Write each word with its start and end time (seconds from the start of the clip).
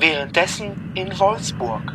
währenddessen 0.00 0.94
in 0.94 1.18
Wolfsburg. 1.18 1.92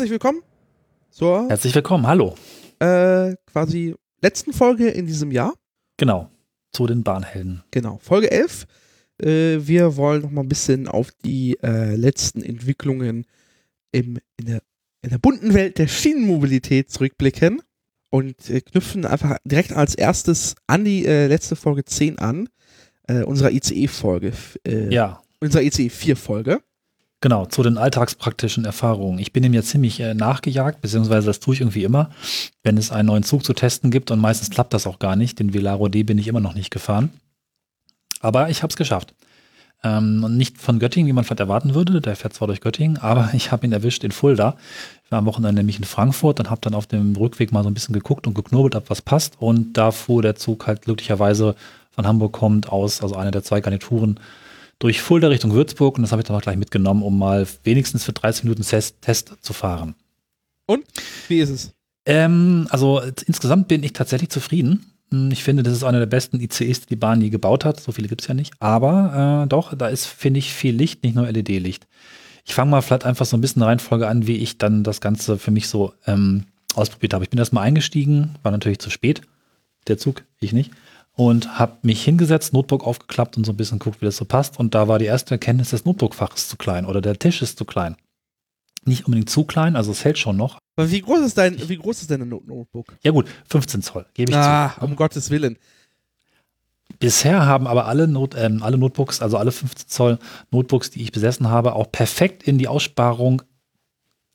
Herzlich 0.00 0.12
willkommen 0.12 0.42
zur 1.10 1.46
Herzlich 1.50 1.74
willkommen, 1.74 2.06
hallo. 2.06 2.34
äh, 2.78 3.34
quasi 3.44 3.94
letzten 4.22 4.54
Folge 4.54 4.88
in 4.88 5.04
diesem 5.04 5.30
Jahr. 5.30 5.52
Genau, 5.98 6.30
zu 6.72 6.86
den 6.86 7.04
Bahnhelden. 7.04 7.62
Genau, 7.70 7.98
Folge 8.00 8.30
11. 8.30 8.66
Äh, 9.18 9.58
wir 9.60 9.98
wollen 9.98 10.22
noch 10.22 10.30
mal 10.30 10.40
ein 10.40 10.48
bisschen 10.48 10.88
auf 10.88 11.10
die 11.22 11.58
äh, 11.62 11.96
letzten 11.96 12.42
Entwicklungen 12.42 13.26
im, 13.92 14.16
in, 14.38 14.46
der, 14.46 14.62
in 15.02 15.10
der 15.10 15.18
bunten 15.18 15.52
Welt 15.52 15.76
der 15.76 15.86
Schienenmobilität 15.86 16.90
zurückblicken 16.90 17.60
und 18.08 18.48
äh, 18.48 18.62
knüpfen 18.62 19.04
einfach 19.04 19.36
direkt 19.44 19.74
als 19.74 19.94
erstes 19.94 20.54
an 20.66 20.86
die 20.86 21.04
äh, 21.04 21.26
letzte 21.26 21.56
Folge 21.56 21.84
10 21.84 22.18
an, 22.18 22.48
äh, 23.06 23.22
unserer 23.22 23.50
ICE-Folge, 23.50 24.32
Ja, 24.66 25.20
unserer 25.40 25.60
ICE-4-Folge. 25.60 26.62
Genau, 27.20 27.46
zu 27.46 27.62
den 27.62 27.78
alltagspraktischen 27.78 28.64
Erfahrungen. 28.64 29.18
Ich 29.18 29.32
bin 29.32 29.44
ihm 29.44 29.54
ja 29.54 29.62
ziemlich 29.62 30.00
äh, 30.00 30.14
nachgejagt, 30.14 30.80
beziehungsweise 30.80 31.26
das 31.26 31.40
tue 31.40 31.54
ich 31.54 31.60
irgendwie 31.60 31.84
immer, 31.84 32.10
wenn 32.62 32.76
es 32.76 32.90
einen 32.90 33.06
neuen 33.06 33.22
Zug 33.22 33.44
zu 33.44 33.52
testen 33.52 33.90
gibt 33.90 34.10
und 34.10 34.18
meistens 34.18 34.50
klappt 34.50 34.74
das 34.74 34.86
auch 34.86 34.98
gar 34.98 35.16
nicht. 35.16 35.38
Den 35.38 35.54
Velaro 35.54 35.88
D 35.88 36.02
bin 36.02 36.18
ich 36.18 36.28
immer 36.28 36.40
noch 36.40 36.54
nicht 36.54 36.70
gefahren. 36.70 37.10
Aber 38.20 38.50
ich 38.50 38.62
habe 38.62 38.70
es 38.70 38.76
geschafft. 38.76 39.14
Ähm, 39.82 40.22
und 40.24 40.36
nicht 40.36 40.58
von 40.58 40.78
Göttingen, 40.78 41.08
wie 41.08 41.12
man 41.12 41.24
vielleicht 41.24 41.40
erwarten 41.40 41.74
würde. 41.74 42.00
Der 42.00 42.16
fährt 42.16 42.34
zwar 42.34 42.48
durch 42.48 42.60
Göttingen, 42.60 42.98
aber 43.00 43.30
ich 43.32 43.52
habe 43.52 43.66
ihn 43.66 43.72
erwischt 43.72 44.04
in 44.04 44.12
Fulda. 44.12 44.56
Ich 45.04 45.10
war 45.10 45.18
am 45.18 45.26
Wochenende 45.26 45.60
nämlich 45.60 45.78
in 45.78 45.84
Frankfurt 45.84 46.40
und 46.40 46.50
habe 46.50 46.60
dann 46.60 46.74
auf 46.74 46.86
dem 46.86 47.16
Rückweg 47.16 47.52
mal 47.52 47.62
so 47.62 47.70
ein 47.70 47.74
bisschen 47.74 47.94
geguckt 47.94 48.26
und 48.26 48.34
geknobelt, 48.34 48.76
ob 48.76 48.90
was 48.90 49.02
passt. 49.02 49.34
Und 49.40 49.76
da 49.76 49.90
fuhr 49.90 50.22
der 50.22 50.36
Zug 50.36 50.66
halt 50.66 50.82
glücklicherweise 50.82 51.54
von 51.90 52.06
Hamburg 52.06 52.32
kommt 52.32 52.68
aus, 52.68 53.02
also 53.02 53.16
eine 53.16 53.30
der 53.30 53.42
zwei 53.42 53.60
Garnituren, 53.60 54.20
durch 54.80 55.00
Fulda 55.00 55.28
Richtung 55.28 55.52
Würzburg. 55.52 55.96
Und 55.96 56.02
das 56.02 56.10
habe 56.10 56.22
ich 56.22 56.26
dann 56.26 56.36
auch 56.36 56.42
gleich 56.42 56.56
mitgenommen, 56.56 57.04
um 57.04 57.16
mal 57.16 57.46
wenigstens 57.62 58.02
für 58.02 58.12
30 58.12 58.44
Minuten 58.44 58.62
Test, 58.62 59.00
Test 59.00 59.34
zu 59.40 59.52
fahren. 59.52 59.94
Und 60.66 60.84
wie 61.28 61.38
ist 61.38 61.50
es? 61.50 61.72
Ähm, 62.06 62.66
also 62.70 63.00
insgesamt 63.26 63.68
bin 63.68 63.84
ich 63.84 63.92
tatsächlich 63.92 64.30
zufrieden. 64.30 64.92
Hm, 65.10 65.30
Ich 65.30 65.44
finde, 65.44 65.62
das 65.62 65.74
ist 65.74 65.84
einer 65.84 65.98
der 66.00 66.06
besten 66.06 66.40
ICEs, 66.40 66.80
die 66.80 66.86
die 66.88 66.96
Bahn 66.96 67.20
je 67.20 67.30
gebaut 67.30 67.64
hat. 67.64 67.78
So 67.78 67.92
viele 67.92 68.08
gibt 68.08 68.22
es 68.22 68.26
ja 68.26 68.34
nicht. 68.34 68.54
Aber 68.58 69.44
äh, 69.44 69.48
doch, 69.48 69.74
da 69.76 69.88
ist, 69.88 70.06
finde 70.06 70.38
ich, 70.38 70.52
viel 70.52 70.74
Licht, 70.74 71.04
nicht 71.04 71.14
nur 71.14 71.30
LED-Licht. 71.30 71.86
Ich 72.44 72.54
fange 72.54 72.70
mal 72.70 72.80
vielleicht 72.80 73.04
einfach 73.04 73.26
so 73.26 73.36
ein 73.36 73.40
bisschen 73.40 73.62
Reihenfolge 73.62 74.08
an, 74.08 74.26
wie 74.26 74.36
ich 74.36 74.58
dann 74.58 74.82
das 74.82 75.00
Ganze 75.00 75.38
für 75.38 75.50
mich 75.50 75.68
so 75.68 75.92
ähm, 76.06 76.44
ausprobiert 76.74 77.12
habe. 77.12 77.22
Ich 77.24 77.30
bin 77.30 77.38
erstmal 77.38 77.64
eingestiegen, 77.64 78.36
war 78.42 78.50
natürlich 78.50 78.78
zu 78.78 78.90
spät, 78.90 79.22
der 79.88 79.98
Zug, 79.98 80.24
ich 80.40 80.52
nicht, 80.52 80.70
und 81.16 81.58
habe 81.58 81.78
mich 81.82 82.02
hingesetzt, 82.04 82.52
Notebook 82.52 82.84
aufgeklappt 82.86 83.36
und 83.36 83.44
so 83.44 83.52
ein 83.52 83.56
bisschen 83.56 83.78
geguckt, 83.78 84.00
wie 84.00 84.06
das 84.06 84.16
so 84.16 84.24
passt. 84.24 84.58
Und 84.58 84.74
da 84.74 84.88
war 84.88 84.98
die 84.98 85.04
erste 85.06 85.32
Erkenntnis, 85.34 85.70
das 85.70 85.84
Notebookfach 85.84 86.34
ist 86.34 86.48
zu 86.48 86.56
klein 86.56 86.86
oder 86.86 87.00
der 87.00 87.18
Tisch 87.18 87.42
ist 87.42 87.58
zu 87.58 87.64
klein. 87.64 87.96
Nicht 88.86 89.04
unbedingt 89.06 89.28
zu 89.28 89.44
klein, 89.44 89.76
also 89.76 89.90
es 89.92 90.04
hält 90.04 90.16
schon 90.18 90.36
noch. 90.38 90.58
Aber 90.76 90.90
wie 90.90 91.02
groß 91.02 91.20
ist 91.20 91.36
dein, 91.36 91.68
wie 91.68 91.76
groß 91.76 92.00
ist 92.00 92.10
dein 92.10 92.26
Not 92.26 92.46
Notebook? 92.46 92.96
Ja 93.02 93.10
gut, 93.10 93.28
15 93.48 93.82
Zoll, 93.82 94.06
gebe 94.14 94.30
ich 94.30 94.36
Ah, 94.36 94.74
zu. 94.78 94.84
um 94.86 94.96
Gottes 94.96 95.28
Willen. 95.30 95.58
Bisher 96.98 97.46
haben 97.46 97.66
aber 97.66 97.86
alle, 97.86 98.08
Not, 98.08 98.34
ähm, 98.36 98.62
alle 98.62 98.76
Notebooks, 98.78 99.22
also 99.22 99.36
alle 99.36 99.52
15 99.52 99.88
Zoll 99.88 100.18
Notebooks, 100.50 100.90
die 100.90 101.02
ich 101.02 101.12
besessen 101.12 101.48
habe, 101.48 101.74
auch 101.74 101.90
perfekt 101.92 102.42
in 102.42 102.58
die 102.58 102.68
Aussparung, 102.68 103.42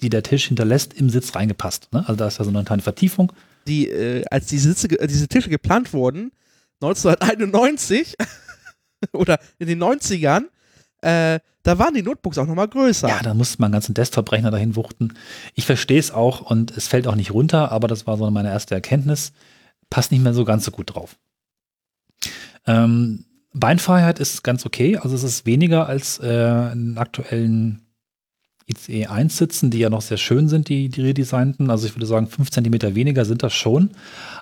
die 0.02 0.10
der 0.10 0.24
Tisch 0.24 0.48
hinterlässt, 0.48 0.94
im 0.94 1.10
Sitz 1.10 1.36
reingepasst. 1.36 1.90
Ne? 1.92 2.00
Also 2.08 2.16
da 2.16 2.28
ist 2.28 2.38
ja 2.38 2.44
so 2.46 2.50
eine 2.52 2.64
kleine 2.64 2.82
Vertiefung. 2.82 3.32
die, 3.68 3.90
äh, 3.90 4.24
als 4.30 4.46
die 4.46 4.60
Sitze, 4.60 4.88
äh, 5.00 5.08
diese 5.08 5.28
Tische 5.28 5.50
geplant 5.50 5.92
wurden, 5.92 6.32
1991 6.82 8.16
oder 9.14 9.40
in 9.60 9.68
den 9.68 9.82
90ern, 9.82 10.46
äh, 11.02 11.40
da 11.64 11.80
waren 11.80 11.94
die 11.94 12.04
Notebooks 12.04 12.38
auch 12.38 12.46
nochmal 12.46 12.68
größer. 12.68 13.08
Ja, 13.08 13.22
da 13.24 13.34
musste 13.34 13.60
man 13.60 13.68
einen 13.68 13.74
ganzen 13.74 13.96
Desktop-Rechner 13.96 14.52
dahin 14.52 14.76
wuchten. 14.76 15.16
Ich 15.56 15.66
verstehe 15.66 16.00
es 16.00 16.12
auch 16.12 16.42
und 16.42 16.76
es 16.78 16.88
fällt 16.88 17.08
auch 17.08 17.16
nicht 17.16 17.32
runter, 17.32 17.72
aber 17.72 17.88
das 17.88 18.06
war 18.06 18.18
so 18.18 18.30
meine 18.30 18.50
erste 18.50 18.76
Erkenntnis. 18.76 19.34
Passt 19.90 20.12
nicht 20.12 20.24
mehr 20.24 20.34
so 20.34 20.46
ganz 20.46 20.66
so 20.66 20.72
gut 20.72 20.94
drauf. 20.94 21.18
Ähm, 22.68 23.26
Beinfreiheit 23.54 24.20
ist 24.20 24.44
ganz 24.44 24.66
okay, 24.66 24.98
also 24.98 25.16
es 25.16 25.24
ist 25.24 25.46
weniger 25.46 25.88
als 25.88 26.20
äh, 26.20 26.72
in 26.72 26.98
aktuellen 26.98 27.85
ICE 28.68 29.08
1 29.08 29.38
sitzen, 29.38 29.70
die 29.70 29.80
ja 29.80 29.90
noch 29.90 30.02
sehr 30.02 30.18
schön 30.18 30.48
sind, 30.48 30.70
die, 30.70 30.90
die 30.90 31.02
redesignten. 31.02 31.70
Also 31.70 31.86
ich 31.86 31.96
würde 31.96 32.08
sagen, 32.08 32.28
5 32.28 32.50
cm 32.50 32.96
weniger 32.96 33.26
sind 33.26 33.44
das 33.44 33.54
schon. 33.54 33.92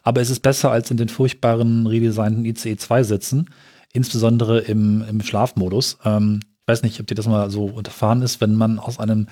Aber 0.02 0.22
es 0.22 0.30
ist 0.30 0.42
besser 0.42 0.72
als 0.72 0.92
in 0.92 0.98
den 0.98 1.10
furchtbaren 1.10 1.88
redesignten 1.88 2.46
ICE 2.46 2.78
2 2.78 3.04
sitzen, 3.04 3.50
insbesondere 3.92 4.60
im, 4.60 5.04
im 5.10 5.22
Schlafmodus. 5.22 5.98
Ähm, 6.06 6.40
ich 6.44 6.68
weiß 6.68 6.84
nicht, 6.84 7.00
ob 7.02 7.08
dir 7.08 7.16
das 7.16 7.28
mal 7.28 7.50
so 7.50 7.66
unterfahren 7.66 8.22
ist, 8.22 8.40
wenn 8.40 8.56
man 8.56 8.80
aus 8.80 8.98
einem 8.98 9.28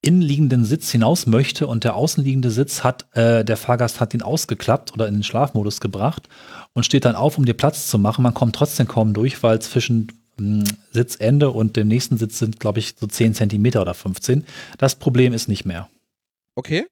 innenliegenden 0.00 0.64
Sitz 0.64 0.90
hinaus 0.92 1.26
möchte 1.26 1.66
und 1.66 1.82
der 1.82 1.96
außenliegende 1.96 2.50
Sitz 2.50 2.84
hat, 2.84 3.06
äh, 3.16 3.44
der 3.44 3.56
Fahrgast 3.56 4.00
hat 4.00 4.14
ihn 4.14 4.22
ausgeklappt 4.22 4.92
oder 4.92 5.08
in 5.08 5.14
den 5.14 5.22
Schlafmodus 5.24 5.80
gebracht 5.80 6.28
und 6.72 6.84
steht 6.84 7.04
dann 7.04 7.16
auf, 7.16 7.36
um 7.36 7.44
dir 7.44 7.54
Platz 7.54 7.88
zu 7.88 7.98
machen. 7.98 8.22
Man 8.22 8.34
kommt 8.34 8.54
trotzdem 8.54 8.86
kaum 8.86 9.12
durch, 9.12 9.42
weil 9.42 9.60
zwischen 9.60 10.06
Sitzende 10.92 11.50
und 11.50 11.76
dem 11.76 11.88
nächsten 11.88 12.16
Sitz 12.16 12.38
sind, 12.38 12.60
glaube 12.60 12.78
ich, 12.78 12.94
so 12.98 13.06
10 13.06 13.34
Zentimeter 13.34 13.82
oder 13.82 13.94
15. 13.94 14.44
Das 14.78 14.94
Problem 14.96 15.32
ist 15.32 15.48
nicht 15.48 15.64
mehr. 15.64 15.88
Okay. 16.54 16.86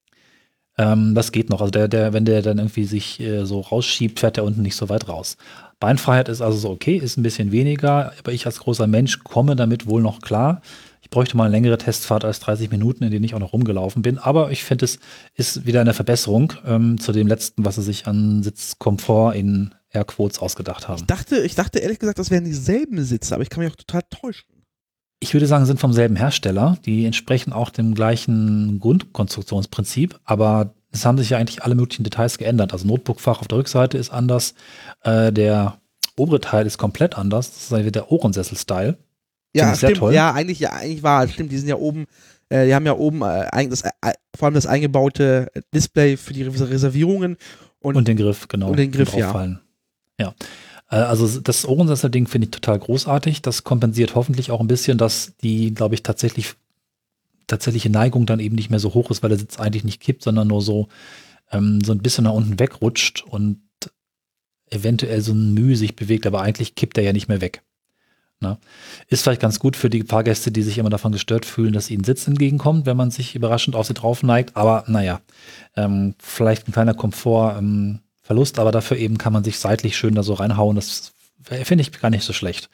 Ähm, 0.78 1.14
das 1.14 1.32
geht 1.32 1.50
noch. 1.50 1.60
Also 1.60 1.70
der, 1.70 1.88
der, 1.88 2.12
wenn 2.12 2.24
der 2.24 2.42
dann 2.42 2.58
irgendwie 2.58 2.84
sich 2.84 3.20
äh, 3.20 3.44
so 3.44 3.60
rausschiebt, 3.60 4.20
fährt 4.20 4.36
der 4.36 4.44
unten 4.44 4.62
nicht 4.62 4.76
so 4.76 4.88
weit 4.88 5.08
raus. 5.08 5.36
Beinfreiheit 5.80 6.28
ist 6.28 6.40
also 6.40 6.56
so 6.56 6.70
okay, 6.70 6.96
ist 6.96 7.16
ein 7.16 7.22
bisschen 7.22 7.52
weniger, 7.52 8.12
aber 8.18 8.32
ich 8.32 8.46
als 8.46 8.60
großer 8.60 8.86
Mensch 8.86 9.22
komme 9.24 9.56
damit 9.56 9.86
wohl 9.86 10.02
noch 10.02 10.20
klar. 10.20 10.62
Ich 11.02 11.10
bräuchte 11.10 11.36
mal 11.36 11.44
eine 11.44 11.52
längere 11.52 11.78
Testfahrt 11.78 12.24
als 12.24 12.40
30 12.40 12.70
Minuten, 12.70 13.04
in 13.04 13.12
denen 13.12 13.24
ich 13.24 13.34
auch 13.34 13.38
noch 13.38 13.52
rumgelaufen 13.52 14.02
bin. 14.02 14.18
Aber 14.18 14.50
ich 14.50 14.64
finde, 14.64 14.86
es 14.86 14.98
ist 15.34 15.64
wieder 15.64 15.80
eine 15.80 15.94
Verbesserung 15.94 16.52
ähm, 16.66 16.98
zu 16.98 17.12
dem 17.12 17.28
letzten, 17.28 17.64
was 17.64 17.76
sie 17.76 17.82
sich 17.82 18.06
an 18.08 18.42
Sitzkomfort 18.42 19.34
in 19.34 19.72
Airquotes 19.96 20.38
ausgedacht 20.38 20.88
haben. 20.88 20.98
Ich 20.98 21.06
dachte, 21.06 21.38
ich 21.38 21.54
dachte 21.54 21.78
ehrlich 21.80 21.98
gesagt, 21.98 22.18
das 22.18 22.30
wären 22.30 22.44
dieselben 22.44 23.02
Sitze, 23.04 23.34
aber 23.34 23.42
ich 23.42 23.50
kann 23.50 23.62
mich 23.64 23.72
auch 23.72 23.76
total 23.76 24.02
täuschen. 24.10 24.46
Ich 25.20 25.32
würde 25.32 25.46
sagen, 25.46 25.64
sind 25.64 25.80
vom 25.80 25.92
selben 25.94 26.14
Hersteller. 26.16 26.76
Die 26.84 27.06
entsprechen 27.06 27.52
auch 27.52 27.70
dem 27.70 27.94
gleichen 27.94 28.78
Grundkonstruktionsprinzip, 28.80 30.18
aber 30.24 30.74
es 30.92 31.04
haben 31.04 31.18
sich 31.18 31.30
ja 31.30 31.38
eigentlich 31.38 31.62
alle 31.62 31.74
möglichen 31.74 32.04
Details 32.04 32.38
geändert. 32.38 32.72
Also 32.72 32.86
Notebookfach 32.86 33.40
auf 33.40 33.48
der 33.48 33.58
Rückseite 33.58 33.98
ist 33.98 34.10
anders, 34.10 34.54
äh, 35.02 35.32
der 35.32 35.78
obere 36.16 36.40
Teil 36.40 36.66
ist 36.66 36.78
komplett 36.78 37.16
anders. 37.18 37.50
Das 37.70 37.80
ist 37.80 37.94
der 37.94 38.10
Ohrensessel-Style. 38.12 38.98
Ja, 39.54 39.74
stimmt. 39.74 39.96
toll. 39.96 40.14
Ja, 40.14 40.32
eigentlich, 40.32 40.60
ja, 40.60 40.72
eigentlich 40.72 41.02
war 41.02 41.24
es. 41.24 41.32
Stimmt, 41.32 41.50
die 41.50 41.58
sind 41.58 41.68
ja 41.68 41.76
oben, 41.76 42.06
äh, 42.50 42.66
die 42.66 42.74
haben 42.74 42.84
ja 42.86 42.94
oben 42.94 43.22
äh, 43.22 43.68
das, 43.68 43.82
äh, 43.82 43.90
vor 44.36 44.46
allem 44.46 44.54
das 44.54 44.66
eingebaute 44.66 45.50
Display 45.74 46.16
für 46.18 46.34
die 46.34 46.42
Res- 46.42 46.68
Reservierungen 46.68 47.36
und, 47.80 47.96
Und 47.96 48.06
den 48.08 48.16
Griff, 48.18 48.48
genau. 48.48 48.70
Und 48.70 48.78
den 48.78 48.90
Griff, 48.92 49.10
zum 49.10 49.20
ja. 49.20 49.32
Ja. 50.18 50.34
Äh, 50.90 50.96
Also 50.96 51.40
das 51.40 51.66
Ohrensessel-Ding 51.66 52.26
finde 52.26 52.46
ich 52.46 52.50
total 52.50 52.78
großartig. 52.78 53.42
Das 53.42 53.64
kompensiert 53.64 54.14
hoffentlich 54.14 54.50
auch 54.50 54.60
ein 54.60 54.68
bisschen, 54.68 54.98
dass 54.98 55.34
die, 55.42 55.74
glaube 55.74 55.94
ich, 55.94 56.02
tatsächlich 56.02 56.54
tatsächliche 57.46 57.90
Neigung 57.90 58.26
dann 58.26 58.40
eben 58.40 58.56
nicht 58.56 58.70
mehr 58.70 58.80
so 58.80 58.94
hoch 58.94 59.10
ist, 59.10 59.22
weil 59.22 59.30
der 59.30 59.38
Sitz 59.38 59.60
eigentlich 59.60 59.84
nicht 59.84 60.00
kippt, 60.00 60.22
sondern 60.22 60.48
nur 60.48 60.62
so, 60.62 60.88
ähm, 61.52 61.80
so 61.84 61.92
ein 61.92 62.00
bisschen 62.00 62.24
nach 62.24 62.32
unten 62.32 62.58
wegrutscht 62.58 63.22
und 63.22 63.60
eventuell 64.70 65.20
so 65.20 65.32
ein 65.32 65.54
Mühe 65.54 65.76
sich 65.76 65.94
bewegt, 65.94 66.26
aber 66.26 66.42
eigentlich 66.42 66.74
kippt 66.74 66.98
er 66.98 67.04
ja 67.04 67.12
nicht 67.12 67.28
mehr 67.28 67.40
weg. 67.40 67.62
Na? 68.40 68.58
Ist 69.08 69.22
vielleicht 69.22 69.40
ganz 69.40 69.58
gut 69.58 69.76
für 69.76 69.88
die 69.88 70.02
Fahrgäste, 70.02 70.52
die 70.52 70.62
sich 70.62 70.76
immer 70.78 70.90
davon 70.90 71.12
gestört 71.12 71.46
fühlen, 71.46 71.72
dass 71.72 71.90
ihnen 71.90 72.04
Sitz 72.04 72.26
entgegenkommt, 72.26 72.84
wenn 72.84 72.96
man 72.96 73.10
sich 73.10 73.34
überraschend 73.34 73.76
auf 73.76 73.86
sie 73.86 73.94
drauf 73.94 74.22
neigt. 74.22 74.56
Aber 74.56 74.84
naja, 74.88 75.20
ähm, 75.74 76.14
vielleicht 76.18 76.68
ein 76.68 76.72
kleiner 76.72 76.94
Komfortverlust, 76.94 77.62
ähm, 77.62 78.00
Verlust, 78.26 78.58
aber 78.58 78.72
dafür 78.72 78.96
eben 78.96 79.18
kann 79.18 79.32
man 79.32 79.44
sich 79.44 79.58
seitlich 79.60 79.96
schön 79.96 80.16
da 80.16 80.24
so 80.24 80.34
reinhauen. 80.34 80.74
Das 80.74 81.12
finde 81.42 81.82
ich 81.82 81.92
gar 81.92 82.10
nicht 82.10 82.24
so 82.24 82.32
schlecht. 82.32 82.68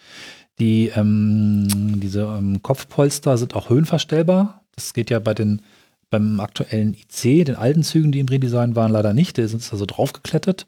Die, 0.59 0.89
ähm, 0.89 2.01
diese 2.01 2.23
ähm, 2.23 2.63
Kopfpolster 2.63 3.37
sind 3.37 3.55
auch 3.55 3.69
höhenverstellbar. 3.69 4.63
Das 4.75 4.95
geht 4.95 5.11
ja 5.11 5.19
bei 5.19 5.35
den, 5.35 5.61
beim 6.09 6.41
aktuellen 6.41 6.95
IC, 6.95 7.45
den 7.45 7.57
alten 7.57 7.83
Zügen, 7.83 8.13
die 8.13 8.21
im 8.21 8.29
Redesign 8.29 8.77
waren, 8.77 8.93
leider 8.93 9.13
nicht. 9.13 9.37
Die 9.37 9.47
sind 9.47 9.67
also 9.71 9.85
draufgeklettert. 9.85 10.67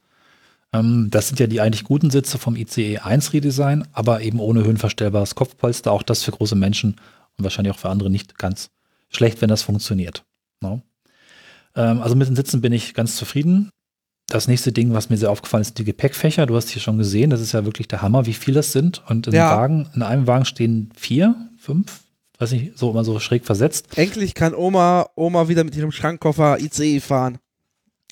Ähm, 0.75 1.09
das 1.11 1.29
sind 1.29 1.41
ja 1.41 1.47
die 1.47 1.63
eigentlich 1.63 1.85
guten 1.85 2.11
Sitze 2.11 2.37
vom 2.37 2.55
ICE 2.55 2.99
1 2.99 3.33
Redesign, 3.33 3.89
aber 3.93 4.21
eben 4.21 4.39
ohne 4.39 4.65
höhenverstellbares 4.65 5.35
Kopfpolster. 5.35 5.93
Auch 5.93 6.03
das 6.03 6.23
für 6.23 6.33
große 6.33 6.57
Menschen 6.57 6.97
und 7.39 7.45
wahrscheinlich 7.45 7.75
auch 7.75 7.79
für 7.79 7.89
andere 7.89 8.11
nicht 8.11 8.37
ganz 8.37 8.71
schlecht, 9.09 9.41
wenn 9.41 9.49
das 9.49 9.63
funktioniert. 9.63 10.25
No? 10.61 10.83
Ähm, 11.75 12.03
also 12.03 12.17
mit 12.17 12.29
den 12.29 12.37
Sitzen 12.37 12.61
bin 12.61 12.73
ich 12.73 12.93
ganz 12.93 13.17
zufrieden. 13.17 13.71
Das 14.29 14.49
nächste 14.49 14.73
Ding, 14.73 14.95
was 14.95 15.11
mir 15.11 15.17
sehr 15.19 15.31
aufgefallen 15.31 15.61
ist, 15.63 15.69
sind 15.69 15.79
die 15.79 15.85
Gepäckfächer. 15.85 16.47
Du 16.47 16.57
hast 16.57 16.71
hier 16.71 16.81
schon 16.81 16.97
gesehen, 16.99 17.31
das 17.31 17.41
ist 17.41 17.53
ja 17.53 17.65
wirklich 17.65 17.89
der 17.89 18.01
Hammer, 18.03 18.25
wie 18.27 18.33
viel 18.33 18.55
das 18.55 18.73
sind. 18.73 19.03
Und 19.09 19.27
in, 19.27 19.35
Ja. 19.35 19.57
Wagen, 19.57 19.89
in 19.95 20.03
einem 20.03 20.27
Wagen 20.27 20.45
stehen 20.47 20.91
vier, 20.97 21.35
fünf, 21.59 22.01
weiß 22.39 22.53
nicht, 22.53 22.79
so 22.79 22.91
immer 22.91 23.05
so 23.05 23.19
schräg 23.21 23.45
versetzt. 23.45 23.97
Endlich 23.99 24.35
kann 24.35 24.55
Oma, 24.55 25.07
Oma 25.15 25.49
wieder 25.49 25.63
mit 25.63 25.77
ihrem 25.77 25.93
Schrankkoffer 25.93 26.59
ICE 26.59 27.01
fahren. 27.01 27.39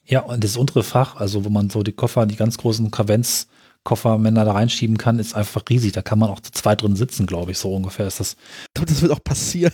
Ja, 0.05 0.21
und 0.21 0.45
das 0.45 0.57
untere 0.57 0.83
Fach, 0.83 1.17
also 1.17 1.45
wo 1.45 1.49
man 1.49 1.71
so 1.71 1.83
die 1.83 1.93
Koffer, 1.93 2.27
die 2.27 2.37
ganz 2.37 2.59
großen 2.59 2.91
Kavenz-Koffermänner 2.91 4.45
da 4.45 4.53
reinschieben 4.53 4.99
kann, 4.99 5.19
ist 5.19 5.35
einfach 5.35 5.63
riesig. 5.71 5.93
Da 5.93 6.03
kann 6.03 6.19
man 6.19 6.29
auch 6.29 6.41
zu 6.41 6.51
zweit 6.53 6.83
drin 6.83 6.97
sitzen, 6.97 7.25
glaube 7.27 7.53
ich, 7.53 7.59
so 7.59 7.75
ungefähr 7.75 8.07
ist 8.07 8.21
das. 8.21 8.37
Ich 8.69 8.75
glaube, 8.75 8.91
das 8.93 9.01
wird 9.01 9.13
auch 9.13 9.25
passieren. 9.25 9.73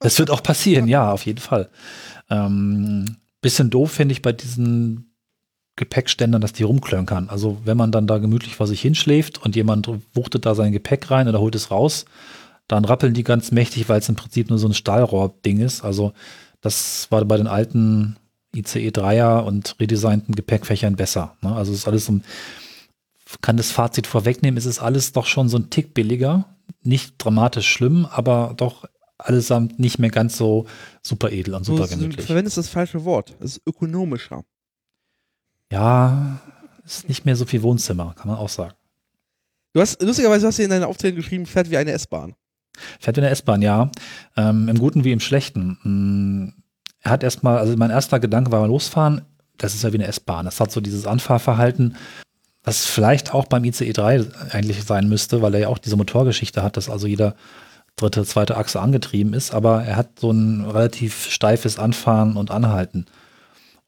Das 0.00 0.18
wird 0.18 0.30
auch 0.30 0.42
passieren, 0.42 0.88
ja, 0.88 1.12
auf 1.12 1.26
jeden 1.26 1.40
Fall. 1.40 1.70
Ähm, 2.30 3.16
bisschen 3.42 3.70
doof 3.70 3.92
finde 3.92 4.12
ich 4.12 4.22
bei 4.22 4.32
diesen 4.32 5.09
Gepäckständern, 5.80 6.42
dass 6.42 6.52
die 6.52 6.62
rumklönkern. 6.62 7.30
Also 7.30 7.58
wenn 7.64 7.78
man 7.78 7.90
dann 7.90 8.06
da 8.06 8.18
gemütlich 8.18 8.54
vor 8.54 8.66
sich 8.66 8.82
hinschläft 8.82 9.42
und 9.42 9.56
jemand 9.56 9.90
wuchtet 10.14 10.44
da 10.44 10.54
sein 10.54 10.72
Gepäck 10.72 11.10
rein 11.10 11.26
oder 11.26 11.40
holt 11.40 11.54
es 11.54 11.70
raus, 11.70 12.04
dann 12.68 12.84
rappeln 12.84 13.14
die 13.14 13.24
ganz 13.24 13.50
mächtig, 13.50 13.88
weil 13.88 13.98
es 13.98 14.08
im 14.10 14.14
Prinzip 14.14 14.50
nur 14.50 14.58
so 14.58 14.68
ein 14.68 14.74
Stahlrohr-Ding 14.74 15.58
ist. 15.58 15.82
Also 15.82 16.12
das 16.60 17.10
war 17.10 17.24
bei 17.24 17.38
den 17.38 17.46
alten 17.46 18.16
ICE 18.54 18.90
3er 18.90 19.40
und 19.40 19.76
redesignten 19.80 20.34
Gepäckfächern 20.34 20.96
besser. 20.96 21.34
Ne? 21.40 21.56
Also 21.56 21.72
es 21.72 21.78
ist 21.78 21.88
alles 21.88 22.04
so 22.04 22.12
ein, 22.12 22.24
kann 23.40 23.56
das 23.56 23.72
Fazit 23.72 24.06
vorwegnehmen, 24.06 24.58
es 24.58 24.66
ist 24.66 24.80
alles 24.80 25.12
doch 25.12 25.26
schon 25.26 25.48
so 25.48 25.56
ein 25.56 25.70
Tick 25.70 25.94
billiger. 25.94 26.44
Nicht 26.82 27.14
dramatisch 27.16 27.68
schlimm, 27.68 28.06
aber 28.06 28.52
doch 28.54 28.84
allesamt 29.16 29.78
nicht 29.78 29.98
mehr 29.98 30.10
ganz 30.10 30.36
so 30.36 30.66
super 31.02 31.32
edel 31.32 31.54
und 31.54 31.64
super 31.64 31.86
du, 31.86 31.94
du 31.94 31.96
gemütlich. 31.96 32.26
verwendest 32.26 32.58
das 32.58 32.68
falsche 32.68 33.04
Wort. 33.04 33.34
Es 33.40 33.56
ist 33.56 33.62
ökonomischer. 33.66 34.44
Ja, 35.70 36.38
ist 36.84 37.08
nicht 37.08 37.24
mehr 37.24 37.36
so 37.36 37.44
viel 37.46 37.62
Wohnzimmer, 37.62 38.14
kann 38.16 38.28
man 38.28 38.38
auch 38.38 38.48
sagen. 38.48 38.74
Du 39.72 39.80
hast, 39.80 40.02
lustigerweise 40.02 40.46
hast 40.46 40.58
du 40.58 40.64
in 40.64 40.70
deinen 40.70 40.84
Aufträgen 40.84 41.16
geschrieben, 41.16 41.46
fährt 41.46 41.70
wie 41.70 41.76
eine 41.76 41.92
S-Bahn. 41.92 42.34
Fährt 42.98 43.18
in 43.18 43.22
der 43.22 43.30
S-Bahn, 43.30 43.62
ja. 43.62 43.90
Ähm, 44.36 44.68
Im 44.68 44.78
Guten 44.78 45.04
wie 45.04 45.12
im 45.12 45.20
Schlechten. 45.20 45.78
Mm, 45.82 46.62
Er 47.02 47.12
hat 47.12 47.22
erstmal, 47.22 47.58
also 47.58 47.76
mein 47.76 47.90
erster 47.90 48.18
Gedanke 48.18 48.50
war 48.50 48.66
losfahren, 48.66 49.22
das 49.58 49.74
ist 49.74 49.84
ja 49.84 49.92
wie 49.92 49.98
eine 49.98 50.06
S-Bahn. 50.06 50.44
Das 50.44 50.58
hat 50.60 50.72
so 50.72 50.80
dieses 50.80 51.06
Anfahrverhalten, 51.06 51.96
was 52.64 52.86
vielleicht 52.86 53.32
auch 53.32 53.46
beim 53.46 53.64
ICE 53.64 53.92
3 53.92 54.26
eigentlich 54.50 54.82
sein 54.84 55.08
müsste, 55.08 55.40
weil 55.40 55.54
er 55.54 55.60
ja 55.60 55.68
auch 55.68 55.78
diese 55.78 55.96
Motorgeschichte 55.96 56.62
hat, 56.62 56.76
dass 56.76 56.90
also 56.90 57.06
jeder 57.06 57.36
dritte, 57.96 58.24
zweite 58.24 58.56
Achse 58.56 58.80
angetrieben 58.80 59.34
ist, 59.34 59.52
aber 59.54 59.82
er 59.84 59.96
hat 59.96 60.18
so 60.18 60.30
ein 60.30 60.64
relativ 60.64 61.26
steifes 61.30 61.78
Anfahren 61.78 62.36
und 62.36 62.50
Anhalten. 62.50 63.06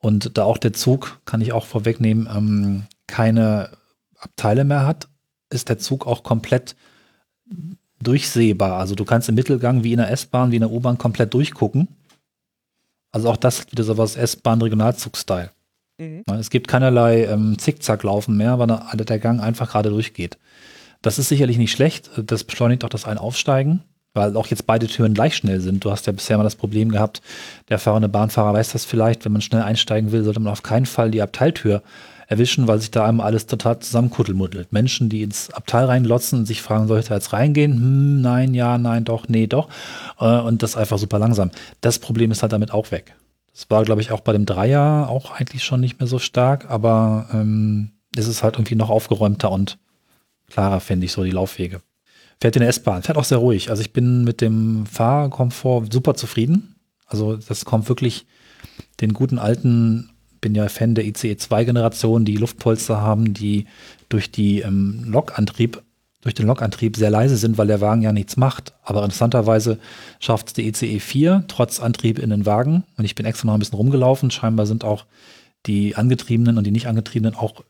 Und 0.02 0.36
da 0.36 0.44
auch 0.44 0.58
der 0.58 0.72
Zug, 0.72 1.20
kann 1.24 1.40
ich 1.40 1.52
auch 1.52 1.64
vorwegnehmen, 1.64 2.28
ähm, 2.30 2.82
keine 3.06 3.70
Abteile 4.18 4.64
mehr 4.64 4.84
hat, 4.84 5.08
ist 5.48 5.68
der 5.68 5.78
Zug 5.78 6.06
auch 6.06 6.24
komplett 6.24 6.76
durchsehbar. 8.02 8.78
Also 8.78 8.94
du 8.94 9.04
kannst 9.04 9.28
im 9.28 9.36
Mittelgang 9.36 9.84
wie 9.84 9.92
in 9.92 9.98
der 9.98 10.10
S-Bahn, 10.10 10.50
wie 10.50 10.56
in 10.56 10.62
der 10.62 10.72
U-Bahn 10.72 10.98
komplett 10.98 11.32
durchgucken. 11.32 11.88
Also 13.12 13.30
auch 13.30 13.36
das 13.36 13.70
wieder 13.70 13.84
sowas 13.84 14.16
S-Bahn-Regionalzug-Style. 14.16 15.50
Mhm. 15.98 16.24
Es 16.38 16.50
gibt 16.50 16.66
keinerlei 16.66 17.26
ähm, 17.26 17.58
Zickzacklaufen 17.58 18.36
mehr, 18.36 18.58
weil 18.58 18.66
der, 18.66 19.04
der 19.04 19.18
Gang 19.20 19.40
einfach 19.40 19.70
gerade 19.70 19.90
durchgeht. 19.90 20.38
Das 21.00 21.18
ist 21.18 21.28
sicherlich 21.28 21.58
nicht 21.58 21.72
schlecht. 21.72 22.10
Das 22.16 22.44
beschleunigt 22.44 22.84
auch 22.84 22.88
das 22.88 23.04
Ein-Aufsteigen, 23.04 23.84
weil 24.14 24.36
auch 24.36 24.46
jetzt 24.46 24.66
beide 24.66 24.86
Türen 24.86 25.14
gleich 25.14 25.36
schnell 25.36 25.60
sind. 25.60 25.84
Du 25.84 25.90
hast 25.90 26.06
ja 26.06 26.12
bisher 26.12 26.36
mal 26.36 26.44
das 26.44 26.56
Problem 26.56 26.90
gehabt, 26.90 27.22
der 27.68 27.78
fahrende 27.78 28.08
Bahnfahrer 28.08 28.54
weiß 28.54 28.72
das 28.72 28.84
vielleicht, 28.84 29.24
wenn 29.24 29.32
man 29.32 29.42
schnell 29.42 29.62
einsteigen 29.62 30.12
will, 30.12 30.24
sollte 30.24 30.40
man 30.40 30.52
auf 30.52 30.62
keinen 30.62 30.86
Fall 30.86 31.10
die 31.10 31.22
Abteiltür 31.22 31.82
erwischen, 32.28 32.66
weil 32.66 32.80
sich 32.80 32.90
da 32.90 33.06
einmal 33.06 33.26
alles 33.26 33.46
total 33.46 33.78
zusammenkuddelmuddelt. 33.78 34.72
Menschen, 34.72 35.08
die 35.08 35.22
ins 35.22 35.50
Abteil 35.50 35.84
reinlotzen 35.84 36.40
und 36.40 36.46
sich 36.46 36.62
fragen, 36.62 36.88
soll 36.88 37.00
ich 37.00 37.06
da 37.06 37.14
jetzt 37.14 37.32
reingehen? 37.32 37.74
Hm, 37.74 38.20
nein, 38.22 38.54
ja, 38.54 38.78
nein, 38.78 39.04
doch, 39.04 39.28
nee, 39.28 39.46
doch. 39.46 39.68
Äh, 40.18 40.40
und 40.40 40.62
das 40.62 40.76
einfach 40.76 40.98
super 40.98 41.18
langsam. 41.18 41.50
Das 41.80 41.98
Problem 41.98 42.30
ist 42.30 42.42
halt 42.42 42.52
damit 42.52 42.72
auch 42.72 42.90
weg. 42.90 43.14
Das 43.52 43.68
war, 43.68 43.84
glaube 43.84 44.00
ich, 44.00 44.12
auch 44.12 44.20
bei 44.20 44.32
dem 44.32 44.46
Dreier 44.46 45.08
auch 45.10 45.30
eigentlich 45.32 45.62
schon 45.62 45.80
nicht 45.80 46.00
mehr 46.00 46.06
so 46.06 46.18
stark, 46.18 46.70
aber 46.70 47.28
ähm, 47.34 47.90
es 48.16 48.26
ist 48.26 48.42
halt 48.42 48.54
irgendwie 48.54 48.76
noch 48.76 48.88
aufgeräumter 48.88 49.50
und 49.50 49.78
klarer, 50.48 50.80
finde 50.80 51.06
ich, 51.06 51.12
so 51.12 51.24
die 51.24 51.30
Laufwege. 51.30 51.82
Fährt 52.42 52.56
in 52.56 52.60
der 52.62 52.70
S-Bahn, 52.70 53.04
fährt 53.04 53.18
auch 53.18 53.24
sehr 53.24 53.38
ruhig. 53.38 53.70
Also 53.70 53.82
ich 53.82 53.92
bin 53.92 54.24
mit 54.24 54.40
dem 54.40 54.84
Fahrkomfort 54.84 55.92
super 55.92 56.14
zufrieden. 56.14 56.74
Also 57.06 57.36
das 57.36 57.64
kommt 57.64 57.88
wirklich 57.88 58.26
den 59.00 59.12
guten 59.12 59.38
alten, 59.38 60.10
bin 60.40 60.56
ja 60.56 60.68
Fan 60.68 60.96
der 60.96 61.06
ICE 61.06 61.36
2 61.36 61.62
Generation, 61.62 62.24
die 62.24 62.34
Luftpolster 62.34 63.00
haben, 63.00 63.32
die 63.32 63.66
durch 64.08 64.32
die 64.32 64.58
ähm, 64.58 65.04
Lokantrieb, 65.06 65.84
durch 66.22 66.34
den 66.34 66.48
Lokantrieb 66.48 66.96
sehr 66.96 67.10
leise 67.10 67.36
sind, 67.36 67.58
weil 67.58 67.68
der 67.68 67.80
Wagen 67.80 68.02
ja 68.02 68.10
nichts 68.10 68.36
macht. 68.36 68.74
Aber 68.82 69.04
interessanterweise 69.04 69.78
schafft 70.18 70.48
es 70.48 70.52
die 70.54 70.66
ICE 70.66 70.98
4 70.98 71.44
trotz 71.46 71.78
Antrieb 71.78 72.18
in 72.18 72.30
den 72.30 72.44
Wagen. 72.44 72.82
Und 72.96 73.04
ich 73.04 73.14
bin 73.14 73.24
extra 73.24 73.46
noch 73.46 73.54
ein 73.54 73.60
bisschen 73.60 73.76
rumgelaufen. 73.76 74.32
Scheinbar 74.32 74.66
sind 74.66 74.82
auch 74.82 75.06
die 75.66 75.94
angetriebenen 75.94 76.58
und 76.58 76.66
die 76.66 76.72
nicht 76.72 76.88
angetriebenen 76.88 77.36
auch 77.36 77.62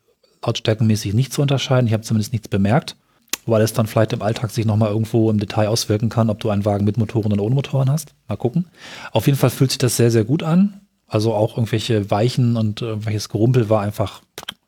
lautstärkenmäßig 0.43 1.13
nicht 1.13 1.35
zu 1.35 1.43
unterscheiden. 1.43 1.89
Ich 1.89 1.93
habe 1.93 2.05
zumindest 2.05 2.33
nichts 2.33 2.49
bemerkt. 2.49 2.97
Wobei 3.45 3.59
das 3.59 3.73
dann 3.73 3.87
vielleicht 3.87 4.13
im 4.13 4.23
Alltag 4.23 4.51
sich 4.51 4.65
nochmal 4.65 4.91
irgendwo 4.91 5.31
im 5.31 5.39
Detail 5.39 5.69
auswirken 5.69 6.09
kann, 6.09 6.31
ob 6.31 6.41
du 6.41 6.51
einen 6.51 6.65
Wagen 6.65 6.85
mit 6.85 6.97
Motoren 6.97 7.33
oder 7.33 7.43
ohne 7.43 7.55
Motoren 7.55 7.91
hast. 7.91 8.15
Mal 8.29 8.37
gucken. 8.37 8.67
Auf 9.11 9.27
jeden 9.27 9.39
Fall 9.39 9.51
fühlt 9.51 9.71
sich 9.71 9.79
das 9.79 9.97
sehr, 9.97 10.11
sehr 10.11 10.25
gut 10.25 10.43
an. 10.43 10.81
Also 11.09 11.35
auch 11.35 11.57
irgendwelche 11.57 12.11
Weichen 12.11 12.57
und 12.57 12.81
irgendwelches 12.81 13.29
Gerumpel 13.29 13.69
war 13.69 13.83
einfach 13.83 14.23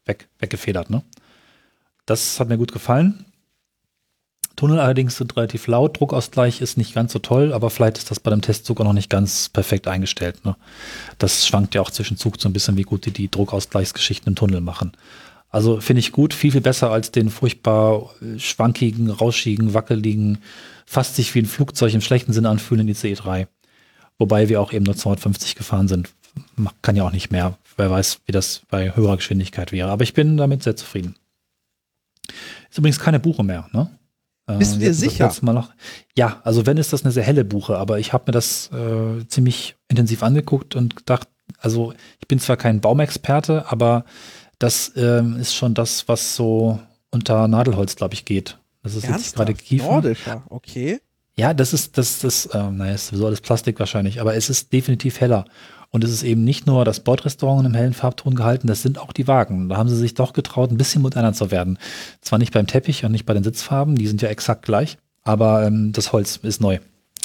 weg, 0.05 0.29
weggefedert. 0.39 0.91
Ne? 0.91 1.03
Das 2.05 2.39
hat 2.41 2.49
mir 2.49 2.59
gut 2.59 2.73
gefallen. 2.73 3.25
Tunnel 4.57 4.79
allerdings 4.79 5.17
sind 5.17 5.37
relativ 5.37 5.67
laut. 5.67 5.99
Druckausgleich 5.99 6.61
ist 6.61 6.77
nicht 6.77 6.95
ganz 6.95 7.13
so 7.13 7.19
toll, 7.19 7.53
aber 7.53 7.71
vielleicht 7.71 7.99
ist 7.99 8.11
das 8.11 8.21
bei 8.21 8.31
dem 8.31 8.43
Testzug 8.43 8.81
auch 8.81 8.85
noch 8.85 8.93
nicht 8.93 9.11
ganz 9.11 9.49
perfekt 9.49 9.89
eingestellt. 9.89 10.45
Ne? 10.45 10.57
Das 11.19 11.47
schwankt 11.47 11.75
ja 11.75 11.81
auch 11.81 11.91
zwischen 11.91 12.17
Zug 12.17 12.41
so 12.41 12.49
ein 12.49 12.53
bisschen, 12.53 12.77
wie 12.77 12.83
gut 12.83 13.07
die 13.07 13.11
die 13.11 13.31
Druckausgleichsgeschichten 13.31 14.33
im 14.33 14.37
Tunnel 14.37 14.61
machen. 14.61 14.93
Also 15.55 15.81
finde 15.81 16.01
ich 16.01 16.11
gut, 16.11 16.35
viel, 16.35 16.51
viel 16.51 16.61
besser 16.61 16.91
als 16.91 17.13
den 17.13 17.31
furchtbar 17.31 18.11
äh, 18.21 18.41
schwankigen, 18.41 19.09
rauschigen, 19.09 19.73
wackeligen, 19.73 20.39
fast 20.85 21.15
sich 21.15 21.33
wie 21.37 21.39
ein 21.39 21.47
Flugzeug 21.47 21.95
im 21.95 22.01
schlechten 22.01 22.33
Sinne 22.33 22.49
anfühlenden 22.49 22.89
ICE 22.89 23.15
3. 23.15 23.47
Wobei 24.19 24.49
wir 24.49 24.61
auch 24.61 24.73
eben 24.73 24.85
nur 24.85 24.97
250 24.97 25.55
gefahren 25.55 25.87
sind. 25.87 26.11
Kann 26.83 26.97
ja 26.97 27.05
auch 27.05 27.13
nicht 27.13 27.31
mehr. 27.31 27.57
Wer 27.77 27.89
weiß, 27.89 28.23
wie 28.27 28.33
das 28.33 28.63
bei 28.69 28.97
höherer 28.97 29.17
Geschwindigkeit 29.17 29.71
wäre. 29.71 29.91
Aber 29.91 30.03
ich 30.03 30.13
bin 30.13 30.37
damit 30.37 30.65
sehr 30.65 30.75
zufrieden. 30.75 31.15
Ist 32.69 32.79
übrigens 32.79 32.99
keine 32.99 33.21
Buche 33.21 33.45
mehr, 33.45 33.69
ne? 33.73 33.97
Äh, 34.49 34.59
Bist 34.59 34.75
du 34.75 34.81
wir 34.81 34.89
dir 34.89 34.95
sicher? 34.95 35.33
ja, 36.17 36.41
also 36.43 36.67
wenn 36.67 36.79
ist 36.79 36.93
das 36.93 37.05
eine 37.05 37.13
sehr 37.13 37.23
helle 37.23 37.45
Buche, 37.45 37.79
aber 37.79 38.01
ich 38.01 38.13
habe 38.13 38.25
mir 38.27 38.33
das 38.33 38.73
äh, 38.73 39.25
ziemlich 39.29 39.77
intensiv 39.87 40.25
angeguckt 40.25 40.75
und 40.75 40.97
gedacht, 40.97 41.29
also 41.59 41.95
ich 42.21 42.27
bin 42.27 42.41
zwar 42.41 42.57
kein 42.57 42.81
Baumexperte, 42.81 43.67
aber 43.69 44.05
das 44.59 44.93
ähm, 44.97 45.37
ist 45.37 45.55
schon 45.55 45.75
das, 45.75 46.09
was 46.09 46.37
so 46.37 46.79
unter 47.11 47.49
Nadelholz, 47.49 47.97
glaube 47.97 48.15
ich, 48.15 48.25
geht. 48.25 48.59
Das 48.83 48.95
ist 48.95 49.03
jetzt 49.03 49.13
Ernsthaft? 49.13 49.37
gerade 49.37 49.55
Kiefer. 49.55 49.85
Nordischer, 49.85 50.43
okay. 50.49 51.01
Ja, 51.37 51.53
das 51.53 51.73
ist, 51.73 51.99
das, 51.99 52.21
das, 52.21 52.49
ähm, 52.53 52.77
naja, 52.77 52.95
ist 52.95 53.09
sowieso 53.09 53.27
alles 53.27 53.41
Plastik 53.41 53.79
wahrscheinlich, 53.81 54.21
aber 54.21 54.37
es 54.37 54.51
ist 54.51 54.73
definitiv 54.73 55.21
heller. 55.21 55.47
Und 55.91 56.05
es 56.05 56.11
ist 56.11 56.23
eben 56.23 56.45
nicht 56.45 56.67
nur 56.67 56.85
das 56.85 57.01
Bordrestaurant 57.01 57.67
im 57.67 57.75
hellen 57.75 57.95
Farbton 57.95 58.35
gehalten, 58.35 58.67
das 58.67 58.83
sind 58.83 58.99
auch 58.99 59.13
die 59.13 59.29
Wagen. 59.29 59.69
Da 59.69 59.77
haben 59.77 59.89
sie 59.89 59.97
sich 59.97 60.15
doch 60.15 60.33
getraut, 60.33 60.71
ein 60.71 60.77
bisschen 60.77 61.03
moderner 61.03 61.33
zu 61.33 61.51
werden. 61.51 61.79
Zwar 62.21 62.39
nicht 62.39 62.53
beim 62.53 62.67
Teppich 62.67 63.05
und 63.05 63.13
nicht 63.13 63.27
bei 63.27 63.35
den 63.35 63.45
Sitzfarben, 63.45 63.95
die 63.95 64.07
sind 64.07 64.21
ja 64.21 64.29
exakt 64.29 64.65
gleich, 64.65 64.99
aber 65.23 65.67
ähm, 65.67 65.93
das 65.93 66.13
Holz 66.13 66.37
ist 66.43 66.61
neu. 66.61 66.79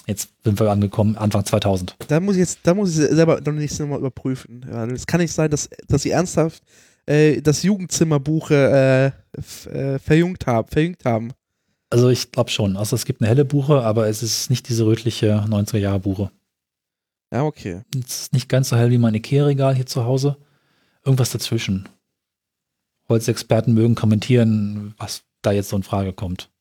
Jetzt 0.05 0.29
sind 0.43 0.59
wir 0.59 0.71
angekommen, 0.71 1.17
Anfang 1.17 1.45
2000. 1.45 1.95
Da 2.07 2.19
muss 2.19 2.35
ich 2.35 2.39
jetzt, 2.39 2.59
da 2.63 2.73
muss 2.73 2.97
ich 2.97 3.09
selber 3.09 3.41
noch 3.41 3.53
nächstes 3.53 3.85
Mal 3.85 3.99
überprüfen. 3.99 4.65
Ja, 4.67 4.85
es 4.85 5.05
kann 5.05 5.19
nicht 5.21 5.33
sein, 5.33 5.51
dass, 5.51 5.69
dass 5.87 6.01
sie 6.01 6.11
ernsthaft 6.11 6.63
äh, 7.09 7.41
das 7.41 7.63
Jugendzimmerbuche 7.63 9.13
äh, 9.35 9.69
äh, 9.69 9.99
verjüngt 9.99 10.45
haben, 10.47 10.67
verjüngt 10.67 11.05
haben. 11.05 11.31
Also 11.89 12.09
ich 12.09 12.31
glaube 12.31 12.51
schon. 12.51 12.77
Also 12.77 12.95
es 12.95 13.05
gibt 13.05 13.21
eine 13.21 13.29
helle 13.29 13.45
Buche, 13.45 13.81
aber 13.81 14.07
es 14.07 14.21
ist 14.21 14.49
nicht 14.49 14.69
diese 14.69 14.85
rötliche 14.85 15.43
90er-Jahre-Buche. 15.47 16.31
Ja, 17.33 17.43
okay. 17.43 17.81
Es 18.05 18.21
ist 18.21 18.33
nicht 18.33 18.47
ganz 18.47 18.69
so 18.69 18.77
hell 18.77 18.91
wie 18.91 18.97
mein 18.99 19.15
Ikea-Regal 19.15 19.75
hier 19.75 19.87
zu 19.87 20.05
Hause. 20.05 20.37
Irgendwas 21.03 21.31
dazwischen. 21.31 21.89
Holzexperten 23.07 23.73
mögen 23.73 23.95
kommentieren, 23.95 24.93
was 24.97 25.23
da 25.41 25.51
jetzt 25.51 25.69
so 25.69 25.75
in 25.75 25.83
Frage 25.83 26.13
kommt. 26.13 26.51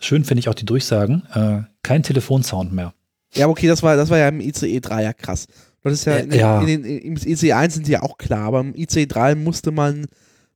Schön 0.00 0.24
finde 0.24 0.40
ich 0.40 0.48
auch 0.48 0.54
die 0.54 0.66
Durchsagen. 0.66 1.26
Äh, 1.32 1.62
kein 1.82 2.02
Telefonsound 2.02 2.72
mehr. 2.72 2.92
Ja, 3.34 3.48
okay, 3.48 3.66
das 3.68 3.82
war, 3.82 3.96
das 3.96 4.10
war 4.10 4.18
ja 4.18 4.28
im 4.28 4.40
ICE 4.40 4.80
3 4.80 5.02
ja 5.02 5.12
krass. 5.12 5.46
Das 5.82 5.92
ist 5.94 6.04
ja, 6.04 6.16
in, 6.16 6.30
ja. 6.32 6.60
In 6.60 6.66
den, 6.66 6.84
im 6.84 7.16
ICE 7.16 7.52
1 7.52 7.74
sind 7.74 7.86
die 7.86 7.92
ja 7.92 8.02
auch 8.02 8.18
klar, 8.18 8.46
aber 8.48 8.60
im 8.60 8.74
ICE 8.74 9.06
3 9.06 9.34
musste 9.34 9.70
man, 9.70 10.06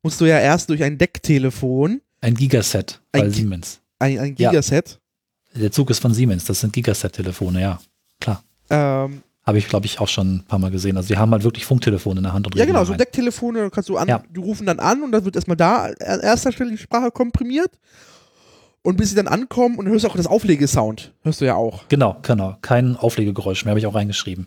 musst 0.02 0.20
du 0.20 0.26
ja 0.26 0.38
erst 0.38 0.68
durch 0.70 0.82
ein 0.82 0.98
Decktelefon, 0.98 2.00
Ein 2.20 2.34
Gigaset 2.34 3.00
bei 3.12 3.22
Ein 3.22 3.30
Siemens. 3.30 3.80
ein, 3.98 4.18
ein 4.18 4.34
Ja. 4.38 4.50
Gigaset, 4.50 4.98
Der 5.54 5.70
Zug 5.72 5.88
ist 5.90 6.00
von 6.00 6.12
Siemens, 6.12 6.44
das 6.44 6.60
sind 6.60 6.72
Gigaset-Telefone, 6.72 7.60
ja. 7.60 7.80
Klar. 8.20 8.42
ähm, 8.70 9.22
Habe 9.44 9.58
ich, 9.58 9.68
glaube 9.68 9.86
ich, 9.86 9.98
auch 10.00 10.08
schon 10.08 10.36
ein 10.36 10.44
paar 10.46 10.58
Mal 10.58 10.70
gesehen. 10.70 10.96
Also 10.96 11.08
die 11.08 11.16
haben 11.16 11.30
halt 11.32 11.44
wirklich 11.44 11.64
Funktelefone 11.64 12.18
in 12.18 12.24
der 12.24 12.32
Hand 12.32 12.46
und 12.46 12.56
ja 12.56 12.64
genau, 12.64 12.84
so. 12.84 12.94
Decktelefone, 12.94 13.70
kannst 13.70 13.88
du 13.88 13.96
an, 13.96 14.08
Ja. 14.08 14.22
die 14.30 14.40
rufen 14.40 14.66
dann 14.66 14.78
an 14.80 15.02
und 15.02 15.12
dann 15.12 15.24
wird 15.24 15.36
erstmal 15.36 15.56
da 15.56 15.84
an 15.84 16.20
erster 16.20 16.50
Stelle 16.52 16.70
die 16.70 16.78
Sprache 16.78 17.10
komprimiert 17.10 17.70
und 18.84 18.98
bis 18.98 19.08
sie 19.10 19.16
dann 19.16 19.26
ankommen 19.28 19.78
und 19.78 19.88
hörst 19.88 20.04
auch 20.06 20.14
das 20.14 20.26
Auflegesound, 20.26 21.10
hörst 21.22 21.40
du 21.40 21.46
ja 21.46 21.54
auch. 21.56 21.88
Genau, 21.88 22.16
genau. 22.22 22.56
Kein 22.60 22.96
Auflegegeräusch 22.96 23.64
mehr, 23.64 23.70
habe 23.70 23.80
ich 23.80 23.86
auch 23.86 23.94
reingeschrieben. 23.94 24.46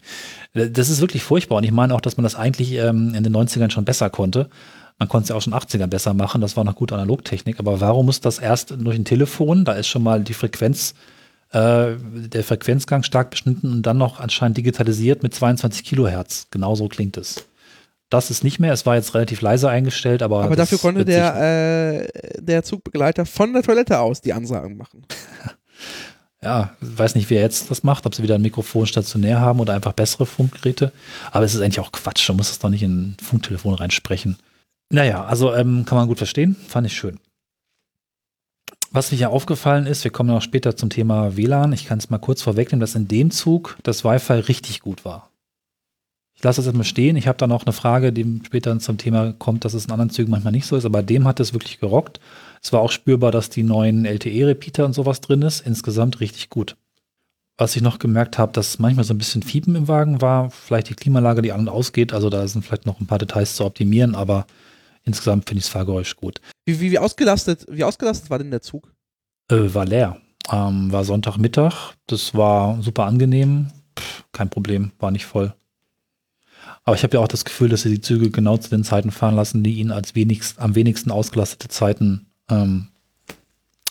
Äh, 0.54 0.70
Das 0.70 0.90
ist 0.90 1.02
wirklich 1.02 1.24
furchtbar 1.24 1.58
und 1.58 1.64
ich 1.64 1.72
meine 1.72 1.94
auch, 1.94 2.02
dass 2.02 2.18
man 2.18 2.24
das 2.24 2.36
eigentlich 2.36 2.74
ähm, 2.74 3.14
in 3.16 3.24
den 3.24 3.36
90ern 3.36 3.72
schon 3.72 3.84
besser 3.84 4.10
konnte. 4.10 4.50
Man 5.00 5.10
konnte 5.10 5.24
es 5.24 5.30
ja 5.30 5.36
auch 5.36 5.42
schon 5.42 5.54
in 5.54 5.60
den 5.60 5.68
80ern 5.68 5.88
besser 5.88 6.14
machen, 6.14 6.40
das 6.40 6.56
war 6.56 6.64
noch 6.64 6.76
gute 6.76 6.96
Analogtechnik, 6.96 7.60
aber 7.60 7.82
warum 7.82 8.06
muss 8.06 8.22
das 8.22 8.40
erst 8.40 8.72
durch 8.80 8.96
ein 8.96 9.06
Telefon, 9.06 9.66
da 9.66 9.74
ist 9.74 9.88
schon 9.88 10.04
mal 10.04 10.24
die 10.24 10.34
Frequenz, 10.34 10.94
äh, 11.52 11.96
der 11.98 12.44
Frequenzgang 12.44 13.04
stark 13.04 13.32
beschnitten 13.32 13.72
und 13.72 13.82
dann 13.84 13.98
noch 13.98 14.20
anscheinend 14.20 14.58
digitalisiert 14.58 15.24
mit 15.24 15.34
22 15.34 15.84
Kilohertz. 15.84 16.48
Genauso 16.52 16.88
klingt 16.88 17.18
es. 17.18 17.46
Das 18.10 18.32
ist 18.32 18.44
nicht 18.44 18.60
mehr, 18.60 18.72
es 18.72 18.86
war 18.86 18.96
jetzt 18.96 19.14
relativ 19.14 19.42
leise 19.42 19.70
eingestellt, 19.70 20.24
aber. 20.24 20.44
Aber 20.44 20.56
dafür 20.56 20.78
konnte 20.78 21.04
der, 21.04 22.06
äh, 22.06 22.08
der 22.42 22.64
Zugbegleiter 22.64 23.26
von 23.26 23.52
der 23.52 23.64
Toilette 23.64 24.00
aus 24.00 24.22
die 24.22 24.32
Ansagen 24.32 24.78
machen. 24.78 25.06
ja, 26.42 26.76
ich 26.82 26.98
weiß 26.98 27.16
nicht, 27.16 27.30
wer 27.30 27.42
jetzt 27.42 27.70
das 27.70 27.84
macht, 27.84 28.06
ob 28.06 28.16
sie 28.16 28.24
wieder 28.24 28.36
ein 28.36 28.42
Mikrofon 28.42 28.88
stationär 28.88 29.42
haben 29.42 29.60
oder 29.60 29.74
einfach 29.74 29.92
bessere 29.92 30.26
Funkgeräte. 30.26 30.94
Aber 31.32 31.44
es 31.44 31.54
ist 31.54 31.62
eigentlich 31.62 31.82
auch 31.82 31.92
Quatsch, 31.92 32.30
du 32.30 32.34
musst 32.34 32.52
es 32.52 32.60
doch 32.60 32.70
nicht 32.70 32.84
in 32.84 33.10
ein 33.10 33.18
Funktelefon 33.22 33.74
reinsprechen. 33.74 34.38
Naja, 34.90 35.26
also 35.26 35.54
ähm, 35.54 35.84
kann 35.86 35.98
man 35.98 36.08
gut 36.08 36.18
verstehen, 36.18 36.56
fand 36.68 36.88
ich 36.88 36.94
schön. 36.94 37.20
Was 38.92 39.12
mir 39.12 39.18
ja 39.18 39.28
aufgefallen 39.28 39.86
ist, 39.86 40.06
wir 40.06 40.12
kommen 40.12 40.30
noch 40.30 40.42
später 40.42 40.78
zum 40.78 40.90
Thema 40.90 41.36
WLAN. 41.36 41.74
Ich 41.74 41.86
kann 41.86 42.00
es 42.00 42.10
mal 42.10 42.20
kurz 42.20 42.42
vorwegnehmen, 42.42 42.80
dass 42.80 42.96
in 42.96 43.10
dem 43.10 43.32
Zug 43.32 43.78
das 43.84 44.06
Wi-Fi 44.06 44.34
richtig 44.34 44.80
gut 44.80 45.04
war. 45.04 45.30
Ich 46.38 46.44
lasse 46.44 46.58
das 46.58 46.68
jetzt 46.68 46.78
mal 46.78 46.84
stehen. 46.84 47.16
Ich 47.16 47.28
habe 47.28 47.40
da 47.40 47.48
noch 47.48 47.66
eine 47.66 47.74
Frage, 47.74 48.14
die 48.14 48.42
später 48.46 48.78
zum 48.78 49.00
Thema 49.00 49.34
kommt, 49.34 49.66
dass 49.66 49.74
es 49.74 49.86
in 49.86 49.92
anderen 49.92 50.12
Zügen 50.12 50.30
manchmal 50.30 50.54
nicht 50.54 50.68
so 50.68 50.76
ist, 50.76 50.86
aber 50.86 51.02
dem 51.02 51.28
hat 51.28 51.40
es 51.40 51.52
wirklich 51.52 51.80
gerockt. 51.80 52.20
Es 52.62 52.72
war 52.72 52.82
auch 52.82 52.92
spürbar, 52.92 53.32
dass 53.32 53.50
die 53.50 53.64
neuen 53.64 54.06
LTE-Repeater 54.06 54.86
und 54.86 54.94
sowas 54.94 55.20
drin 55.20 55.42
ist. 55.42 55.66
Insgesamt 55.66 56.20
richtig 56.20 56.50
gut. 56.50 56.78
Was 57.58 57.76
ich 57.76 57.82
noch 57.82 57.98
gemerkt 57.98 58.38
habe, 58.38 58.52
dass 58.52 58.78
manchmal 58.78 59.04
so 59.04 59.16
ein 59.16 59.18
bisschen 59.18 59.42
Fiepen 59.42 59.76
im 59.76 59.88
Wagen 59.88 60.22
war, 60.22 60.52
vielleicht 60.52 60.90
die 60.90 60.94
Klimaanlage, 60.94 61.42
die 61.42 61.52
an 61.52 61.62
und 61.62 61.70
ausgeht. 61.70 62.14
Also 62.14 62.30
da 62.30 62.48
sind 62.48 62.64
vielleicht 62.64 62.86
noch 62.86 63.00
ein 63.00 63.08
paar 63.08 63.18
Details 63.18 63.56
zu 63.56 63.66
optimieren, 63.66 64.14
aber 64.14 64.46
insgesamt 65.06 65.50
finde 65.50 65.60
ich 65.60 65.66
das 65.66 65.74
Fahrgeräusch 65.74 66.18
gut. 66.18 66.40
Wie, 66.66 66.80
wie, 66.80 66.92
wie 66.92 67.00
ausgelastet, 67.00 67.66
wie 67.68 67.84
ausgelastet 67.84 68.30
war 68.30 68.38
denn 68.38 68.52
der 68.52 68.62
Zug? 68.62 68.94
Äh, 69.50 69.74
war 69.74 69.86
leer. 69.86 70.18
Ähm, 70.52 70.92
war 70.92 71.04
Sonntagmittag. 71.04 71.96
Das 72.06 72.36
war 72.36 72.80
super 72.84 73.06
angenehm. 73.06 73.72
Pff, 73.98 74.26
kein 74.34 74.52
Problem, 74.52 74.92
war 75.00 75.10
nicht 75.10 75.26
voll. 75.26 75.56
Aber 76.88 76.96
ich 76.96 77.04
habe 77.04 77.18
ja 77.18 77.20
auch 77.20 77.28
das 77.28 77.44
Gefühl, 77.44 77.68
dass 77.68 77.82
sie 77.82 77.90
die 77.90 78.00
Züge 78.00 78.30
genau 78.30 78.56
zu 78.56 78.70
den 78.70 78.86
Zeiten 78.86 79.12
fahren 79.12 79.36
lassen, 79.36 79.62
die 79.62 79.74
ihnen 79.74 79.92
als 79.92 80.16
wenigst, 80.16 80.58
am 80.58 80.74
wenigsten 80.74 81.12
ausgelastete 81.12 81.68
Zeiten 81.68 82.28
ähm, 82.50 82.88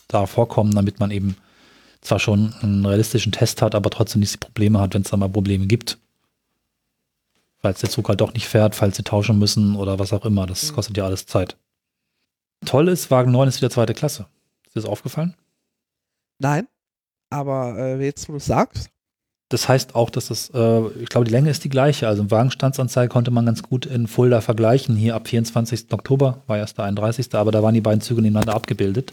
da 0.08 0.24
vorkommen, 0.24 0.74
damit 0.74 0.98
man 0.98 1.10
eben 1.10 1.36
zwar 2.00 2.18
schon 2.18 2.54
einen 2.62 2.86
realistischen 2.86 3.32
Test 3.32 3.60
hat, 3.60 3.74
aber 3.74 3.90
trotzdem 3.90 4.20
nicht 4.20 4.32
die 4.32 4.38
Probleme 4.38 4.80
hat, 4.80 4.94
wenn 4.94 5.02
es 5.02 5.10
da 5.10 5.18
mal 5.18 5.28
Probleme 5.28 5.66
gibt. 5.66 5.98
Falls 7.58 7.80
der 7.80 7.90
Zug 7.90 8.08
halt 8.08 8.22
doch 8.22 8.32
nicht 8.32 8.48
fährt, 8.48 8.74
falls 8.74 8.96
sie 8.96 9.02
tauschen 9.02 9.38
müssen 9.38 9.76
oder 9.76 9.98
was 9.98 10.14
auch 10.14 10.24
immer. 10.24 10.46
Das 10.46 10.72
kostet 10.72 10.96
ja 10.96 11.04
alles 11.04 11.26
Zeit. 11.26 11.58
Toll 12.64 12.88
ist, 12.88 13.10
Wagen 13.10 13.30
9 13.30 13.46
ist 13.46 13.58
wieder 13.58 13.68
zweite 13.68 13.92
Klasse. 13.92 14.24
Ist 14.64 14.74
dir 14.74 14.80
das 14.80 14.88
aufgefallen? 14.88 15.34
Nein. 16.38 16.66
Aber 17.28 17.76
äh, 17.76 18.02
jetzt, 18.02 18.26
wo 18.26 18.32
du 18.32 18.38
es 18.38 18.46
sagst, 18.46 18.88
Das 19.48 19.68
heißt 19.68 19.94
auch, 19.94 20.10
dass 20.10 20.26
das, 20.26 20.50
äh, 20.54 20.80
ich 21.00 21.08
glaube, 21.08 21.24
die 21.24 21.30
Länge 21.30 21.50
ist 21.50 21.62
die 21.62 21.68
gleiche. 21.68 22.08
Also 22.08 22.22
im 22.22 22.30
Wagenstandsanzeige 22.32 23.08
konnte 23.08 23.30
man 23.30 23.46
ganz 23.46 23.62
gut 23.62 23.86
in 23.86 24.08
Fulda 24.08 24.40
vergleichen. 24.40 24.96
Hier 24.96 25.14
ab 25.14 25.28
24. 25.28 25.86
Oktober 25.92 26.38
war 26.48 26.58
erst 26.58 26.78
der 26.78 26.86
31. 26.86 27.32
Aber 27.34 27.52
da 27.52 27.62
waren 27.62 27.74
die 27.74 27.80
beiden 27.80 28.00
Züge 28.00 28.22
nebeneinander 28.22 28.54
abgebildet. 28.56 29.12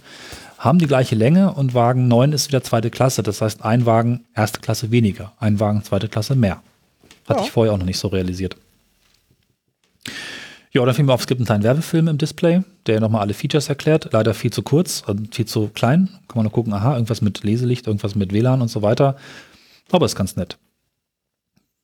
Haben 0.57 0.79
die 0.79 0.87
gleiche 0.87 1.13
Länge 1.15 1.53
und 1.53 1.75
Wagen 1.75 2.07
9 2.07 2.31
ist 2.31 2.47
wieder 2.47 2.63
zweite 2.63 2.89
Klasse. 2.89 3.21
Das 3.21 3.41
heißt, 3.41 3.63
ein 3.63 3.85
Wagen 3.85 4.23
erste 4.35 4.59
Klasse 4.59 4.89
weniger, 4.89 5.33
ein 5.39 5.59
Wagen 5.59 5.83
zweite 5.83 6.07
Klasse 6.09 6.35
mehr. 6.35 6.63
Hatte 7.27 7.41
Ja. 7.41 7.45
ich 7.45 7.51
vorher 7.51 7.73
auch 7.73 7.77
noch 7.77 7.85
nicht 7.85 7.99
so 7.99 8.07
realisiert. 8.07 8.55
Ja, 10.71 10.83
dann 10.83 10.95
fiel 10.95 11.05
mir 11.05 11.13
auf, 11.13 11.21
es 11.21 11.27
gibt 11.27 11.39
einen 11.39 11.45
kleinen 11.45 11.63
Werbefilm 11.63 12.07
im 12.07 12.17
Display, 12.17 12.63
der 12.87 12.99
nochmal 12.99 13.21
alle 13.21 13.35
Features 13.35 13.69
erklärt. 13.69 14.09
Leider 14.11 14.33
viel 14.33 14.51
zu 14.51 14.63
kurz, 14.63 15.03
also 15.05 15.21
viel 15.31 15.45
zu 15.45 15.67
klein. 15.67 16.07
Kann 16.27 16.37
man 16.37 16.45
nur 16.45 16.51
gucken, 16.51 16.73
aha, 16.73 16.93
irgendwas 16.95 17.21
mit 17.21 17.43
Leselicht, 17.43 17.85
irgendwas 17.85 18.15
mit 18.15 18.33
WLAN 18.33 18.61
und 18.63 18.69
so 18.69 18.81
weiter. 18.81 19.15
Aber 19.91 20.05
ist 20.05 20.15
ganz 20.15 20.35
nett. 20.35 20.57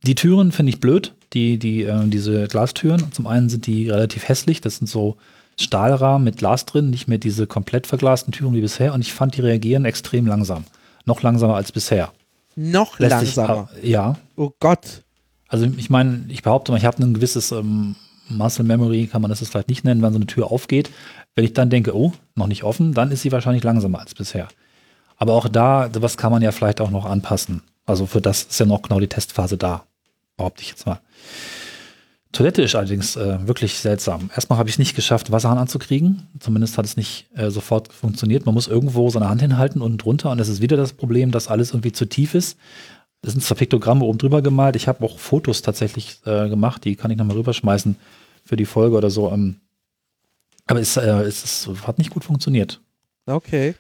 Die 0.04 0.16
Türen 0.16 0.52
finde 0.52 0.72
ich 0.72 0.80
blöd, 0.80 1.14
die, 1.34 1.58
die, 1.60 1.84
äh, 1.84 2.08
diese 2.08 2.48
Glastüren. 2.48 3.12
Zum 3.12 3.28
einen 3.28 3.50
sind 3.50 3.68
die 3.68 3.90
relativ 3.90 4.28
hässlich, 4.28 4.62
das 4.62 4.78
sind 4.78 4.88
so 4.88 5.18
Stahlrahmen 5.60 6.24
mit 6.24 6.38
Glas 6.38 6.66
drin, 6.66 6.90
nicht 6.90 7.08
mehr 7.10 7.18
diese 7.18 7.46
komplett 7.48 7.86
verglasten 7.86 8.32
Türen 8.32 8.54
wie 8.54 8.62
bisher. 8.62 8.94
Und 8.94 9.02
ich 9.02 9.12
fand, 9.14 9.36
die 9.36 9.42
reagieren 9.42 9.84
extrem 9.86 10.26
langsam. 10.26 10.64
Noch 11.06 11.22
langsamer 11.22 11.56
als 11.56 11.72
bisher. 11.72 12.14
noch 12.56 12.98
Lässt 13.00 13.20
sich- 13.20 13.36
langsamer. 13.36 13.70
äh, 13.84 13.90
ja, 13.90 14.18
oh 14.38 14.52
Gott. 14.60 15.04
also 15.50 15.66
ich 15.78 15.90
meine, 15.90 16.26
ich 16.30 16.44
behaupte 16.44 16.72
mal, 16.72 16.78
ich 16.78 16.86
habe 16.86 17.04
ein 17.04 17.14
gewisses 17.14 17.52
ähm, 17.52 17.96
Muscle 18.30 18.64
Memory, 18.64 19.08
kann 19.08 19.22
man 19.22 19.30
das 19.30 19.42
jetzt 19.42 19.50
vielleicht 19.50 19.70
nicht 19.70 19.84
nennen, 19.84 20.02
wenn 20.02 20.14
so 20.14 20.18
eine 20.18 20.28
Tür 20.28 20.50
aufgeht. 20.52 20.90
Wenn 21.36 21.44
ich 21.46 21.54
dann 21.54 21.70
denke, 21.70 21.96
oh, 21.96 22.14
noch 22.36 22.48
nicht 22.48 22.64
offen, 22.64 22.94
dann 22.94 23.12
ist 23.12 23.22
sie 23.24 23.32
wahrscheinlich 23.32 23.64
langsamer 23.64 24.00
als 24.00 24.14
bisher. 24.16 24.48
Aber 25.18 25.34
auch 25.34 25.50
da, 25.50 25.90
was 26.00 26.16
kann 26.16 26.32
man 26.32 26.42
ja 26.42 26.52
vielleicht 26.54 26.80
auch 26.80 26.92
noch 26.92 27.06
anpassen. 27.06 27.64
Also 27.90 28.06
für 28.06 28.22
das 28.22 28.44
ist 28.44 28.60
ja 28.60 28.66
noch 28.66 28.84
genau 28.84 29.00
die 29.00 29.08
Testphase 29.08 29.58
da, 29.58 29.86
behaupte 30.38 30.62
ich 30.62 30.70
jetzt 30.70 30.86
mal. 30.86 31.02
Toilette 32.32 32.62
ist 32.62 32.76
allerdings 32.76 33.16
äh, 33.16 33.48
wirklich 33.48 33.80
seltsam. 33.80 34.30
Erstmal 34.36 34.60
habe 34.60 34.70
ich 34.70 34.76
es 34.76 34.80
nicht 34.80 34.96
geschafft, 34.96 35.32
Wasserhahn 35.32 35.58
anzukriegen. 35.58 36.28
Zumindest 36.40 36.78
hat 36.78 36.86
es 36.86 36.96
nicht 36.96 37.28
äh, 37.36 37.50
sofort 37.50 37.92
funktioniert. 37.92 38.46
Man 38.46 38.54
muss 38.54 38.68
irgendwo 38.68 39.10
seine 39.10 39.28
Hand 39.28 39.42
hinhalten 39.42 39.82
und 39.82 39.98
drunter. 39.98 40.30
Und 40.30 40.40
es 40.40 40.48
ist 40.48 40.62
wieder 40.62 40.78
das 40.78 40.94
Problem, 40.94 41.32
dass 41.32 41.48
alles 41.48 41.72
irgendwie 41.72 41.92
zu 41.92 42.06
tief 42.06 42.36
ist. 42.36 42.60
Es 43.24 43.32
sind 43.32 43.42
zwar 43.42 43.58
Piktogramme 43.58 44.06
oben 44.06 44.20
drüber 44.20 44.44
gemalt. 44.44 44.76
Ich 44.76 44.88
habe 44.88 45.04
auch 45.04 45.18
Fotos 45.18 45.64
tatsächlich 45.64 46.22
äh, 46.26 46.48
gemacht. 46.48 46.86
Die 46.86 46.96
kann 46.96 47.10
ich 47.10 47.18
nochmal 47.18 47.38
rüberschmeißen 47.38 47.96
für 48.46 48.56
die 48.56 48.66
Folge 48.66 48.96
oder 48.96 49.10
so. 49.10 49.32
Ähm, 49.32 49.62
aber 50.68 50.80
es, 50.80 50.96
äh, 50.98 51.02
es 51.24 51.44
ist, 51.44 51.88
hat 51.88 51.98
nicht 51.98 52.12
gut 52.12 52.24
funktioniert. 52.24 52.80
Okay. 53.26 53.74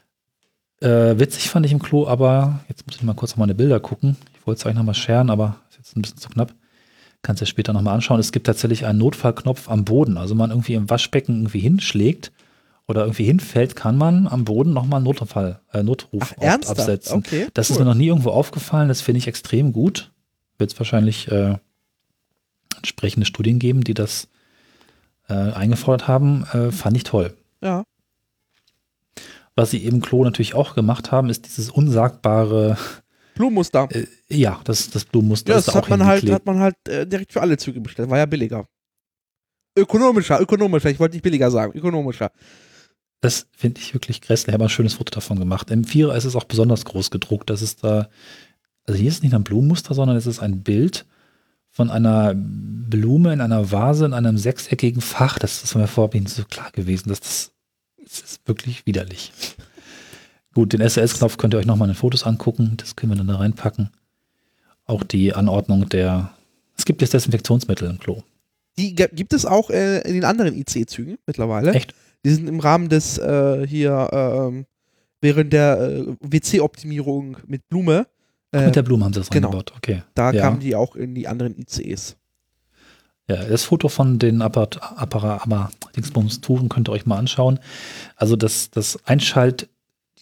Äh, 0.81 1.19
witzig 1.19 1.49
fand 1.49 1.65
ich 1.65 1.71
im 1.71 1.79
Klo, 1.79 2.07
aber 2.07 2.61
jetzt 2.69 2.87
muss 2.87 2.95
ich 2.95 3.03
mal 3.03 3.13
kurz 3.13 3.33
auf 3.33 3.37
meine 3.37 3.55
Bilder 3.55 3.79
gucken. 3.79 4.15
Ich 4.39 4.47
wollte 4.47 4.59
es 4.59 4.65
eigentlich 4.65 4.77
nochmal 4.77 4.95
scheren, 4.95 5.29
aber 5.29 5.57
ist 5.69 5.77
jetzt 5.77 5.97
ein 5.97 6.01
bisschen 6.01 6.17
zu 6.17 6.29
knapp. 6.29 6.53
Kannst 7.21 7.41
du 7.41 7.45
ja 7.45 7.47
später 7.47 7.73
nochmal 7.73 7.95
anschauen. 7.95 8.19
Es 8.19 8.31
gibt 8.31 8.45
tatsächlich 8.45 8.85
einen 8.85 8.99
Notfallknopf 8.99 9.69
am 9.69 9.83
Boden. 9.83 10.17
Also 10.17 10.31
wenn 10.31 10.37
man 10.37 10.51
irgendwie 10.51 10.75
im 10.75 10.89
Waschbecken 10.89 11.35
irgendwie 11.35 11.59
hinschlägt 11.59 12.31
oder 12.87 13.01
irgendwie 13.01 13.25
hinfällt, 13.25 13.75
kann 13.75 13.97
man 13.97 14.25
am 14.27 14.45
Boden 14.45 14.71
nochmal 14.71 14.97
einen 14.97 15.05
Notfall, 15.05 15.59
äh, 15.73 15.83
Notruf 15.83 16.33
Ach, 16.39 16.43
absetzen. 16.43 17.17
Okay. 17.17 17.47
Das 17.53 17.69
ist 17.69 17.75
cool. 17.75 17.83
mir 17.83 17.91
noch 17.91 17.97
nie 17.97 18.07
irgendwo 18.07 18.29
aufgefallen. 18.29 18.87
Das 18.87 19.01
finde 19.01 19.17
ich 19.17 19.27
extrem 19.27 19.73
gut. 19.73 20.11
Wird 20.57 20.71
es 20.71 20.79
wahrscheinlich 20.79 21.29
äh, 21.29 21.57
entsprechende 22.77 23.25
Studien 23.25 23.59
geben, 23.59 23.83
die 23.83 23.93
das 23.93 24.29
äh, 25.27 25.33
eingefordert 25.33 26.07
haben. 26.07 26.45
Äh, 26.53 26.71
fand 26.71 26.95
ich 26.95 27.03
toll. 27.03 27.35
Ja. 27.61 27.83
Was 29.59 29.71
sie 29.71 29.83
eben 29.83 29.99
Klo 29.99 30.23
natürlich 30.23 30.53
auch 30.53 30.73
gemacht 30.73 31.11
haben, 31.11 31.29
ist 31.29 31.45
dieses 31.45 31.69
unsagbare, 31.69 32.77
Blumenmuster. 33.35 33.89
äh, 33.91 34.05
ja, 34.29 34.61
das, 34.63 34.89
das 34.89 35.03
Blumenmuster 35.03 35.51
Ja, 35.51 35.59
ist 35.59 35.67
das 35.67 35.73
da 35.73 35.79
hat 35.79 35.85
auch 35.85 35.89
man 35.89 36.05
halt, 36.05 36.29
hat 36.31 36.45
man 36.45 36.59
halt 36.59 36.75
äh, 36.87 37.05
direkt 37.05 37.33
für 37.33 37.41
alle 37.41 37.57
Züge 37.57 37.81
bestellt. 37.81 38.09
War 38.09 38.17
ja 38.17 38.25
billiger. 38.25 38.65
Ökonomischer, 39.77 40.39
ökonomischer. 40.39 40.89
Ich 40.89 40.99
wollte 40.99 41.15
nicht 41.15 41.23
billiger 41.23 41.51
sagen. 41.51 41.77
Ökonomischer. 41.77 42.31
Das 43.19 43.47
finde 43.51 43.81
ich 43.81 43.93
wirklich 43.93 44.21
grässlich. 44.21 44.47
Ich 44.49 44.53
habe 44.53 44.63
ein 44.63 44.69
schönes 44.69 44.93
Foto 44.93 45.13
davon 45.13 45.37
gemacht. 45.37 45.69
Im 45.71 45.83
Vierer 45.83 46.15
ist 46.15 46.23
es 46.23 46.37
auch 46.37 46.45
besonders 46.45 46.85
groß 46.85 47.11
gedruckt. 47.11 47.49
Das 47.49 47.61
ist 47.61 47.83
da, 47.83 48.07
also 48.87 48.97
hier 48.97 49.09
ist 49.09 49.15
es 49.15 49.23
nicht 49.23 49.35
ein 49.35 49.43
Blumenmuster, 49.43 49.93
sondern 49.93 50.15
es 50.15 50.25
ist 50.25 50.39
ein 50.39 50.63
Bild 50.63 51.05
von 51.69 51.89
einer 51.89 52.33
Blume 52.33 53.33
in 53.33 53.41
einer 53.41 53.73
Vase 53.73 54.05
in 54.05 54.13
einem 54.13 54.37
sechseckigen 54.37 55.01
Fach. 55.01 55.37
Das 55.37 55.65
ist 55.65 55.75
mir 55.75 55.81
nicht 56.13 56.29
so 56.29 56.45
klar 56.45 56.71
gewesen. 56.71 57.09
dass 57.09 57.19
Das, 57.19 57.51
das 58.09 58.21
ist 58.21 58.47
wirklich 58.47 58.85
widerlich. 58.85 59.31
Gut, 60.53 60.73
den 60.73 60.81
SLS-Knopf 60.81 61.37
könnt 61.37 61.53
ihr 61.53 61.57
euch 61.59 61.65
nochmal 61.65 61.87
in 61.87 61.93
den 61.93 61.99
Fotos 61.99 62.23
angucken. 62.23 62.73
Das 62.77 62.95
können 62.95 63.11
wir 63.11 63.17
dann 63.17 63.27
da 63.27 63.35
reinpacken. 63.35 63.91
Auch 64.85 65.03
die 65.03 65.33
Anordnung 65.33 65.87
der. 65.89 66.31
Es 66.77 66.85
gibt 66.85 67.01
jetzt 67.01 67.13
Desinfektionsmittel 67.13 67.89
im 67.89 67.99
Klo. 67.99 68.23
Die 68.77 68.95
gibt 68.95 69.33
es 69.33 69.45
auch 69.45 69.69
äh, 69.69 69.99
in 70.07 70.13
den 70.13 70.23
anderen 70.23 70.55
IC-Zügen 70.55 71.17
mittlerweile. 71.27 71.73
Echt? 71.73 71.93
Die 72.25 72.31
sind 72.31 72.47
im 72.47 72.59
Rahmen 72.59 72.89
des 72.89 73.17
äh, 73.17 73.67
hier 73.67 74.09
ähm, 74.11 74.65
während 75.21 75.53
der 75.53 75.79
äh, 75.79 76.15
WC-Optimierung 76.21 77.37
mit 77.45 77.67
Blume. 77.69 78.07
Ach, 78.51 78.61
Äh, 78.61 78.65
mit 78.65 78.75
der 78.75 78.83
Blume 78.83 79.05
haben 79.05 79.13
sie 79.13 79.19
das 79.19 79.29
genau. 79.29 79.49
eingebaut. 79.49 79.73
Okay. 79.77 80.01
da 80.15 80.31
ja. 80.31 80.41
kamen 80.41 80.59
die 80.59 80.75
auch 80.75 80.95
in 80.95 81.13
die 81.13 81.27
anderen 81.27 81.55
ICEs. 81.57 82.15
Ja, 83.29 83.45
das 83.45 83.63
Foto 83.63 83.89
von 83.89 84.17
den 84.19 84.41
Apparat, 84.41 84.81
Apparat, 84.97 85.43
aber 85.43 85.69
Dingsbums-Touren 85.95 86.67
könnt 86.67 86.89
ihr 86.89 86.93
euch 86.93 87.05
mal 87.05 87.17
anschauen. 87.17 87.59
Also 88.15 88.35
das, 88.35 88.71
das 88.71 88.97
Einschalt, 89.05 89.69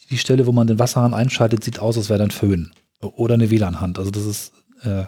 die 0.10 0.18
Stelle, 0.18 0.46
wo 0.46 0.52
man 0.52 0.68
den 0.68 0.78
Wasserhahn 0.78 1.14
einschaltet, 1.14 1.64
sieht 1.64 1.80
aus, 1.80 1.98
als 1.98 2.10
wäre 2.10 2.20
dann 2.20 2.32
Föhn. 2.32 2.72
Oder 3.02 3.36
eine 3.36 3.50
WLAN-Hand. 3.50 3.98
Also 3.98 4.12
das 4.12 4.26
ist, 4.26 4.54
äh, 4.84 5.06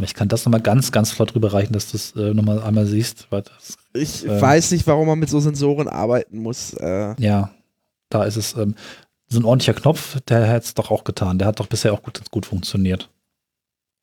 ich 0.00 0.14
kann 0.14 0.28
das 0.28 0.44
nochmal 0.44 0.60
ganz, 0.60 0.92
ganz 0.92 1.12
flott 1.12 1.34
rüberreichen, 1.34 1.72
dass 1.72 1.86
du 1.90 1.92
das 1.92 2.12
äh, 2.16 2.34
nochmal 2.34 2.62
einmal 2.62 2.86
siehst. 2.86 3.28
Das, 3.30 3.76
Ich 3.94 4.26
Ähm. 4.26 4.40
weiß 4.40 4.72
nicht, 4.72 4.86
warum 4.86 5.06
man 5.06 5.18
mit 5.18 5.30
so 5.30 5.40
Sensoren 5.40 5.88
arbeiten 5.88 6.38
muss. 6.38 6.74
Äh, 6.74 7.14
ja, 7.18 7.50
da 8.10 8.24
ist 8.24 8.36
es 8.36 8.54
ähm, 8.56 8.74
so 9.28 9.38
ein 9.40 9.44
ordentlicher 9.44 9.74
Knopf, 9.80 10.20
der 10.28 10.48
hat 10.48 10.64
es 10.64 10.74
doch 10.74 10.90
auch 10.90 11.04
getan. 11.04 11.38
Der 11.38 11.48
hat 11.48 11.58
doch 11.60 11.68
bisher 11.68 11.92
auch 11.94 12.02
gut, 12.02 12.20
gut 12.30 12.44
funktioniert. 12.46 13.08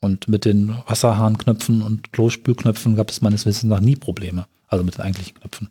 Und 0.01 0.27
mit 0.27 0.45
den 0.45 0.75
Wasserhahnknöpfen 0.87 1.83
und 1.83 2.11
Klospülknöpfen 2.11 2.95
gab 2.95 3.09
es 3.09 3.21
meines 3.21 3.45
Wissens 3.45 3.69
nach 3.69 3.79
nie 3.79 3.95
Probleme. 3.95 4.47
Also 4.67 4.83
mit 4.83 4.95
den 4.95 5.01
eigentlichen 5.01 5.35
Knöpfen. 5.35 5.69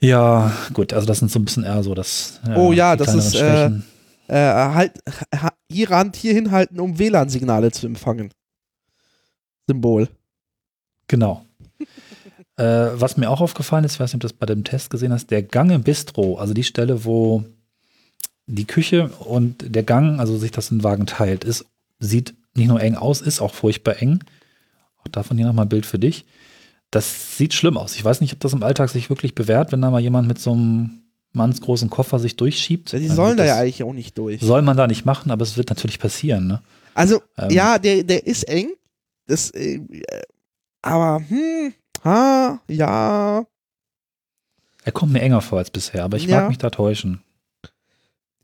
Ja, 0.00 0.52
gut, 0.72 0.92
also 0.92 1.06
das 1.06 1.20
sind 1.20 1.30
so 1.30 1.38
ein 1.38 1.44
bisschen 1.44 1.64
eher 1.64 1.82
so 1.82 1.94
das. 1.94 2.40
Oh 2.56 2.72
ja, 2.72 2.96
das 2.96 3.14
ist, 3.14 3.34
äh, 3.36 3.70
äh, 4.28 4.34
halt, 4.34 4.92
ha, 5.34 5.52
ihre 5.68 5.96
Hand 5.96 6.16
hier 6.16 6.34
hinhalten, 6.34 6.80
um 6.80 6.98
WLAN-Signale 6.98 7.70
zu 7.72 7.86
empfangen. 7.86 8.30
Symbol. 9.66 10.08
Genau. 11.08 11.44
äh, 12.56 12.64
was 12.64 13.16
mir 13.16 13.30
auch 13.30 13.40
aufgefallen 13.40 13.84
ist, 13.84 13.94
ich 13.94 14.00
weiß 14.00 14.12
nicht, 14.12 14.16
ob 14.16 14.20
du 14.22 14.28
das 14.28 14.36
bei 14.36 14.46
dem 14.46 14.64
Test 14.64 14.90
gesehen 14.90 15.12
hast, 15.12 15.30
der 15.30 15.42
Gang 15.42 15.70
im 15.70 15.82
Bistro, 15.82 16.38
also 16.38 16.54
die 16.54 16.64
Stelle, 16.64 17.04
wo 17.04 17.44
die 18.46 18.66
Küche 18.66 19.08
und 19.08 19.74
der 19.74 19.84
Gang, 19.84 20.20
also 20.20 20.36
sich 20.36 20.50
das 20.50 20.70
in 20.70 20.82
Wagen 20.82 21.06
teilt, 21.06 21.44
ist, 21.44 21.66
sieht 21.98 22.34
nicht 22.54 22.68
nur 22.68 22.80
eng 22.80 22.94
aus, 22.94 23.20
ist 23.20 23.40
auch 23.40 23.54
furchtbar 23.54 24.00
eng. 24.00 24.20
Auch 25.02 25.08
davon 25.08 25.36
hier 25.36 25.46
nochmal 25.46 25.66
ein 25.66 25.70
Bild 25.70 25.86
für 25.86 25.98
dich. 25.98 26.24
Das 26.90 27.36
sieht 27.36 27.54
schlimm 27.54 27.76
aus. 27.76 27.96
Ich 27.96 28.04
weiß 28.04 28.20
nicht, 28.20 28.32
ob 28.34 28.40
das 28.40 28.52
im 28.52 28.62
Alltag 28.62 28.88
sich 28.90 29.10
wirklich 29.10 29.34
bewährt, 29.34 29.72
wenn 29.72 29.82
da 29.82 29.90
mal 29.90 30.00
jemand 30.00 30.28
mit 30.28 30.38
so 30.38 30.52
einem 30.52 31.02
mannsgroßen 31.32 31.90
Koffer 31.90 32.20
sich 32.20 32.36
durchschiebt. 32.36 32.92
Ja, 32.92 32.98
die 33.00 33.08
sollen 33.08 33.36
da 33.36 33.44
ja 33.44 33.56
eigentlich 33.58 33.82
auch 33.82 33.92
nicht 33.92 34.16
durch. 34.16 34.40
Soll 34.40 34.62
man 34.62 34.76
da 34.76 34.86
nicht 34.86 35.04
machen, 35.04 35.32
aber 35.32 35.42
es 35.42 35.56
wird 35.56 35.68
natürlich 35.70 35.98
passieren. 35.98 36.46
Ne? 36.46 36.62
Also, 36.94 37.20
Ähm. 37.36 37.50
ja, 37.50 37.78
der, 37.78 38.04
der 38.04 38.24
ist 38.26 38.44
eng. 38.44 38.68
Das, 39.26 39.50
äh, 39.50 39.80
aber, 40.82 41.22
hm, 41.28 41.74
ha, 42.04 42.60
ja. 42.68 43.44
Er 44.84 44.92
kommt 44.92 45.12
mir 45.12 45.22
enger 45.22 45.40
vor 45.40 45.58
als 45.58 45.70
bisher, 45.70 46.04
aber 46.04 46.16
ich 46.18 46.26
Ja. 46.26 46.40
mag 46.42 46.48
mich 46.50 46.58
da 46.58 46.70
täuschen. 46.70 47.20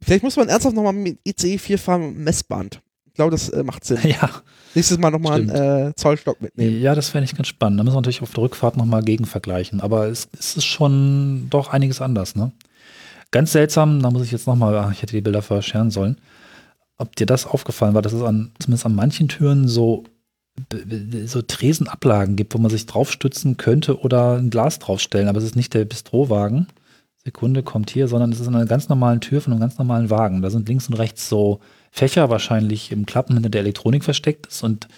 Vielleicht 0.03 0.25
muss 0.25 0.37
man 0.37 0.49
ernsthaft 0.49 0.75
nochmal 0.75 0.95
mit 0.95 1.19
ICE 1.25 1.59
4 1.59 1.79
fahren 1.79 2.01
mit 2.09 2.17
Messband. 2.17 2.81
Ich 3.21 3.23
glaube, 3.23 3.33
das 3.33 3.51
äh, 3.51 3.63
macht 3.63 3.85
Sinn. 3.85 3.99
ja, 4.05 4.31
Nächstes 4.75 4.99
Mal 4.99 5.11
nochmal 5.11 5.41
einen 5.41 5.51
äh, 5.51 5.95
Zollstock 5.95 6.41
mitnehmen. 6.41 6.81
Ja, 6.81 6.95
das 6.95 7.11
fände 7.11 7.27
ich 7.27 7.35
ganz 7.35 7.49
spannend. 7.49 7.79
Da 7.79 7.85
müssen 7.85 7.97
wir 7.97 8.01
natürlich 8.01 8.23
auf 8.23 8.33
der 8.33 8.45
Rückfahrt 8.45 8.79
nochmal 8.79 9.03
gegen 9.03 9.27
vergleichen. 9.27 9.83
Aber 9.83 10.07
es, 10.07 10.29
es 10.39 10.57
ist 10.57 10.65
schon 10.65 11.49
doch 11.51 11.69
einiges 11.69 12.01
anders, 12.01 12.35
ne? 12.35 12.53
Ganz 13.31 13.53
seltsam, 13.53 14.01
da 14.01 14.11
muss 14.11 14.25
ich 14.25 14.33
jetzt 14.33 14.47
nochmal, 14.47 14.91
ich 14.93 15.03
hätte 15.03 15.15
die 15.15 15.21
Bilder 15.21 15.43
vorher 15.43 15.63
scheren 15.63 15.91
sollen. 15.91 16.17
Ob 16.97 17.15
dir 17.15 17.27
das 17.27 17.47
aufgefallen 17.47 17.95
war, 17.95 18.01
dass 18.01 18.13
es 18.13 18.23
an, 18.23 18.53
zumindest 18.59 18.87
an 18.87 18.95
manchen 18.95 19.29
Türen 19.29 19.69
so, 19.69 20.05
so 21.27 21.43
Tresenablagen 21.43 22.37
gibt, 22.37 22.55
wo 22.55 22.59
man 22.59 22.71
sich 22.71 22.87
draufstützen 22.87 23.59
könnte 23.59 24.01
oder 24.01 24.39
ein 24.39 24.49
Glas 24.49 24.79
draufstellen. 24.79 25.29
Aber 25.29 25.39
es 25.39 25.45
ist 25.45 25.57
nicht 25.57 25.75
der 25.75 25.85
Bistrowagen. 25.85 26.69
Sekunde 27.23 27.63
kommt 27.63 27.91
hier, 27.91 28.09
sondern 28.09 28.33
es 28.33 28.41
ist 28.41 28.49
an 28.49 28.55
einer 28.55 28.67
ganz 28.67 28.89
normalen 28.89 29.21
Tür 29.21 29.43
von 29.43 29.53
einem 29.53 29.61
ganz 29.61 29.77
normalen 29.77 30.09
Wagen. 30.09 30.41
Da 30.41 30.49
sind 30.51 30.69
links 30.69 30.89
und 30.89 30.95
rechts 30.95 31.29
so 31.29 31.61
Fächer 31.91 32.31
wahrscheinlich 32.31 32.93
im 32.93 33.07
Klappen 33.07 33.35
hinter 33.35 33.51
der 33.51 33.63
Elektronik 33.63 34.05
versteckt 34.05 34.47
ist 34.47 34.63
und 34.63 34.89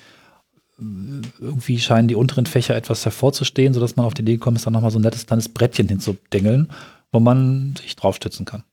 irgendwie 1.38 1.78
scheinen 1.78 2.08
die 2.08 2.14
unteren 2.14 2.46
Fächer 2.46 2.74
etwas 2.74 3.04
hervorzustehen, 3.04 3.74
sodass 3.74 3.96
man 3.96 4.06
auf 4.06 4.14
die 4.14 4.22
Idee 4.22 4.34
gekommen 4.34 4.56
ist, 4.56 4.66
da 4.66 4.70
nochmal 4.70 4.90
so 4.90 4.98
ein 4.98 5.02
nettes 5.02 5.26
kleines 5.26 5.48
Brettchen 5.48 5.88
hinzudengeln, 5.88 6.70
wo 7.12 7.20
man 7.20 7.74
sich 7.76 7.94
draufstützen 7.94 8.46
kann. 8.46 8.64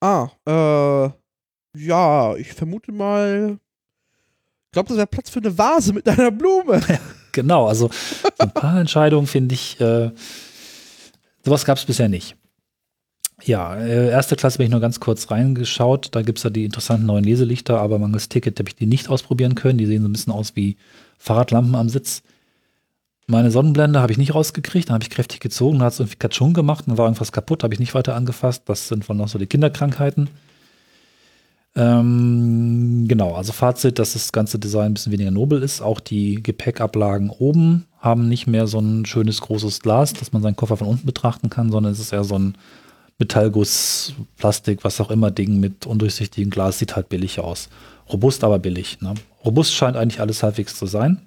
Ah, 0.00 0.30
äh, 0.46 1.10
ja, 1.78 2.36
ich 2.36 2.52
vermute 2.52 2.92
mal. 2.92 3.58
Ich 4.66 4.72
glaube, 4.72 4.88
das 4.88 4.96
wäre 4.96 5.06
Platz 5.06 5.30
für 5.30 5.40
eine 5.40 5.56
Vase 5.56 5.92
mit 5.92 6.08
einer 6.08 6.30
Blume. 6.30 6.80
Genau, 7.34 7.66
also 7.66 7.88
so 7.88 8.30
ein 8.38 8.52
paar 8.52 8.78
Entscheidungen 8.78 9.26
finde 9.26 9.56
ich, 9.56 9.80
äh, 9.80 10.12
sowas 11.44 11.64
gab 11.64 11.78
es 11.78 11.84
bisher 11.84 12.08
nicht. 12.08 12.36
Ja, 13.42 13.74
äh, 13.76 14.10
erste 14.10 14.36
Klasse 14.36 14.58
bin 14.58 14.66
ich 14.66 14.70
nur 14.70 14.80
ganz 14.80 15.00
kurz 15.00 15.30
reingeschaut. 15.30 16.08
Da 16.12 16.22
gibt 16.22 16.38
es 16.38 16.44
ja 16.44 16.50
die 16.50 16.64
interessanten 16.64 17.06
neuen 17.06 17.24
Leselichter, 17.24 17.80
aber 17.80 17.98
mangels 17.98 18.28
Ticket 18.28 18.58
habe 18.58 18.68
ich 18.68 18.76
die 18.76 18.86
nicht 18.86 19.08
ausprobieren 19.08 19.54
können. 19.54 19.78
Die 19.78 19.86
sehen 19.86 20.02
so 20.02 20.08
ein 20.08 20.12
bisschen 20.12 20.32
aus 20.32 20.54
wie 20.54 20.76
Fahrradlampen 21.18 21.74
am 21.74 21.88
Sitz. 21.88 22.22
Meine 23.26 23.50
Sonnenblende 23.50 24.00
habe 24.00 24.12
ich 24.12 24.18
nicht 24.18 24.34
rausgekriegt, 24.34 24.88
dann 24.88 24.94
habe 24.94 25.04
ich 25.04 25.10
kräftig 25.10 25.40
gezogen, 25.40 25.78
dann 25.78 25.86
hat 25.86 25.94
es 25.94 26.00
irgendwie 26.00 26.18
Katschung 26.18 26.52
gemacht, 26.52 26.84
dann 26.86 26.98
war 26.98 27.06
irgendwas 27.06 27.32
kaputt, 27.32 27.64
habe 27.64 27.72
ich 27.72 27.80
nicht 27.80 27.94
weiter 27.94 28.14
angefasst. 28.14 28.64
Das 28.66 28.88
sind 28.88 29.08
wohl 29.08 29.16
noch 29.16 29.28
so 29.28 29.38
die 29.38 29.46
Kinderkrankheiten. 29.46 30.28
Ähm, 31.76 33.06
genau, 33.08 33.34
also 33.34 33.52
Fazit, 33.52 33.98
dass 33.98 34.12
das 34.12 34.30
ganze 34.30 34.58
Design 34.58 34.86
ein 34.86 34.94
bisschen 34.94 35.12
weniger 35.12 35.30
nobel 35.30 35.62
ist. 35.62 35.80
Auch 35.80 36.00
die 36.00 36.42
Gepäckablagen 36.42 37.30
oben 37.30 37.86
haben 37.98 38.28
nicht 38.28 38.46
mehr 38.46 38.66
so 38.66 38.78
ein 38.78 39.06
schönes 39.06 39.40
großes 39.40 39.80
Glas, 39.80 40.12
dass 40.12 40.32
man 40.32 40.42
seinen 40.42 40.56
Koffer 40.56 40.76
von 40.76 40.86
unten 40.86 41.06
betrachten 41.06 41.50
kann, 41.50 41.72
sondern 41.72 41.92
es 41.92 41.98
ist 41.98 42.12
eher 42.12 42.24
so 42.24 42.38
ein 42.38 42.56
Metallguss, 43.18 44.14
Plastik, 44.36 44.84
was 44.84 45.00
auch 45.00 45.10
immer 45.10 45.30
Ding 45.30 45.60
mit 45.60 45.86
undurchsichtigem 45.86 46.50
Glas, 46.50 46.78
sieht 46.78 46.96
halt 46.96 47.08
billig 47.08 47.40
aus. 47.40 47.68
Robust, 48.12 48.44
aber 48.44 48.58
billig. 48.58 49.00
Ne? 49.00 49.14
Robust 49.44 49.72
scheint 49.74 49.96
eigentlich 49.96 50.20
alles 50.20 50.42
halbwegs 50.42 50.76
zu 50.76 50.86
sein. 50.86 51.20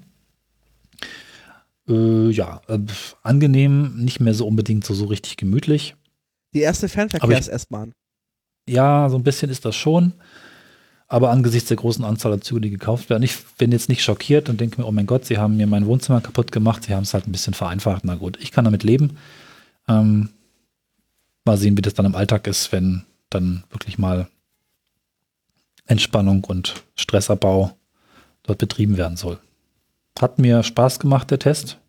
Äh, 1.87 2.29
ja, 2.29 2.61
äh, 2.67 2.79
angenehm, 3.23 3.95
nicht 3.95 4.19
mehr 4.19 4.33
so 4.33 4.45
unbedingt 4.45 4.85
so, 4.85 4.93
so 4.93 5.05
richtig 5.05 5.37
gemütlich. 5.37 5.95
Die 6.53 6.59
erste 6.59 6.89
Fernverkehrs-S-Bahn. 6.89 7.93
Ja, 8.67 9.09
so 9.09 9.17
ein 9.17 9.23
bisschen 9.23 9.49
ist 9.49 9.63
das 9.63 9.75
schon. 9.75 10.13
Aber 11.07 11.29
angesichts 11.29 11.69
der 11.69 11.77
großen 11.77 12.03
Anzahl 12.03 12.33
an 12.33 12.41
Zügen, 12.41 12.63
die 12.63 12.69
gekauft 12.69 13.09
werden, 13.09 13.23
ich 13.23 13.37
bin 13.57 13.71
jetzt 13.71 13.87
nicht 13.87 14.03
schockiert 14.03 14.49
und 14.49 14.59
denke 14.59 14.81
mir, 14.81 14.87
oh 14.87 14.91
mein 14.91 15.05
Gott, 15.05 15.23
sie 15.23 15.37
haben 15.37 15.55
mir 15.55 15.65
mein 15.65 15.85
Wohnzimmer 15.85 16.19
kaputt 16.19 16.51
gemacht, 16.51 16.83
sie 16.83 16.93
haben 16.93 17.03
es 17.03 17.13
halt 17.13 17.27
ein 17.27 17.31
bisschen 17.31 17.53
vereinfacht. 17.53 18.03
Na 18.03 18.15
gut, 18.15 18.37
ich 18.41 18.51
kann 18.51 18.65
damit 18.65 18.83
leben. 18.83 19.17
Ähm, 19.87 20.29
mal 21.47 21.57
sehen, 21.57 21.75
wie 21.77 21.81
das 21.81 21.95
dann 21.95 22.05
im 22.05 22.15
Alltag 22.15 22.45
ist, 22.45 22.71
wenn 22.71 23.03
dann 23.29 23.63
wirklich 23.71 23.97
mal 23.97 24.27
Entspannung 25.85 26.43
und 26.43 26.83
Stressabbau 26.95 27.75
dort 28.43 28.59
betrieben 28.59 28.97
werden 28.97 29.17
soll. 29.17 29.39
Hat 30.19 30.37
mir 30.37 30.61
Spaß 30.63 30.99
gemacht, 30.99 31.31
der 31.31 31.39
Test. 31.39 31.79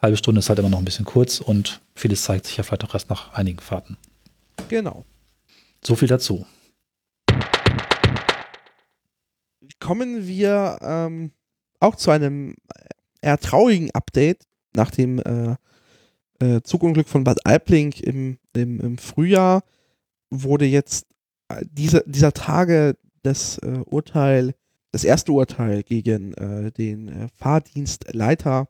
Halbe 0.00 0.16
Stunde 0.16 0.38
ist 0.38 0.48
halt 0.48 0.58
immer 0.60 0.68
noch 0.68 0.78
ein 0.78 0.84
bisschen 0.84 1.04
kurz 1.04 1.40
und 1.40 1.80
vieles 1.94 2.22
zeigt 2.22 2.46
sich 2.46 2.56
ja 2.56 2.62
vielleicht 2.62 2.84
auch 2.84 2.94
erst 2.94 3.10
nach 3.10 3.32
einigen 3.32 3.58
Fahrten. 3.58 3.96
Genau. 4.68 5.04
So 5.84 5.96
viel 5.96 6.08
dazu. 6.08 6.46
Kommen 9.80 10.26
wir 10.26 10.78
ähm, 10.82 11.32
auch 11.80 11.96
zu 11.96 12.10
einem 12.10 12.54
eher 13.20 13.38
traurigen 13.38 13.90
Update 13.92 14.44
nach 14.74 14.90
dem 14.90 15.18
äh, 15.20 15.56
äh, 16.40 16.60
Zugunglück 16.62 17.08
von 17.08 17.24
Bad 17.24 17.44
Aibling 17.46 17.92
im, 17.92 18.38
im, 18.54 18.80
im 18.80 18.98
Frühjahr 18.98 19.62
wurde 20.30 20.66
jetzt 20.66 21.06
äh, 21.48 21.64
dieser, 21.70 22.02
dieser 22.06 22.32
Tage 22.32 22.96
das 23.22 23.58
äh, 23.58 23.82
Urteil, 23.86 24.54
das 24.92 25.04
erste 25.04 25.32
Urteil 25.32 25.82
gegen 25.82 26.34
äh, 26.34 26.70
den 26.70 27.08
äh, 27.08 27.28
Fahrdienstleiter 27.36 28.68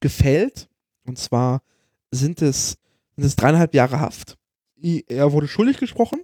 gefällt. 0.00 0.68
Und 1.04 1.18
zwar 1.18 1.62
sind 2.10 2.42
es, 2.42 2.76
sind 3.16 3.24
es 3.24 3.36
dreieinhalb 3.36 3.74
Jahre 3.74 4.00
Haft. 4.00 4.36
Er 5.08 5.32
wurde 5.32 5.48
schuldig 5.48 5.78
gesprochen. 5.78 6.20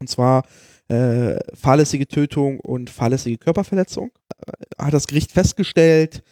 Und 0.00 0.08
zwar 0.08 0.44
äh, 0.88 1.38
fahrlässige 1.54 2.06
Tötung 2.06 2.60
und 2.60 2.90
fahrlässige 2.90 3.38
Körperverletzung. 3.38 4.10
Hat 4.78 4.94
das 4.94 5.06
Gericht 5.06 5.32
festgestellt. 5.32 6.22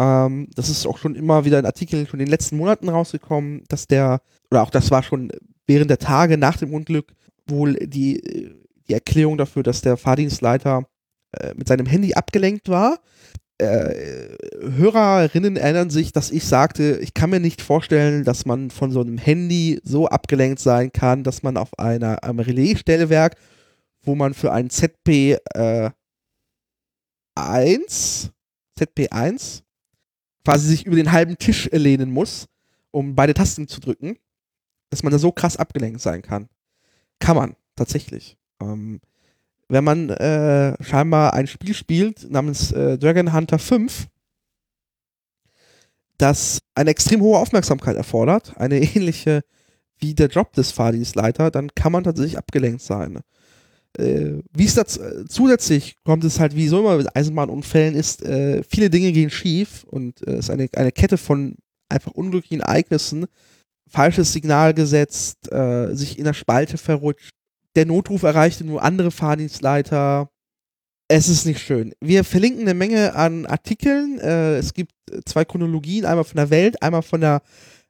Ähm, 0.00 0.48
das 0.54 0.68
ist 0.68 0.86
auch 0.86 0.98
schon 0.98 1.14
immer 1.14 1.44
wieder 1.44 1.58
ein 1.58 1.66
Artikel 1.66 2.06
schon 2.06 2.20
in 2.20 2.26
den 2.26 2.30
letzten 2.30 2.56
Monaten 2.56 2.88
rausgekommen, 2.88 3.62
dass 3.68 3.86
der, 3.86 4.20
oder 4.50 4.62
auch 4.62 4.70
das 4.70 4.90
war 4.90 5.02
schon 5.02 5.30
während 5.66 5.90
der 5.90 5.98
Tage 5.98 6.36
nach 6.36 6.56
dem 6.56 6.74
Unglück 6.74 7.12
wohl 7.46 7.74
die, 7.74 8.18
äh, 8.20 8.54
die 8.88 8.94
Erklärung 8.94 9.38
dafür, 9.38 9.62
dass 9.62 9.82
der 9.82 9.96
Fahrdienstleiter 9.96 10.86
äh, 11.32 11.54
mit 11.56 11.68
seinem 11.68 11.86
Handy 11.86 12.14
abgelenkt 12.14 12.68
war. 12.68 12.98
Äh, 13.58 14.36
Hörerinnen 14.60 15.56
erinnern 15.56 15.90
sich, 15.90 16.12
dass 16.12 16.32
ich 16.32 16.44
sagte, 16.44 16.98
ich 17.00 17.14
kann 17.14 17.30
mir 17.30 17.38
nicht 17.38 17.62
vorstellen, 17.62 18.24
dass 18.24 18.46
man 18.46 18.70
von 18.70 18.90
so 18.90 19.00
einem 19.00 19.16
Handy 19.16 19.80
so 19.84 20.08
abgelenkt 20.08 20.58
sein 20.58 20.90
kann, 20.92 21.22
dass 21.22 21.44
man 21.44 21.56
auf 21.56 21.78
einer, 21.78 22.24
einem 22.24 22.40
Relaisstellwerk, 22.40 23.36
wo 24.02 24.16
man 24.16 24.34
für 24.34 24.52
ein 24.52 24.70
ZP 24.70 25.38
äh, 25.54 25.90
1, 27.36 28.30
ZP 28.76 29.08
1, 29.10 29.63
quasi 30.44 30.68
sich 30.68 30.86
über 30.86 30.96
den 30.96 31.12
halben 31.12 31.38
Tisch 31.38 31.68
lehnen 31.72 32.10
muss, 32.10 32.46
um 32.90 33.14
beide 33.14 33.34
Tasten 33.34 33.66
zu 33.66 33.80
drücken, 33.80 34.18
dass 34.90 35.02
man 35.02 35.12
da 35.12 35.18
so 35.18 35.32
krass 35.32 35.56
abgelenkt 35.56 36.00
sein 36.00 36.22
kann. 36.22 36.48
Kann 37.18 37.36
man, 37.36 37.56
tatsächlich. 37.76 38.36
Ähm, 38.60 39.00
wenn 39.68 39.84
man 39.84 40.10
äh, 40.10 40.82
scheinbar 40.82 41.32
ein 41.32 41.46
Spiel 41.46 41.74
spielt 41.74 42.30
namens 42.30 42.70
äh, 42.72 42.98
Dragon 42.98 43.32
Hunter 43.32 43.58
5, 43.58 44.06
das 46.18 46.60
eine 46.74 46.90
extrem 46.90 47.22
hohe 47.22 47.38
Aufmerksamkeit 47.38 47.96
erfordert, 47.96 48.56
eine 48.56 48.78
ähnliche 48.80 49.42
wie 49.98 50.14
der 50.14 50.28
Job 50.28 50.52
des 50.52 50.70
Fahrdienstleiter, 50.70 51.50
dann 51.50 51.74
kann 51.74 51.92
man 51.92 52.04
tatsächlich 52.04 52.38
abgelenkt 52.38 52.82
sein. 52.82 53.20
Äh, 53.98 54.42
wie 54.52 54.64
es 54.64 54.74
dazu, 54.74 55.00
äh, 55.00 55.24
zusätzlich 55.28 55.96
kommt, 56.04 56.24
es 56.24 56.40
halt 56.40 56.56
wie 56.56 56.68
so 56.68 56.80
immer 56.80 56.96
mit 56.96 57.14
Eisenbahnunfällen 57.14 57.94
ist, 57.94 58.22
äh, 58.22 58.62
viele 58.68 58.90
Dinge 58.90 59.12
gehen 59.12 59.30
schief 59.30 59.84
und 59.84 60.26
äh, 60.26 60.32
es 60.32 60.46
ist 60.46 60.50
eine, 60.50 60.68
eine 60.74 60.92
Kette 60.92 61.16
von 61.16 61.56
einfach 61.88 62.12
unglücklichen 62.12 62.60
Ereignissen, 62.60 63.26
falsches 63.88 64.32
Signal 64.32 64.74
gesetzt, 64.74 65.52
äh, 65.52 65.94
sich 65.94 66.18
in 66.18 66.24
der 66.24 66.32
Spalte 66.32 66.76
verrutscht, 66.76 67.30
der 67.76 67.86
Notruf 67.86 68.22
erreichte 68.22 68.64
nur 68.64 68.82
andere 68.82 69.10
Fahrdienstleiter. 69.10 70.30
Es 71.08 71.28
ist 71.28 71.44
nicht 71.44 71.60
schön. 71.60 71.92
Wir 72.00 72.24
verlinken 72.24 72.62
eine 72.62 72.74
Menge 72.74 73.14
an 73.14 73.46
Artikeln. 73.46 74.18
Äh, 74.20 74.56
es 74.56 74.72
gibt 74.74 74.92
zwei 75.26 75.44
Chronologien, 75.44 76.04
einmal 76.04 76.24
von 76.24 76.36
der 76.36 76.50
Welt, 76.50 76.82
einmal 76.82 77.02
von 77.02 77.20
der 77.20 77.42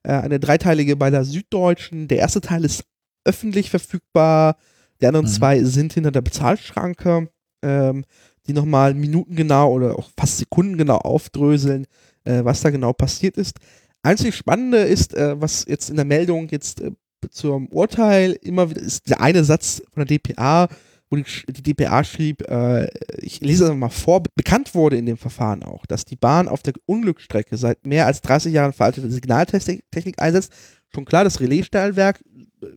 äh, 0.03 0.13
eine 0.13 0.41
dreiteilige 0.41 0.97
bei 0.97 1.11
der 1.11 1.25
Süddeutschen. 1.25 2.09
Der 2.09 2.19
erste 2.19 2.41
Teil 2.41 2.65
ist 2.65 2.85
öffentlich 3.25 3.71
verfügbar. 3.71 4.57
Die 5.05 5.09
anderen 5.09 5.27
mhm. 5.27 5.33
zwei 5.33 5.63
sind 5.63 5.93
hinter 5.93 6.13
der 6.13 6.23
Bezahlschranke, 6.23 7.29
ähm, 7.63 8.07
die 8.47 8.55
nochmal 8.55 8.95
minutengenau 8.95 9.71
oder 9.71 9.99
auch 9.99 10.09
fast 10.19 10.39
sekundengenau 10.39 10.97
aufdröseln, 10.97 11.85
äh, 12.25 12.43
was 12.43 12.63
da 12.63 12.71
genau 12.71 12.95
passiert 12.95 13.37
ist. 13.37 13.59
Einzig 14.03 14.35
Spannende 14.35 14.79
ist, 14.79 15.13
äh, 15.13 15.39
was 15.39 15.67
jetzt 15.69 15.91
in 15.91 15.97
der 15.97 16.07
Meldung 16.07 16.49
jetzt 16.49 16.81
äh, 16.81 16.93
zum 17.29 17.69
Urteil 17.69 18.33
immer 18.41 18.71
wieder 18.71 18.81
ist 18.81 19.11
der 19.11 19.21
eine 19.21 19.45
Satz 19.45 19.83
von 19.93 20.07
der 20.07 20.19
DPA, 20.19 20.69
wo 21.11 21.17
die, 21.17 21.25
die 21.49 21.75
DPA 21.75 22.03
schrieb, 22.03 22.41
äh, 22.49 22.89
ich 23.19 23.43
lese 23.43 23.67
das 23.67 23.77
mal 23.77 23.91
vor, 23.91 24.23
bekannt 24.35 24.75
wurde 24.75 24.97
in 24.97 25.05
dem 25.05 25.19
Verfahren 25.19 25.63
auch, 25.63 25.85
dass 25.85 26.07
die 26.07 26.17
Bahn 26.17 26.49
auf 26.49 26.63
der 26.63 26.73
Unglücksstrecke 26.87 27.59
seit 27.59 27.85
mehr 27.85 28.07
als 28.07 28.23
30 28.23 28.55
Jahren 28.55 28.73
veraltete 28.73 29.11
Signaltechnik 29.11 30.19
einsetzt. 30.19 30.51
Schon 30.95 31.05
klar, 31.05 31.25
das 31.25 31.41
Relaisstellwerk, 31.41 32.25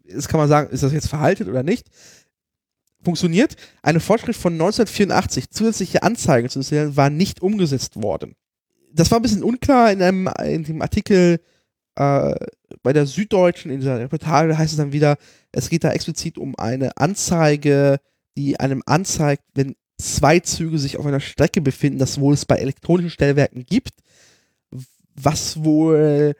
das 0.06 0.28
kann 0.28 0.40
man 0.40 0.50
sagen, 0.50 0.72
ist 0.72 0.84
das 0.84 0.94
jetzt 0.94 1.10
veraltet 1.10 1.48
oder 1.48 1.64
nicht? 1.64 1.88
Funktioniert. 3.04 3.56
Eine 3.82 4.00
Vorschrift 4.00 4.40
von 4.40 4.54
1984, 4.54 5.50
zusätzliche 5.50 6.04
Anzeigen 6.04 6.50
zu 6.50 6.60
installieren, 6.60 6.98
war 6.98 7.10
nicht 7.10 7.42
umgesetzt 7.42 8.02
worden. 8.02 8.36
Das 8.94 9.12
war 9.12 9.20
ein 9.20 9.22
bisschen 9.22 9.44
unklar 9.44 9.92
in 9.92 10.02
einem 10.02 10.30
in 10.44 10.64
dem 10.64 10.82
Artikel 10.82 11.40
äh, 11.96 12.36
bei 12.84 12.94
der 12.94 13.06
Süddeutschen, 13.06 13.72
in 13.72 13.80
dieser 13.80 14.00
Reportage 14.00 14.58
heißt 14.58 14.72
es 14.72 14.78
dann 14.78 14.94
wieder, 14.94 15.18
es 15.52 15.70
geht 15.70 15.84
da 15.84 15.92
explizit 15.92 16.38
um 16.38 16.56
eine 16.58 16.98
Anzeige, 16.98 18.00
die 18.36 18.60
einem 18.60 18.84
anzeigt, 18.86 19.44
wenn 19.56 19.76
zwei 19.98 20.40
Züge 20.40 20.78
sich 20.78 20.98
auf 20.98 21.06
einer 21.06 21.20
Strecke 21.20 21.62
befinden, 21.62 22.00
das 22.00 22.20
wohl 22.20 22.34
es 22.34 22.46
bei 22.46 22.58
elektronischen 22.58 23.10
Stellwerken 23.10 23.66
gibt, 23.66 23.94
was 25.16 25.64
wohl 25.64 26.36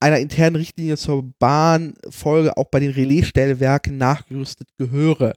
einer 0.00 0.18
internen 0.18 0.56
Richtlinie 0.56 0.96
zur 0.96 1.30
Bahnfolge 1.38 2.56
auch 2.56 2.66
bei 2.66 2.80
den 2.80 2.90
Relaisstellwerken 2.90 3.98
nachgerüstet 3.98 4.68
gehöre. 4.78 5.34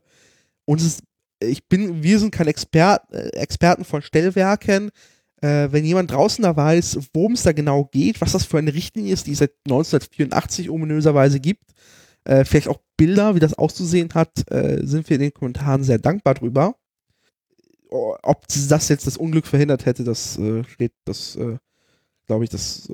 Und 0.64 0.80
ist, 0.80 1.02
ich 1.40 1.68
bin, 1.68 2.02
wir 2.02 2.18
sind 2.18 2.30
keine 2.30 2.50
Expert, 2.50 3.02
äh, 3.12 3.28
Experten 3.36 3.84
von 3.84 4.00
Stellwerken, 4.00 4.90
äh, 5.42 5.68
wenn 5.70 5.84
jemand 5.84 6.10
draußen 6.10 6.42
da 6.42 6.56
weiß, 6.56 6.98
worum 7.12 7.32
es 7.32 7.42
da 7.42 7.52
genau 7.52 7.84
geht, 7.84 8.20
was 8.22 8.32
das 8.32 8.46
für 8.46 8.58
eine 8.58 8.72
Richtlinie 8.72 9.12
ist, 9.12 9.26
die 9.26 9.32
es 9.32 9.38
seit 9.38 9.52
1984 9.66 10.70
ominöserweise 10.70 11.40
gibt, 11.40 11.72
äh, 12.24 12.46
vielleicht 12.46 12.68
auch 12.68 12.80
Bilder, 12.96 13.34
wie 13.34 13.40
das 13.40 13.54
auszusehen 13.54 14.08
hat, 14.14 14.50
äh, 14.50 14.80
sind 14.86 15.10
wir 15.10 15.16
in 15.16 15.22
den 15.22 15.34
Kommentaren 15.34 15.84
sehr 15.84 15.98
dankbar 15.98 16.34
drüber. 16.34 16.74
Ob 17.90 18.48
das 18.48 18.88
jetzt 18.88 19.06
das 19.06 19.16
Unglück 19.16 19.46
verhindert 19.46 19.86
hätte, 19.86 20.02
das 20.02 20.38
äh, 20.38 20.64
steht, 20.64 20.92
das 21.04 21.36
äh, 21.36 21.58
glaube 22.26 22.44
ich, 22.44 22.50
das 22.50 22.90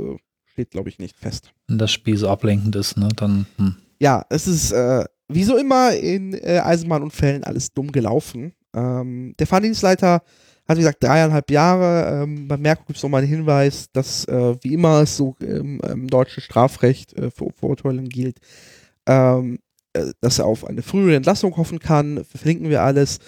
steht, 0.52 0.70
glaube 0.70 0.88
ich, 0.88 0.98
nicht 0.98 1.16
fest. 1.16 1.52
Wenn 1.68 1.78
das 1.78 1.92
Spiel 1.92 2.16
so 2.16 2.28
ablenkend 2.28 2.76
ist, 2.76 2.96
ne, 2.96 3.08
dann. 3.16 3.46
Hm. 3.56 3.76
Ja, 3.98 4.24
es 4.30 4.46
ist 4.46 4.72
wie 5.28 5.44
so 5.44 5.58
immer 5.58 5.94
in 5.94 6.34
Eisenbahnunfällen 6.42 7.44
alles 7.44 7.72
dumm 7.74 7.92
gelaufen. 7.92 8.54
Ähm, 8.74 9.34
der 9.38 9.46
Fahrdienstleiter 9.46 10.22
hat 10.70 10.76
wie 10.76 10.82
gesagt 10.82 11.02
dreieinhalb 11.02 11.50
Jahre. 11.50 12.22
Ähm, 12.22 12.48
bei 12.48 12.56
Merkur 12.56 12.86
gibt 12.86 12.96
es 12.96 13.02
nochmal 13.02 13.22
einen 13.22 13.30
Hinweis, 13.30 13.90
dass 13.92 14.24
äh, 14.26 14.56
wie 14.62 14.74
immer 14.74 15.02
es 15.02 15.16
so 15.16 15.36
im, 15.40 15.80
im 15.80 16.06
deutschen 16.06 16.42
Strafrecht 16.42 17.12
äh, 17.14 17.30
für 17.30 17.48
Vorurteilen 17.52 18.08
gilt, 18.08 18.38
ähm, 19.06 19.58
äh, 19.92 20.12
dass 20.20 20.38
er 20.38 20.46
auf 20.46 20.64
eine 20.64 20.82
frühere 20.82 21.16
Entlassung 21.16 21.56
hoffen 21.56 21.80
kann. 21.80 22.24
Verlinken 22.24 22.70
wir 22.70 22.82
alles. 22.82 23.18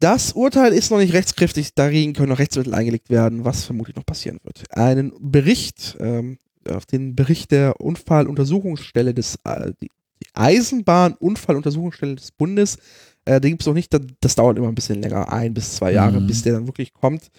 Das 0.00 0.32
Urteil 0.32 0.72
ist 0.72 0.90
noch 0.90 0.98
nicht 0.98 1.12
rechtskräftig, 1.12 1.74
dagegen 1.74 2.14
können 2.14 2.30
noch 2.30 2.38
Rechtsmittel 2.38 2.74
eingelegt 2.74 3.10
werden, 3.10 3.44
was 3.44 3.64
vermutlich 3.64 3.96
noch 3.96 4.06
passieren 4.06 4.40
wird. 4.42 4.64
Einen 4.76 5.12
Bericht, 5.20 5.96
ähm, 6.00 6.38
auf 6.68 6.86
den 6.86 7.14
Bericht 7.14 7.50
der 7.50 7.80
Unfalluntersuchungsstelle 7.80 9.14
des, 9.14 9.38
äh, 9.44 9.72
die 9.82 9.90
Eisenbahnunfalluntersuchungsstelle 10.34 12.16
des 12.16 12.32
Bundes 12.32 12.78
äh, 13.24 13.40
den 13.40 13.52
gibt 13.52 13.62
es 13.62 13.66
noch 13.66 13.74
nicht, 13.74 13.92
das, 13.92 14.00
das, 14.20 14.34
dauert 14.34 14.58
immer 14.58 14.68
ein 14.68 14.74
bisschen 14.74 15.02
länger, 15.02 15.32
ein 15.32 15.54
bis 15.54 15.76
zwei 15.76 15.92
Jahre, 15.92 16.20
mhm. 16.20 16.26
bis 16.26 16.42
der 16.42 16.54
dann 16.54 16.66
wirklich 16.66 16.92
kommt. 16.92 17.30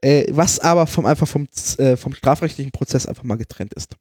Äh, 0.00 0.26
was 0.30 0.60
aber 0.60 0.86
vom, 0.86 1.06
einfach 1.06 1.26
vom, 1.26 1.48
äh, 1.78 1.96
vom 1.96 2.14
strafrechtlichen 2.14 2.72
Prozess 2.72 3.06
einfach 3.06 3.24
mal 3.24 3.36
getrennt 3.36 3.74
ist. 3.74 3.96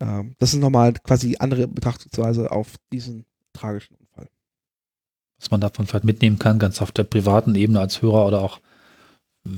Ähm, 0.00 0.34
das 0.38 0.52
ist 0.52 0.60
nochmal 0.60 0.92
quasi 0.92 1.36
andere 1.38 1.66
Betrachtungsweise 1.66 2.50
auf 2.50 2.74
diesen 2.92 3.24
tragischen 3.52 3.96
Unfall. 3.96 4.07
Was 5.38 5.50
man 5.50 5.60
davon 5.60 5.86
vielleicht 5.86 6.04
mitnehmen 6.04 6.38
kann, 6.38 6.58
ganz 6.58 6.82
auf 6.82 6.92
der 6.92 7.04
privaten 7.04 7.54
Ebene 7.54 7.80
als 7.80 8.02
Hörer 8.02 8.26
oder 8.26 8.40
auch 8.42 8.60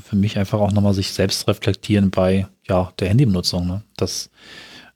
für 0.04 0.16
mich 0.16 0.38
einfach 0.38 0.60
auch 0.60 0.72
nochmal 0.72 0.94
sich 0.94 1.12
selbst 1.12 1.48
reflektieren 1.48 2.10
bei 2.10 2.46
ja, 2.68 2.92
der 2.98 3.08
Handybenutzung. 3.08 3.66
Ne? 3.66 3.82
Das 3.96 4.30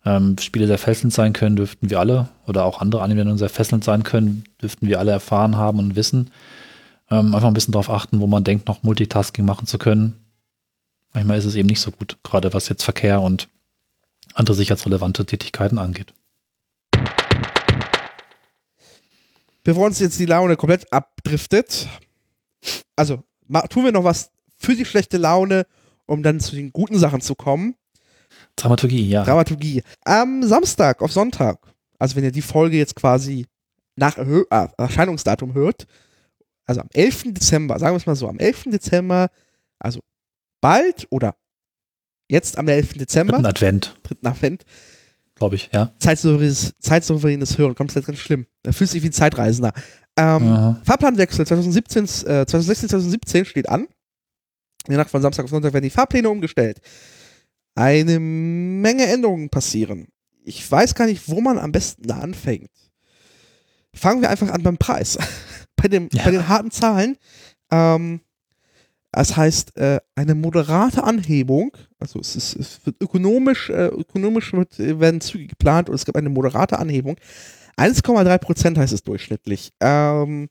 ähm, 0.05 0.37
Spiele 0.39 0.67
sehr 0.67 0.79
fesselnd 0.79 1.13
sein 1.13 1.33
können, 1.33 1.57
dürften 1.57 1.91
wir 1.91 1.99
alle, 1.99 2.29
oder 2.47 2.65
auch 2.65 2.81
andere 2.81 3.03
Anwendungen 3.03 3.39
sehr 3.39 3.49
fesselnd 3.49 3.85
sein 3.85 4.03
können, 4.03 4.45
dürften 4.61 4.87
wir 4.87 4.99
alle 4.99 5.13
erfahren 5.13 5.57
haben 5.57 5.79
und 5.79 5.97
wissen. 5.97 6.31
Ähm, 7.11 7.35
einfach 7.35 7.49
ein 7.49 7.55
bisschen 7.55 7.73
darauf 7.73 7.91
achten, 7.91 8.21
wo 8.21 8.27
man 8.27 8.45
denkt, 8.45 8.69
noch 8.69 8.83
Multitasking 8.83 9.45
machen 9.45 9.67
zu 9.67 9.79
können. 9.79 10.15
Manchmal 11.13 11.39
ist 11.39 11.45
es 11.45 11.55
eben 11.55 11.69
nicht 11.69 11.81
so 11.81 11.91
gut, 11.91 12.19
gerade 12.23 12.53
was 12.53 12.69
jetzt 12.69 12.83
Verkehr 12.83 13.21
und 13.21 13.49
andere 14.35 14.57
sicherheitsrelevante 14.57 15.25
Tätigkeiten 15.25 15.79
angeht. 15.79 16.13
Bevor 19.65 19.87
uns 19.87 19.99
jetzt 19.99 20.19
die 20.19 20.27
Laune 20.27 20.57
komplett 20.57 20.93
abdriftet, 20.93 21.89
also 22.97 23.23
tun 23.71 23.85
wir 23.85 23.93
noch 23.93 24.05
was 24.05 24.31
für 24.59 24.77
die 24.77 24.85
schlechte 24.85 25.17
Laune, 25.17 25.67
um 26.07 26.23
dann 26.23 26.39
zu 26.39 26.55
den 26.55 26.71
guten 26.71 26.99
Sachen 26.99 27.21
zu 27.21 27.35
kommen. 27.35 27.75
Dramaturgie, 28.57 29.09
ja. 29.09 29.25
Dramaturgie. 29.25 29.83
Am 30.05 30.43
Samstag 30.43 31.03
auf 31.03 31.13
Sonntag, 31.13 31.59
also 31.99 32.15
wenn 32.17 32.25
ihr 32.25 32.33
die 32.33 32.43
Folge 32.43 32.77
jetzt 32.77 32.95
quasi 32.95 33.47
nach 33.97 34.19
äh, 34.19 34.45
Erscheinungsdatum 34.77 35.55
hört, 35.55 35.87
also 36.67 36.81
am 36.81 36.89
11. 36.93 37.35
Dezember, 37.35 37.79
sagen 37.79 37.95
wir 37.95 37.99
es 37.99 38.07
mal 38.07 38.17
so, 38.17 38.29
am 38.29 38.39
11. 38.39 38.65
Dezember, 38.67 39.31
also 39.79 40.01
bald 40.61 41.07
oder 41.11 41.37
jetzt 42.29 42.59
am 42.59 42.69
11. 42.69 42.95
Dezember. 42.95 43.33
Dritten 43.35 43.47
Advent. 43.47 44.01
Dritten 44.03 44.27
Advent. 44.27 44.65
Glaube 45.37 45.57
ich, 45.57 45.71
ja. 45.73 45.93
Zeitsouveränes, 45.99 46.75
Zeitsouveränes 46.79 47.59
Hören, 47.59 47.75
kommt 47.75 47.95
jetzt 47.95 48.07
ganz 48.07 48.19
schlimm. 48.19 48.47
Da 48.63 48.73
fühlt 48.73 48.91
sich 48.91 49.03
wie 49.03 49.09
ein 49.09 49.13
Zeitreisender. 49.13 49.73
Ähm, 50.17 50.77
Fahrplanwechsel 50.85 51.47
2017, 51.47 52.05
äh, 52.05 52.47
2016, 52.47 52.89
2017 52.89 53.45
steht 53.45 53.69
an. 53.69 53.83
In 54.87 54.91
der 54.91 54.99
Nacht 54.99 55.11
von 55.11 55.23
Samstag 55.23 55.45
auf 55.45 55.51
Sonntag 55.51 55.73
werden 55.73 55.85
die 55.85 55.91
Fahrpläne 55.91 56.29
umgestellt 56.29 56.81
eine 57.75 58.21
Menge 58.21 59.07
Änderungen 59.07 59.51
passieren. 59.51 60.09
Ich 60.45 60.71
weiß 60.71 60.95
gar 60.95 61.07
nicht, 61.07 61.29
wo 61.29 61.41
man 61.41 61.59
am 61.59 61.73
besten 61.73 62.07
da 62.07 62.19
anfängt. 62.19 62.71
Fangen 63.95 64.23
wir 64.23 64.31
einfach 64.31 64.51
an 64.51 64.63
beim 64.63 64.79
Preis. 64.79 65.19
bei, 65.77 65.89
dem, 65.89 66.09
ja. 66.13 66.25
bei 66.25 66.31
den 66.31 66.49
harten 66.49 66.71
Zahlen. 66.71 67.17
Ähm, 67.71 68.21
das 69.15 69.37
heißt, 69.37 69.77
äh, 69.77 70.01
eine 70.15 70.35
moderate 70.35 71.05
Anhebung, 71.05 71.77
also 71.99 72.19
es, 72.19 72.35
ist, 72.35 72.57
es 72.57 72.85
wird 72.85 73.01
ökonomisch, 73.01 73.71
äh, 73.71 73.87
ökonomisch 73.87 74.53
wird, 74.53 74.79
werden 74.79 75.21
Züge 75.21 75.47
geplant 75.47 75.89
und 75.89 75.95
es 75.95 76.05
gibt 76.05 76.17
eine 76.17 76.31
moderate 76.31 76.79
Anhebung. 76.79 77.17
1,3 77.77 78.39
Prozent 78.39 78.79
heißt 78.79 78.93
es 78.93 79.03
durchschnittlich. 79.03 79.73
Ähm, 79.81 80.49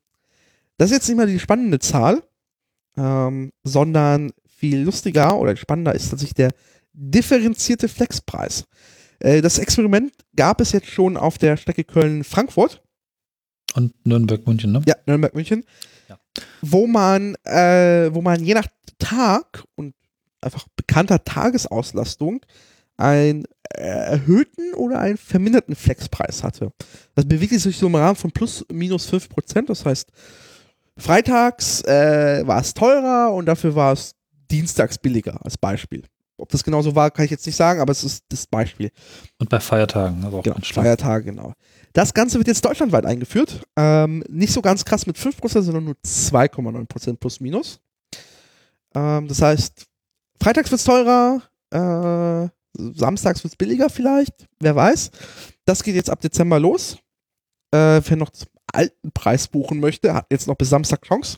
das 0.78 0.92
ist 0.92 0.98
jetzt 0.98 1.08
nicht 1.08 1.18
mal 1.18 1.28
die 1.28 1.40
spannende 1.40 1.80
Zahl, 1.80 2.24
ähm, 2.98 3.52
sondern 3.64 4.32
viel 4.48 4.80
lustiger 4.80 5.38
oder 5.38 5.56
spannender 5.56 5.94
ist 5.94 6.10
tatsächlich 6.10 6.36
der 6.36 6.52
differenzierte 6.94 7.88
Flexpreis. 7.88 8.66
Äh, 9.20 9.42
das 9.42 9.60
Experiment 9.60 10.14
gab 10.36 10.62
es 10.62 10.72
jetzt 10.72 10.88
schon 10.88 11.18
auf 11.18 11.38
der 11.38 11.58
Strecke 11.58 11.84
Köln-Frankfurt. 11.84 12.82
Und 13.76 13.94
Nürnberg-München, 14.06 14.72
ne? 14.72 14.82
Ja, 14.86 14.96
Nürnberg-München. 15.06 15.66
Wo 16.62 16.88
man, 16.88 17.36
äh, 17.46 18.14
wo 18.14 18.22
man 18.22 18.44
je 18.44 18.54
nach 18.54 18.68
Tag 19.00 19.64
und 19.76 19.94
einfach 20.42 20.66
bekannter 20.76 21.24
Tagesauslastung 21.24 22.42
ein 22.98 23.46
erhöhten 23.70 24.74
oder 24.76 25.00
einen 25.00 25.18
verminderten 25.18 25.76
Flexpreis 25.76 26.44
hatte. 26.44 26.72
Das 27.16 27.26
bewegt 27.26 27.54
sich 27.60 27.78
so 27.78 27.88
im 27.88 27.96
Rahmen 27.96 28.16
von 28.16 28.32
plus 28.32 28.66
minus 28.72 29.06
5 29.08 29.30
Prozent. 29.30 29.70
Das 29.70 29.86
heißt, 29.86 30.10
freitags 30.98 31.82
äh, 31.84 32.44
war 32.46 32.62
es 32.62 32.74
teurer 32.74 33.34
und 33.34 33.46
dafür 33.46 33.76
war 33.76 33.94
es 33.94 34.14
dienstags 34.52 34.98
billiger 34.98 35.44
als 35.44 35.58
Beispiel. 35.58 36.04
Ob 36.38 36.50
das 36.50 36.64
genauso 36.64 36.96
war, 36.96 37.10
kann 37.12 37.26
ich 37.26 37.32
jetzt 37.32 37.46
nicht 37.46 37.56
sagen, 37.56 37.80
aber 37.80 37.92
es 37.92 38.04
ist 38.04 38.24
das 38.30 38.46
Beispiel. 38.48 38.92
Und 39.40 39.50
bei 39.50 39.60
Feiertagen, 39.60 40.24
also 40.24 40.40
auch 40.40 40.44
Genau. 40.44 40.58
Feiertage, 40.62 41.26
genau. 41.26 41.54
Das 41.94 42.14
Ganze 42.14 42.40
wird 42.40 42.48
jetzt 42.48 42.66
deutschlandweit 42.66 43.06
eingeführt. 43.06 43.62
Ähm, 43.78 44.24
nicht 44.28 44.52
so 44.52 44.62
ganz 44.62 44.84
krass 44.84 45.06
mit 45.06 45.18
5%, 45.18 45.62
sondern 45.62 45.86
nur 45.86 45.96
2,9% 46.06 47.18
plus 47.18 47.40
minus. 47.40 47.80
Ähm, 48.96 49.28
das 49.28 49.42
heißt, 49.42 49.86
freitags 50.42 50.72
wird 50.72 50.80
es 50.80 50.86
teurer, 50.86 51.42
äh, 51.72 52.50
samstags 52.76 53.44
wird 53.44 53.54
es 53.54 53.58
billiger 53.58 53.90
vielleicht, 53.90 54.48
wer 54.60 54.76
weiß. 54.76 55.12
Das 55.66 55.84
geht 55.84 55.96
jetzt 55.96 56.10
ab 56.10 56.22
Dezember 56.22 56.60
los. 56.60 56.98
Äh, 57.72 58.02
wer 58.04 58.18
noch 58.18 58.32
zum 58.32 58.50
alten 58.72 59.12
Preis 59.12 59.48
buchen 59.48 59.80
möchte, 59.80 60.14
hat 60.14 60.26
jetzt 60.32 60.48
noch 60.48 60.56
bis 60.56 60.70
Samstag 60.70 61.04
Chance. 61.04 61.38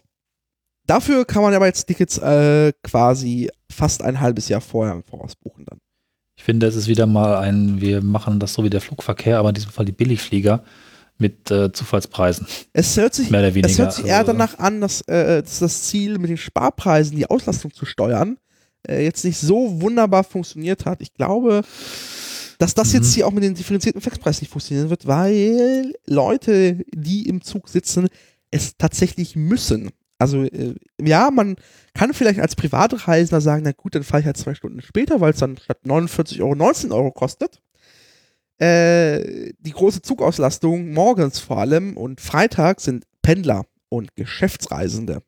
Dafür 0.87 1.25
kann 1.25 1.41
man 1.41 1.53
aber 1.53 1.65
jetzt 1.65 1.85
Tickets 1.85 2.17
äh, 2.19 2.71
quasi 2.83 3.49
fast 3.71 4.01
ein 4.01 4.19
halbes 4.21 4.47
Jahr 4.49 4.61
vorher 4.61 4.93
im 4.93 5.03
Voraus 5.03 5.35
buchen 5.35 5.65
dann. 5.65 5.79
Ich 6.37 6.43
finde, 6.43 6.67
es 6.67 6.75
ist 6.75 6.87
wieder 6.87 7.05
mal 7.05 7.37
ein, 7.37 7.79
wir 7.81 8.01
machen 8.01 8.39
das 8.39 8.53
so 8.53 8.63
wie 8.63 8.69
der 8.69 8.81
Flugverkehr, 8.81 9.39
aber 9.39 9.49
in 9.49 9.55
diesem 9.55 9.71
Fall 9.71 9.85
die 9.85 9.91
Billigflieger 9.91 10.63
mit 11.17 11.49
äh, 11.49 11.71
Zufallspreisen, 11.71 12.45
Es 12.73 12.97
hört 12.97 13.13
sich 13.13 13.29
mehr 13.29 13.39
oder 13.39 13.53
weniger. 13.55 13.69
Es 13.71 13.79
hört 13.79 13.93
sich 13.93 14.05
eher 14.05 14.17
Also, 14.17 14.33
danach 14.33 14.59
an, 14.59 14.81
dass, 14.81 15.01
äh, 15.01 15.41
dass 15.41 15.59
das 15.59 15.83
Ziel 15.83 16.17
mit 16.19 16.29
den 16.29 16.37
Sparpreisen, 16.37 17.15
die 17.15 17.29
Auslastung 17.29 17.73
zu 17.73 17.85
steuern, 17.85 18.37
äh, 18.87 19.03
jetzt 19.03 19.23
nicht 19.23 19.39
so 19.39 19.81
wunderbar 19.81 20.25
funktioniert 20.25 20.85
hat. 20.85 21.01
Ich 21.01 21.13
glaube, 21.13 21.61
dass 22.57 22.73
das 22.73 22.89
Mhm. 22.89 22.95
jetzt 22.95 23.13
hier 23.13 23.27
auch 23.27 23.31
mit 23.31 23.43
den 23.45 23.55
differenzierten 23.55 24.01
Flexpreisen 24.01 24.41
nicht 24.43 24.51
funktionieren 24.51 24.89
wird, 24.89 25.07
weil 25.07 25.93
Leute, 26.05 26.83
die 26.93 27.27
im 27.29 27.41
Zug 27.41 27.69
sitzen, 27.69 28.07
es 28.51 28.75
tatsächlich 28.77 29.37
müssen. 29.37 29.91
Also 30.19 30.43
äh, 30.43 30.75
ja, 31.01 31.31
man 31.31 31.55
kann 31.95 32.13
vielleicht 32.13 32.39
als 32.39 32.55
Privatreisender 32.55 33.41
sagen, 33.41 33.63
na 33.63 33.71
gut, 33.71 33.95
dann 33.95 34.03
fahre 34.03 34.19
ich 34.19 34.25
halt 34.25 34.37
zwei 34.37 34.53
Stunden 34.53 34.81
später, 34.81 35.21
weil 35.21 35.31
es 35.31 35.39
dann 35.39 35.57
statt 35.57 35.79
49 35.85 36.41
Euro 36.41 36.53
19 36.53 36.91
Euro 36.91 37.11
kostet. 37.11 37.61
Äh, 38.57 39.53
die 39.59 39.71
große 39.71 40.01
Zugauslastung 40.01 40.91
morgens 40.91 41.39
vor 41.39 41.57
allem 41.57 41.97
und 41.97 42.21
Freitag 42.21 42.81
sind 42.81 43.05
Pendler 43.21 43.65
und 43.89 44.15
Geschäftsreisende. 44.15 45.21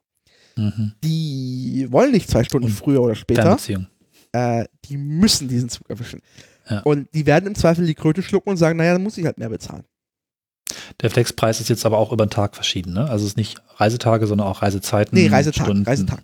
Mhm. 0.55 0.93
Die 1.03 1.87
wollen 1.89 2.11
nicht 2.11 2.29
zwei 2.29 2.43
Stunden 2.43 2.67
Und 2.67 2.73
früher 2.73 3.01
oder 3.01 3.15
später. 3.15 3.57
Äh, 4.33 4.65
die 4.85 4.97
müssen 4.97 5.47
diesen 5.47 5.69
Zug 5.69 5.89
erwischen. 5.89 6.21
Ja. 6.69 6.81
Und 6.81 7.07
die 7.13 7.25
werden 7.25 7.47
im 7.47 7.55
Zweifel 7.55 7.85
die 7.85 7.95
Kröte 7.95 8.21
schlucken 8.21 8.49
und 8.49 8.57
sagen, 8.57 8.77
naja, 8.77 8.93
dann 8.93 9.03
muss 9.03 9.17
ich 9.17 9.25
halt 9.25 9.37
mehr 9.37 9.49
bezahlen. 9.49 9.83
Der 11.01 11.09
Flexpreis 11.09 11.61
ist 11.61 11.69
jetzt 11.69 11.85
aber 11.85 11.97
auch 11.97 12.11
über 12.11 12.25
den 12.25 12.29
Tag 12.29 12.55
verschieden, 12.55 12.93
ne? 12.93 13.09
Also 13.09 13.23
es 13.23 13.31
ist 13.31 13.37
nicht 13.37 13.61
Reisetage, 13.77 14.27
sondern 14.27 14.47
auch 14.47 14.61
Reisezeiten. 14.61 15.17
Nee, 15.17 15.27
Reisetag, 15.27 15.65
Stunden 15.65 15.83
Reisetag. 15.83 16.21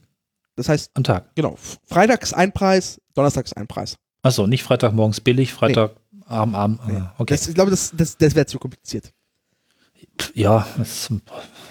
Das 0.55 0.69
heißt, 0.69 0.91
Am 0.93 1.03
Tag. 1.03 1.33
genau, 1.35 1.57
Freitag 1.85 2.21
ist 2.23 2.33
ein 2.33 2.51
Preis, 2.51 3.01
Donnerstag 3.15 3.45
ist 3.45 3.57
ein 3.57 3.67
Preis. 3.67 3.95
Achso, 4.21 4.47
nicht 4.47 4.63
Freitagmorgens 4.63 5.19
billig, 5.19 5.53
Freitag 5.53 5.95
Abend, 6.25 6.55
Abend. 6.55 6.87
Nee. 6.87 6.97
ah, 6.97 7.13
Okay. 7.17 7.33
Das, 7.33 7.47
ich 7.47 7.55
glaube, 7.55 7.71
das, 7.71 7.91
das, 7.95 8.17
das 8.17 8.35
wäre 8.35 8.45
zu 8.45 8.59
kompliziert. 8.59 9.11
ja, 10.33 10.65
das 10.77 11.09
ist, 11.09 11.21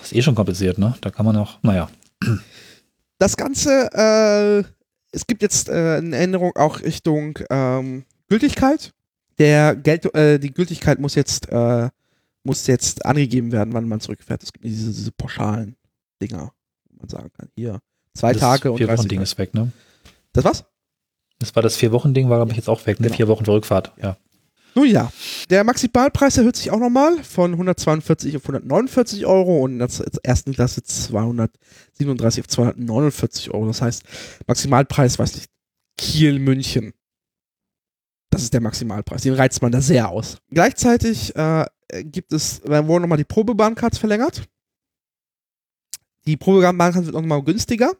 ist 0.02 0.12
eh 0.14 0.22
schon 0.22 0.34
kompliziert, 0.34 0.78
ne? 0.78 0.94
Da 1.00 1.10
kann 1.10 1.24
man 1.24 1.36
auch, 1.36 1.62
naja. 1.62 1.88
Das 3.18 3.36
Ganze, 3.36 3.88
äh, 3.94 4.64
es 5.12 5.26
gibt 5.26 5.42
jetzt 5.42 5.68
äh, 5.68 5.96
eine 5.98 6.16
Änderung 6.16 6.54
auch 6.56 6.80
Richtung 6.80 7.38
ähm, 7.50 8.04
Gültigkeit. 8.28 8.92
Der 9.38 9.76
Geld, 9.76 10.12
äh, 10.14 10.38
die 10.38 10.52
Gültigkeit 10.52 10.98
muss 10.98 11.14
jetzt, 11.14 11.48
äh, 11.50 11.88
muss 12.44 12.66
jetzt 12.66 13.06
angegeben 13.06 13.52
werden, 13.52 13.72
wann 13.72 13.88
man 13.88 14.00
zurückfährt. 14.00 14.42
Es 14.42 14.52
gibt 14.52 14.64
diese, 14.64 14.90
diese 14.90 15.12
pauschalen 15.12 15.76
Dinger, 16.20 16.52
wo 16.90 16.96
man 16.98 17.08
sagen 17.08 17.30
kann, 17.36 17.48
hier 17.54 17.78
zwei 18.14 18.32
das 18.32 18.40
Tage 18.40 18.70
und 18.70 18.78
vier 18.78 18.86
30 18.86 18.98
Wochen 18.98 19.08
Ding 19.08 19.20
ist 19.20 19.38
weg, 19.38 19.54
ne? 19.54 19.72
Das 20.32 20.44
was? 20.44 20.64
Das 21.38 21.54
war 21.56 21.62
das 21.62 21.76
vier 21.76 21.92
Wochen 21.92 22.14
Ding, 22.14 22.28
war 22.28 22.38
glaube 22.38 22.52
ich 22.52 22.56
jetzt 22.56 22.68
auch 22.68 22.86
weg, 22.86 23.00
ne? 23.00 23.06
Genau. 23.06 23.16
Vier 23.16 23.28
Wochen 23.28 23.44
für 23.44 23.52
Rückfahrt, 23.52 23.92
ja. 24.00 24.16
Nun 24.74 24.86
ja, 24.86 25.12
der 25.50 25.64
Maximalpreis 25.64 26.38
erhöht 26.38 26.56
sich 26.56 26.70
auch 26.70 26.78
nochmal 26.78 27.22
von 27.22 27.52
142 27.52 28.36
auf 28.36 28.42
149 28.42 29.26
Euro 29.26 29.58
und 29.60 29.72
in 29.72 29.78
der 29.78 29.88
ersten 30.22 30.54
Klasse 30.54 30.82
237 30.82 32.40
auf 32.42 32.48
249 32.48 33.50
Euro. 33.52 33.66
Das 33.66 33.82
heißt, 33.82 34.02
Maximalpreis, 34.46 35.18
weiß 35.18 35.34
nicht, 35.34 35.50
Kiel, 35.98 36.38
München. 36.38 36.94
Das 38.30 38.42
ist 38.42 38.54
der 38.54 38.62
Maximalpreis. 38.62 39.22
Den 39.22 39.34
reizt 39.34 39.60
man 39.60 39.72
da 39.72 39.82
sehr 39.82 40.08
aus. 40.08 40.38
Gleichzeitig 40.50 41.36
äh, 41.36 41.66
gibt 42.02 42.32
es, 42.32 42.62
da 42.62 42.86
wurden 42.86 43.02
nochmal 43.02 43.18
die 43.18 43.24
Probebahncards 43.24 43.98
verlängert. 43.98 44.44
Die 46.26 46.36
Probebahncard 46.36 47.04
wird 47.06 47.14
nochmal 47.14 47.42
günstiger. 47.42 47.92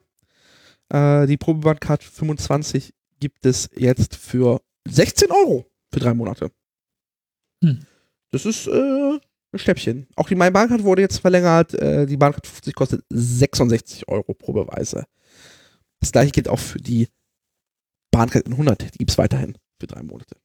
Äh, 0.88 1.26
die 1.26 1.36
Probebahncard 1.36 2.02
25 2.02 2.94
gibt 3.20 3.44
es 3.46 3.70
jetzt 3.74 4.16
für 4.16 4.60
16 4.88 5.30
Euro 5.30 5.66
für 5.92 6.00
drei 6.00 6.14
Monate. 6.14 6.50
Hm. 7.62 7.80
Das 8.30 8.46
ist 8.46 8.66
äh, 8.66 9.18
ein 9.52 9.58
Schnäppchen. 9.58 10.08
Auch 10.16 10.28
die 10.28 10.34
Mein 10.34 10.52
Bahncard 10.52 10.82
wurde 10.82 11.02
jetzt 11.02 11.18
verlängert. 11.18 11.74
Äh, 11.74 12.06
die 12.06 12.16
Bahncard 12.16 12.46
50 12.46 12.74
kostet 12.74 13.04
66 13.10 14.08
Euro 14.08 14.34
pro 14.34 14.52
Beweise. 14.52 15.04
Das 16.00 16.12
gleiche 16.12 16.32
gilt 16.32 16.48
auch 16.48 16.58
für 16.58 16.78
die 16.78 17.08
Bahncard 18.10 18.46
100. 18.46 18.94
Die 18.94 18.98
gibt 18.98 19.10
es 19.10 19.18
weiterhin 19.18 19.56
für 19.78 19.86
drei 19.86 20.02
Monate. 20.02 20.36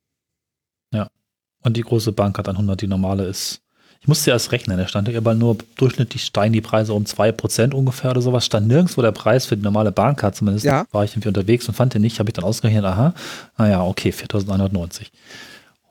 Und 1.63 1.75
die 1.75 1.81
große 1.81 2.11
Bank 2.11 2.37
hat 2.37 2.47
100, 2.47 2.81
die 2.81 2.87
normale 2.87 3.25
ist. 3.25 3.61
Ich 4.01 4.07
musste 4.07 4.31
erst 4.31 4.51
rechnen, 4.51 4.77
da 4.77 4.87
stand 4.87 5.07
ja 5.07 5.17
aber 5.17 5.33
nur 5.33 5.57
durchschnittlich 5.75 6.23
steigen 6.23 6.53
die 6.53 6.61
Preise 6.61 6.93
um 6.93 7.03
2% 7.03 7.73
ungefähr 7.73 8.11
oder 8.11 8.21
sowas. 8.21 8.45
Stand 8.45 8.67
nirgendwo 8.67 9.01
der 9.01 9.11
Preis 9.11 9.45
für 9.45 9.57
die 9.57 9.63
normale 9.63 9.91
Bahncard, 9.91 10.35
zumindest 10.35 10.65
Ja. 10.65 10.85
war 10.91 11.03
ich 11.03 11.11
irgendwie 11.13 11.27
unterwegs 11.29 11.67
und 11.67 11.73
fand 11.73 11.93
den 11.93 12.01
nicht. 12.01 12.19
Habe 12.19 12.29
ich 12.29 12.33
dann 12.33 12.45
ausgerechnet, 12.45 12.85
aha, 12.85 13.13
naja, 13.57 13.83
okay, 13.83 14.11
4.190. 14.11 15.07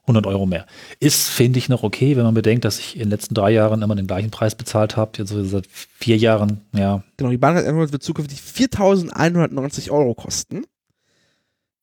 100 0.03 0.25
Euro 0.29 0.47
mehr. 0.47 0.67
Ist, 1.01 1.29
finde 1.29 1.59
ich, 1.59 1.69
noch 1.69 1.83
okay, 1.83 2.17
wenn 2.17 2.23
man 2.23 2.33
bedenkt, 2.35 2.65
dass 2.65 2.79
ich 2.79 2.95
in 2.95 3.01
den 3.03 3.11
letzten 3.11 3.35
drei 3.35 3.51
Jahren 3.51 3.83
immer 3.83 3.97
den 3.97 4.07
gleichen 4.07 4.31
Preis 4.31 4.55
bezahlt 4.55 4.97
habe. 4.97 5.11
Jetzt 5.19 5.31
so 5.31 5.43
seit 5.45 5.67
vier 5.99 6.17
Jahren, 6.17 6.61
ja, 6.73 7.03
Genau, 7.17 7.31
die 7.31 7.37
Bahncard 7.39 7.67
100 7.67 7.91
wird 7.91 8.05
zukünftig 8.05 8.39
4.190 8.41 9.91
Euro 9.91 10.15
kosten. 10.15 10.65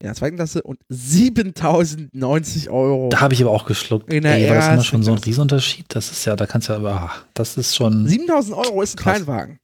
In 0.03 0.07
der 0.09 0.15
zweiten 0.15 0.35
Klasse 0.35 0.61
und 0.63 0.81
7.090 0.91 2.69
Euro. 2.69 3.07
da 3.07 3.21
habe 3.21 3.33
ich 3.33 3.41
aber 3.41 3.51
auch 3.51 3.65
geschluckt. 3.65 4.11
In 4.11 4.23
der 4.23 4.33
Ey, 4.35 4.49
war 4.49 4.55
das 4.57 4.67
immer 4.73 4.83
schon 4.83 5.01
so 5.01 5.13
ein. 5.13 5.17
Riesenunterschied? 5.17 5.85
Das 5.87 6.11
ist 6.11 6.25
ja, 6.25 6.35
da 6.35 6.45
kannst 6.45 6.67
du 6.67 6.73
ja, 6.73 6.79
ah, 6.85 7.11
das 7.33 7.55
ist 7.55 7.73
schon, 7.73 8.05
7.000 8.05 8.51
Euro 8.53 8.81
ist 8.81 8.95
ein 8.95 8.97
Krass. 9.01 9.15
Kleinwagen. 9.23 9.59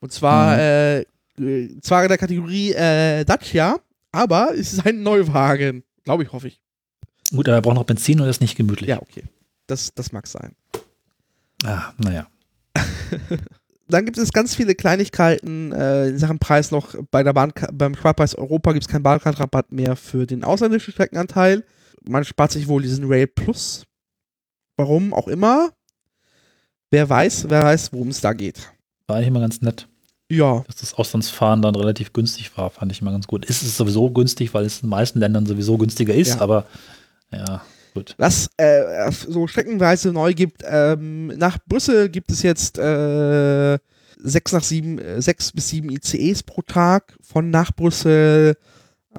Und 0.00 0.12
zwar, 0.12 0.56
Mhm. 0.56 0.60
äh, 1.42 1.80
zwar 1.80 2.02
in 2.02 2.08
der 2.10 2.18
Kategorie 2.18 2.72
äh, 2.72 3.24
Dacia, 3.24 3.78
aber 4.12 4.50
es 4.54 4.74
ist 4.74 4.84
ein 4.86 5.02
Neuwagen. 5.02 5.84
Glaube 6.04 6.22
ich, 6.24 6.32
hoffe 6.32 6.48
ich. 6.48 6.60
gut, 7.34 7.48
aber 7.48 7.56
er 7.56 7.62
braucht 7.62 7.76
noch 7.76 7.84
Benzin 7.84 8.20
und 8.20 8.28
ist 8.28 8.42
nicht 8.42 8.56
gemütlich. 8.58 8.90
Ja, 8.90 9.00
okay. 9.00 9.24
Das, 9.66 9.94
das 9.94 10.12
mag 10.12 10.26
sein. 10.26 10.54
Ah, 11.64 11.94
naja. 11.96 12.26
Dann 13.90 14.04
gibt 14.04 14.18
es 14.18 14.32
ganz 14.32 14.54
viele 14.54 14.74
Kleinigkeiten 14.74 15.72
äh, 15.72 16.08
in 16.08 16.18
Sachen 16.18 16.38
Preis 16.38 16.70
noch. 16.70 16.94
Bei 17.10 17.22
der 17.22 17.32
Bahn, 17.32 17.52
beim 17.72 17.94
Sparpreis 17.94 18.34
Europa 18.34 18.72
gibt 18.72 18.84
es 18.84 18.88
keinen 18.88 19.02
Bahnkartrabatt 19.02 19.72
mehr 19.72 19.96
für 19.96 20.26
den 20.26 20.44
ausländischen 20.44 20.92
Streckenanteil. 20.92 21.64
Man 22.08 22.24
spart 22.24 22.52
sich 22.52 22.68
wohl 22.68 22.82
diesen 22.82 23.04
Rail 23.06 23.26
Plus. 23.26 23.84
Warum 24.76 25.12
auch 25.12 25.28
immer. 25.28 25.70
Wer 26.90 27.08
weiß, 27.08 27.46
wer 27.48 27.62
weiß, 27.62 27.92
worum 27.92 28.08
es 28.08 28.20
da 28.20 28.32
geht. 28.32 28.72
War 29.06 29.16
eigentlich 29.16 29.28
immer 29.28 29.40
ganz 29.40 29.60
nett. 29.60 29.86
Ja, 30.30 30.62
dass 30.66 30.76
das 30.76 30.94
Auslandsfahren 30.94 31.60
dann 31.60 31.74
relativ 31.74 32.12
günstig 32.12 32.56
war, 32.56 32.70
fand 32.70 32.92
ich 32.92 33.02
mal 33.02 33.10
ganz 33.10 33.26
gut. 33.26 33.44
Ist 33.44 33.62
es 33.62 33.76
sowieso 33.76 34.10
günstig, 34.10 34.54
weil 34.54 34.64
es 34.64 34.76
in 34.76 34.82
den 34.86 34.90
meisten 34.90 35.18
Ländern 35.18 35.44
sowieso 35.44 35.76
günstiger 35.76 36.14
ist, 36.14 36.36
Ja. 36.36 36.40
aber 36.40 36.66
ja, 37.32 37.62
gut. 37.94 38.14
was 38.18 38.50
äh, 38.56 39.10
so 39.12 39.46
streckenweise 39.46 40.12
neu 40.12 40.34
gibt. 40.34 40.62
Ähm, 40.66 41.28
nach 41.28 41.58
Brüssel 41.66 42.08
gibt 42.08 42.30
es 42.30 42.42
jetzt 42.42 42.78
äh, 42.78 43.78
sechs, 44.18 44.52
nach 44.52 44.64
sieben, 44.64 44.98
äh, 44.98 45.20
sechs 45.22 45.52
bis 45.52 45.68
sieben 45.68 45.90
ICEs 45.90 46.42
pro 46.42 46.62
Tag 46.62 47.16
von 47.20 47.50
nach 47.50 47.72
Brüssel. 47.72 48.56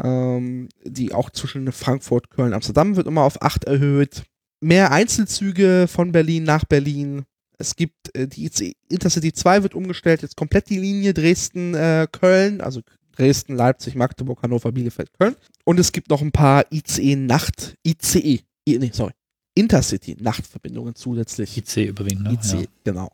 Ähm, 0.01 0.69
die 0.86 1.13
auch 1.13 1.31
zwischen 1.31 1.69
Frankfurt, 1.73 2.29
Köln, 2.29 2.53
Amsterdam 2.53 2.95
wird 2.95 3.07
immer 3.07 3.23
auf 3.23 3.41
acht 3.41 3.65
erhöht. 3.65 4.23
Mehr 4.62 4.91
Einzelzüge 4.91 5.88
von 5.89 6.13
Berlin 6.13 6.43
nach 6.43 6.63
Berlin. 6.63 7.23
Es 7.57 7.75
gibt 7.75 8.15
äh, 8.15 8.25
die 8.27 8.45
ICE, 8.45 8.73
Intercity 8.89 9.34
2 9.34 9.63
wird 9.63 9.75
umgestellt, 9.75 10.21
jetzt 10.21 10.38
komplett 10.38 10.69
die 10.69 10.79
Linie 10.79 11.13
Dresden-Köln, 11.13 12.62
also 12.62 12.81
Dresden, 13.15 13.55
Leipzig, 13.55 13.95
Magdeburg, 13.95 14.41
Hannover, 14.41 14.71
Bielefeld, 14.71 15.12
Köln. 15.19 15.36
Und 15.65 15.79
es 15.79 15.91
gibt 15.91 16.10
noch 16.10 16.21
ein 16.21 16.31
paar 16.31 16.65
ICE-Nacht, 16.71 17.75
ICE, 17.86 18.41
nee, 18.67 18.91
sorry, 18.93 19.13
Intercity-Nachtverbindungen 19.56 20.95
zusätzlich. 20.95 21.58
IC 21.58 21.89
überwiegend, 21.89 22.24
ne? 22.24 22.34
ICE, 22.34 22.58
Ja. 22.58 22.65
genau. 22.84 23.10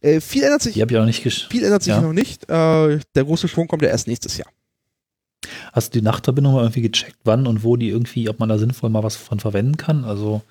Äh, 0.00 0.20
viel 0.20 0.42
ändert 0.42 0.62
sich, 0.62 0.74
Die 0.74 0.80
habe 0.80 0.92
ich 0.92 0.96
auch 0.96 1.02
noch 1.02 1.06
nicht 1.06 1.22
viel 1.50 1.62
ändert 1.64 1.82
sich 1.82 1.92
ja. 1.92 2.00
noch 2.00 2.12
nicht. 2.12 2.44
Äh, 2.44 3.00
der 3.14 3.24
große 3.24 3.48
Schwung 3.48 3.68
kommt 3.68 3.82
ja 3.82 3.88
erst 3.88 4.06
nächstes 4.06 4.38
Jahr. 4.38 4.48
Hast 5.72 5.94
du 5.94 5.98
die 5.98 6.04
Nachtverbindung 6.04 6.54
mal 6.54 6.62
irgendwie 6.62 6.82
gecheckt, 6.82 7.18
wann 7.24 7.46
und 7.46 7.64
wo 7.64 7.76
die 7.76 7.88
irgendwie, 7.88 8.28
ob 8.28 8.38
man 8.38 8.48
da 8.48 8.58
sinnvoll 8.58 8.90
mal 8.90 9.02
was 9.02 9.16
von 9.16 9.40
verwenden 9.40 9.76
kann? 9.76 10.04
Also 10.04 10.42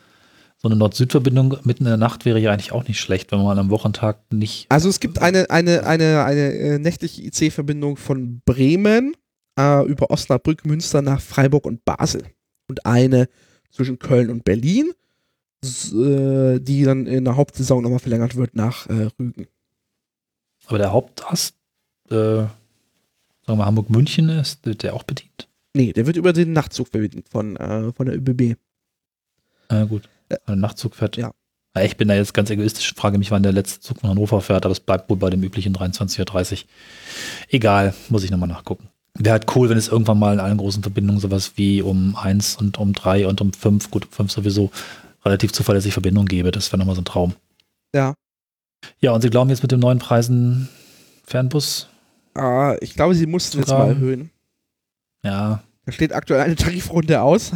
so 0.58 0.68
eine 0.68 0.76
Nord-Süd-Verbindung 0.76 1.58
mitten 1.64 1.84
in 1.84 1.90
der 1.90 1.98
Nacht 1.98 2.26
wäre 2.26 2.40
ja 2.40 2.52
eigentlich 2.52 2.74
auch 2.74 2.88
nicht 2.88 3.00
schlecht, 3.00 3.32
wenn 3.32 3.42
man 3.42 3.58
am 3.58 3.70
Wochentag 3.70 4.20
nicht. 4.32 4.66
Also 4.70 4.90
es 4.90 5.00
gibt 5.00 5.20
eine, 5.20 5.50
eine, 5.50 5.86
eine, 5.86 6.24
eine 6.26 6.54
äh, 6.54 6.80
nächtliche 6.80 7.24
IC-Verbindung 7.24 7.98
von 7.98 8.42
Bremen 8.46 9.14
äh, 9.58 9.86
über 9.86 10.12
Osnabrück, 10.12 10.66
Münster 10.66 11.02
nach 11.02 11.22
Freiburg 11.22 11.66
und 11.66 11.86
Basel. 11.86 12.24
Und 12.68 12.86
eine 12.86 13.30
zwischen 13.72 14.00
Köln 14.00 14.30
und 14.30 14.44
Berlin, 14.44 14.92
äh, 15.64 16.60
die 16.60 16.84
dann 16.84 17.06
in 17.08 17.26
der 17.26 17.36
Hauptsaison 17.36 17.84
nochmal 17.84 18.00
verlängert 18.00 18.36
wird 18.36 18.56
nach 18.56 18.88
äh, 18.88 19.10
Rügen. 19.20 19.48
Aber 20.68 20.78
der 20.78 20.92
Hauptast, 20.92 21.56
äh, 22.10 22.16
sagen 22.16 22.50
wir 23.46 23.66
Hamburg-München 23.66 24.30
ist, 24.30 24.66
wird 24.66 24.84
der 24.84 24.94
auch 24.94 25.04
bedient. 25.04 25.48
Nee, 25.74 25.94
der 25.94 26.06
wird 26.06 26.18
über 26.18 26.34
den 26.34 26.54
Nachtzug 26.54 26.92
bedient 26.92 27.30
von, 27.30 27.56
äh, 27.58 27.92
von 27.94 28.06
der 28.08 28.16
ÖBB. 28.16 28.56
Na 29.70 29.86
gut. 29.86 30.10
Äh, 30.30 30.38
Ein 30.46 30.60
Nachtzug 30.60 30.96
fährt. 30.96 31.18
ja. 31.18 31.32
Ja, 31.76 31.84
Ich 31.84 31.98
bin 31.98 32.08
da 32.08 32.16
jetzt 32.16 32.34
ganz 32.34 32.50
egoistisch, 32.50 32.94
frage 32.96 33.18
mich, 33.20 33.30
wann 33.30 33.44
der 33.44 33.52
letzte 33.52 33.80
Zug 33.80 34.00
von 34.00 34.10
Hannover 34.10 34.42
fährt, 34.42 34.66
aber 34.66 34.72
es 34.72 34.80
bleibt 34.80 35.10
wohl 35.10 35.18
bei 35.18 35.30
dem 35.30 35.44
üblichen 35.44 35.76
23.30 35.76 36.64
Uhr. 36.64 36.70
Egal, 37.50 37.94
muss 38.10 38.24
ich 38.24 38.32
nochmal 38.32 38.50
nachgucken. 38.50 38.90
Wäre 39.20 39.34
halt 39.34 39.56
cool, 39.56 39.70
wenn 39.70 39.78
es 39.78 39.90
irgendwann 39.90 40.18
mal 40.18 40.34
in 40.34 40.40
allen 40.40 40.58
großen 40.58 40.82
Verbindungen 40.82 41.20
sowas 41.20 41.54
wie 41.56 41.82
um 41.82 42.16
1 42.16 42.56
und 42.56 42.78
um 42.80 42.94
3 42.94 43.28
und 43.28 43.42
um 43.42 43.52
5, 43.54 43.92
gut, 43.92 44.06
um 44.06 44.12
5 44.12 44.32
sowieso, 44.32 44.72
relativ 45.26 45.52
zuverlässig 45.52 45.94
Verbindungen 45.94 46.28
gäbe. 46.28 46.52
Das 46.52 46.72
wäre 46.72 46.80
nochmal 46.80 46.96
so 46.96 47.02
ein 47.02 47.06
Traum. 47.06 47.36
Ja. 47.94 48.14
Ja, 49.02 49.12
und 49.12 49.22
Sie 49.22 49.30
glauben 49.30 49.50
jetzt 49.50 49.62
mit 49.62 49.72
den 49.72 49.82
neuen 49.82 50.00
Preisen 50.00 50.70
Fernbus? 51.26 51.90
Ah, 52.34 52.76
ich 52.80 52.96
glaube, 52.96 53.14
sie 53.14 53.26
mussten 53.26 53.60
jetzt 53.60 53.70
mal 53.70 53.90
erhöhen. 53.90 54.32
Ja, 55.24 55.64
Da 55.86 55.92
steht 55.92 56.14
aktuell 56.14 56.42
eine 56.42 56.56
Tarifrunde 56.56 57.22
aus. 57.22 57.52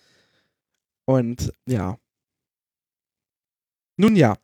Und 1.06 1.52
ja. 1.66 1.98
Nun 3.96 4.16
ja, 4.16 4.36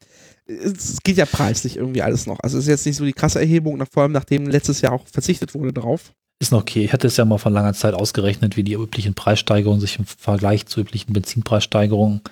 es 0.51 0.99
geht 1.03 1.17
ja 1.17 1.27
preislich 1.27 1.77
irgendwie 1.77 2.03
alles 2.03 2.27
noch. 2.27 2.41
Also 2.41 2.59
es 2.59 2.65
ist 2.65 2.69
jetzt 2.69 2.87
nicht 2.87 2.97
so 2.97 3.05
die 3.05 3.13
krasse 3.13 3.41
Erhebung, 3.41 3.79
nach, 3.79 3.89
vor 3.91 4.03
allem 4.03 4.13
nachdem 4.13 4.47
letztes 4.47 4.81
Jahr 4.81 4.93
auch 4.93 5.07
verzichtet 5.07 5.55
wurde 5.55 5.73
drauf. 5.73 6.13
ist 6.41 6.53
noch 6.53 6.63
okay. 6.63 6.85
Ich 6.85 6.93
hatte 6.93 7.07
es 7.07 7.17
ja 7.17 7.25
mal 7.25 7.39
von 7.39 7.53
langer 7.53 7.75
Zeit 7.75 7.95
ausgerechnet, 7.95 8.57
wie 8.57 8.65
die 8.65 8.75
üblichen 8.75 9.15
Preissteigerungen 9.15 9.81
sich 9.81 9.99
im 9.99 10.07
Vergleich 10.07 10.67
zu 10.67 10.81
üblichen 10.81 11.13
Benzinpreissteigerungen 11.13 12.23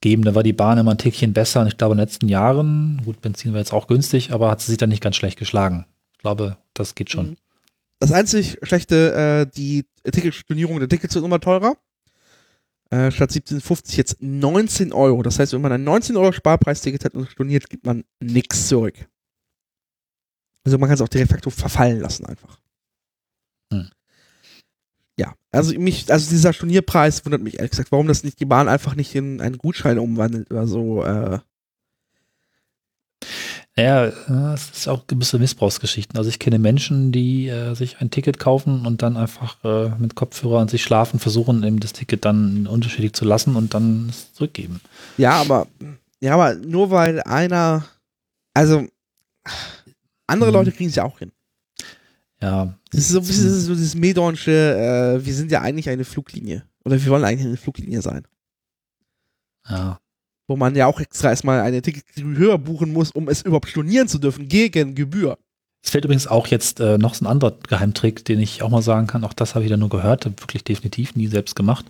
geben. 0.00 0.22
Da 0.22 0.34
war 0.34 0.42
die 0.42 0.52
Bahn 0.52 0.78
immer 0.78 0.92
ein 0.92 0.98
Tickchen 0.98 1.32
besser 1.32 1.60
und 1.60 1.66
ich 1.66 1.76
glaube 1.76 1.92
in 1.92 1.98
den 1.98 2.06
letzten 2.06 2.28
Jahren, 2.28 3.02
gut, 3.04 3.20
Benzin 3.20 3.52
war 3.52 3.60
jetzt 3.60 3.72
auch 3.72 3.86
günstig, 3.86 4.32
aber 4.32 4.50
hat 4.50 4.60
sie 4.60 4.72
sich 4.72 4.78
dann 4.78 4.90
nicht 4.90 5.02
ganz 5.02 5.16
schlecht 5.16 5.38
geschlagen. 5.38 5.86
Ich 6.12 6.18
glaube, 6.18 6.56
das 6.74 6.94
geht 6.94 7.10
schon. 7.10 7.30
Mhm. 7.30 7.36
Das 7.98 8.12
einzig 8.12 8.58
schlechte, 8.62 9.12
äh, 9.12 9.50
die 9.54 9.84
Ticketstornierung 10.10 10.78
der 10.78 10.88
Tickets 10.88 11.12
sind 11.12 11.24
immer 11.24 11.40
teurer. 11.40 11.76
Äh, 12.90 13.12
statt 13.12 13.30
17,50 13.30 13.96
jetzt 13.96 14.16
19 14.20 14.92
Euro. 14.92 15.22
Das 15.22 15.38
heißt, 15.38 15.52
wenn 15.52 15.60
man 15.60 15.72
ein 15.72 15.84
19 15.84 16.16
Euro 16.16 16.32
Sparpreisticket 16.32 17.04
hat 17.04 17.14
und 17.14 17.30
storniert, 17.30 17.70
gibt 17.70 17.86
man 17.86 18.04
nichts 18.20 18.66
zurück. 18.66 18.94
Also 20.64 20.76
man 20.76 20.88
kann 20.88 20.94
es 20.94 21.00
auch 21.00 21.08
de 21.08 21.26
facto 21.26 21.50
verfallen 21.50 22.00
lassen 22.00 22.26
einfach. 22.26 22.60
Hm. 23.72 23.90
Ja, 25.16 25.34
also 25.52 25.78
mich, 25.78 26.10
also 26.10 26.30
dieser 26.30 26.52
Stornierpreis 26.52 27.24
wundert 27.24 27.42
mich 27.42 27.58
ehrlich 27.58 27.70
gesagt, 27.70 27.92
warum 27.92 28.08
das 28.08 28.24
nicht 28.24 28.40
die 28.40 28.44
Bahn 28.44 28.68
einfach 28.68 28.96
nicht 28.96 29.14
in 29.14 29.40
einen 29.40 29.58
Gutschein 29.58 29.98
umwandelt 29.98 30.50
oder 30.50 30.66
so. 30.66 31.04
Äh, 31.04 31.38
Naja, 33.80 34.06
äh, 34.08 34.54
es 34.54 34.70
ist 34.70 34.88
auch 34.88 35.06
gewisse 35.06 35.38
Missbrauchsgeschichten. 35.38 36.18
Also 36.18 36.28
ich 36.28 36.38
kenne 36.38 36.58
Menschen, 36.58 37.12
die 37.12 37.48
äh, 37.48 37.74
sich 37.74 38.00
ein 38.00 38.10
Ticket 38.10 38.38
kaufen 38.38 38.84
und 38.84 39.00
dann 39.00 39.16
einfach 39.16 39.56
äh, 39.64 39.88
mit 39.98 40.14
Kopfhörer 40.14 40.58
und 40.60 40.70
sich 40.70 40.82
schlafen, 40.82 41.18
versuchen 41.18 41.62
eben 41.62 41.80
das 41.80 41.94
Ticket 41.94 42.26
dann 42.26 42.66
unterschiedlich 42.66 43.14
zu 43.14 43.24
lassen 43.24 43.56
und 43.56 43.72
dann 43.72 44.08
es 44.10 44.34
zurückgeben. 44.34 44.82
Ja, 45.16 45.40
aber 45.40 45.66
ja, 46.20 46.34
aber 46.34 46.54
nur 46.56 46.90
weil 46.90 47.22
einer, 47.22 47.86
also 48.52 48.86
andere 50.26 50.50
Mhm. 50.50 50.54
Leute 50.56 50.72
kriegen 50.72 50.90
es 50.90 50.96
ja 50.96 51.04
auch 51.04 51.18
hin. 51.18 51.32
Ja, 52.42 52.74
Das 52.90 53.00
ist 53.00 53.08
so, 53.08 53.20
das 53.20 53.30
ist 53.30 53.64
so 53.64 53.74
dieses 53.74 53.94
Medornsche, 53.94 54.50
äh, 55.20 55.24
wir 55.24 55.34
sind 55.34 55.50
ja 55.50 55.62
eigentlich 55.62 55.88
eine 55.88 56.04
Fluglinie. 56.04 56.64
Oder 56.84 57.02
wir 57.02 57.10
wollen 57.10 57.24
eigentlich 57.24 57.46
eine 57.46 57.56
Fluglinie 57.56 58.02
sein. 58.02 58.26
ja. 59.68 59.98
Wo 60.50 60.56
man 60.56 60.74
ja 60.74 60.86
auch 60.88 60.98
extra 60.98 61.30
erstmal 61.30 61.60
eine 61.60 61.80
Ticketgebühr 61.80 62.36
höher 62.36 62.58
buchen 62.58 62.92
muss, 62.92 63.12
um 63.12 63.28
es 63.28 63.42
überhaupt 63.42 63.68
stornieren 63.68 64.08
zu 64.08 64.18
dürfen, 64.18 64.48
gegen 64.48 64.96
Gebühr. 64.96 65.38
Es 65.80 65.90
fällt 65.90 66.04
übrigens 66.04 66.26
auch 66.26 66.48
jetzt 66.48 66.80
äh, 66.80 66.98
noch 66.98 67.14
so 67.14 67.24
ein 67.24 67.28
anderer 67.28 67.56
Geheimtrick, 67.68 68.24
den 68.24 68.40
ich 68.40 68.60
auch 68.60 68.68
mal 68.68 68.82
sagen 68.82 69.06
kann. 69.06 69.22
Auch 69.22 69.32
das 69.32 69.54
habe 69.54 69.64
ich 69.64 69.70
da 69.70 69.76
nur 69.76 69.90
gehört, 69.90 70.24
wirklich 70.24 70.64
definitiv 70.64 71.14
nie 71.14 71.28
selbst 71.28 71.54
gemacht. 71.54 71.86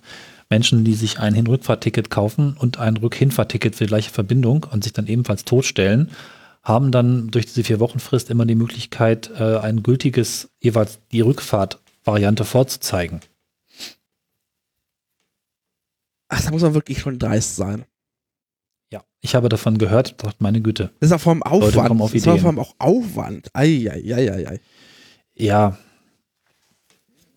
Menschen, 0.51 0.83
die 0.83 0.93
sich 0.93 1.19
ein 1.19 1.33
Hin-Rückfahrticket 1.33 2.11
kaufen 2.11 2.55
und 2.55 2.77
ein 2.77 2.97
Rück-Hinfahrticket 2.97 3.75
für 3.75 3.85
die 3.85 3.87
gleiche 3.87 4.11
Verbindung 4.11 4.67
und 4.71 4.83
sich 4.83 4.93
dann 4.93 5.07
ebenfalls 5.07 5.43
totstellen, 5.43 6.11
haben 6.61 6.91
dann 6.91 7.29
durch 7.29 7.47
diese 7.47 7.63
vier 7.63 7.79
Wochen 7.79 7.97
Frist 7.97 8.29
immer 8.29 8.45
die 8.45 8.53
Möglichkeit, 8.53 9.31
äh, 9.39 9.57
ein 9.57 9.81
gültiges, 9.81 10.51
jeweils 10.59 10.99
die 11.11 11.21
Rückfahrt-Variante 11.21 12.45
vorzuzeigen. 12.45 13.21
Ach, 16.29 16.43
da 16.43 16.51
muss 16.51 16.61
man 16.61 16.75
wirklich 16.75 16.99
schon 16.99 17.17
dreist 17.17 17.55
sein. 17.55 17.85
Ja. 18.91 19.03
Ich 19.21 19.35
habe 19.35 19.49
davon 19.49 19.77
gehört, 19.77 20.21
dachte, 20.23 20.37
meine 20.39 20.61
Güte. 20.61 20.91
Das 20.99 21.11
ist 21.11 21.13
auch 21.13 21.25
allem 21.27 21.43
Aufwand. 21.43 22.01
auf 22.01 22.11
das 22.11 22.21
ist 22.21 22.27
auch 22.27 22.43
allem 22.43 22.59
auch 22.59 22.75
Aufwand. 22.77 23.49
Eieieiei. 23.53 24.59
Ja. 25.33 25.77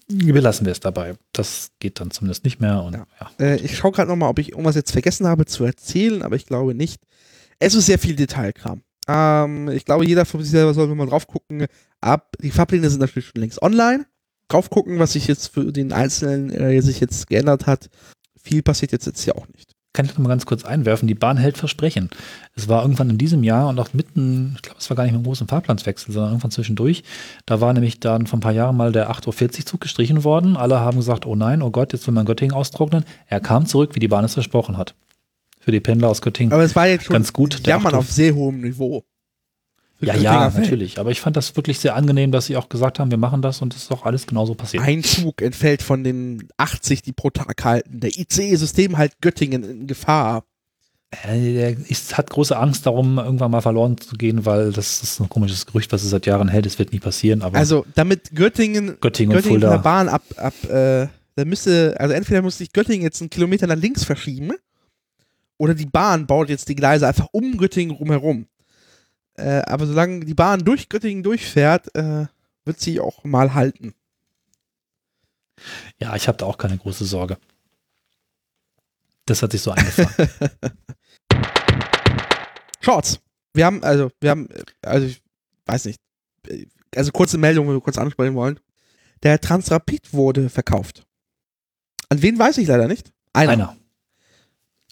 Belassen 0.08 0.66
wir 0.66 0.72
es 0.72 0.80
dabei. 0.80 1.14
Das 1.32 1.70
geht 1.78 2.00
dann 2.00 2.10
zumindest 2.10 2.44
nicht 2.44 2.60
mehr. 2.60 2.82
Und 2.82 2.94
Ja. 2.94 3.06
ja. 3.20 3.30
Äh, 3.38 3.56
ich 3.60 3.76
schaue 3.76 3.92
gerade 3.92 4.10
nochmal, 4.10 4.28
ob 4.28 4.38
ich 4.38 4.50
irgendwas 4.50 4.74
jetzt 4.74 4.92
vergessen 4.92 5.26
habe 5.26 5.46
zu 5.46 5.64
erzählen, 5.64 6.22
aber 6.22 6.36
ich 6.36 6.46
glaube 6.46 6.74
nicht. 6.74 7.02
Es 7.58 7.74
ist 7.74 7.86
sehr 7.86 7.98
viel 7.98 8.16
Detailkram. 8.16 8.82
Ähm, 9.06 9.68
ich 9.68 9.84
glaube, 9.84 10.06
jeder 10.06 10.24
von 10.24 10.42
sich 10.42 10.50
selber 10.50 10.74
sollte 10.74 10.94
mal 10.94 11.06
drauf 11.06 11.26
gucken. 11.26 11.66
Ab, 12.00 12.36
die 12.40 12.50
Fahrpläne 12.50 12.90
sind 12.90 13.00
natürlich 13.00 13.28
schon 13.28 13.40
längst 13.40 13.62
online. 13.62 14.06
Drauf 14.48 14.68
gucken, 14.70 14.98
was 14.98 15.12
sich 15.12 15.26
jetzt 15.26 15.48
für 15.48 15.72
den 15.72 15.92
Einzelnen 15.92 16.50
äh, 16.50 16.80
sich 16.82 17.00
jetzt 17.00 17.28
geändert 17.28 17.66
hat. 17.66 17.88
Viel 18.36 18.62
passiert 18.62 18.92
jetzt, 18.92 19.06
jetzt 19.06 19.24
ja 19.24 19.34
auch 19.36 19.48
nicht. 19.48 19.73
Kann 19.94 20.06
ich 20.06 20.12
noch 20.12 20.18
mal 20.18 20.28
ganz 20.28 20.44
kurz 20.44 20.64
einwerfen, 20.64 21.06
die 21.06 21.14
Bahn 21.14 21.36
hält 21.36 21.56
Versprechen. 21.56 22.10
Es 22.56 22.68
war 22.68 22.82
irgendwann 22.82 23.10
in 23.10 23.16
diesem 23.16 23.44
Jahr 23.44 23.68
und 23.68 23.78
auch 23.78 23.94
mitten, 23.94 24.54
ich 24.56 24.62
glaube, 24.62 24.78
es 24.80 24.90
war 24.90 24.96
gar 24.96 25.04
nicht 25.04 25.12
mit 25.12 25.20
einem 25.20 25.24
großen 25.24 25.46
Fahrplanswechsel, 25.46 26.12
sondern 26.12 26.32
irgendwann 26.32 26.50
zwischendurch. 26.50 27.04
Da 27.46 27.60
war 27.60 27.72
nämlich 27.72 28.00
dann 28.00 28.26
vor 28.26 28.38
ein 28.38 28.42
paar 28.42 28.52
Jahren 28.52 28.76
mal 28.76 28.90
der 28.90 29.08
8.40 29.08 29.60
Uhr 29.60 29.66
Zug 29.66 29.80
gestrichen 29.80 30.24
worden. 30.24 30.56
Alle 30.56 30.80
haben 30.80 30.96
gesagt, 30.96 31.26
oh 31.26 31.36
nein, 31.36 31.62
oh 31.62 31.70
Gott, 31.70 31.92
jetzt 31.92 32.08
will 32.08 32.14
man 32.14 32.26
Göttingen 32.26 32.56
austrocknen. 32.56 33.04
Er 33.28 33.38
kam 33.38 33.66
zurück, 33.66 33.94
wie 33.94 34.00
die 34.00 34.08
Bahn 34.08 34.24
es 34.24 34.34
versprochen 34.34 34.76
hat. 34.76 34.96
Für 35.60 35.70
die 35.70 35.80
Pendler 35.80 36.08
aus 36.08 36.20
Göttingen. 36.20 36.52
Aber 36.52 36.64
es 36.64 36.74
war 36.74 36.88
jetzt 36.88 37.04
schon 37.04 37.14
Ganz 37.14 37.32
gut, 37.32 37.64
der 37.64 37.74
Jammern 37.74 37.94
auf 37.94 38.10
sehr 38.10 38.34
hohem 38.34 38.62
Niveau. 38.62 39.04
Ja, 40.08 40.14
ja, 40.16 40.50
natürlich. 40.50 40.98
Aber 40.98 41.10
ich 41.10 41.20
fand 41.20 41.36
das 41.36 41.56
wirklich 41.56 41.78
sehr 41.78 41.94
angenehm, 41.94 42.32
dass 42.32 42.46
sie 42.46 42.56
auch 42.56 42.68
gesagt 42.68 42.98
haben, 42.98 43.10
wir 43.10 43.18
machen 43.18 43.42
das 43.42 43.62
und 43.62 43.74
es 43.74 43.84
ist 43.84 43.92
auch 43.92 44.04
alles 44.04 44.26
genauso 44.26 44.54
passiert. 44.54 44.82
Ein 44.82 45.02
Zug 45.02 45.42
entfällt 45.42 45.82
von 45.82 46.04
den 46.04 46.48
80, 46.56 47.02
die 47.02 47.12
pro 47.12 47.30
Tag 47.30 47.64
halten. 47.64 48.00
Der 48.00 48.10
ICE-System 48.10 48.98
halt 48.98 49.20
Göttingen 49.20 49.64
in 49.64 49.86
Gefahr. 49.86 50.44
Äh, 51.26 51.74
ist, 51.88 52.16
hat 52.18 52.30
große 52.30 52.56
Angst 52.56 52.86
darum, 52.86 53.18
irgendwann 53.18 53.50
mal 53.50 53.60
verloren 53.60 53.98
zu 53.98 54.16
gehen, 54.16 54.46
weil 54.46 54.72
das 54.72 55.02
ist 55.02 55.20
ein 55.20 55.28
komisches 55.28 55.66
Gerücht, 55.66 55.92
was 55.92 56.02
es 56.02 56.10
seit 56.10 56.26
Jahren 56.26 56.48
hält. 56.48 56.66
Es 56.66 56.78
wird 56.78 56.92
nie 56.92 56.98
passieren, 56.98 57.42
Also, 57.42 57.86
damit 57.94 58.34
Göttingen 58.34 58.96
Göttingen 59.00 59.36
Göttingen 59.36 59.60
von 59.60 59.70
der. 59.70 59.78
Bahn 59.78 60.08
ab, 60.08 60.22
ab 60.36 60.54
äh, 60.64 61.06
da 61.36 61.44
müsste, 61.44 61.96
also 61.98 62.14
entweder 62.14 62.42
muss 62.42 62.58
sich 62.58 62.72
Göttingen 62.72 63.02
jetzt 63.02 63.20
einen 63.20 63.30
Kilometer 63.30 63.66
nach 63.66 63.76
links 63.76 64.04
verschieben, 64.04 64.52
oder 65.56 65.74
die 65.74 65.86
Bahn 65.86 66.26
baut 66.26 66.48
jetzt 66.48 66.68
die 66.68 66.74
Gleise 66.74 67.06
einfach 67.06 67.28
um 67.32 67.56
Göttingen 67.56 67.94
rumherum. 67.94 68.46
Äh, 69.36 69.62
aber 69.66 69.86
solange 69.86 70.20
die 70.24 70.34
Bahn 70.34 70.64
durch 70.64 70.88
Göttingen 70.88 71.22
durchfährt, 71.22 71.94
äh, 71.94 72.26
wird 72.64 72.80
sie 72.80 73.00
auch 73.00 73.24
mal 73.24 73.54
halten. 73.54 73.94
Ja, 75.98 76.14
ich 76.16 76.28
habe 76.28 76.38
da 76.38 76.46
auch 76.46 76.58
keine 76.58 76.78
große 76.78 77.04
Sorge. 77.04 77.38
Das 79.26 79.42
hat 79.42 79.52
sich 79.52 79.62
so 79.62 79.70
eingefangen. 79.70 80.28
Shorts. 82.80 83.20
Wir 83.54 83.66
haben, 83.66 83.82
also, 83.82 84.10
wir 84.20 84.30
haben, 84.30 84.50
äh, 84.50 84.64
also 84.82 85.06
ich 85.06 85.22
weiß 85.66 85.86
nicht, 85.86 86.00
äh, 86.48 86.66
also 86.94 87.10
kurze 87.12 87.38
Meldung, 87.38 87.66
wenn 87.66 87.74
wir 87.74 87.80
kurz 87.80 87.98
ansprechen 87.98 88.34
wollen. 88.34 88.60
Der 89.22 89.40
Transrapid 89.40 90.12
wurde 90.12 90.50
verkauft. 90.50 91.06
An 92.08 92.20
wen 92.20 92.38
weiß 92.38 92.58
ich 92.58 92.68
leider 92.68 92.86
nicht. 92.86 93.12
Einer. 93.32 93.68
Gibt 93.68 93.83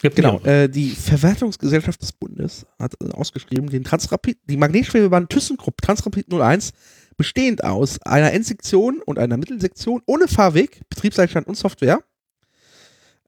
Genau, 0.02 0.40
äh, 0.40 0.68
die 0.68 0.90
Verwertungsgesellschaft 0.90 2.02
des 2.02 2.12
Bundes 2.12 2.66
hat 2.78 2.94
äh, 3.00 3.10
ausgeschrieben, 3.12 3.70
den 3.70 3.84
Transrapid, 3.84 4.38
die 4.48 4.56
Magnetschwebebahn 4.56 5.28
ThyssenKrupp 5.28 5.80
Transrapid 5.80 6.32
01, 6.32 6.72
bestehend 7.16 7.62
aus 7.62 8.00
einer 8.02 8.32
Endsektion 8.32 9.00
und 9.00 9.18
einer 9.18 9.36
Mittelsektion 9.36 10.02
ohne 10.06 10.26
Fahrweg, 10.26 10.80
Betriebseinstand 10.88 11.46
und 11.46 11.56
Software. 11.56 12.00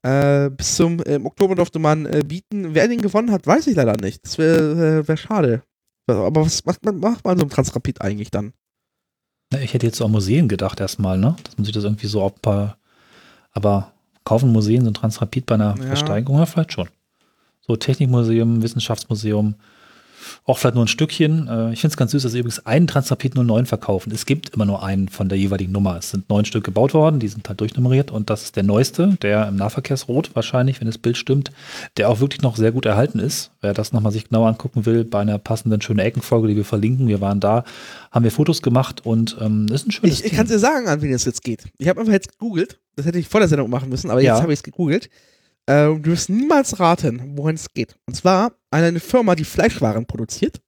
Äh, 0.03 0.49
bis 0.51 0.75
zum 0.75 0.99
äh, 1.01 1.15
im 1.15 1.25
Oktober 1.25 1.55
durfte 1.55 1.79
man 1.79 2.05
äh, 2.05 2.23
bieten. 2.27 2.75
Wer 2.75 2.87
den 2.87 3.01
gewonnen 3.01 3.31
hat, 3.31 3.47
weiß 3.47 3.67
ich 3.67 3.75
leider 3.75 3.95
nicht. 3.97 4.23
Das 4.25 4.37
wäre 4.37 4.99
äh, 4.99 5.07
wär 5.07 5.17
schade. 5.17 5.63
Aber 6.07 6.45
was 6.45 6.65
macht 6.65 6.85
man, 6.85 6.99
macht 6.99 7.25
man 7.25 7.37
so 7.37 7.45
ein 7.45 7.49
Transrapid 7.49 8.01
eigentlich 8.01 8.29
dann? 8.29 8.53
Ich 9.59 9.73
hätte 9.73 9.87
jetzt 9.87 9.97
so 9.97 10.05
an 10.05 10.11
Museen 10.11 10.47
gedacht 10.47 10.79
erstmal, 10.79 11.17
ne? 11.17 11.35
Dass 11.43 11.57
man 11.57 11.65
sich 11.65 11.73
das 11.73 11.83
irgendwie 11.83 12.07
so 12.07 12.21
auf 12.21 12.35
ein 12.35 12.41
paar, 12.41 12.77
aber 13.51 13.94
kaufen 14.25 14.51
Museen 14.51 14.81
so 14.81 14.89
ein 14.89 14.93
Transrapid 14.93 15.45
bei 15.45 15.55
einer 15.55 15.75
Ja. 15.77 15.83
Versteigerung, 15.85 16.39
ja, 16.39 16.45
vielleicht 16.45 16.73
schon. 16.73 16.89
So 17.61 17.75
Technikmuseum, 17.75 18.61
Wissenschaftsmuseum, 18.61 19.55
auch 20.45 20.57
vielleicht 20.57 20.75
nur 20.75 20.83
ein 20.85 20.87
Stückchen. 20.87 21.47
Äh, 21.47 21.73
Ich 21.73 21.81
finde 21.81 21.93
es 21.93 21.97
ganz 21.97 22.11
süß, 22.11 22.23
dass 22.23 22.31
sie 22.31 22.39
übrigens 22.39 22.65
einen 22.65 22.87
Transrapid 22.87 23.35
09 23.35 23.65
verkaufen. 23.65 24.11
Es 24.13 24.25
gibt 24.25 24.49
immer 24.49 24.65
nur 24.65 24.83
einen 24.83 25.09
von 25.09 25.29
der 25.29 25.37
jeweiligen 25.37 25.71
Nummer. 25.71 25.97
Es 25.97 26.11
sind 26.11 26.29
neun 26.29 26.45
Stück 26.45 26.63
gebaut 26.63 26.93
worden, 26.93 27.19
die 27.19 27.27
sind 27.27 27.47
halt 27.47 27.59
durchnummeriert 27.61 28.11
und 28.11 28.29
das 28.29 28.43
ist 28.43 28.55
der 28.55 28.63
neueste, 28.63 29.17
der 29.21 29.47
im 29.47 29.55
Nahverkehrsrot 29.55 30.35
wahrscheinlich, 30.35 30.79
wenn 30.79 30.87
das 30.87 30.97
Bild 30.97 31.17
stimmt, 31.17 31.51
der 31.97 32.09
auch 32.09 32.19
wirklich 32.19 32.41
noch 32.41 32.55
sehr 32.57 32.71
gut 32.71 32.85
erhalten 32.85 33.19
ist. 33.19 33.51
Wer 33.61 33.73
das 33.73 33.93
nochmal 33.93 34.11
sich 34.11 34.29
genauer 34.29 34.47
angucken 34.49 34.85
will, 34.85 35.03
bei 35.05 35.19
einer 35.21 35.37
passenden 35.37 35.81
schönen 35.81 35.99
Eckenfolge, 35.99 36.47
die 36.47 36.55
wir 36.55 36.65
verlinken, 36.65 37.07
wir 37.07 37.21
waren 37.21 37.39
da, 37.39 37.63
haben 38.11 38.23
wir 38.23 38.31
Fotos 38.31 38.61
gemacht 38.61 39.05
und 39.05 39.37
ähm, 39.41 39.67
ist 39.71 39.87
ein 39.87 39.91
schönes 39.91 40.19
Ich, 40.19 40.25
ich 40.25 40.31
kann 40.33 40.45
es 40.45 40.51
dir 40.51 40.59
sagen, 40.59 40.87
an 40.87 41.01
wen 41.01 41.13
es 41.13 41.25
jetzt 41.25 41.43
geht. 41.43 41.63
Ich 41.77 41.87
habe 41.87 41.99
einfach 41.99 42.13
jetzt 42.13 42.31
gegoogelt. 42.31 42.79
Das 42.95 43.05
hätte 43.05 43.19
ich 43.19 43.27
vor 43.27 43.41
der 43.41 43.49
Sendung 43.49 43.69
machen 43.69 43.89
müssen, 43.89 44.09
aber 44.09 44.21
jetzt 44.21 44.37
Ja. 44.37 44.41
habe 44.41 44.53
ich 44.53 44.59
es 44.59 44.63
gegoogelt. 44.63 45.09
Äh, 45.67 45.85
du 45.87 46.05
wirst 46.05 46.29
niemals 46.29 46.79
raten, 46.79 47.37
wohin 47.37 47.55
es 47.55 47.71
geht. 47.73 47.95
Und 48.05 48.15
zwar 48.15 48.53
an 48.71 48.83
eine 48.83 48.99
Firma, 48.99 49.35
die 49.35 49.45
Fleischwaren 49.45 50.05
produziert. 50.05 50.61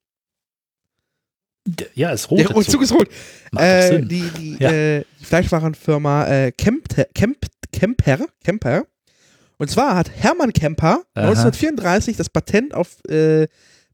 Ja, 1.94 2.10
ist 2.10 2.30
rot. 2.30 2.38
Der 2.40 2.46
Zug 2.48 2.64
Zug. 2.64 2.82
ist 2.82 2.92
rot. 2.92 3.08
Äh, 3.56 4.00
die 4.02 4.30
die, 4.30 4.56
Ja. 4.58 4.70
äh, 4.72 5.04
die 5.20 5.24
Fleischwarenfirma 5.24 6.26
äh, 6.26 6.52
Kemp, 6.52 6.88
Kemp, 7.14 7.46
Kemper, 7.72 8.26
Kemper. 8.42 8.86
Und 9.58 9.70
zwar 9.70 9.96
hat 9.96 10.10
Hermann 10.10 10.52
Kemper 10.52 11.02
Aha. 11.14 11.28
1934 11.28 12.16
das 12.16 12.30
Patent 12.30 12.72
auf, 12.74 13.04
äh, 13.08 13.48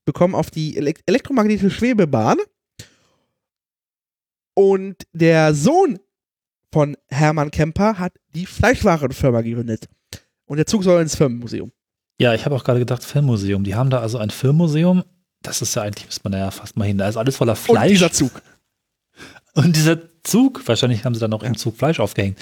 bekommen 0.05 0.35
auf 0.35 0.51
die 0.51 0.77
Elek 0.77 1.01
elektromagnetische 1.07 1.71
Schwebebahn. 1.71 2.37
Und 4.55 5.03
der 5.13 5.55
Sohn 5.55 5.99
von 6.73 6.97
Hermann 7.09 7.51
Kemper 7.51 7.99
hat 7.99 8.13
die 8.35 8.47
Fleischwarenfirma 8.47 9.41
gegründet. 9.41 9.89
Und 10.47 10.57
der 10.59 10.67
Zug 10.67 10.85
soll 10.85 11.01
ins 11.03 11.17
Firmenmuseum. 11.17 11.73
Ja, 12.21 12.35
ich 12.35 12.45
habe 12.45 12.55
auch 12.55 12.65
gerade 12.65 12.79
gedacht, 12.79 13.03
Filmmuseum. 13.03 13.65
Die 13.65 13.75
haben 13.75 13.91
da 13.91 14.01
also 14.01 14.19
ein 14.19 14.31
Filmmuseum. 14.31 15.03
Das 15.43 15.63
ist 15.63 15.75
ja 15.75 15.83
eigentlich, 15.83 16.07
müsste 16.07 16.21
man 16.25 16.33
da 16.33 16.39
ja 16.39 16.51
fast 16.51 16.77
mal 16.77 16.85
hin. 16.85 16.99
Da 16.99 17.09
ist 17.09 17.17
alles 17.17 17.37
voller 17.37 17.53
Und 17.53 17.59
Fleisch. 17.59 17.91
dieser 17.91 18.13
Zug. 18.13 18.31
Und 19.55 19.75
dieser 19.77 19.99
Zug, 20.23 20.67
wahrscheinlich 20.67 21.05
haben 21.05 21.15
sie 21.15 21.21
da 21.21 21.29
noch 21.29 21.43
Ja. 21.43 21.49
im 21.49 21.57
Zug 21.57 21.77
Fleisch 21.77 22.01
aufgehängt. 22.01 22.39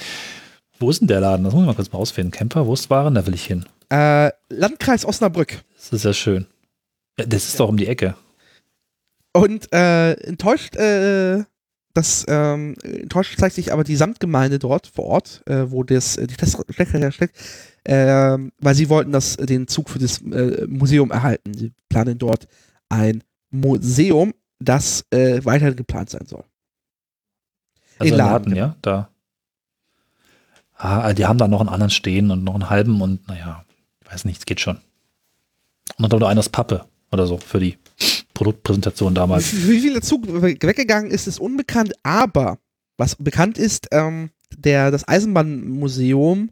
Wo 0.78 0.90
ist 0.90 1.00
denn 1.00 1.08
der 1.08 1.20
Laden? 1.20 1.44
Das 1.44 1.52
muss 1.54 1.62
ich 1.62 1.66
mal 1.66 1.74
kurz 1.74 1.92
mal 1.92 1.98
ausfinden. 1.98 2.32
Camper, 2.32 2.66
Wurstwaren, 2.66 3.14
da 3.14 3.26
will 3.26 3.34
ich 3.34 3.46
hin. 3.46 3.64
Äh, 3.90 4.30
Landkreis 4.48 5.04
Osnabrück. 5.04 5.62
Das 5.76 5.92
ist 5.92 6.04
ja 6.04 6.12
schön. 6.12 6.46
Ja, 7.18 7.26
das 7.26 7.44
ist 7.44 7.60
doch 7.60 7.68
um 7.68 7.76
die 7.76 7.86
Ecke. 7.86 8.14
Und 9.34 9.72
äh, 9.72 10.12
enttäuscht, 10.12 10.76
äh, 10.76 11.44
das 11.94 12.24
ähm, 12.28 12.74
enttäuscht 12.82 13.38
zeigt 13.38 13.54
sich 13.54 13.72
aber 13.72 13.84
die 13.84 13.96
Samtgemeinde 13.96 14.58
dort 14.58 14.86
vor 14.86 15.04
Ort, 15.06 15.42
äh, 15.46 15.70
wo 15.70 15.82
das 15.84 16.16
äh, 16.16 16.26
die 16.26 16.36
Teststrecke 16.36 16.98
hersteckt, 16.98 17.36
äh, 17.84 18.38
weil 18.58 18.74
sie 18.74 18.88
wollten 18.88 19.12
das 19.12 19.36
den 19.36 19.68
Zug 19.68 19.90
für 19.90 19.98
das 19.98 20.20
äh, 20.22 20.66
Museum 20.68 21.10
erhalten. 21.10 21.54
Sie 21.54 21.72
planen 21.88 22.18
dort 22.18 22.46
ein 22.88 23.22
Museum, 23.50 24.34
das 24.58 25.04
äh, 25.10 25.44
weiter 25.44 25.72
geplant 25.74 26.10
sein 26.10 26.26
soll. 26.26 26.44
Also 27.98 28.12
In 28.12 28.18
Laden, 28.18 28.52
Laden, 28.52 28.56
ja, 28.56 28.76
da. 28.82 29.08
Ah, 30.74 31.12
die 31.12 31.26
haben 31.26 31.38
da 31.38 31.46
noch 31.46 31.60
einen 31.60 31.68
anderen 31.68 31.90
stehen 31.90 32.30
und 32.30 32.42
noch 32.42 32.54
einen 32.54 32.68
halben 32.70 33.00
und 33.00 33.28
naja, 33.28 33.64
weiß 34.10 34.24
nicht, 34.24 34.38
es 34.38 34.46
geht 34.46 34.60
schon. 34.60 34.78
Und 35.98 36.12
dann 36.12 36.20
noch 36.20 36.28
einer 36.28 36.40
ist 36.40 36.50
Pappe 36.50 36.86
oder 37.12 37.26
so 37.26 37.38
für 37.38 37.60
die 37.60 37.78
Produktpräsentation 38.34 39.14
damals. 39.14 39.52
Wie, 39.68 39.80
viel 39.80 39.92
der 39.92 40.02
Zug 40.02 40.26
we- 40.26 40.56
weggegangen 40.60 41.10
ist, 41.10 41.28
ist 41.28 41.38
unbekannt, 41.38 41.92
aber 42.02 42.58
was 42.96 43.14
bekannt 43.16 43.58
ist, 43.58 43.88
ähm, 43.92 44.30
der, 44.56 44.90
das 44.90 45.06
Eisenbahnmuseum 45.06 46.50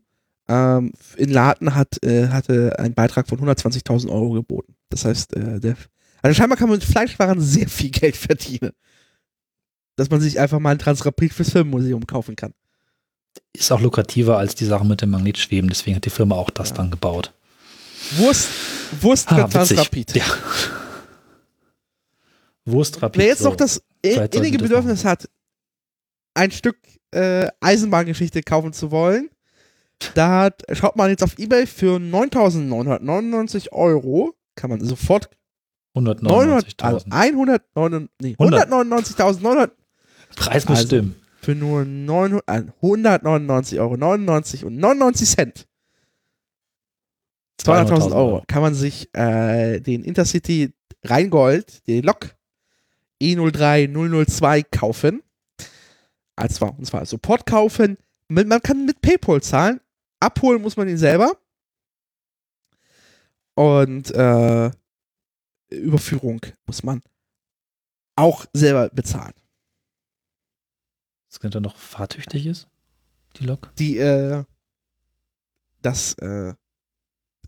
ähm, 0.51 0.93
in 1.17 1.31
Laden 1.31 1.75
hat, 1.77 2.03
äh, 2.05 2.29
hatte 2.29 2.79
einen 2.79 2.95
Beitrag 2.95 3.29
von 3.29 3.39
120.000 3.39 4.11
Euro 4.11 4.31
geboten. 4.31 4.75
Das 4.89 5.05
heißt, 5.05 5.37
äh, 5.37 5.61
der, 5.61 5.77
also 6.23 6.35
scheinbar 6.35 6.59
kann 6.59 6.69
man 6.69 6.79
mit 6.79 6.85
Fleischwaren 6.85 7.41
sehr 7.41 7.69
viel 7.69 7.91
Geld 7.91 8.17
verdienen. 8.17 8.73
Dass 9.97 10.11
man 10.11 10.21
sich 10.21 10.41
einfach 10.41 10.59
mal 10.59 10.71
ein 10.71 10.79
Transrapid 10.79 11.33
fürs 11.33 11.51
Filmmuseum 11.51 12.07
kaufen 12.07 12.35
kann. 12.35 12.53
Ist 13.53 13.71
auch 13.71 13.81
lukrativer 13.81 14.39
als 14.39 14.55
die 14.57 14.65
Sachen 14.65 14.89
mit 14.89 15.03
dem 15.03 15.11
Magnetschweben, 15.11 15.69
deswegen 15.71 15.97
hat 15.97 16.05
die 16.05 16.11
Firma 16.11 16.35
auch 16.35 16.51
das 16.51 16.71
Ja. 16.71 16.77
dann 16.77 16.91
gebaut. 16.91 17.33
Wurst, 18.17 18.49
Wurst 19.01 19.31
Ah. 19.31 19.45
Transrapid. 19.45 20.17
Ja. 20.17 20.25
Wurstrapid. 22.65 23.21
Wer 23.21 23.29
jetzt 23.29 23.43
noch 23.43 23.57
das 23.57 23.83
sollten 24.05 24.37
innige 24.37 24.59
das 24.59 24.69
Bedürfnis 24.69 25.05
hat, 25.05 25.29
ein 26.35 26.51
Stück 26.51 26.77
äh, 27.13 27.49
Eisenbahngeschichte 27.61 28.43
kaufen 28.43 28.73
zu 28.73 28.91
wollen, 28.91 29.29
da 30.15 30.41
hat, 30.43 30.63
schaut 30.73 30.97
man 30.97 31.11
jetzt 31.11 31.23
auf 31.23 31.39
Ebay 31.39 31.67
für 31.67 31.97
9.999 31.97 33.73
Euro, 33.73 34.35
kann 34.55 34.71
man 34.71 34.81
sofort 34.85 35.31
900, 35.95 36.83
also 36.83 37.07
199.000. 37.07 37.13
109, 37.13 38.09
nee, 38.21 38.37
100. 38.39 38.69
199.900 38.69 39.71
Preis 40.37 40.69
muss 40.69 40.79
also- 40.79 40.87
stimmen. 40.87 41.17
für 41.41 41.55
nur 41.55 41.85
900, 41.85 42.49
äh, 42.49 42.63
199 42.83 43.81
Euro 43.81 43.97
99 43.97 44.65
und 44.65 44.77
99 44.77 45.29
Cent. 45.29 45.67
200.000 47.61 48.15
Euro 48.15 48.43
kann 48.47 48.63
man 48.63 48.75
sich 48.75 49.15
äh, 49.15 49.81
den 49.81 50.03
Intercity 50.03 50.73
Rheingold, 51.05 51.87
die 51.87 52.01
Lok 52.01 52.35
E 53.21 53.35
E03002 53.35 54.65
kaufen. 54.71 55.23
Als 56.37 56.61
und 56.61 56.87
zwar 56.87 57.01
als 57.01 57.11
Support 57.11 57.45
kaufen. 57.45 57.99
Man 58.29 58.63
kann 58.63 58.87
mit 58.87 59.03
PayPal 59.03 59.43
zahlen. 59.43 59.81
Abholen 60.21 60.63
muss 60.63 60.77
man 60.77 60.89
ihn 60.89 60.99
selber. 60.99 61.33
Und 63.55 64.11
äh, 64.13 64.71
Überführung 65.71 66.41
muss 66.67 66.83
man 66.83 67.03
auch 68.17 68.47
selber 68.53 68.89
bezahlen. 68.91 69.35
Das 71.29 71.41
könnte 71.41 71.61
noch 71.61 71.77
fahrtüchtig 71.77 72.47
ist, 72.47 72.69
die 73.37 73.45
Lok. 73.45 73.71
die, 73.79 73.99
äh, 73.99 74.45
das, 75.83 76.15
äh, 76.15 76.55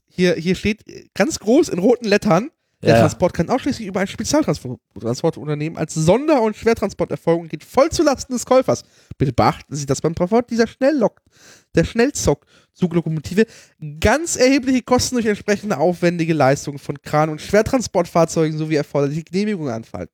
hier, 0.06 0.34
hier 0.34 0.54
steht 0.54 0.84
ganz 1.14 1.38
groß 1.38 1.68
in 1.68 1.78
roten 1.78 2.06
Lettern, 2.06 2.50
der 2.82 2.94
Ja. 2.94 3.00
Transport 3.00 3.32
kann 3.34 3.48
ausschließlich 3.50 3.86
über 3.88 4.00
ein 4.00 4.06
Spezialtransportunternehmen 4.06 5.78
als 5.78 5.94
Sonder- 5.94 6.42
und 6.42 6.56
Schwertransport 6.56 7.10
erfolgen 7.10 7.42
und 7.42 7.48
geht 7.48 7.64
voll 7.64 7.90
zulasten 7.90 8.34
des 8.34 8.44
Käufers. 8.46 8.84
Bitte 9.18 9.32
beachten 9.32 9.74
Sie, 9.74 9.86
dass 9.86 10.00
beim 10.00 10.14
Transport 10.14 10.50
dieser 10.50 10.66
Schnelllok, 10.66 11.22
der 11.74 11.84
Schnellzuglokomotive 12.76 13.46
ganz 14.00 14.36
erhebliche 14.36 14.82
Kosten 14.82 15.16
durch 15.16 15.26
entsprechende 15.26 15.78
aufwendige 15.78 16.32
Leistungen 16.34 16.78
von 16.78 17.00
Kran- 17.02 17.28
und 17.28 17.40
Schwertransportfahrzeugen 17.40 18.56
sowie 18.58 18.76
erforderliche 18.76 19.24
Genehmigungen 19.24 19.72
anfallen. 19.72 20.08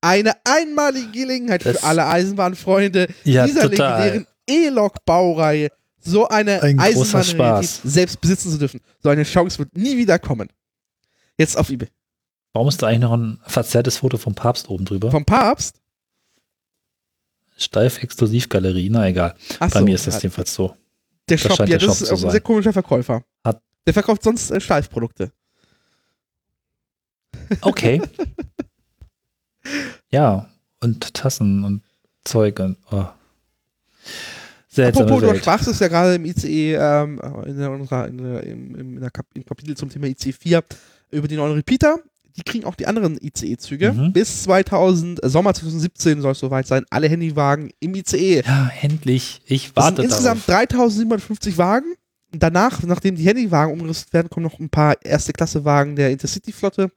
Eine 0.00 0.32
einmalige 0.44 1.10
Gelegenheit 1.10 1.64
Das- 1.64 1.78
für 1.80 1.84
alle 1.86 2.06
Eisenbahnfreunde, 2.06 3.08
Ja, 3.24 3.46
dieser 3.46 3.70
total. 3.70 4.04
legendären 4.04 4.26
E-Lok-Baureihe 4.48 5.68
so 6.00 6.26
eine 6.28 6.60
Ein 6.62 6.80
Eisenbahnrealität 6.80 7.80
selbst 7.84 8.20
besitzen 8.20 8.50
zu 8.50 8.58
dürfen. 8.58 8.80
So 9.00 9.08
eine 9.08 9.22
Chance 9.22 9.58
wird 9.60 9.76
nie 9.76 9.96
wieder 9.96 10.18
kommen. 10.18 10.48
Jetzt 11.38 11.56
auf 11.56 11.70
eBay. 11.70 11.88
Warum 12.52 12.68
ist 12.68 12.82
da 12.82 12.88
eigentlich 12.88 13.00
noch 13.00 13.12
ein 13.12 13.38
verzerrtes 13.46 13.98
Foto 13.98 14.18
vom 14.18 14.34
Papst 14.34 14.68
oben 14.68 14.84
drüber? 14.84 15.10
Vom 15.12 15.24
Papst? 15.24 15.76
Steif 17.56 18.02
Exklusivgalerie, 18.02 18.90
na 18.90 19.08
egal. 19.08 19.34
Bei 19.60 19.66
Achso, 19.66 19.82
mir 19.82 19.94
ist 19.94 20.06
das 20.08 20.20
jedenfalls 20.22 20.52
so. 20.52 20.76
Der 21.38 21.48
das 21.48 21.56
Shop, 21.56 21.68
ja, 21.68 21.78
der 21.78 21.86
das 21.86 21.98
Shop 21.98 22.02
ist 22.02 22.12
auch 22.12 22.24
ein 22.24 22.30
sehr 22.30 22.40
komischer 22.40 22.72
Verkäufer. 22.72 23.24
Hat- 23.44 23.62
der 23.86 23.94
verkauft 23.94 24.22
sonst 24.22 24.50
äh, 24.50 24.60
Steifprodukte. 24.60 25.32
Okay. 27.60 28.00
ja, 30.10 30.48
und 30.80 31.12
Tassen 31.12 31.64
und 31.64 31.82
Zeug 32.24 32.58
und 32.60 32.78
oh. 32.90 33.04
Seltsame 34.68 35.04
Apropos, 35.06 35.22
du 35.22 35.28
Welt. 35.32 35.42
sprachst 35.42 35.68
es 35.68 35.78
ja 35.80 35.88
gerade 35.88 36.14
im 36.14 36.24
ICE, 36.24 36.74
ähm, 36.76 37.20
in, 37.44 37.62
unserer, 37.66 38.08
in, 38.08 38.18
im, 38.18 38.74
in 38.76 39.00
der 39.00 39.10
Kap 39.10 39.26
Kapitel 39.46 39.76
zum 39.76 39.90
Thema 39.90 40.06
ICE 40.06 40.32
4 40.32 40.64
über 41.10 41.28
die 41.28 41.36
neuen 41.36 41.52
Repeater. 41.52 41.98
Die 42.36 42.42
kriegen 42.42 42.64
auch 42.64 42.74
die 42.74 42.86
anderen 42.86 43.18
ICE-Züge. 43.20 43.92
Mhm. 43.92 44.12
Bis 44.12 44.44
2000, 44.44 45.22
äh, 45.22 45.28
Sommer 45.28 45.54
2017 45.54 46.20
soll 46.22 46.32
es 46.32 46.38
soweit 46.38 46.66
sein, 46.66 46.84
alle 46.90 47.08
Handywagen 47.08 47.70
im 47.80 47.94
ICE. 47.94 48.42
Ja, 48.46 48.70
endlich. 48.80 49.42
Ich 49.46 49.72
Das 49.72 49.84
warte 49.84 49.96
sind 49.96 50.04
insgesamt 50.06 50.48
darauf. 50.48 50.66
3750 50.66 51.58
Wagen. 51.58 51.94
Danach, 52.32 52.82
nachdem 52.84 53.16
die 53.16 53.24
Handywagen 53.24 53.72
umgerüstet 53.74 54.12
werden, 54.14 54.30
kommen 54.30 54.44
noch 54.44 54.58
ein 54.58 54.70
paar 54.70 54.96
erste 55.04 55.32
Klasse 55.32 55.64
Wagen 55.64 55.96
der 55.96 56.10
Intercity-Flotte. 56.10 56.90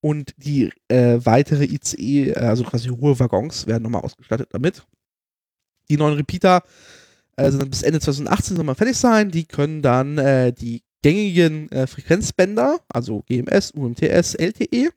Und 0.00 0.34
die 0.36 0.72
äh, 0.88 1.18
weitere 1.22 1.64
ICE, 1.64 2.30
äh, 2.30 2.34
also 2.34 2.64
quasi 2.64 2.88
Ruhewaggons, 2.88 3.66
werden 3.66 3.84
nochmal 3.84 4.02
ausgestattet 4.02 4.48
damit. 4.52 4.84
Die 5.88 5.96
neuen 5.96 6.14
Repeater 6.14 6.62
sind 7.38 7.60
dann 7.60 7.68
bis 7.68 7.82
Ende 7.82 8.00
2018 8.00 8.56
nochmal 8.56 8.74
fertig 8.74 8.96
sein. 8.96 9.30
Die 9.30 9.44
können 9.44 9.82
dann 9.82 10.16
äh, 10.16 10.54
die 10.54 10.82
gängigen 11.02 11.70
äh, 11.70 11.86
Frequenzbänder, 11.86 12.80
also 12.88 13.22
GMS, 13.26 13.70
UMTS, 13.72 14.34
LTE. 14.34 14.90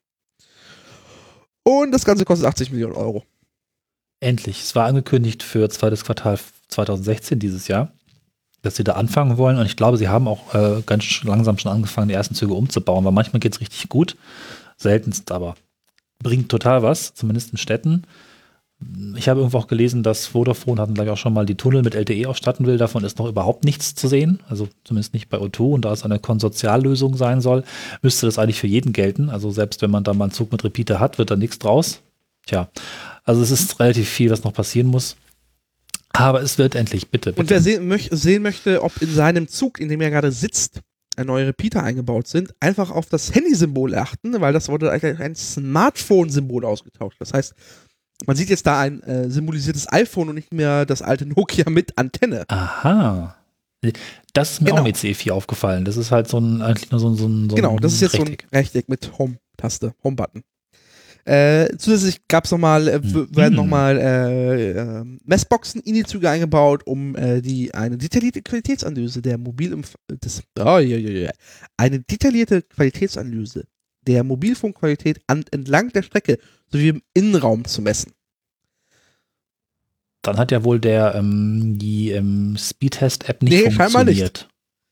Und 1.64 1.92
das 1.92 2.06
Ganze 2.06 2.26
kostet 2.26 2.48
80 2.48 2.72
Millionen 2.72 2.96
Euro. 2.96 3.24
Endlich. 4.22 4.62
Es 4.62 4.76
war 4.76 4.86
angekündigt 4.86 5.44
für 5.44 5.70
zweites 5.70 6.04
Quartal 6.04 6.40
2016 6.68 7.40
dieses 7.40 7.68
Jahr, 7.68 7.92
dass 8.62 8.76
sie 8.76 8.84
da 8.84 8.94
anfangen 8.94 9.38
wollen. 9.38 9.58
Und 9.58 9.66
ich 9.66 9.78
glaube, 9.78 9.98
sie 9.98 10.10
haben 10.10 10.28
auch 10.28 10.54
äh, 10.54 10.82
ganz 10.86 11.24
langsam 11.24 11.58
schon 11.58 11.72
angefangen, 11.72 12.10
die 12.10 12.16
ersten 12.16 12.36
Züge 12.36 12.54
umzubauen, 12.54 13.06
weil 13.06 13.12
manchmal 13.12 13.40
geht 13.40 13.54
es 13.54 13.62
richtig 13.62 13.88
gut, 13.90 14.18
seltenst 14.78 15.32
aber. 15.32 15.56
Bringt 16.22 16.50
total 16.50 16.84
was, 16.84 17.14
zumindest 17.14 17.52
in 17.52 17.58
Städten. 17.58 18.04
Ich 19.18 19.28
habe 19.28 19.42
irgendwo 19.42 19.58
auch 19.58 19.68
gelesen, 19.68 20.04
dass 20.04 20.28
Vodafone 20.28 20.82
hatten 20.82 20.94
gleich 20.94 21.10
auch 21.10 21.18
schon 21.18 21.34
mal 21.34 21.46
die 21.46 21.56
Tunnel 21.56 21.84
mit 21.84 21.96
LTE 21.96 22.30
ausstatten 22.30 22.66
will. 22.66 22.78
Davon 22.78 23.04
ist 23.04 23.20
noch 23.20 23.28
überhaupt 23.28 23.66
nichts 23.66 23.94
zu 23.94 24.08
sehen. 24.08 24.40
Also 24.48 24.70
zumindest 24.86 25.14
nicht 25.14 25.28
bei 25.28 25.38
O2. 25.38 25.74
Und 25.74 25.86
da 25.86 25.92
es 25.92 26.04
eine 26.04 26.20
Konsortiallösung 26.20 27.18
sein 27.18 27.42
soll, 27.42 27.64
müsste 28.02 28.26
das 28.26 28.40
eigentlich 28.40 28.60
für 28.60 28.68
jeden 28.68 28.94
gelten. 28.94 29.30
Also 29.30 29.52
selbst 29.52 29.82
wenn 29.82 29.92
man 29.92 30.06
da 30.06 30.14
mal 30.14 30.26
einen 30.26 30.32
Zug 30.32 30.52
mit 30.54 30.64
Repeater 30.64 31.00
hat, 31.00 31.18
wird 31.18 31.30
da 31.30 31.36
nichts 31.36 31.60
draus. 31.60 32.02
Tja, 32.46 32.70
also 33.26 33.42
es 33.42 33.52
ist 33.52 33.80
relativ 33.82 34.08
viel, 34.08 34.32
was 34.32 34.44
noch 34.44 34.54
passieren 34.54 34.88
muss. 34.88 35.18
Aber 36.14 36.42
es 36.42 36.58
wird 36.58 36.76
endlich, 36.76 37.10
bitte. 37.10 37.32
bitte. 37.32 37.42
Und 37.42 37.50
wer 37.50 37.62
sehen, 37.62 37.88
möch 37.88 38.10
sehen 38.12 38.42
möchte, 38.42 38.82
ob 38.82 39.02
in 39.02 39.14
seinem 39.14 39.48
Zug, 39.48 39.80
in 39.80 39.90
dem 39.90 40.02
er 40.02 40.10
gerade 40.10 40.32
sitzt, 40.32 40.82
neue 41.26 41.48
Repeater 41.48 41.84
eingebaut 41.84 42.28
sind, 42.28 42.54
einfach 42.60 42.92
auf 42.92 43.08
das 43.08 43.36
Handy-Symbol 43.36 43.94
achten, 43.96 44.40
weil 44.40 44.54
das 44.54 44.70
wurde 44.70 44.90
eigentlich 44.92 45.20
ein 45.20 45.36
Smartphone-Symbol 45.36 46.66
ausgetauscht. 46.66 47.18
Das 47.20 47.34
heißt, 47.34 47.54
man 48.26 48.36
sieht 48.36 48.50
jetzt 48.50 48.66
da 48.68 48.80
ein 48.80 49.02
äh, 49.04 49.30
symbolisiertes 49.30 49.92
iPhone 49.92 50.30
und 50.30 50.36
nicht 50.36 50.54
mehr 50.54 50.86
das 50.86 51.02
alte 51.02 51.26
Nokia 51.26 51.70
mit 51.70 51.98
Antenne. 51.98 52.44
Aha. 52.50 53.36
Das 54.34 54.52
ist 54.52 54.62
mir 54.62 54.72
Genau. 54.72 54.82
auch 54.82 54.86
im 54.86 54.92
EC4 54.94 55.32
aufgefallen. 55.32 55.86
Das 55.86 55.96
ist 55.96 56.12
halt 56.12 56.28
so 56.28 56.38
ein, 56.38 56.62
eigentlich 56.62 56.92
nur 56.92 57.00
so 57.00 57.10
ein, 57.10 57.16
so 57.16 57.28
ein, 57.28 57.50
so 57.50 57.56
genau, 57.56 57.78
das 57.80 57.94
ist 57.94 58.02
jetzt 58.02 58.14
Rechteck. 58.16 58.42
so 58.42 58.48
ein 58.52 58.60
Rechteck 58.60 58.90
mit 58.90 59.18
Home-Taste, 59.18 59.94
Home-Button. 60.04 60.44
Äh, 61.26 61.78
zusätzlich 61.78 62.28
gab 62.28 62.46
es 62.46 62.52
nochmal, 62.52 62.88
äh, 62.88 63.00
Mhm. 63.00 63.36
werden 63.36 63.56
nochmal 63.56 63.98
äh, 63.98 64.72
äh, 64.72 65.04
Messboxen 65.26 65.80
in 65.82 65.94
die 65.94 66.04
Züge 66.04 66.30
eingebaut, 66.30 66.82
um 66.88 67.16
äh, 67.16 67.42
die 67.42 67.74
eine 67.74 67.98
detaillierte 67.98 68.42
Qualitätsanalyse 68.42 69.22
der 69.22 69.38
Mobil 69.38 69.80
des, 70.10 70.42
oh, 70.58 70.64
ja, 70.64 70.80
ja, 70.80 70.98
ja. 70.98 71.30
eine 71.78 72.00
detaillierte 72.00 72.64
Qualitätsanalyse 72.64 73.66
der 74.10 74.24
Mobilfunkqualität 74.24 75.22
an, 75.28 75.46
entlang 75.52 75.90
der 75.94 76.02
Strecke 76.04 76.40
sowie 76.72 76.90
im 76.90 77.02
Innenraum 77.14 77.64
zu 77.66 77.82
messen. 77.82 78.14
Dann 80.24 80.38
hat 80.38 80.52
ja 80.52 80.64
wohl 80.64 80.80
der 80.80 81.16
ähm, 81.16 81.78
die 81.78 82.12
ähm, 82.12 82.58
Speedtest-App 82.58 83.42
nicht 83.42 83.52
Nee, 83.54 83.72
scheinbar 83.72 84.04
nicht. 84.04 84.20
funktioniert. 84.20 84.50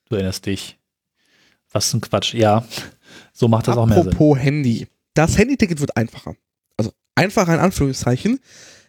Du 0.10 0.16
erinnerst 0.16 0.46
dich. 0.46 0.78
Was 1.72 1.94
ein 1.94 2.00
Quatsch. 2.02 2.34
Ja, 2.34 2.66
so 3.34 3.48
macht 3.48 3.68
das 3.68 3.76
auch 3.76 3.86
mehr 3.86 3.98
Sinn. 4.04 4.08
Apropos 4.14 4.38
Handy. 4.40 4.88
Das 5.14 5.38
Handyticket 5.38 5.80
wird 5.82 5.98
einfacher. 5.98 6.36
Also 6.78 6.94
einfacher 7.16 7.54
in 7.56 7.60
Anführungszeichen. 7.60 8.40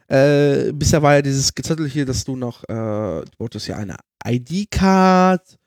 Äh, 0.07 0.73
bisher 0.73 1.03
war 1.03 1.15
ja 1.15 1.23
dieses 1.23 1.55
Gezettel 1.55 1.89
hier, 1.89 2.07
dass 2.07 2.25
du 2.25 2.37
noch, 2.37 2.63
äh, 2.65 2.67
du 2.69 3.25
brauchtest 3.37 3.67
ja 3.67 3.77
eine 3.77 3.97
ID-Card 4.25 5.58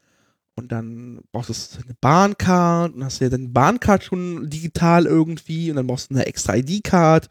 und 0.55 0.71
dann 0.71 1.21
brauchtest 1.31 1.75
du 1.77 1.83
eine 1.83 1.95
Bahncard 2.01 2.93
und 2.93 3.03
hast 3.03 3.19
ja 3.19 3.29
deine 3.29 3.49
Bahncard 3.49 4.03
schon 4.03 4.49
digital 4.49 5.05
irgendwie 5.05 5.69
und 5.69 5.77
dann 5.77 5.87
brauchst 5.87 6.09
du 6.11 6.15
eine 6.15 6.25
extra 6.25 6.55
ID-Card. 6.55 7.27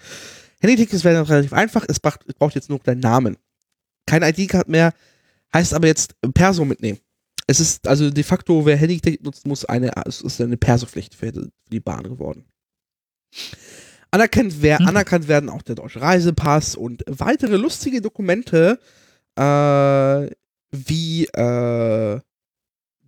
Handytickets 0.60 1.04
werden 1.04 1.24
relativ 1.24 1.52
einfach, 1.52 1.84
es 1.88 2.00
braucht, 2.00 2.20
es 2.26 2.34
braucht 2.34 2.54
jetzt 2.54 2.68
nur 2.70 2.78
deinen 2.80 3.00
Namen. 3.00 3.36
Keine 4.06 4.28
ID-Card 4.30 4.68
mehr, 4.68 4.92
heißt 5.54 5.74
aber 5.74 5.86
jetzt 5.86 6.14
Perso 6.34 6.64
mitnehmen. 6.64 6.98
Es 7.46 7.60
ist 7.60 7.86
also 7.88 8.10
de 8.10 8.22
facto, 8.24 8.64
wer 8.64 8.76
Handyticket 8.76 9.22
nutzt, 9.24 9.46
muss 9.46 9.64
eine, 9.64 9.90
es 10.06 10.20
ist 10.20 10.40
eine 10.40 10.56
Perso-Pflicht 10.56 11.14
für 11.14 11.32
die- 11.32 11.40
für 11.40 11.70
die 11.70 11.80
Bahn 11.80 12.04
geworden. 12.04 12.44
Anerkannt, 14.12 14.54
wer, 14.60 14.80
Mhm. 14.80 14.88
anerkannt 14.88 15.28
werden 15.28 15.48
auch 15.48 15.62
der 15.62 15.76
deutsche 15.76 16.00
Reisepass 16.00 16.74
und 16.74 17.04
weitere 17.06 17.56
lustige 17.56 18.00
Dokumente, 18.00 18.78
äh, 19.36 20.30
wie 20.72 21.26
äh, 21.26 22.20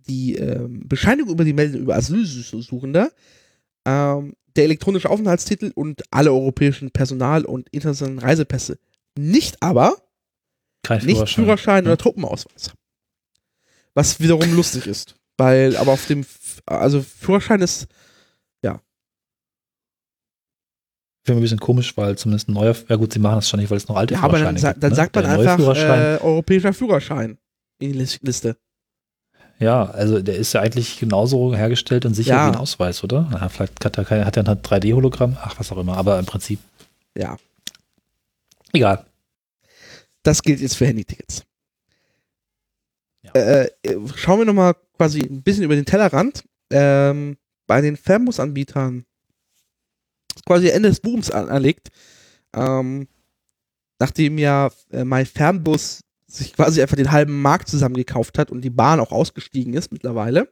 die 0.07 0.35
ähm, 0.35 0.81
Bescheinigung 0.87 1.33
über 1.33 1.43
die 1.45 1.53
Meldung 1.53 1.81
über 1.81 1.95
Asylsuchende, 1.95 3.11
ähm, 3.85 4.33
der 4.55 4.65
elektronische 4.65 5.09
Aufenthaltstitel 5.09 5.71
und 5.75 6.03
alle 6.11 6.31
europäischen 6.31 6.91
Personal- 6.91 7.45
und 7.45 7.69
internationalen 7.69 8.19
Reisepässe. 8.19 8.77
Nicht 9.17 9.61
aber 9.61 9.95
Kein 10.83 10.97
nicht 11.05 11.15
Führerschein. 11.15 11.43
Führerschein 11.45 11.83
Ja. 11.85 11.91
oder 11.91 11.97
Truppenausweis. 11.97 12.71
Was 13.95 14.19
wiederum 14.19 14.55
lustig 14.55 14.87
ist. 14.87 15.15
Weil, 15.37 15.75
aber 15.77 15.91
auf 15.93 16.05
dem, 16.07 16.25
also 16.65 17.01
Führerschein 17.01 17.61
ist, 17.61 17.87
Finde 21.25 21.37
ich 21.37 21.39
ein 21.39 21.41
bisschen 21.43 21.59
komisch, 21.59 21.95
weil 21.95 22.17
zumindest 22.17 22.49
ein 22.49 22.53
neuer, 22.53 22.75
ja 22.89 22.97
gut, 22.97 23.13
sie 23.13 23.19
machen 23.19 23.35
das 23.35 23.47
schon 23.47 23.61
nicht, 23.61 23.69
weil 23.69 23.77
es 23.77 23.87
noch 23.87 23.95
alte 23.95 24.13
ja, 24.15 24.19
aber 24.19 24.39
dann, 24.39 24.57
Führerscheine 24.57 24.73
gibt. 24.73 24.83
dann 24.83 24.89
ne? 24.89 24.95
sagt 24.97 25.15
man 25.15 25.23
Der 25.23 25.33
einfach 25.39 25.55
Führerschein, 25.55 26.01
äh, 26.01 26.21
europäischer 26.21 26.73
Führerschein 26.73 27.37
in 27.79 27.93
die 27.93 27.97
Lis- 27.97 28.19
Liste. 28.21 28.57
Ja, 29.59 29.85
also 29.85 30.21
der 30.21 30.35
ist 30.35 30.53
ja 30.53 30.61
eigentlich 30.61 30.99
genauso 30.99 31.55
hergestellt 31.55 32.05
und 32.05 32.13
sicher 32.13 32.33
Ja. 32.35 32.45
wie 32.47 32.51
ein 32.53 32.57
Ausweis, 32.57 33.03
oder? 33.03 33.29
Ja, 33.31 33.49
vielleicht 33.49 33.83
hat 33.85 33.97
er, 33.97 34.05
kein- 34.05 34.25
hat 34.25 34.35
er 34.37 34.47
ein 34.47 34.61
3D-Hologramm, 34.61 35.37
ach, 35.41 35.57
was 35.59 35.71
auch 35.71 35.77
immer, 35.77 35.97
aber 35.97 36.19
im 36.19 36.25
Prinzip, 36.25 36.59
Ja, 37.17 37.37
egal. 38.73 39.05
das 40.23 40.41
gilt 40.41 40.59
jetzt 40.59 40.75
für 40.75 40.85
Handytickets. 40.87 41.43
Ja. 43.23 43.31
Äh, 43.33 43.69
äh, 43.83 43.97
schauen 44.15 44.39
wir 44.39 44.45
nochmal 44.45 44.75
quasi 44.97 45.21
ein 45.21 45.41
bisschen 45.43 45.63
über 45.63 45.75
den 45.75 45.85
Tellerrand. 45.85 46.43
Ähm, 46.69 47.37
bei 47.67 47.79
den 47.81 47.95
Fernbusanbietern 47.95 49.05
ist 50.35 50.45
quasi 50.45 50.69
Ende 50.69 50.89
des 50.89 50.99
Booms 50.99 51.31
an 51.31 51.47
anlegt. 51.49 51.89
Ähm, 52.53 53.07
nachdem 53.99 54.37
ja 54.37 54.69
äh, 54.91 55.03
mein 55.05 55.25
Fernbus 55.25 56.01
sich 56.33 56.53
quasi 56.53 56.81
einfach 56.81 56.95
den 56.95 57.11
halben 57.11 57.41
Markt 57.41 57.67
zusammengekauft 57.67 58.37
hat 58.37 58.51
und 58.51 58.61
die 58.61 58.69
Bahn 58.69 58.99
auch 58.99 59.11
ausgestiegen 59.11 59.73
ist 59.73 59.91
mittlerweile. 59.91 60.49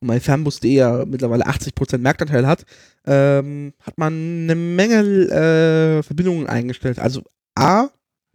Und 0.00 0.08
mein 0.08 0.20
Fernbus.de 0.20 0.70
ja 0.70 1.04
mittlerweile 1.06 1.46
80% 1.46 1.98
Marktanteil 1.98 2.46
hat, 2.46 2.64
ähm, 3.06 3.72
hat 3.80 3.98
man 3.98 4.12
eine 4.12 4.54
Menge 4.54 4.98
äh, 4.98 6.02
Verbindungen 6.02 6.46
eingestellt. 6.46 6.98
Also 6.98 7.22
A, 7.54 7.88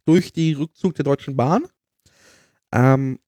durch 0.05 0.33
die 0.33 0.53
Rückzug 0.53 0.95
der 0.95 1.05
Deutschen 1.05 1.37
Bahn, 1.37 1.65
ähm, 2.73 3.19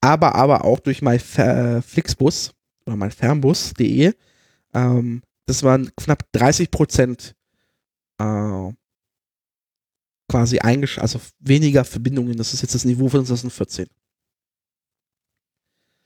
aber, 0.00 0.34
aber 0.34 0.64
auch 0.64 0.80
durch 0.80 1.00
mein 1.00 1.20
Fer 1.20 1.82
Flixbus 1.82 2.52
oder 2.84 2.96
mein 2.96 3.10
Fernbus.de. 3.10 4.12
Ähm, 4.74 5.22
das 5.46 5.62
waren 5.62 5.90
knapp 5.96 6.24
30 6.32 6.70
Prozent 6.70 7.34
äh, 8.18 8.72
quasi 10.28 10.58
eingesch 10.58 10.98
also 10.98 11.20
weniger 11.40 11.84
Verbindungen. 11.84 12.36
Das 12.36 12.52
ist 12.54 12.62
jetzt 12.62 12.74
das 12.74 12.84
Niveau 12.84 13.08
von 13.08 13.24
2014. 13.24 13.86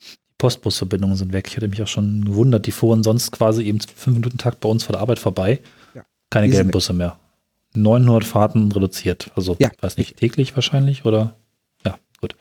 Die 0.00 0.16
Postbusverbindungen 0.38 1.16
sind 1.16 1.32
weg. 1.32 1.46
Ich 1.48 1.56
hatte 1.56 1.68
mich 1.68 1.82
auch 1.82 1.86
schon 1.88 2.24
gewundert, 2.24 2.66
die 2.66 2.72
fuhren 2.72 3.02
sonst 3.02 3.32
quasi 3.32 3.62
eben 3.64 3.80
zum 3.80 3.92
5-Minuten-Takt 3.92 4.60
bei 4.60 4.68
uns 4.68 4.84
vor 4.84 4.92
der 4.94 5.00
Arbeit 5.02 5.18
vorbei. 5.18 5.60
Ja. 5.94 6.04
Keine 6.30 6.48
gelben. 6.48 6.70
Busse 6.70 6.92
mehr. 6.92 7.18
900 7.74 8.24
Fahrten 8.24 8.72
reduziert. 8.72 9.30
Also, 9.36 9.56
Ja. 9.58 9.70
weiß 9.80 9.96
nicht, 9.96 10.16
täglich 10.16 10.54
wahrscheinlich 10.56 11.04
oder? 11.04 11.36
Ja, 11.84 11.98
gut. 12.20 12.34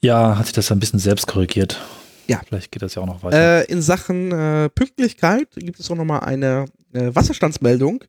Ja, 0.00 0.36
hat 0.38 0.46
sich 0.46 0.54
das 0.54 0.70
ein 0.72 0.80
bisschen 0.80 0.98
selbst 0.98 1.26
korrigiert. 1.26 1.80
Ja. 2.28 2.40
Vielleicht 2.46 2.72
geht 2.72 2.82
das 2.82 2.94
ja 2.94 3.02
auch 3.02 3.06
noch 3.06 3.22
weiter. 3.22 3.62
Äh, 3.68 3.70
in 3.72 3.82
Sachen 3.82 4.32
äh, 4.32 4.68
Pünktlichkeit 4.68 5.48
gibt 5.56 5.78
es 5.78 5.90
auch 5.90 5.94
nochmal 5.96 6.20
eine 6.20 6.66
äh, 6.92 7.14
Wasserstandsmeldung 7.14 8.04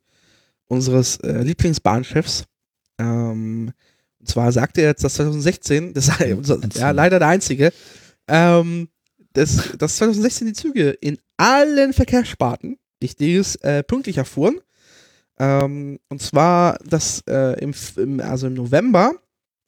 unseres 0.68 1.16
äh, 1.18 1.42
Lieblingsbahnchefs. 1.42 2.44
Ähm, 2.98 3.72
und 4.20 4.28
zwar 4.28 4.52
sagte 4.52 4.82
er 4.82 4.88
jetzt, 4.88 5.04
dass 5.04 5.14
2016, 5.14 5.94
das 5.94 6.06
sei 6.06 6.34
unser, 6.34 6.60
ja 6.74 6.90
leider 6.90 7.18
der 7.18 7.28
einzige, 7.28 7.72
ähm, 8.28 8.88
dass, 9.32 9.76
dass 9.78 9.96
2016 9.96 10.46
die 10.48 10.52
Züge 10.52 10.90
in 10.90 11.18
allen 11.36 11.92
Verkehrssparten, 11.92 12.78
wichtiges, 13.00 13.56
äh, 13.56 13.82
pünktlicher 13.82 14.24
fuhren. 14.24 14.60
Ähm, 15.38 16.00
und 16.08 16.20
zwar, 16.20 16.78
dass 16.84 17.22
äh, 17.28 17.60
im, 17.60 17.72
im, 17.96 18.20
also 18.20 18.48
im 18.48 18.54
November 18.54 19.14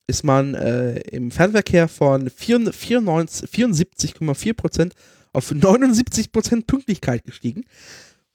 ist 0.09 0.25
man 0.25 0.55
äh, 0.55 0.99
im 1.13 1.31
Fernverkehr 1.31 1.87
von 1.87 2.29
4 2.29 2.73
94 2.73 3.49
74,4 3.49 4.55
Prozent 4.55 4.95
auf 5.33 5.53
79 5.53 6.33
Prozent 6.33 6.67
Pünktlichkeit 6.67 7.25
gestiegen. 7.25 7.65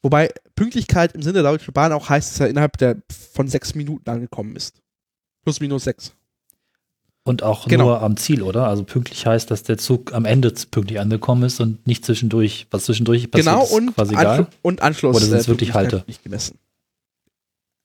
Wobei 0.05 0.31
Pünktlichkeit 0.55 1.13
im 1.13 1.23
Sinne 1.23 1.41
der 1.41 1.51
Deutschen 1.51 1.73
Bahn 1.73 1.91
auch 1.91 2.09
heißt, 2.09 2.29
dass 2.29 2.39
er 2.39 2.47
innerhalb 2.47 2.77
der 2.77 2.97
von 3.33 3.47
sechs 3.47 3.73
Minuten 3.73 4.07
angekommen 4.07 4.55
ist. 4.55 4.83
Plus 5.41 5.59
minus 5.61 5.85
sechs. 5.85 6.13
Und 7.23 7.41
auch 7.41 7.67
genau. 7.67 7.85
nur 7.85 8.03
am 8.03 8.15
Ziel, 8.15 8.43
oder? 8.43 8.67
Also 8.67 8.83
pünktlich 8.83 9.25
heißt, 9.25 9.49
dass 9.49 9.63
der 9.63 9.79
Zug 9.79 10.13
am 10.13 10.25
Ende 10.25 10.53
pünktlich 10.69 10.99
angekommen 10.99 11.41
ist 11.41 11.59
und 11.59 11.87
nicht 11.87 12.05
zwischendurch. 12.05 12.67
Was 12.69 12.85
zwischendurch 12.85 13.31
passiert, 13.31 13.47
Genau, 13.47 13.63
ist 13.63 13.71
und, 13.71 13.95
quasi 13.95 14.13
Anschlu 14.13 14.33
egal. 14.43 14.47
und 14.61 14.81
Anschluss. 14.83 15.15
Oder 15.15 15.25
sind's 15.25 15.45
äh, 15.45 15.47
wirklich 15.47 15.73
Halte? 15.73 16.03
Nicht 16.05 16.21
gemessen. 16.21 16.59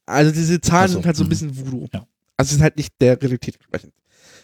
Also 0.04 0.30
diese 0.30 0.60
Zahlen 0.60 0.84
Ach 0.84 0.88
so, 0.88 0.92
sind 0.96 1.06
halt 1.06 1.16
so 1.16 1.22
ein 1.22 1.26
mhm. 1.26 1.30
bisschen 1.30 1.56
Voodoo. 1.56 1.86
Ja. 1.94 2.06
Also 2.36 2.52
sind 2.52 2.62
halt 2.62 2.76
nicht 2.76 2.92
der 3.00 3.18
Realität 3.22 3.54
entsprechend. 3.54 3.94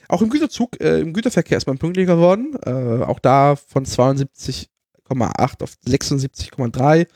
Auch 0.08 0.22
im 0.22 0.30
Güterzug, 0.30 0.80
äh, 0.80 1.00
im 1.00 1.12
Güterverkehr 1.12 1.58
ist 1.58 1.66
man 1.66 1.76
pünktlicher 1.76 2.14
geworden. 2.14 2.56
Äh, 2.64 3.04
auch 3.04 3.18
da 3.18 3.54
von 3.54 3.84
72,8 3.84 5.62
auf 5.62 5.74
76,3. 5.86 7.06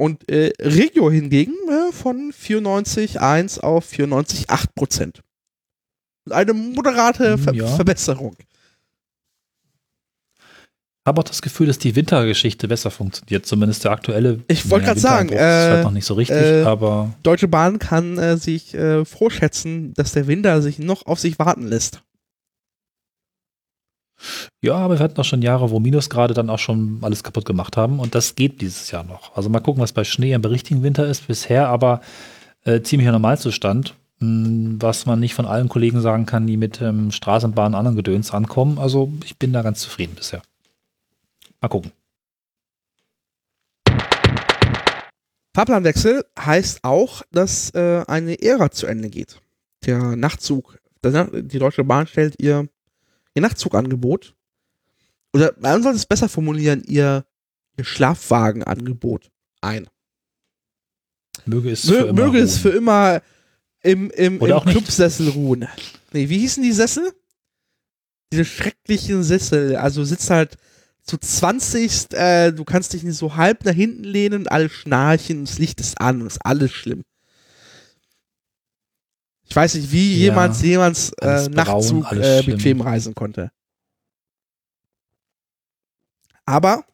Und 0.00 0.30
äh, 0.30 0.50
Regio 0.58 1.10
hingegen 1.10 1.52
äh, 1.68 1.92
von 1.92 2.32
94,1 2.32 3.60
auf 3.60 3.86
94,8 3.92 4.64
Prozent. 4.74 5.20
Eine 6.30 6.54
moderate 6.54 7.34
Hm, 7.34 7.38
Ver 7.38 7.54
ja. 7.54 7.66
Verbesserung. 7.66 8.34
Habe 11.06 11.20
auch 11.20 11.24
das 11.24 11.42
Gefühl, 11.42 11.66
dass 11.66 11.76
die 11.78 11.96
Wintergeschichte 11.96 12.66
besser 12.66 12.90
funktioniert. 12.90 13.44
Zumindest 13.44 13.84
der 13.84 13.90
aktuelle. 13.90 14.40
Ich 14.48 14.70
wollte 14.70 14.86
grad 14.86 14.98
sagen, 14.98 15.28
Wintereinbruch 15.28 15.36
ist 15.36 15.68
äh, 15.68 15.74
halt 15.74 15.84
noch 15.84 15.90
nicht 15.90 16.06
so 16.06 16.14
richtig, 16.14 16.36
äh, 16.36 16.62
aber 16.62 17.14
Deutsche 17.22 17.48
Bahn 17.48 17.78
kann 17.78 18.16
äh, 18.16 18.38
sich 18.38 18.72
äh, 18.72 19.04
vorschätzen, 19.04 19.92
dass 19.92 20.12
der 20.12 20.26
Winter 20.26 20.62
sich 20.62 20.78
noch 20.78 21.04
auf 21.04 21.20
sich 21.20 21.38
warten 21.38 21.66
lässt. 21.66 22.02
Ja, 24.62 24.74
aber 24.74 24.98
wir 24.98 25.04
hatten 25.04 25.20
auch 25.20 25.24
schon 25.24 25.42
Jahre, 25.42 25.70
wo 25.70 25.80
Minusgrade 25.80 26.34
dann 26.34 26.50
auch 26.50 26.58
schon 26.58 26.98
alles 27.02 27.22
kaputt 27.22 27.44
gemacht 27.44 27.76
haben 27.76 27.98
und 27.98 28.14
das 28.14 28.34
geht 28.34 28.60
dieses 28.60 28.90
Jahr 28.90 29.04
noch. 29.04 29.36
Also 29.36 29.48
mal 29.48 29.60
gucken, 29.60 29.82
was 29.82 29.92
bei 29.92 30.04
Schnee 30.04 30.32
im 30.32 30.44
richtigen 30.44 30.82
Winter 30.82 31.06
ist. 31.06 31.26
Bisher 31.26 31.68
aber 31.68 32.00
äh, 32.64 32.82
ziemlicher 32.82 33.12
Normalzustand, 33.12 33.94
mh, 34.18 34.76
was 34.80 35.06
man 35.06 35.20
nicht 35.20 35.34
von 35.34 35.46
allen 35.46 35.68
Kollegen 35.68 36.00
sagen 36.00 36.26
kann, 36.26 36.46
die 36.46 36.56
mit 36.56 36.80
ähm, 36.82 37.10
Straßenbahn 37.10 37.72
und 37.72 37.78
anderen 37.78 37.96
Gedöns 37.96 38.32
ankommen. 38.32 38.78
Also 38.78 39.12
ich 39.24 39.38
bin 39.38 39.52
da 39.52 39.62
ganz 39.62 39.80
zufrieden 39.80 40.14
bisher. 40.14 40.42
Mal 41.60 41.68
gucken. 41.68 41.92
Fahrplanwechsel 45.54 46.24
heißt 46.38 46.84
auch, 46.84 47.22
dass 47.32 47.74
äh, 47.74 48.04
eine 48.06 48.40
Ära 48.40 48.70
zu 48.70 48.86
Ende 48.86 49.10
geht. 49.10 49.40
Der 49.84 50.14
Nachtzug, 50.16 50.78
die 51.02 51.58
Deutsche 51.58 51.84
Bahn 51.84 52.06
stellt 52.06 52.36
ihr, 52.38 52.68
ihr 53.40 53.48
Nachtzugangebot, 53.48 54.34
oder 55.32 55.54
man 55.60 55.82
sollte 55.82 55.96
es 55.96 56.06
besser 56.06 56.28
formulieren, 56.28 56.82
ihr, 56.86 57.24
ihr 57.76 57.84
Schlafwagenangebot 57.84 59.30
ein. 59.60 59.88
Möge 61.46 61.70
es 61.70 61.84
Mö 61.84 61.94
für 61.94 62.06
immer 62.08 62.24
möge 62.24 62.38
es 62.38 62.52
ruhen. 62.52 62.60
für 62.60 62.68
immer 62.70 63.22
im, 63.82 64.10
im, 64.10 64.40
Oder 64.40 64.52
im 64.52 64.58
auch 64.58 64.64
nicht. 64.64 64.76
Clubsessel 64.76 65.28
ruhen. 65.30 65.66
Nee, 66.12 66.28
wie 66.28 66.38
hießen 66.38 66.62
die 66.62 66.72
Sessel? 66.72 67.12
Diese 68.32 68.44
schrecklichen 68.44 69.22
Sessel. 69.22 69.76
Also 69.76 70.04
sitzt 70.04 70.30
halt 70.30 70.56
zu 71.02 71.16
20, 71.16 72.12
äh, 72.12 72.52
du 72.52 72.64
kannst 72.64 72.92
dich 72.92 73.02
nicht 73.02 73.16
so 73.16 73.36
halb 73.36 73.64
nach 73.64 73.72
hinten 73.74 74.04
lehnen, 74.04 74.48
alle 74.48 74.68
schnarchen, 74.68 75.44
das 75.44 75.58
Licht 75.58 75.80
ist 75.80 76.00
an 76.00 76.20
und 76.20 76.26
ist 76.26 76.44
alles 76.44 76.72
schlimm. 76.72 77.02
Ich 79.50 79.56
weiß 79.56 79.74
nicht, 79.74 79.90
wie 79.90 80.12
Ja, 80.14 80.18
jemals 80.30 80.62
jemals 80.62 81.10
äh, 81.20 81.48
braun, 81.50 81.52
Nachtzug 81.52 82.06
alles 82.06 82.26
äh, 82.26 82.42
schlimm. 82.42 82.56
bequem 82.56 82.80
reisen 82.80 83.14
konnte. 83.14 83.50
Aber 86.44 86.84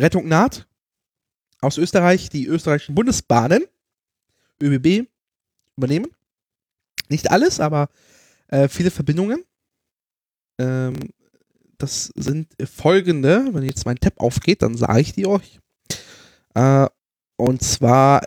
Rettung 0.00 0.28
naht. 0.28 0.66
Aus 1.60 1.78
Österreich, 1.78 2.28
die 2.28 2.46
österreichischen 2.46 2.94
Bundesbahnen, 2.94 3.64
ÖBB, 4.60 5.08
übernehmen. 5.76 6.08
Nicht 7.08 7.30
alles, 7.30 7.60
aber 7.60 7.88
äh, 8.48 8.68
viele 8.68 8.90
Verbindungen. 8.90 9.44
Ähm, 10.58 10.94
das 11.78 12.12
sind 12.16 12.48
folgende, 12.68 13.48
wenn 13.52 13.62
jetzt 13.64 13.86
mein 13.86 13.96
Tab 13.98 14.14
aufgeht, 14.20 14.62
dann 14.62 14.76
sage 14.76 15.00
ich 15.00 15.12
die 15.12 15.26
euch. 15.26 15.60
Äh, 16.54 16.86
und 17.36 17.62
zwar 17.62 18.22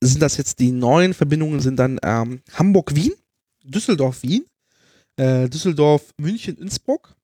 sind 0.00 0.20
das 0.22 0.36
jetzt 0.36 0.58
die 0.58 0.72
neuen 0.72 1.14
Verbindungen, 1.14 1.60
sind 1.60 1.76
dann 1.76 1.98
ähm, 2.02 2.42
Hamburg-Wien, 2.52 3.12
Düsseldorf-Wien, 3.64 4.46
äh, 5.16 5.48
Düsseldorf-München-Innsbruck, 5.48 7.16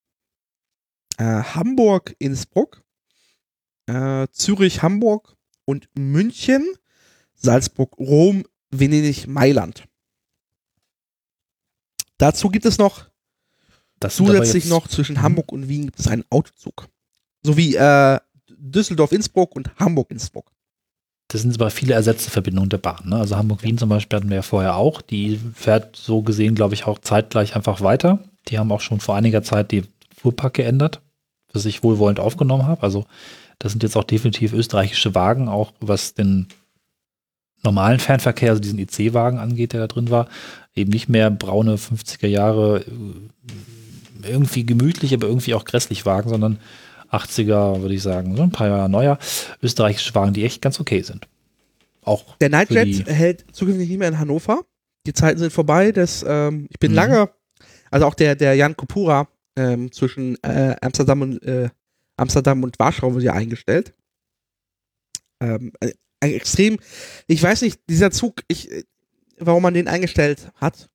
äh, 1.19 1.25
Hamburg-Innsbruck, 1.25 2.83
äh, 3.87 4.27
Zürich-Hamburg 4.31 5.37
und 5.65 5.89
München, 5.95 6.67
Salzburg-Rom, 7.35 8.45
Venedig-Mailand. 8.71 9.85
Dazu 12.19 12.49
gibt 12.49 12.65
es 12.67 12.79
noch 12.79 13.11
Das 14.01 14.17
zusätzlich 14.17 14.67
noch 14.67 14.89
zwischen 14.89 15.17
Mhm. 15.17 15.23
Hamburg 15.23 15.53
und 15.53 15.69
Wien 15.69 15.87
gibt 15.87 15.99
es 16.01 16.07
einen 16.09 16.25
Autozug. 16.31 16.89
Sowie 17.43 17.75
äh, 17.75 18.19
Düsseldorf-Innsbruck 18.49 19.55
und 19.57 19.77
Hamburg-Innsbruck. 19.77 20.51
Das 21.33 21.41
sind 21.41 21.55
aber 21.55 21.71
viele 21.71 21.95
ersetzte 21.95 22.31
Verbindungen 22.31 22.69
der 22.69 22.77
Bahn. 22.77 23.09
Ne? 23.09 23.17
Also 23.17 23.37
Hamburg-Wien 23.37 23.79
zum 23.79 23.89
Beispiel 23.89 24.19
hatten 24.19 24.29
wir 24.29 24.37
ja 24.37 24.43
vorher 24.43 24.77
auch. 24.77 25.01
Die 25.01 25.41
fährt 25.55 25.97
so 25.97 26.21
gesehen, 26.21 26.55
glaube 26.55 26.75
ich, 26.75 26.87
auch 26.87 26.99
zeitgleich 26.99 27.57
einfach 27.57 27.81
weiter. 27.81 28.19
Die 28.49 28.59
haben 28.59 28.71
auch 28.71 28.83
schon 28.83 29.01
vor 29.01 29.17
einiger 29.17 29.43
Zeit 29.43 29.73
die 29.73 29.85
Fuhrpark 30.21 30.53
geändert, 30.53 31.01
was 31.51 31.65
ich 31.65 31.83
wohlwollend 31.83 32.21
aufgenommen 32.21 32.67
habe. 32.67 32.83
Also 32.83 33.07
das 33.59 33.73
sind 33.73 33.83
jetzt 33.83 33.97
auch 33.97 34.05
definitiv 34.05 34.53
österreichische 34.53 35.15
Wagen, 35.15 35.49
auch 35.49 35.73
was 35.81 36.13
den 36.13 36.49
normalen 37.63 37.99
Fernverkehr, 37.99 38.51
also 38.51 38.61
diesen 38.61 38.79
IC-Wagen 38.79 39.39
angeht, 39.39 39.73
der 39.73 39.81
da 39.81 39.87
drin 39.87 40.11
war. 40.11 40.29
Eben 40.75 40.91
nicht 40.91 41.09
mehr 41.09 41.31
braune 41.31 41.77
50er 41.77 42.27
Jahre, 42.27 42.81
äh, 42.81 44.29
irgendwie 44.29 44.67
gemütlich, 44.67 45.15
aber 45.15 45.29
irgendwie 45.29 45.55
auch 45.55 45.65
grässlich 45.65 46.05
Wagen, 46.05 46.29
sondern 46.29 46.59
80er, 47.13 47.81
würde 47.83 47.95
ich 47.95 48.03
sagen, 48.03 48.37
so 48.37 48.43
ein 48.43 48.51
paar 48.53 48.69
Jahre 48.69 48.89
neuer 48.89 49.19
österreichische 49.63 50.15
Wagen, 50.15 50.33
die 50.33 50.45
echt 50.45 50.63
ganz 50.63 50.81
okay 50.81 51.03
sind. 51.03 51.29
Auch 52.03 52.37
Der 52.39 52.49
Für 52.49 52.57
Nightjet 52.57 52.87
die- 53.09 53.13
hält 53.13 53.45
zukünftig 53.53 53.89
nicht 53.89 53.99
mehr 53.99 54.09
in 54.09 54.19
Hannover. 54.19 54.63
Die 55.07 55.13
Zeiten 55.13 55.39
sind 55.39 55.53
vorbei. 55.53 55.93
Das, 55.93 56.25
ähm, 56.27 56.67
ich 56.71 56.79
bin 56.79 56.93
Mhm. 56.93 56.97
lange, 56.97 57.31
also 57.91 58.07
auch 58.07 58.15
der, 58.15 58.35
der 58.35 58.55
Jan 58.55 58.77
Kopura 58.77 59.29
ähm, 59.57 59.93
zwischen 59.93 60.43
äh, 60.43 60.75
Amsterdam 60.81 61.21
und 61.23 61.43
äh, 61.43 61.69
Amsterdam 62.17 62.63
und 62.65 62.79
Warschau 62.79 63.13
wurde 63.13 63.25
ja 63.27 63.33
eingestellt. 63.35 63.93
Ähm, 65.41 65.73
äh, 65.81 65.93
extrem, 66.21 66.79
ich 67.27 67.43
weiß 67.43 67.63
nicht, 67.63 67.81
dieser 67.89 68.11
Zug, 68.11 68.43
ich, 68.49 68.71
äh, 68.71 68.85
warum 69.39 69.63
man 69.63 69.75
den 69.75 69.89
eingestellt 69.89 70.51
hat, 70.57 70.89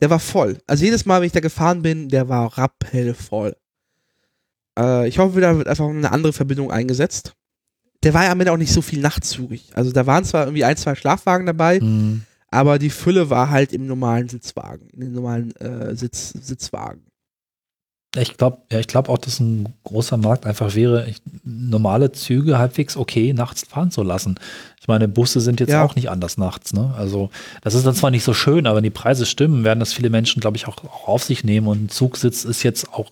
der 0.00 0.10
war 0.10 0.18
voll. 0.20 0.58
Also 0.66 0.84
jedes 0.84 1.06
Mal, 1.06 1.20
wenn 1.20 1.26
ich 1.26 1.32
da 1.32 1.40
gefahren 1.40 1.82
bin, 1.82 2.08
der 2.08 2.28
war 2.28 2.56
rappellvoll. 2.58 3.56
Äh, 4.78 5.08
ich 5.08 5.18
hoffe, 5.18 5.40
da 5.40 5.56
wird 5.58 5.68
einfach 5.68 5.88
eine 5.88 6.12
andere 6.12 6.32
Verbindung 6.32 6.70
eingesetzt. 6.70 7.32
Der 8.04 8.14
war 8.14 8.24
ja 8.24 8.30
am 8.32 8.40
Ende 8.40 8.52
auch 8.52 8.56
nicht 8.56 8.72
so 8.72 8.80
viel 8.82 9.00
nachtzugig. 9.00 9.70
Also 9.74 9.90
da 9.90 10.06
waren 10.06 10.24
zwar 10.24 10.44
irgendwie 10.44 10.64
ein, 10.64 10.76
zwei 10.76 10.94
Schlafwagen 10.94 11.46
dabei, 11.46 11.80
Hm, 11.80 12.22
aber 12.50 12.78
die 12.78 12.90
Fülle 12.90 13.28
war 13.28 13.50
halt 13.50 13.72
im 13.72 13.86
normalen 13.86 14.28
Sitzwagen, 14.28 14.88
in 14.90 15.00
den 15.00 15.12
normalen 15.12 15.54
äh, 15.56 15.94
Sitz, 15.96 16.30
Sitzwagen. 16.30 17.02
Ich 18.16 18.38
glaube 18.38 18.62
ja, 18.72 18.78
ich 18.80 18.86
glaub 18.86 19.10
auch, 19.10 19.18
dass 19.18 19.38
ein 19.38 19.74
großer 19.84 20.16
Markt 20.16 20.46
einfach 20.46 20.74
wäre, 20.74 21.06
ich, 21.08 21.20
normale 21.44 22.10
Züge 22.10 22.56
halbwegs 22.58 22.96
okay 22.96 23.34
nachts 23.34 23.64
fahren 23.64 23.90
zu 23.90 24.02
lassen. 24.02 24.40
Ich 24.80 24.88
meine, 24.88 25.08
Busse 25.08 25.40
sind 25.42 25.60
jetzt 25.60 25.70
Ja. 25.70 25.84
auch 25.84 25.94
nicht 25.94 26.08
anders 26.08 26.38
nachts. 26.38 26.72
Ne? 26.72 26.94
Also 26.96 27.28
das 27.60 27.74
ist 27.74 27.84
dann 27.84 27.94
zwar 27.94 28.10
nicht 28.10 28.24
so 28.24 28.32
schön, 28.32 28.66
aber 28.66 28.76
wenn 28.78 28.82
die 28.84 28.88
Preise 28.90 29.26
stimmen, 29.26 29.62
werden 29.62 29.80
das 29.80 29.92
viele 29.92 30.08
Menschen, 30.08 30.40
glaube 30.40 30.56
ich, 30.56 30.66
auch, 30.66 30.78
auch 30.84 31.06
auf 31.06 31.22
sich 31.22 31.44
nehmen. 31.44 31.66
Und 31.66 31.84
ein 31.84 31.88
Zugsitz 31.90 32.44
ist 32.46 32.62
jetzt 32.62 32.92
auch 32.94 33.10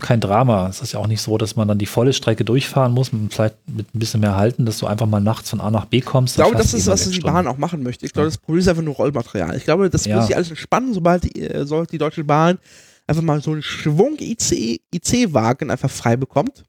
kein 0.00 0.20
Drama. 0.20 0.68
Es 0.68 0.80
ist 0.82 0.92
ja 0.92 0.98
auch 1.00 1.06
nicht 1.06 1.20
so, 1.20 1.38
dass 1.38 1.56
man 1.56 1.68
dann 1.68 1.78
die 1.78 1.86
volle 1.86 2.12
Strecke 2.12 2.44
durchfahren 2.44 2.92
muss, 2.92 3.10
vielleicht 3.30 3.56
mit 3.68 3.94
ein 3.94 3.98
bisschen 3.98 4.20
mehr 4.20 4.36
halten, 4.36 4.66
dass 4.66 4.78
du 4.78 4.86
einfach 4.86 5.06
mal 5.06 5.20
nachts 5.20 5.50
von 5.50 5.60
A 5.60 5.70
nach 5.70 5.86
B 5.86 6.00
kommst. 6.00 6.34
Ich 6.36 6.42
glaube, 6.42 6.56
das 6.56 6.74
ist, 6.74 6.86
was 6.86 7.08
die 7.08 7.20
Bahn 7.20 7.46
auch 7.46 7.58
machen 7.58 7.82
möchte. 7.82 8.06
Ich 8.06 8.12
glaube, 8.12 8.26
das 8.28 8.38
Problem 8.38 8.60
ist 8.60 8.68
einfach 8.68 8.82
nur 8.82 8.94
Rollmaterial. 8.94 9.56
Ich 9.56 9.64
glaube, 9.64 9.90
das 9.90 10.04
Ja. 10.04 10.16
muss 10.16 10.26
sich 10.26 10.36
alles 10.36 10.50
entspannen, 10.50 10.94
sobald 10.94 11.24
die, 11.24 11.40
äh, 11.42 11.66
sobald 11.66 11.90
die 11.92 11.98
Deutsche 11.98 12.24
Bahn 12.24 12.58
einfach 13.06 13.22
mal 13.22 13.40
so 13.40 13.52
einen 13.52 13.62
Schwung 13.62 14.16
IC, 14.20 14.80
IC-Wagen 14.92 15.70
einfach 15.70 15.90
frei 15.90 16.16
bekommt. 16.16 16.64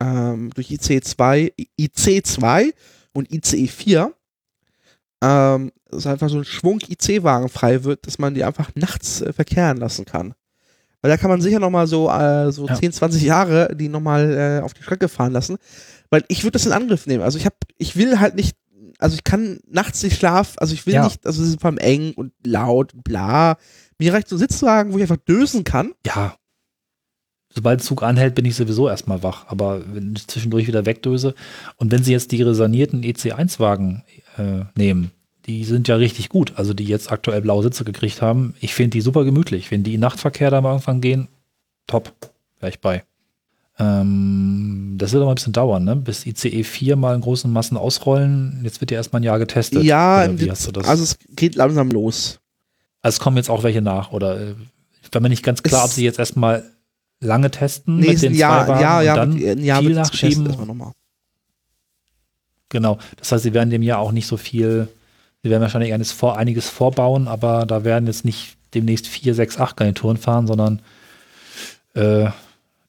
Ähm, 0.00 0.50
durch 0.54 0.70
IC2, 0.70 1.52
IC2 1.78 2.72
und 3.12 3.30
ICE4. 3.30 4.12
Ähm, 5.22 5.72
dass 5.90 6.06
einfach 6.06 6.28
so 6.28 6.38
ein 6.38 6.44
Schwung 6.44 6.78
IC-Wagen 6.86 7.48
frei 7.48 7.82
wird, 7.82 8.06
dass 8.06 8.18
man 8.18 8.34
die 8.34 8.44
einfach 8.44 8.70
nachts 8.76 9.20
äh, 9.22 9.32
verkehren 9.32 9.78
lassen 9.78 10.04
kann. 10.04 10.34
Weil 11.00 11.10
da 11.10 11.16
kann 11.16 11.30
man 11.30 11.40
sicher 11.40 11.60
nochmal 11.60 11.86
so, 11.86 12.10
äh, 12.10 12.50
so 12.50 12.66
Ja. 12.66 12.74
10, 12.74 12.92
20 12.92 13.22
Jahre 13.22 13.74
die 13.76 13.88
nochmal 13.88 14.60
äh, 14.60 14.64
auf 14.64 14.74
die 14.74 14.82
Strecke 14.82 15.08
fahren 15.08 15.32
lassen. 15.32 15.56
Weil 16.10 16.24
ich 16.28 16.42
würde 16.42 16.52
das 16.52 16.66
in 16.66 16.72
Angriff 16.72 17.06
nehmen. 17.06 17.22
Also 17.22 17.38
ich 17.38 17.44
habe, 17.44 17.56
ich 17.76 17.96
will 17.96 18.18
halt 18.18 18.34
nicht, 18.34 18.56
also 18.98 19.14
ich 19.14 19.24
kann 19.24 19.60
nachts 19.68 20.02
nicht 20.02 20.18
schlafen, 20.18 20.58
also 20.58 20.74
ich 20.74 20.86
will 20.86 20.94
Ja. 20.94 21.04
nicht, 21.04 21.24
also 21.26 21.42
es 21.42 21.50
ist 21.50 21.60
vor 21.60 21.70
allem 21.70 21.78
eng 21.78 22.12
und 22.14 22.32
laut, 22.44 22.92
bla. 23.04 23.56
Mir 23.98 24.12
reicht 24.12 24.28
so 24.28 24.36
ein 24.36 24.40
Sitzwagen, 24.40 24.92
wo 24.92 24.96
ich 24.96 25.02
einfach 25.02 25.16
dösen 25.18 25.64
kann. 25.64 25.92
Ja. 26.04 26.34
Sobald 27.54 27.80
der 27.80 27.86
Zug 27.86 28.02
anhält, 28.02 28.34
bin 28.34 28.44
ich 28.44 28.56
sowieso 28.56 28.88
erstmal 28.88 29.22
wach. 29.22 29.46
Aber 29.48 29.82
wenn 29.94 30.14
ich 30.16 30.26
zwischendurch 30.26 30.66
wieder 30.66 30.84
wegdöse. 30.84 31.34
Und 31.76 31.90
wenn 31.90 32.02
Sie 32.04 32.12
jetzt 32.12 32.30
die 32.32 32.42
sanierten 32.54 33.02
EC1-Wagen 33.02 34.04
äh, 34.36 34.64
nehmen, 34.76 35.10
die 35.48 35.64
sind 35.64 35.88
ja 35.88 35.96
richtig 35.96 36.28
gut. 36.28 36.52
Also 36.56 36.74
die 36.74 36.84
jetzt 36.84 37.10
aktuell 37.10 37.40
blaue 37.40 37.62
Sitze 37.62 37.84
gekriegt 37.84 38.22
haben. 38.22 38.54
Ich 38.60 38.74
finde 38.74 38.90
die 38.90 39.00
super 39.00 39.24
gemütlich. 39.24 39.70
Wenn 39.70 39.82
die 39.82 39.94
in 39.94 40.00
Nachtverkehr 40.00 40.50
da 40.50 40.60
mal 40.60 40.72
irgendwann 40.72 41.00
gehen, 41.00 41.28
top. 41.86 42.12
Gleich 42.60 42.78
bei. 42.80 43.02
Ähm, 43.80 44.96
das 44.98 45.12
wird 45.12 45.22
aber 45.22 45.32
ein 45.32 45.36
bisschen 45.36 45.52
dauern, 45.52 45.84
ne? 45.84 45.96
Bis 45.96 46.26
ICE 46.26 46.64
4 46.64 46.96
mal 46.96 47.14
in 47.14 47.20
großen 47.20 47.50
Massen 47.52 47.76
ausrollen. 47.76 48.60
Jetzt 48.64 48.80
wird 48.80 48.90
ja 48.90 48.96
erstmal 48.96 49.20
ein 49.20 49.24
Jahr 49.24 49.38
getestet. 49.38 49.82
ja, 49.84 50.24
Oder 50.24 50.38
wie 50.40 50.44
jetzt- 50.46 50.50
hast 50.60 50.66
du 50.68 50.72
das? 50.72 50.86
also 50.88 51.02
es 51.04 51.18
geht 51.34 51.54
langsam 51.54 51.90
los. 51.90 52.40
Also 53.00 53.16
es 53.16 53.20
kommen 53.20 53.36
jetzt 53.36 53.48
auch 53.50 53.62
welche 53.62 53.80
nach, 53.80 54.10
oder 54.12 54.40
äh, 54.40 54.54
ich 55.02 55.10
bin 55.10 55.22
mir 55.22 55.28
nicht 55.28 55.44
ganz 55.44 55.62
klar, 55.62 55.84
Es- 55.84 55.90
ob 55.90 55.94
sie 55.94 56.04
jetzt 56.04 56.18
erstmal 56.18 56.64
lange 57.20 57.50
testen 57.52 57.98
Nee, 58.00 58.08
mit 58.08 58.22
den 58.22 58.34
Jahr, 58.34 58.66
zwei 58.66 58.72
Wagen 58.72 58.82
ja, 58.82 58.98
und 58.98 59.04
ja, 59.06 59.14
dann 59.16 59.32
mit, 59.34 59.44
ein 59.46 59.64
Jahr 59.64 59.80
viel 59.80 59.94
nachschieben. 59.94 60.54
Genau. 62.68 62.98
Das 63.16 63.32
heißt, 63.32 63.44
sie 63.44 63.54
werden 63.54 63.70
dem 63.70 63.82
Jahr 63.82 63.98
auch 64.00 64.12
nicht 64.12 64.26
so 64.26 64.36
viel, 64.36 64.88
sie 65.42 65.50
werden 65.50 65.62
wahrscheinlich 65.62 65.92
eines 65.92 66.12
vor, 66.12 66.36
einiges 66.36 66.68
vorbauen, 66.68 67.28
aber 67.28 67.66
da 67.66 67.84
werden 67.84 68.06
jetzt 68.06 68.24
nicht 68.24 68.56
demnächst 68.74 69.06
vier, 69.06 69.34
sechs, 69.34 69.58
acht 69.58 69.76
Garnituren 69.76 70.16
fahren, 70.16 70.46
sondern 70.46 70.82
äh, 71.94 72.30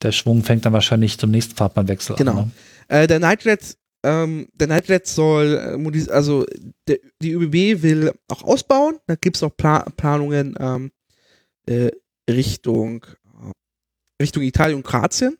der 0.01 0.11
Schwung 0.11 0.43
fängt 0.43 0.65
dann 0.65 0.73
wahrscheinlich 0.73 1.17
zum 1.17 1.31
nächsten 1.31 1.55
Fahrplanwechsel 1.55 2.15
Genau. 2.15 2.31
an. 2.31 2.37
Ne? 2.37 2.51
Äh, 3.03 3.07
der 3.07 3.19
Nightjet, 3.19 3.77
ähm, 4.03 4.47
der 4.53 4.67
Nightjet 4.67 5.07
soll, 5.07 5.81
äh, 5.81 6.11
also 6.11 6.45
der, 6.87 6.99
die 7.21 7.31
ÖBB 7.31 7.81
will 7.83 8.13
auch 8.27 8.43
ausbauen. 8.43 8.97
Da 9.07 9.15
gibt 9.15 9.35
es 9.35 9.43
auch 9.43 9.55
Pla 9.55 9.79
Planungen 9.97 10.55
ähm, 10.59 10.91
äh, 11.65 11.91
Richtung, 12.29 13.05
äh, 13.25 13.51
Richtung 14.21 14.43
Italien 14.43 14.77
und 14.77 14.83
Kroatien. 14.83 15.37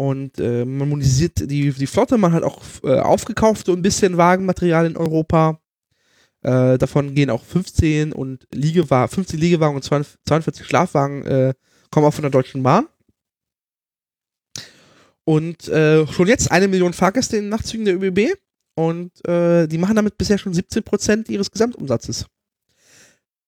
Und 0.00 0.38
äh, 0.40 0.64
man 0.64 0.88
modernisiert 0.88 1.50
die, 1.50 1.70
die 1.72 1.86
Flotte, 1.86 2.16
man 2.16 2.32
hat 2.32 2.42
auch 2.42 2.62
äh, 2.84 2.98
aufgekauft 3.00 3.66
so 3.66 3.72
ein 3.74 3.82
bisschen 3.82 4.16
Wagenmaterial 4.16 4.86
in 4.86 4.96
Europa. 4.96 5.60
Äh, 6.42 6.78
davon 6.78 7.14
gehen 7.14 7.28
auch 7.28 7.44
15 7.44 8.14
und 8.14 8.46
Liegewagen, 8.50 9.12
15 9.12 9.38
Liegewagen 9.38 9.76
und 9.76 9.82
42 9.82 10.64
Schlafwagen 10.66 11.26
äh, 11.26 11.54
kommen 11.90 12.06
auch 12.06 12.14
von 12.14 12.22
der 12.22 12.30
Deutschen 12.30 12.62
Bahn. 12.62 12.86
Und 15.24 15.68
äh, 15.68 16.06
schon 16.06 16.28
jetzt 16.28 16.50
eine 16.50 16.66
Million 16.66 16.94
Fahrgäste 16.94 17.36
in 17.36 17.44
den 17.44 17.50
Nachtzügen 17.50 17.84
der 17.84 18.00
ÖBB. 18.00 18.36
Und 18.76 19.12
äh, 19.28 19.66
die 19.66 19.76
machen 19.76 19.96
damit 19.96 20.16
bisher 20.16 20.38
schon 20.38 20.54
17 20.54 20.82
Prozent 20.82 21.28
ihres 21.28 21.50
Gesamtumsatzes. 21.50 22.24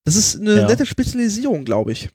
Das 0.05 0.17
ist 0.17 0.39
eine 0.39 0.57
Ja. 0.61 0.67
nette 0.67 0.85
Spezialisierung, 0.85 1.65
glaube 1.65 1.93
ich. 1.93 2.11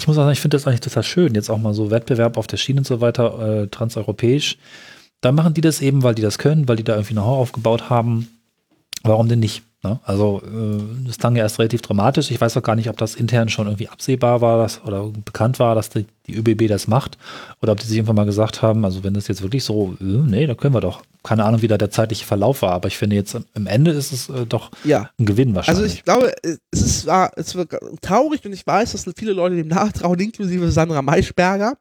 Ich 0.00 0.08
muss 0.08 0.16
auch 0.16 0.22
sagen, 0.22 0.32
ich 0.32 0.40
finde 0.40 0.56
das 0.56 0.66
eigentlich 0.66 0.80
total 0.80 1.02
schön, 1.02 1.34
jetzt 1.34 1.50
auch 1.50 1.58
mal 1.58 1.74
so 1.74 1.90
Wettbewerb 1.90 2.38
auf 2.38 2.46
der 2.46 2.56
Schiene 2.56 2.80
und 2.80 2.86
so 2.86 3.02
weiter, 3.02 3.64
äh, 3.64 3.66
transeuropäisch. 3.68 4.56
Da 5.20 5.30
machen 5.30 5.52
die 5.52 5.60
das 5.60 5.82
eben, 5.82 6.02
weil 6.02 6.14
die 6.14 6.22
das 6.22 6.38
können, 6.38 6.68
weil 6.68 6.76
die 6.76 6.84
da 6.84 6.94
irgendwie 6.94 7.12
Know-how 7.12 7.38
aufgebaut 7.38 7.90
haben. 7.90 8.28
Warum 9.02 9.28
denn 9.28 9.40
nicht? 9.40 9.62
Ne? 9.82 9.98
Also, 10.04 10.42
äh, 10.44 11.06
das 11.06 11.16
klang 11.16 11.36
ja 11.36 11.42
erst 11.42 11.58
relativ 11.58 11.80
dramatisch. 11.80 12.30
Ich 12.30 12.38
weiß 12.40 12.54
auch 12.58 12.62
gar 12.62 12.76
nicht, 12.76 12.90
ob 12.90 12.98
das 12.98 13.14
intern 13.14 13.48
schon 13.48 13.66
irgendwie 13.66 13.88
absehbar 13.88 14.42
war 14.42 14.58
dass, 14.58 14.82
oder 14.84 15.04
bekannt 15.08 15.58
war, 15.58 15.74
dass 15.74 15.88
die, 15.88 16.04
die 16.26 16.34
ÖBB 16.36 16.68
das 16.68 16.86
macht. 16.86 17.16
Oder 17.62 17.72
ob 17.72 17.80
die 17.80 17.86
sich 17.86 17.96
irgendwann 17.96 18.16
mal 18.16 18.26
gesagt 18.26 18.60
haben, 18.60 18.84
also 18.84 19.02
wenn 19.04 19.14
das 19.14 19.26
jetzt 19.28 19.40
wirklich 19.40 19.64
so, 19.64 19.96
äh, 20.00 20.04
nee, 20.04 20.46
da 20.46 20.54
können 20.54 20.74
wir 20.74 20.82
doch. 20.82 21.02
Keine 21.22 21.44
Ahnung, 21.44 21.62
wie 21.62 21.68
da 21.68 21.78
der 21.78 21.90
zeitliche 21.90 22.26
Verlauf 22.26 22.60
war, 22.62 22.72
aber 22.72 22.88
ich 22.88 22.96
finde 22.98 23.16
jetzt 23.16 23.36
im 23.54 23.66
Ende 23.66 23.90
ist 23.92 24.12
es 24.12 24.28
äh, 24.28 24.44
doch 24.46 24.70
Ja. 24.84 25.10
ein 25.18 25.24
Gewinn 25.26 25.56
Also 25.56 25.68
wahrscheinlich. 25.68 25.94
ich 25.94 26.04
glaube, 26.04 26.32
es 26.42 26.58
ist 26.82 27.06
war, 27.06 27.32
es 27.36 27.56
war 27.56 27.66
traurig 28.02 28.44
und 28.44 28.52
ich 28.52 28.66
weiß, 28.66 28.92
dass 28.92 29.06
viele 29.16 29.32
Leute 29.32 29.56
dem 29.56 29.68
nachtrauen, 29.68 30.18
inklusive 30.18 30.70
Sandra 30.72 31.00
Maischberger, 31.02 31.74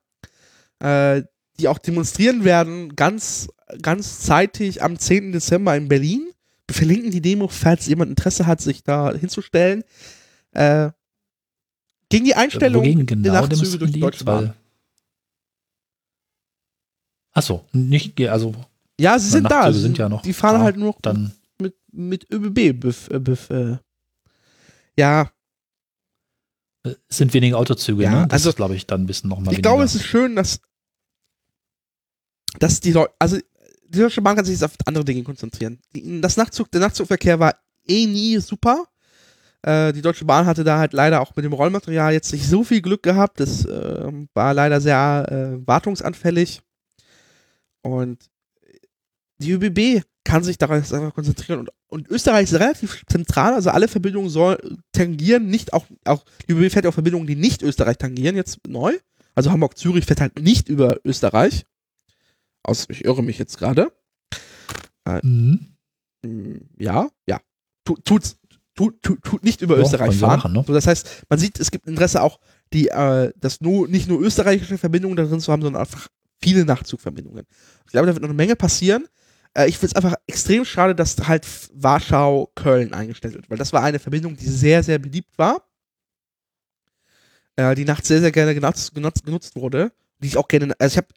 äh, 0.79 1.23
die 1.59 1.67
auch 1.67 1.77
demonstrieren 1.79 2.45
werden, 2.45 2.95
ganz, 2.95 3.49
ganz 3.81 4.21
zeitig 4.21 4.81
am 4.81 4.97
10. 4.97 5.33
Dezember 5.33 5.75
in 5.75 5.89
Berlin. 5.89 6.28
Verlinken 6.71 7.11
die 7.11 7.21
Demo, 7.21 7.47
falls 7.47 7.87
jemand 7.87 8.09
Interesse 8.09 8.45
hat, 8.47 8.61
sich 8.61 8.83
da 8.83 9.13
hinzustellen. 9.13 9.83
Äh, 10.51 10.91
gegen 12.09 12.25
die 12.25 12.35
Einstellung 12.35 12.81
Wogegen 12.81 13.05
der 13.05 13.15
genau 13.17 13.33
Nachtzüge 13.33 13.49
demonstrieren 13.55 13.79
durch 13.79 13.91
die? 13.91 13.99
Deutsche 13.99 14.23
Bahn. 14.25 14.53
Achso, 17.31 17.65
nicht, 17.71 18.19
also 18.21 18.53
Ja, 18.99 19.17
sie 19.19 19.29
sind 19.29 19.43
da. 19.45 19.49
Nachtzüge 19.61 19.73
Sie 19.73 19.81
sind 19.81 19.97
ja 19.97 20.09
noch 20.09 20.21
Die 20.23 20.33
fahren 20.33 20.59
da. 20.59 20.63
halt 20.63 20.77
nur 20.77 20.87
noch 20.87 21.01
dann 21.01 21.33
mit, 21.59 21.75
mit 21.91 22.31
ÖBB. 22.31 22.79
Bef, 22.79 23.09
äh, 23.09 23.19
bef, 23.19 23.49
äh. 23.49 23.77
Ja, 24.97 25.31
äh, 26.83 26.95
es 27.07 27.17
sind 27.17 27.33
weniger 27.33 27.57
Autozüge, 27.57 28.03
Ja, 28.03 28.11
ne? 28.21 28.27
Das 28.27 28.33
also 28.33 28.49
ist, 28.49 28.55
glaube 28.55 28.75
ich, 28.75 28.87
dann 28.87 29.01
ein 29.03 29.05
bisschen 29.05 29.29
nochmal 29.29 29.53
ich 29.53 29.61
glaube, 29.61 29.83
es 29.83 29.95
ist 29.95 30.05
schön, 30.05 30.35
dass, 30.35 30.59
dass 32.57 32.79
die 32.79 32.91
Leute, 32.91 33.13
also 33.19 33.37
die 33.89 33.99
Deutsche 33.99 34.21
Bahn 34.21 34.35
kann 34.35 34.45
sich 34.45 34.53
jetzt 34.53 34.63
auf 34.63 34.75
andere 34.85 35.05
Dinge 35.05 35.23
konzentrieren. 35.23 35.79
Das 36.21 36.37
Nachtzug, 36.37 36.71
der 36.71 36.81
Nachtzugverkehr 36.81 37.39
war 37.39 37.55
eh 37.87 38.05
nie 38.05 38.39
super. 38.39 38.85
Äh, 39.61 39.93
die 39.93 40.01
Deutsche 40.01 40.25
Bahn 40.25 40.45
hatte 40.45 40.63
da 40.63 40.77
halt 40.77 40.93
leider 40.93 41.21
auch 41.21 41.35
mit 41.35 41.43
dem 41.43 41.53
Rollmaterial 41.53 42.13
jetzt 42.13 42.31
nicht 42.31 42.47
so 42.47 42.63
viel 42.63 42.81
Glück 42.81 43.03
gehabt. 43.03 43.39
Das 43.39 43.65
äh, 43.65 44.11
war 44.33 44.53
leider 44.53 44.79
sehr 44.79 45.25
äh, 45.29 45.67
wartungsanfällig. 45.67 46.61
Und 47.81 48.29
die 49.39 49.51
ÖBB 49.51 50.03
kann 50.23 50.43
sich 50.43 50.57
darauf 50.57 50.93
einfach 50.93 51.13
konzentrieren. 51.13 51.61
Und, 51.61 51.69
und 51.87 52.09
Österreich 52.09 52.43
ist 52.43 52.53
relativ 52.53 53.03
zentral, 53.07 53.53
also 53.53 53.71
alle 53.71 53.87
Verbindungen 53.87 54.29
soll, 54.29 54.77
tangieren, 54.91 55.47
nicht 55.47 55.73
auch, 55.73 55.85
auch, 56.05 56.23
die 56.47 56.53
ÖBB 56.53 56.71
fährt 56.71 56.85
ja 56.85 56.89
auch 56.91 56.93
Verbindungen, 56.93 57.27
die 57.27 57.35
nicht 57.35 57.63
Österreich 57.63 57.97
tangieren, 57.97 58.35
jetzt 58.35 58.59
neu. 58.67 58.97
Also 59.33 59.51
Hamburg-Zürich 59.51 60.05
fährt 60.05 60.21
halt 60.21 60.39
nicht 60.39 60.69
über 60.69 60.97
Österreich. 61.03 61.65
Aus, 62.63 62.85
ich 62.89 63.05
irre 63.05 63.23
mich 63.23 63.37
jetzt 63.37 63.57
gerade. 63.57 63.91
Mhm. 65.23 65.75
Hm, 66.25 66.61
Ja, 66.77 67.09
ja. 67.27 67.39
Tut, 67.85 68.05
tut's, 68.05 68.37
tut, 68.75 69.01
tut, 69.01 69.23
tut 69.23 69.43
nicht 69.43 69.61
über 69.61 69.75
Ja, 69.77 69.81
Österreich 69.83 70.17
fahren. 70.17 70.37
machen, 70.37 70.53
ne? 70.53 70.63
so, 70.67 70.73
das 70.73 70.85
heißt, 70.85 71.23
man 71.29 71.39
sieht, 71.39 71.59
es 71.59 71.71
gibt 71.71 71.87
Interesse 71.87 72.21
auch, 72.21 72.39
die, 72.73 72.89
äh, 72.89 73.31
das 73.37 73.61
nur, 73.61 73.87
nicht 73.87 74.07
nur 74.07 74.21
österreichische 74.21 74.77
Verbindungen 74.77 75.15
da 75.15 75.23
drin 75.23 75.39
zu 75.39 75.51
haben, 75.51 75.61
sondern 75.61 75.81
einfach 75.81 76.07
viele 76.41 76.65
Nachtzugverbindungen. 76.65 77.45
Ich 77.85 77.91
glaube, 77.91 78.07
da 78.07 78.13
wird 78.13 78.21
noch 78.21 78.29
eine 78.29 78.35
Menge 78.37 78.55
passieren. 78.55 79.07
Äh, 79.55 79.67
ich 79.69 79.77
finde 79.79 79.87
es 79.87 79.95
einfach 79.95 80.15
extrem 80.27 80.63
schade, 80.65 80.93
dass 80.93 81.17
halt 81.27 81.47
Warschau-Köln 81.73 82.93
eingestellt 82.93 83.33
wird, 83.33 83.49
weil 83.49 83.57
das 83.57 83.73
war 83.73 83.81
eine 83.81 83.97
Verbindung, 83.99 84.35
die 84.37 84.45
sehr, 84.47 84.83
sehr 84.83 84.99
beliebt 84.99 85.35
war. 85.37 85.63
Äh, 87.55 87.73
die 87.75 87.85
nachts 87.85 88.07
sehr, 88.07 88.19
sehr 88.21 88.31
gerne 88.31 88.53
genutzt, 88.53 88.93
genutzt, 88.93 89.25
genutzt 89.25 89.55
wurde. 89.55 89.91
Die 90.21 90.27
ich 90.27 90.37
auch 90.37 90.47
gerne, 90.47 90.73
also 90.79 90.93
ich 90.93 90.97
habe, 90.97 91.07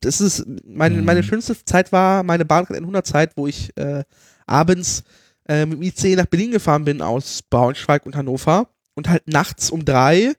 das 0.00 0.20
ist, 0.20 0.44
meine, 0.66 0.96
Mhm. 0.96 1.04
meine 1.04 1.22
schönste 1.22 1.54
Zeit 1.64 1.92
war 1.92 2.22
meine 2.24 2.44
Bahncard 2.44 2.80
100 2.80 3.06
Zeit, 3.06 3.36
wo 3.36 3.46
ich 3.46 3.76
äh, 3.76 4.02
abends 4.46 5.04
äh, 5.48 5.66
mit 5.66 5.78
dem 5.78 5.82
IC 5.82 6.16
nach 6.16 6.26
Berlin 6.26 6.50
gefahren 6.50 6.84
bin 6.84 7.00
aus 7.00 7.42
Braunschweig 7.42 8.06
und 8.06 8.16
Hannover 8.16 8.68
und 8.94 9.08
halt 9.08 9.26
nachts 9.28 9.70
um 9.70 9.84
drei 9.84 10.32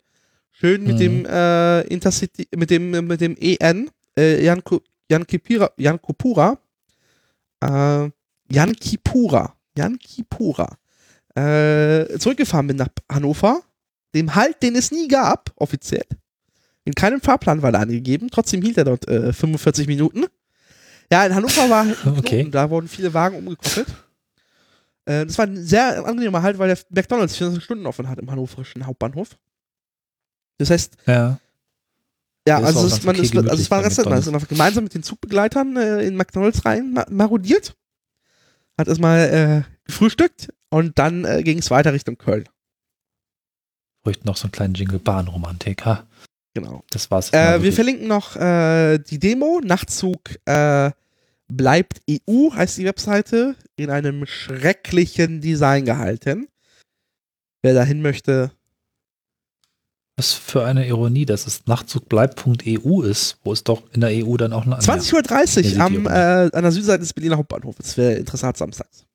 schön 0.51 0.84
mit 0.84 0.95
Mhm. 0.95 0.99
dem 0.99 1.26
äh, 1.26 1.82
Intercity, 1.88 2.47
mit 2.55 2.70
dem, 2.70 2.91
mit 3.07 3.22
dem 3.22 3.36
EN, 3.39 3.89
äh, 4.18 4.43
Jan, 4.43 4.62
Jan, 5.09 5.26
Kipira, 5.26 5.72
Jan 5.78 6.01
Kupura, 6.01 6.57
äh, 7.62 8.09
Jan 8.51 8.74
Kipura, 8.76 9.55
Jan 9.78 9.97
Kipura, 9.97 10.78
äh, 11.36 12.18
zurückgefahren 12.20 12.68
bin 12.68 12.78
nach 12.78 12.89
Hannover, 13.09 13.62
dem 14.14 14.36
Halt, 14.36 14.62
den 14.62 14.76
es 14.76 14.91
nie 14.91 15.07
gab, 15.07 15.51
offiziell. 15.55 16.05
In 16.86 16.94
keinem 16.94 17.22
Fahrplan 17.22 17.62
war 17.62 17.74
er 17.74 17.80
angegeben, 17.82 18.30
trotzdem 18.32 18.62
hielt 18.62 18.78
er 18.78 18.86
dort 18.86 19.08
äh, 19.08 19.34
45 19.34 19.88
Minuten. 19.88 20.26
Ja, 21.12 21.26
in 21.26 21.36
Hannover 21.36 21.70
war 21.70 21.82
ein 22.04 22.18
Okay. 22.18 22.48
Da 22.50 22.70
wurden 22.70 22.88
viele 22.88 23.14
Wagen 23.14 23.38
umgekoppelt. 23.38 23.88
Äh, 25.06 25.26
das 25.26 25.38
war 25.38 25.46
ein 25.46 25.64
sehr 25.64 26.06
angenehmer 26.06 26.42
Halt, 26.42 26.58
weil 26.58 26.68
der 26.70 26.78
McDonalds 26.90 27.36
24 27.38 27.64
Stunden 27.64 27.86
offen 27.86 28.08
hat 28.10 28.18
im 28.20 28.30
hannoverischen 28.32 28.86
Hauptbahnhof. 28.86 29.38
Das 30.58 30.70
heißt, 30.70 30.96
Ja. 31.08 31.40
ja, 32.48 32.60
ist 32.60 32.66
also, 32.66 32.88
es, 32.88 33.04
man, 33.04 33.16
okay 33.16 33.34
war- 33.36 33.50
also 33.50 33.62
es 33.62 33.72
war 33.72 33.82
ganz 33.82 33.98
nett. 33.98 34.06
Man 34.10 34.20
ist 34.20 34.28
einfach 34.28 34.48
gemeinsam 34.48 34.84
mit 34.84 34.94
den 34.94 35.04
Zugbegleitern 35.04 35.76
äh, 35.78 36.02
in 36.04 36.16
McDonalds 36.16 36.66
rein 36.66 36.94
ma- 36.94 37.06
marodiert. 37.10 37.76
Hat 38.78 38.88
erstmal 38.88 39.66
äh, 39.68 39.72
gefrühstückt 39.86 40.50
und 40.70 40.98
dann 40.98 41.26
äh, 41.26 41.44
ging 41.44 41.60
es 41.60 41.70
weiter 41.70 41.94
Richtung 41.94 42.18
Köln. 42.18 42.48
Bräuchten 44.04 44.26
noch 44.28 44.38
so 44.38 44.46
einen 44.46 44.52
kleinen 44.52 44.74
Jingle 44.74 45.00
Bahnromantik. 45.00 45.86
Ha, 45.86 46.08
Genau. 46.54 46.84
das 46.89 47.10
war's. 47.10 47.32
Äh, 47.32 47.64
wir 47.64 47.72
verlinken 47.72 48.08
noch 48.08 48.36
äh, 48.36 48.97
die 48.97 49.20
Demo. 49.20 49.62
Nachtzug 49.64 50.20
äh, 50.45 50.91
bleibt 51.47 52.02
EU, 52.10 52.52
heißt 52.54 52.78
die 52.78 52.86
Webseite, 52.86 53.56
in 53.76 53.89
einem 53.89 54.26
schrecklichen 54.26 55.41
Design 55.41 55.86
gehalten. 55.86 56.47
Wer 57.62 57.74
dahin 57.74 58.02
möchte, 58.02 58.52
Was 60.18 60.34
für 60.34 60.66
eine 60.66 60.88
Ironie, 60.88 61.26
dass 61.26 61.47
es 61.47 61.68
Nachtzugbleib.eu 61.68 63.02
ist, 63.04 63.38
wo 63.43 63.54
es 63.54 63.64
doch 63.64 63.84
in 63.93 64.02
der 64.02 64.10
EU 64.10 64.36
dann 64.36 64.52
auch 64.52 64.66
eine 64.66 64.78
20.30 64.78 65.76
Ja, 65.76 65.80
Uhr 65.80 65.86
am, 65.86 66.06
äh, 66.08 66.10
an 66.56 66.64
der 66.64 66.72
Südseite 66.72 66.99
des 66.99 67.14
Berliner 67.14 67.38
Hauptbahnhofs. 67.38 67.78
Das 67.78 67.97
wäre 67.97 68.14
interessant 68.14 68.58
samstags. 68.58 69.06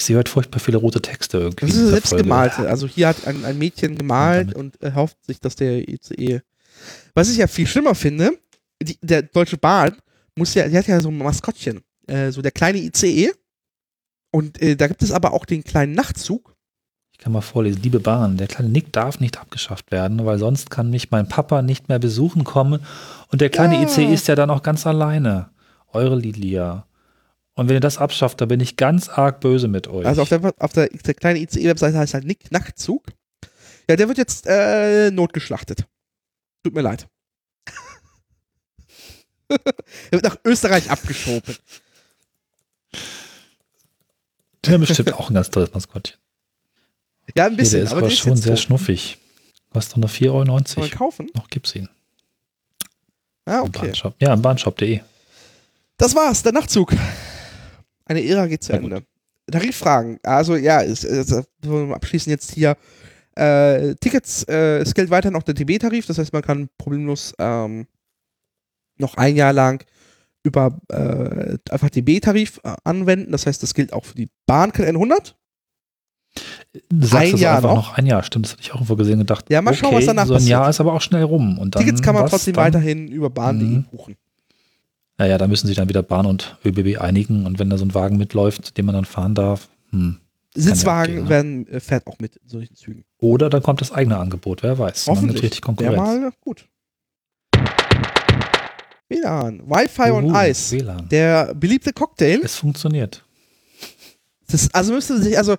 Ich 0.00 0.06
sehe 0.06 0.16
heute 0.16 0.30
furchtbar 0.30 0.60
viele 0.60 0.78
rote 0.78 1.02
Texte 1.02 1.36
irgendwie. 1.36 1.66
Das 1.66 1.74
ist 1.74 1.78
dieser 1.80 1.90
selbst 1.90 2.08
Folge. 2.08 2.24
gemalte. 2.24 2.66
Also 2.70 2.86
hier 2.86 3.08
hat 3.08 3.26
ein, 3.26 3.44
ein 3.44 3.58
Mädchen 3.58 3.98
gemalt 3.98 4.54
und 4.54 4.80
erhofft 4.80 5.22
sich, 5.26 5.40
dass 5.40 5.56
der 5.56 5.86
ICE. 5.86 6.40
Was 7.14 7.30
ich 7.30 7.36
ja 7.36 7.46
viel 7.46 7.66
schlimmer 7.66 7.94
finde, 7.94 8.30
die, 8.82 8.96
der 9.02 9.20
Deutsche 9.20 9.58
Bahn 9.58 9.94
muss 10.34 10.54
ja, 10.54 10.66
die 10.66 10.78
hat 10.78 10.86
ja 10.86 10.98
so 11.02 11.10
ein 11.10 11.18
Maskottchen, 11.18 11.82
äh, 12.06 12.30
so 12.30 12.40
der 12.40 12.50
kleine 12.50 12.78
ICE. 12.78 13.32
Und 14.30 14.62
äh, 14.62 14.74
da 14.74 14.86
gibt 14.86 15.02
es 15.02 15.12
aber 15.12 15.34
auch 15.34 15.44
den 15.44 15.64
kleinen 15.64 15.92
Nachtzug. 15.92 16.54
Ich 17.12 17.18
kann 17.18 17.34
mal 17.34 17.42
vorlesen. 17.42 17.82
Liebe 17.82 18.00
Bahn, 18.00 18.38
der 18.38 18.46
kleine 18.46 18.70
Nick 18.70 18.94
darf 18.94 19.20
nicht 19.20 19.38
abgeschafft 19.38 19.90
werden, 19.90 20.24
weil 20.24 20.38
sonst 20.38 20.70
kann 20.70 20.88
mich 20.88 21.10
mein 21.10 21.28
Papa 21.28 21.60
nicht 21.60 21.90
mehr 21.90 21.98
besuchen 21.98 22.44
kommen. 22.44 22.80
Und 23.30 23.42
der 23.42 23.50
kleine 23.50 23.74
Ja. 23.74 23.82
IC 23.82 24.10
ist 24.10 24.28
ja 24.28 24.34
dann 24.34 24.48
auch 24.48 24.62
ganz 24.62 24.86
alleine. 24.86 25.50
Eure 25.92 26.16
Lilia. 26.16 26.86
Und 27.54 27.68
wenn 27.68 27.76
ihr 27.76 27.80
das 27.80 27.98
abschafft, 27.98 28.40
dann 28.40 28.48
bin 28.48 28.60
ich 28.60 28.76
ganz 28.76 29.08
arg 29.08 29.40
böse 29.40 29.68
mit 29.68 29.88
euch. 29.88 30.06
Also 30.06 30.22
auf 30.22 30.28
der, 30.28 30.54
auf 30.58 30.72
der, 30.72 30.88
der 30.88 31.14
kleine 31.14 31.40
ICE-Webseite 31.40 31.98
heißt 31.98 32.14
halt 32.14 32.24
Nick 32.24 32.50
Nachtzug. 32.50 33.06
Ja, 33.88 33.96
der 33.96 34.08
wird 34.08 34.18
jetzt 34.18 34.46
äh, 34.46 35.10
notgeschlachtet. 35.10 35.84
Tut 36.62 36.74
mir 36.74 36.82
leid. 36.82 37.08
er 39.48 39.58
wird 40.12 40.24
nach 40.24 40.36
Österreich 40.44 40.90
abgeschoben. 40.90 41.56
Der 44.64 44.78
bestimmt 44.78 45.12
auch 45.14 45.30
ein 45.30 45.34
ganz 45.34 45.50
tolles 45.50 45.72
Maskottchen. 45.72 46.18
Ja, 47.36 47.46
ein 47.46 47.50
Hier, 47.50 47.56
bisschen, 47.58 47.78
der 47.78 47.84
ist 47.84 47.90
aber 47.90 48.00
aber 48.00 48.08
der 48.08 48.16
schon 48.16 48.36
sehr 48.36 48.54
tot. 48.56 48.64
schnuffig. 48.64 49.18
Kostet 49.72 49.92
doch 49.94 49.98
nur 49.98 50.10
4,90 50.10 50.14
Kann 50.44 50.46
man 50.46 50.84
Euro. 50.84 50.96
kaufen? 50.96 51.30
Noch 51.34 51.48
gibt's 51.48 51.74
ihn. 51.74 51.88
Ah, 53.44 53.58
Im 53.60 53.68
okay. 53.68 53.86
Bahnshop. 53.86 54.14
Ja, 54.20 54.34
im 54.34 54.42
Bahnshop.de. 54.42 55.00
Das 55.96 56.14
war's, 56.14 56.42
der 56.42 56.52
Nachtzug. 56.52 56.94
Eine 58.10 58.24
Ära 58.24 58.48
geht 58.48 58.64
zu. 58.64 58.72
Ende. 58.72 59.04
Tariffragen. 59.50 60.18
Also 60.24 60.56
ja, 60.56 60.80
ist, 60.80 61.04
ist, 61.04 61.30
wir 61.62 61.94
abschließen 61.94 62.28
jetzt 62.30 62.52
hier. 62.52 62.76
Äh, 63.36 63.94
Tickets, 64.00 64.42
äh, 64.48 64.78
es 64.78 64.92
gilt 64.94 65.10
weiterhin 65.10 65.32
noch 65.34 65.44
der 65.44 65.54
TB-Tarif, 65.54 66.06
das 66.06 66.18
heißt, 66.18 66.32
man 66.32 66.42
kann 66.42 66.68
problemlos 66.76 67.32
ähm, 67.38 67.86
noch 68.98 69.14
ein 69.14 69.36
Jahr 69.36 69.52
lang 69.52 69.84
über 70.42 70.76
äh, 70.88 71.56
einfach 71.70 71.88
DB-Tarif 71.90 72.60
äh, 72.64 72.74
anwenden. 72.82 73.30
Das 73.30 73.46
heißt, 73.46 73.62
das 73.62 73.74
gilt 73.74 73.92
auch 73.92 74.04
für 74.04 74.16
die 74.16 74.28
Bahncard 74.46 74.88
100. 74.88 75.36
Du 76.88 77.06
sagst 77.06 77.14
Ein 77.28 77.34
es 77.34 77.40
Jahr 77.40 77.56
einfach 77.56 77.70
noch? 77.70 77.76
noch 77.90 77.98
ein 77.98 78.06
Jahr, 78.06 78.22
stimmt, 78.24 78.46
das 78.46 78.52
hatte 78.52 78.62
ich 78.62 78.70
auch 78.72 78.76
irgendwo 78.76 78.96
gesehen 78.96 79.14
und 79.14 79.20
gedacht. 79.20 79.46
Ja, 79.50 79.62
mal 79.62 79.74
schauen, 79.74 79.88
okay, 79.94 79.98
was 79.98 80.06
danach 80.06 80.26
so 80.26 80.34
ein 80.34 80.36
passiert. 80.38 80.50
Jahr 80.50 80.68
ist 80.70 80.80
aber 80.80 80.92
auch 80.94 81.00
schnell 81.00 81.22
rum. 81.22 81.58
Und 81.58 81.74
dann, 81.76 81.84
Tickets 81.84 82.02
kann 82.02 82.14
man 82.16 82.26
trotzdem 82.26 82.54
dann? 82.54 82.64
weiterhin 82.64 83.06
über 83.08 83.30
bahn.de 83.30 83.66
Mhm. 83.68 83.84
buchen. 83.84 84.16
Naja, 85.20 85.36
da 85.36 85.46
müssen 85.48 85.66
sich 85.66 85.76
dann 85.76 85.90
wieder 85.90 86.02
Bahn 86.02 86.24
und 86.24 86.56
ÖBB 86.64 86.98
einigen 86.98 87.44
und 87.44 87.58
wenn 87.58 87.68
da 87.68 87.76
so 87.76 87.84
ein 87.84 87.92
Wagen 87.92 88.16
mitläuft, 88.16 88.78
den 88.78 88.86
man 88.86 88.94
dann 88.94 89.04
fahren 89.04 89.34
darf, 89.34 89.68
hm. 89.90 90.16
Sitzwagen 90.54 91.12
abgehen, 91.12 91.24
ne? 91.24 91.28
werden, 91.28 91.68
äh, 91.68 91.78
fährt 91.78 92.06
auch 92.06 92.18
mit 92.20 92.36
in 92.36 92.48
solchen 92.48 92.74
Zügen. 92.74 93.04
Oder 93.18 93.50
dann 93.50 93.62
kommt 93.62 93.82
das 93.82 93.92
eigene 93.92 94.16
Angebot, 94.16 94.62
wer 94.62 94.78
weiß. 94.78 95.08
Hoffentlich. 95.08 95.42
richtig 95.42 95.60
Konkurrenz. 95.60 95.98
mal 95.98 96.32
gut. 96.40 96.64
WLAN, 99.10 99.60
Wi-Fi 99.68 100.10
und 100.10 100.34
Eis. 100.34 100.72
WLAN. 100.72 101.06
Der 101.10 101.54
beliebte 101.54 101.92
Cocktail. 101.92 102.40
Es 102.42 102.56
funktioniert. 102.56 103.22
Das, 104.50 104.72
also 104.72 104.94
müsste 104.94 105.20
sich, 105.20 105.36
also. 105.36 105.54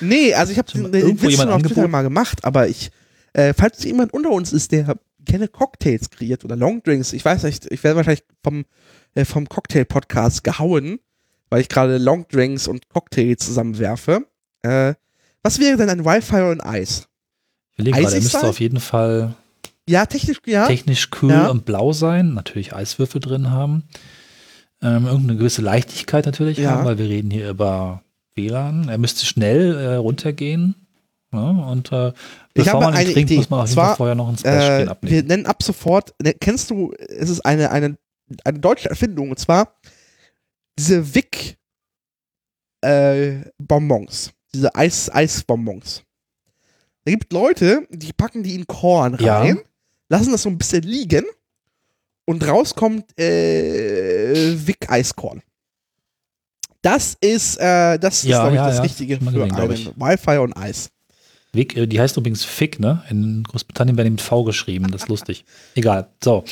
Nee, 0.00 0.34
also 0.34 0.50
ich 0.50 0.58
habe 0.58 0.72
den, 0.72 0.90
den 0.90 1.22
Witz 1.22 1.34
schon 1.34 1.50
auf 1.50 1.62
Twitter 1.62 1.86
mal 1.86 2.02
gemacht, 2.02 2.44
aber 2.44 2.66
ich, 2.66 2.90
äh, 3.32 3.54
falls 3.54 3.84
jemand 3.84 4.12
unter 4.12 4.30
uns 4.30 4.52
ist, 4.52 4.72
der 4.72 4.96
gerne 5.24 5.48
Cocktails 5.48 6.10
kreiert 6.10 6.44
oder 6.44 6.56
Longdrinks, 6.56 7.12
ich 7.12 7.24
weiß 7.24 7.42
nicht, 7.44 7.70
ich 7.70 7.82
werde 7.84 7.96
wahrscheinlich 7.96 8.24
vom, 8.42 8.64
äh, 9.14 9.24
vom 9.24 9.48
Cocktail-Podcast 9.48 10.44
gehauen, 10.44 10.98
weil 11.50 11.60
ich 11.60 11.68
gerade 11.68 11.98
Longdrinks 11.98 12.68
und 12.68 12.88
Cocktails 12.88 13.44
zusammenwerfe. 13.44 14.26
Äh, 14.62 14.94
was 15.42 15.58
wäre 15.60 15.76
denn 15.76 15.90
ein 15.90 16.04
Wi-Fi 16.04 16.50
und 16.50 16.60
Eis? 16.62 17.08
Ich 17.72 17.78
überlege 17.80 18.00
gerade, 18.02 18.14
er 18.16 18.22
müsste 18.22 18.48
auf 18.48 18.60
jeden 18.60 18.80
Fall 18.80 19.34
Ja, 19.88 20.06
technisch, 20.06 20.40
ja. 20.46 20.66
technisch 20.66 21.10
kühl 21.10 21.30
Ja. 21.30 21.48
und 21.48 21.64
blau 21.64 21.92
sein, 21.92 22.34
natürlich 22.34 22.74
Eiswürfel 22.74 23.20
drin 23.20 23.50
haben. 23.50 23.84
Ähm, 24.82 25.06
irgendeine 25.06 25.38
gewisse 25.38 25.62
Leichtigkeit 25.62 26.26
natürlich 26.26 26.58
Ja. 26.58 26.70
haben, 26.72 26.84
weil 26.84 26.98
wir 26.98 27.08
reden 27.08 27.30
hier 27.30 27.50
über 27.50 28.02
WLAN. 28.34 28.88
Er 28.88 28.98
müsste 28.98 29.24
schnell 29.26 29.74
äh, 29.76 29.94
runtergehen. 29.96 30.83
Ja, 31.34 31.50
und 31.70 31.92
äh, 31.92 32.12
Ich 32.54 32.68
habe 32.68 32.84
man 32.84 32.94
eine 32.94 33.04
trinkt, 33.12 33.30
Idee. 33.30 33.36
muss 33.38 33.50
man 33.50 33.60
auf 33.60 33.70
zwar, 33.70 33.96
vorher 33.96 34.14
noch 34.14 34.28
ein 34.28 34.36
Splash-Spiel 34.38 34.74
Äh, 34.74 34.84
wir 34.84 34.90
abnehmen. 34.90 35.26
nennen 35.26 35.46
ab 35.46 35.62
sofort, 35.62 36.14
ne, 36.22 36.34
kennst 36.34 36.70
du, 36.70 36.92
es 36.98 37.28
ist 37.30 37.40
eine, 37.44 37.70
eine, 37.70 37.96
eine 38.44 38.58
deutsche 38.58 38.88
Erfindung, 38.90 39.30
und 39.30 39.38
zwar 39.38 39.74
diese 40.78 41.14
Wick 41.14 41.56
äh, 42.82 43.40
Bonbons, 43.58 44.30
diese 44.52 44.74
Eis, 44.74 45.10
Eisbonbons. 45.12 46.02
Da 47.04 47.10
gibt 47.12 47.32
Leute, 47.32 47.86
die 47.90 48.12
packen 48.12 48.42
die 48.42 48.54
in 48.54 48.66
Korn 48.66 49.16
Ja. 49.20 49.40
rein, 49.40 49.60
lassen 50.08 50.32
das 50.32 50.42
so 50.42 50.48
ein 50.48 50.58
bisschen 50.58 50.82
liegen 50.82 51.24
und 52.26 52.46
rauskommt 52.46 53.18
äh, 53.18 54.54
Wick 54.66 54.90
Eiskorn. 54.90 55.42
Das 56.82 57.16
ist, 57.20 57.56
äh, 57.58 57.98
das 57.98 58.18
ist, 58.18 58.24
Ja, 58.24 58.40
glaube 58.40 58.50
ich, 58.52 58.56
ja, 58.56 58.66
das 58.68 58.76
ja. 58.76 58.82
Richtige 58.82 59.18
für 59.18 59.44
einen. 59.44 59.92
Wi-Fi 59.96 60.38
und 60.38 60.54
Eis. 60.54 60.90
Weg, 61.54 61.76
äh, 61.76 61.86
die 61.86 62.00
heißt 62.00 62.16
übrigens 62.16 62.44
Fick, 62.44 62.80
ne? 62.80 63.02
In 63.10 63.42
Großbritannien 63.44 63.96
werden 63.96 64.06
die 64.06 64.10
mit 64.12 64.20
V 64.20 64.44
geschrieben, 64.44 64.90
das 64.90 65.02
ist 65.02 65.08
lustig. 65.08 65.44
Egal. 65.74 66.08
So. 66.22 66.44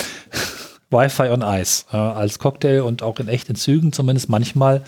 Wi-Fi 0.91 1.29
on 1.31 1.43
Ice. 1.43 1.85
Äh, 1.93 1.97
als 1.97 2.39
Cocktail 2.39 2.83
und 2.83 3.03
auch 3.03 3.19
in 3.19 3.29
echten 3.29 3.55
Zügen, 3.55 3.93
zumindest 3.93 4.29
manchmal. 4.29 4.83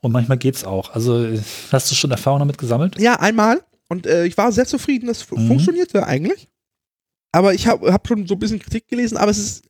Und 0.00 0.12
manchmal 0.12 0.36
geht's 0.38 0.64
auch. 0.64 0.90
Also, 0.94 1.24
äh, 1.24 1.40
hast 1.72 1.90
du 1.90 1.94
schon 1.94 2.10
Erfahrung 2.10 2.40
damit 2.40 2.58
gesammelt? 2.58 2.98
Ja, 3.00 3.14
einmal. 3.20 3.62
Und 3.88 4.06
äh, 4.06 4.26
ich 4.26 4.36
war 4.36 4.52
sehr 4.52 4.66
zufrieden, 4.66 5.06
das 5.06 5.30
Mhm. 5.30 5.46
funktionierte 5.48 6.06
eigentlich. 6.06 6.48
Aber 7.32 7.54
ich 7.54 7.66
habe 7.66 7.92
hab 7.92 8.06
schon 8.06 8.26
so 8.26 8.34
ein 8.34 8.38
bisschen 8.38 8.58
Kritik 8.58 8.88
gelesen, 8.88 9.16
aber 9.16 9.30
es 9.30 9.38
ist, 9.38 9.64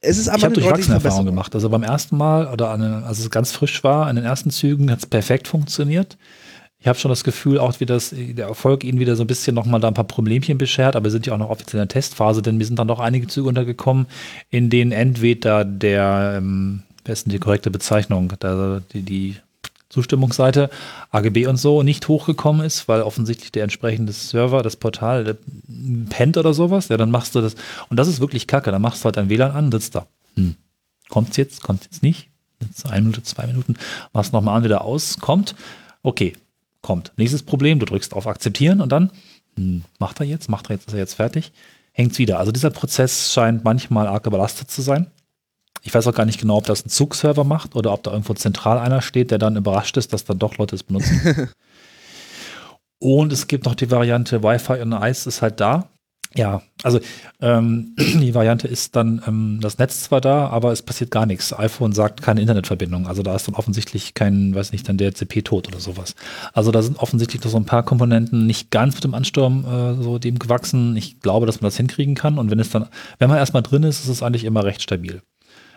es 0.00 0.18
ist 0.18 0.28
aber 0.28 0.38
ich 0.38 0.44
habe 0.44 0.54
durchwachsene 0.54 1.00
Verbesserung. 1.00 1.26
gemacht. 1.26 1.54
Also 1.54 1.68
beim 1.68 1.82
ersten 1.82 2.16
Mal 2.16 2.46
oder 2.48 2.70
an, 2.70 2.82
als 3.04 3.18
es 3.18 3.30
ganz 3.30 3.52
frisch 3.52 3.82
war, 3.84 4.08
in 4.10 4.16
den 4.16 4.24
ersten 4.24 4.50
Zügen 4.50 4.90
hat 4.90 5.00
es 5.00 5.06
perfekt 5.06 5.46
funktioniert. 5.48 6.16
Ich 6.80 6.88
habe 6.88 6.98
schon 6.98 7.10
das 7.10 7.24
Gefühl, 7.24 7.58
auch 7.58 7.78
wie 7.78 7.86
das, 7.86 8.14
der 8.16 8.46
Erfolg 8.46 8.84
ihnen 8.84 8.98
wieder 9.00 9.14
so 9.14 9.22
ein 9.22 9.26
bisschen 9.26 9.54
nochmal 9.54 9.80
da 9.80 9.88
ein 9.88 9.94
paar 9.94 10.04
Problemchen 10.04 10.56
beschert, 10.56 10.96
aber 10.96 11.04
wir 11.04 11.10
sind 11.10 11.26
ja 11.26 11.34
auch 11.34 11.38
noch 11.38 11.50
offiziell 11.50 11.82
in 11.82 11.88
der 11.88 11.92
Testphase, 11.92 12.40
denn 12.40 12.56
mir 12.56 12.64
sind 12.64 12.78
dann 12.78 12.88
doch 12.88 13.00
einige 13.00 13.26
Züge 13.26 13.48
untergekommen, 13.48 14.06
in 14.48 14.70
denen 14.70 14.90
entweder 14.90 15.66
der, 15.66 16.36
ähm, 16.38 16.82
wer 17.04 17.12
ist 17.12 17.26
denn 17.26 17.32
die 17.32 17.38
korrekte 17.38 17.70
Bezeichnung, 17.70 18.32
der, 18.40 18.80
die, 18.94 19.02
die 19.02 19.36
Zustimmungsseite, 19.90 20.70
AGB 21.10 21.48
und 21.48 21.58
so, 21.58 21.82
nicht 21.82 22.08
hochgekommen 22.08 22.64
ist, 22.64 22.88
weil 22.88 23.02
offensichtlich 23.02 23.52
der 23.52 23.64
entsprechende 23.64 24.12
Server, 24.12 24.62
das 24.62 24.76
Portal, 24.76 25.24
der 25.24 25.36
pennt 26.08 26.38
oder 26.38 26.54
sowas, 26.54 26.88
ja, 26.88 26.96
dann 26.96 27.10
machst 27.10 27.34
du 27.34 27.42
das, 27.42 27.56
und 27.90 27.98
das 27.98 28.08
ist 28.08 28.20
wirklich 28.20 28.46
kacke, 28.46 28.70
dann 28.70 28.80
machst 28.80 29.02
du 29.02 29.04
halt 29.06 29.18
dein 29.18 29.28
WLAN 29.28 29.50
an, 29.50 29.70
sitzt 29.70 29.96
da. 29.96 30.06
Hm. 30.34 30.54
Kommt's 31.10 31.36
jetzt, 31.36 31.62
kommt's 31.62 31.88
jetzt 31.90 32.02
nicht? 32.02 32.30
Jetzt 32.62 32.86
eine 32.86 33.02
Minute, 33.02 33.22
zwei 33.22 33.46
Minuten, 33.46 33.74
machst 34.14 34.32
nochmal 34.32 34.56
an, 34.56 34.64
wieder 34.64 34.82
aus, 34.82 35.18
kommt, 35.18 35.54
okay, 36.02 36.32
kommt. 36.82 37.12
Nächstes 37.16 37.42
Problem, 37.42 37.78
du 37.78 37.86
drückst 37.86 38.14
auf 38.14 38.26
Akzeptieren 38.26 38.80
und 38.80 38.90
dann, 38.90 39.10
hm, 39.56 39.84
macht 39.98 40.20
er 40.20 40.26
jetzt, 40.26 40.48
macht 40.48 40.70
er 40.70 40.76
jetzt, 40.76 40.88
ist 40.88 40.94
er 40.94 41.00
jetzt 41.00 41.14
fertig, 41.14 41.52
hängt's 41.92 42.18
wieder. 42.18 42.38
Also 42.38 42.52
dieser 42.52 42.70
Prozess 42.70 43.32
scheint 43.32 43.64
manchmal 43.64 44.06
arg 44.06 44.26
überlastet 44.26 44.70
zu 44.70 44.82
sein. 44.82 45.10
Ich 45.82 45.94
weiß 45.94 46.06
auch 46.06 46.14
gar 46.14 46.26
nicht 46.26 46.40
genau, 46.40 46.58
ob 46.58 46.66
das 46.66 46.84
ein 46.84 46.90
Zugserver 46.90 47.44
macht 47.44 47.74
oder 47.74 47.92
ob 47.92 48.02
da 48.02 48.10
irgendwo 48.10 48.34
zentral 48.34 48.78
einer 48.78 49.00
steht, 49.00 49.30
der 49.30 49.38
dann 49.38 49.56
überrascht 49.56 49.96
ist, 49.96 50.12
dass 50.12 50.24
dann 50.24 50.38
doch 50.38 50.58
Leute 50.58 50.76
es 50.76 50.82
benutzen. 50.82 51.48
Und 53.00 53.32
es 53.32 53.46
gibt 53.46 53.64
noch 53.64 53.74
die 53.74 53.90
Variante 53.90 54.42
Wi-Fi 54.42 54.82
und 54.82 54.92
Eis 54.92 55.26
ist 55.26 55.40
halt 55.40 55.58
da. 55.58 55.88
Ja, 56.36 56.62
also 56.84 57.00
ähm, 57.40 57.94
die 57.98 58.34
Variante 58.34 58.68
ist 58.68 58.94
dann 58.94 59.20
ähm, 59.26 59.58
das 59.60 59.78
Netz 59.78 60.04
zwar 60.04 60.20
da, 60.20 60.48
aber 60.48 60.70
es 60.70 60.82
passiert 60.82 61.10
gar 61.10 61.26
nichts. 61.26 61.52
iPhone 61.52 61.92
sagt 61.92 62.22
keine 62.22 62.40
Internetverbindung. 62.40 63.08
Also 63.08 63.22
da 63.22 63.34
ist 63.34 63.48
dann 63.48 63.56
offensichtlich 63.56 64.14
kein, 64.14 64.54
weiß 64.54 64.70
nicht, 64.70 64.88
dann 64.88 64.96
der 64.96 65.14
CP 65.14 65.42
tot 65.42 65.66
oder 65.66 65.80
sowas. 65.80 66.14
Also 66.52 66.70
da 66.70 66.82
sind 66.82 66.98
offensichtlich 66.98 67.42
noch 67.42 67.50
so 67.50 67.56
ein 67.56 67.64
paar 67.64 67.82
Komponenten 67.82 68.46
nicht 68.46 68.70
ganz 68.70 68.94
mit 68.94 69.04
dem 69.04 69.14
Ansturm 69.14 69.64
äh, 69.64 70.02
so 70.02 70.18
dem 70.18 70.38
gewachsen. 70.38 70.96
Ich 70.96 71.20
glaube, 71.20 71.46
dass 71.46 71.60
man 71.60 71.66
das 71.66 71.76
hinkriegen 71.76 72.14
kann. 72.14 72.38
Und 72.38 72.50
wenn 72.50 72.60
es 72.60 72.70
dann, 72.70 72.86
wenn 73.18 73.28
man 73.28 73.38
erstmal 73.38 73.62
drin 73.62 73.82
ist, 73.82 74.00
ist 74.00 74.08
es 74.08 74.22
eigentlich 74.22 74.44
immer 74.44 74.64
recht 74.64 74.82
stabil. 74.82 75.22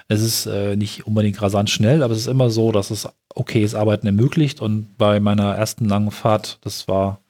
Es 0.07 0.21
ist 0.21 0.45
äh, 0.45 0.75
nicht 0.75 1.07
unbedingt 1.07 1.41
rasant 1.41 1.69
schnell, 1.69 2.03
aber 2.03 2.13
es 2.13 2.19
ist 2.19 2.27
immer 2.27 2.49
so, 2.51 2.71
dass 2.71 2.91
es 2.91 3.07
okayes 3.33 3.73
Arbeiten 3.73 4.05
ermöglicht. 4.05 4.61
Und 4.61 4.97
bei 4.97 5.19
meiner 5.19 5.55
ersten 5.55 5.85
langen 5.85 6.11
Fahrt, 6.11 6.59
das 6.61 6.87
war 6.87 7.22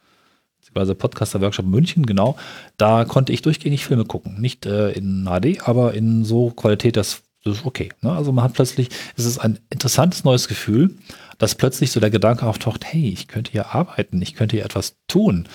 beziehungsweise 0.73 0.95
Podcaster-Workshop 0.95 1.65
in 1.65 1.71
München, 1.71 2.05
genau, 2.05 2.35
da 2.77 3.05
konnte 3.05 3.31
ich 3.31 3.41
durchgängig 3.41 3.85
Filme 3.85 4.05
gucken. 4.05 4.39
Nicht 4.39 4.65
äh, 4.65 4.91
in 4.91 5.25
HD, 5.25 5.67
aber 5.67 5.93
in 5.93 6.25
so 6.25 6.49
Qualität, 6.51 6.97
das, 6.97 7.21
das 7.43 7.57
ist 7.57 7.65
okay. 7.65 7.89
Ne? 8.01 8.11
Also 8.11 8.31
man 8.31 8.43
hat 8.43 8.53
plötzlich, 8.53 8.89
es 9.15 9.25
ist 9.25 9.39
ein 9.39 9.59
interessantes 9.69 10.23
neues 10.23 10.47
Gefühl, 10.47 10.95
dass 11.37 11.55
plötzlich 11.55 11.91
so 11.91 11.99
der 11.99 12.09
Gedanke 12.09 12.45
auftaucht, 12.45 12.85
hey, 12.85 13.09
ich 13.09 13.27
könnte 13.27 13.51
hier 13.51 13.73
arbeiten, 13.73 14.21
ich 14.21 14.35
könnte 14.35 14.55
hier 14.55 14.65
etwas 14.65 14.95
tun. 15.07 15.47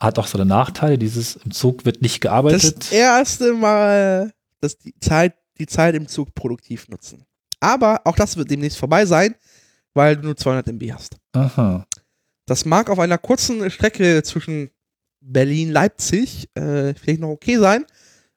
Hat 0.00 0.18
auch 0.18 0.26
seine 0.26 0.46
Nachteile, 0.46 0.98
dieses 0.98 1.36
im 1.36 1.50
Zug 1.50 1.84
wird 1.84 2.02
nicht 2.02 2.20
gearbeitet. 2.20 2.76
Das 2.78 2.92
erste 2.92 3.52
Mal, 3.52 4.32
dass 4.60 4.78
die 4.78 4.94
Zeit, 5.00 5.34
die 5.58 5.66
Zeit 5.66 5.94
im 5.94 6.06
Zug 6.06 6.34
produktiv 6.34 6.88
nutzen. 6.88 7.24
Aber 7.60 8.02
auch 8.04 8.14
das 8.14 8.36
wird 8.36 8.50
demnächst 8.50 8.78
vorbei 8.78 9.06
sein, 9.06 9.34
weil 9.94 10.16
du 10.16 10.22
nur 10.22 10.36
200 10.36 10.68
MB 10.68 10.92
hast. 10.92 11.16
Aha. 11.32 11.84
Das 12.48 12.64
mag 12.64 12.90
auf 12.90 12.98
einer 12.98 13.18
kurzen 13.18 13.70
Strecke 13.70 14.22
zwischen 14.22 14.70
Berlin-Leipzig 15.20 16.48
äh, 16.54 16.94
vielleicht 16.94 17.20
noch 17.20 17.28
okay 17.28 17.58
sein, 17.58 17.84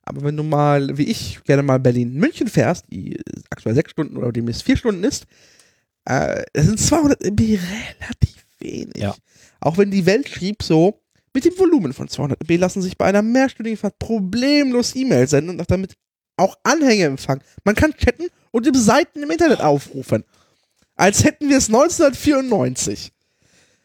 aber 0.03 0.23
wenn 0.23 0.35
du 0.35 0.43
mal, 0.43 0.97
wie 0.97 1.05
ich, 1.05 1.41
gerne 1.45 1.63
mal 1.63 1.79
Berlin-München 1.79 2.47
fährst, 2.47 2.85
die 2.91 3.19
aktuell 3.49 3.75
sechs 3.75 3.91
Stunden 3.91 4.17
oder 4.17 4.31
demnächst 4.31 4.63
vier 4.63 4.75
Stunden 4.75 5.03
ist, 5.03 5.25
äh, 6.05 6.43
das 6.53 6.65
sind 6.65 6.79
200 6.79 7.23
MB 7.23 7.39
relativ 7.39 8.45
wenig. 8.59 8.97
Ja. 8.97 9.15
Auch 9.59 9.77
wenn 9.77 9.91
die 9.91 10.05
Welt 10.05 10.27
schrieb 10.27 10.63
so, 10.63 11.01
mit 11.33 11.45
dem 11.45 11.57
Volumen 11.57 11.93
von 11.93 12.09
200 12.09 12.41
MB 12.41 12.59
lassen 12.59 12.81
sich 12.81 12.97
bei 12.97 13.05
einer 13.05 13.21
mehrstündigen 13.21 13.77
Fahrt 13.77 13.99
problemlos 13.99 14.95
E-Mails 14.95 15.29
senden 15.31 15.51
und 15.51 15.61
auch 15.61 15.67
damit 15.67 15.93
auch 16.35 16.57
Anhänge 16.63 17.05
empfangen. 17.05 17.43
Man 17.63 17.75
kann 17.75 17.93
chatten 17.93 18.27
und 18.51 18.75
Seiten 18.75 19.23
im 19.23 19.31
Internet 19.31 19.61
aufrufen. 19.61 20.25
Als 20.95 21.23
hätten 21.23 21.47
wir 21.49 21.57
es 21.57 21.67
1994. 21.67 23.13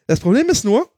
Das 0.07 0.19
Problem 0.19 0.47
ist 0.49 0.63
nur, 0.63 0.89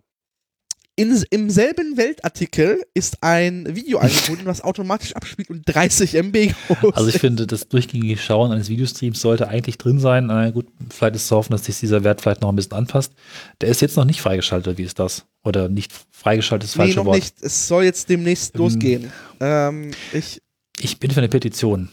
in, 0.96 1.24
im 1.30 1.50
selben 1.50 1.96
Weltartikel 1.98 2.84
ist 2.94 3.24
ein 3.24 3.74
Video 3.74 3.98
eingebunden, 4.00 4.46
was 4.46 4.62
automatisch 4.62 5.16
abspielt 5.16 5.50
und 5.50 5.64
30 5.66 6.14
MB 6.16 6.54
groß 6.68 6.94
Also 6.94 7.08
ich 7.10 7.20
finde, 7.20 7.48
das 7.48 7.70
durchgängige 7.70 8.18
Schauen 8.18 8.52
eines 8.52 8.68
Videostreams 8.70 9.20
sollte 9.22 9.48
eigentlich 9.48 9.78
drin 9.78 10.00
sein. 10.00 10.26
Na 10.28 10.50
gut, 10.52 10.68
vielleicht 10.90 11.16
ist 11.16 11.22
es 11.24 11.28
zu 11.30 11.38
hoffen, 11.38 11.54
dass 11.54 11.66
sich 11.66 11.80
dieser 11.80 12.04
Wert 12.04 12.22
vielleicht 12.22 12.42
noch 12.42 12.50
ein 12.50 12.56
bisschen 12.56 12.74
anpasst. 12.74 13.14
Der 13.62 13.70
ist 13.70 13.82
jetzt 13.82 13.96
noch 13.96 14.04
nicht 14.06 14.20
freigeschaltet, 14.20 14.78
wie 14.78 14.84
ist 14.84 15.00
das? 15.00 15.26
Oder 15.44 15.70
nicht 15.70 15.92
freigeschaltet 16.12 16.66
ist 16.68 16.76
das 16.76 16.78
Nee, 16.80 16.84
falsche 16.88 17.00
noch 17.00 17.06
Wort. 17.06 17.16
nicht. 17.16 17.42
Es 17.42 17.68
soll 17.68 17.86
jetzt 17.86 18.10
demnächst 18.10 18.56
Ähm, 18.56 18.60
losgehen. 18.62 19.12
Ähm, 19.40 19.92
ich, 20.12 20.42
Ich 20.82 21.00
bin 21.00 21.12
für 21.12 21.22
eine 21.22 21.30
Petition. 21.30 21.90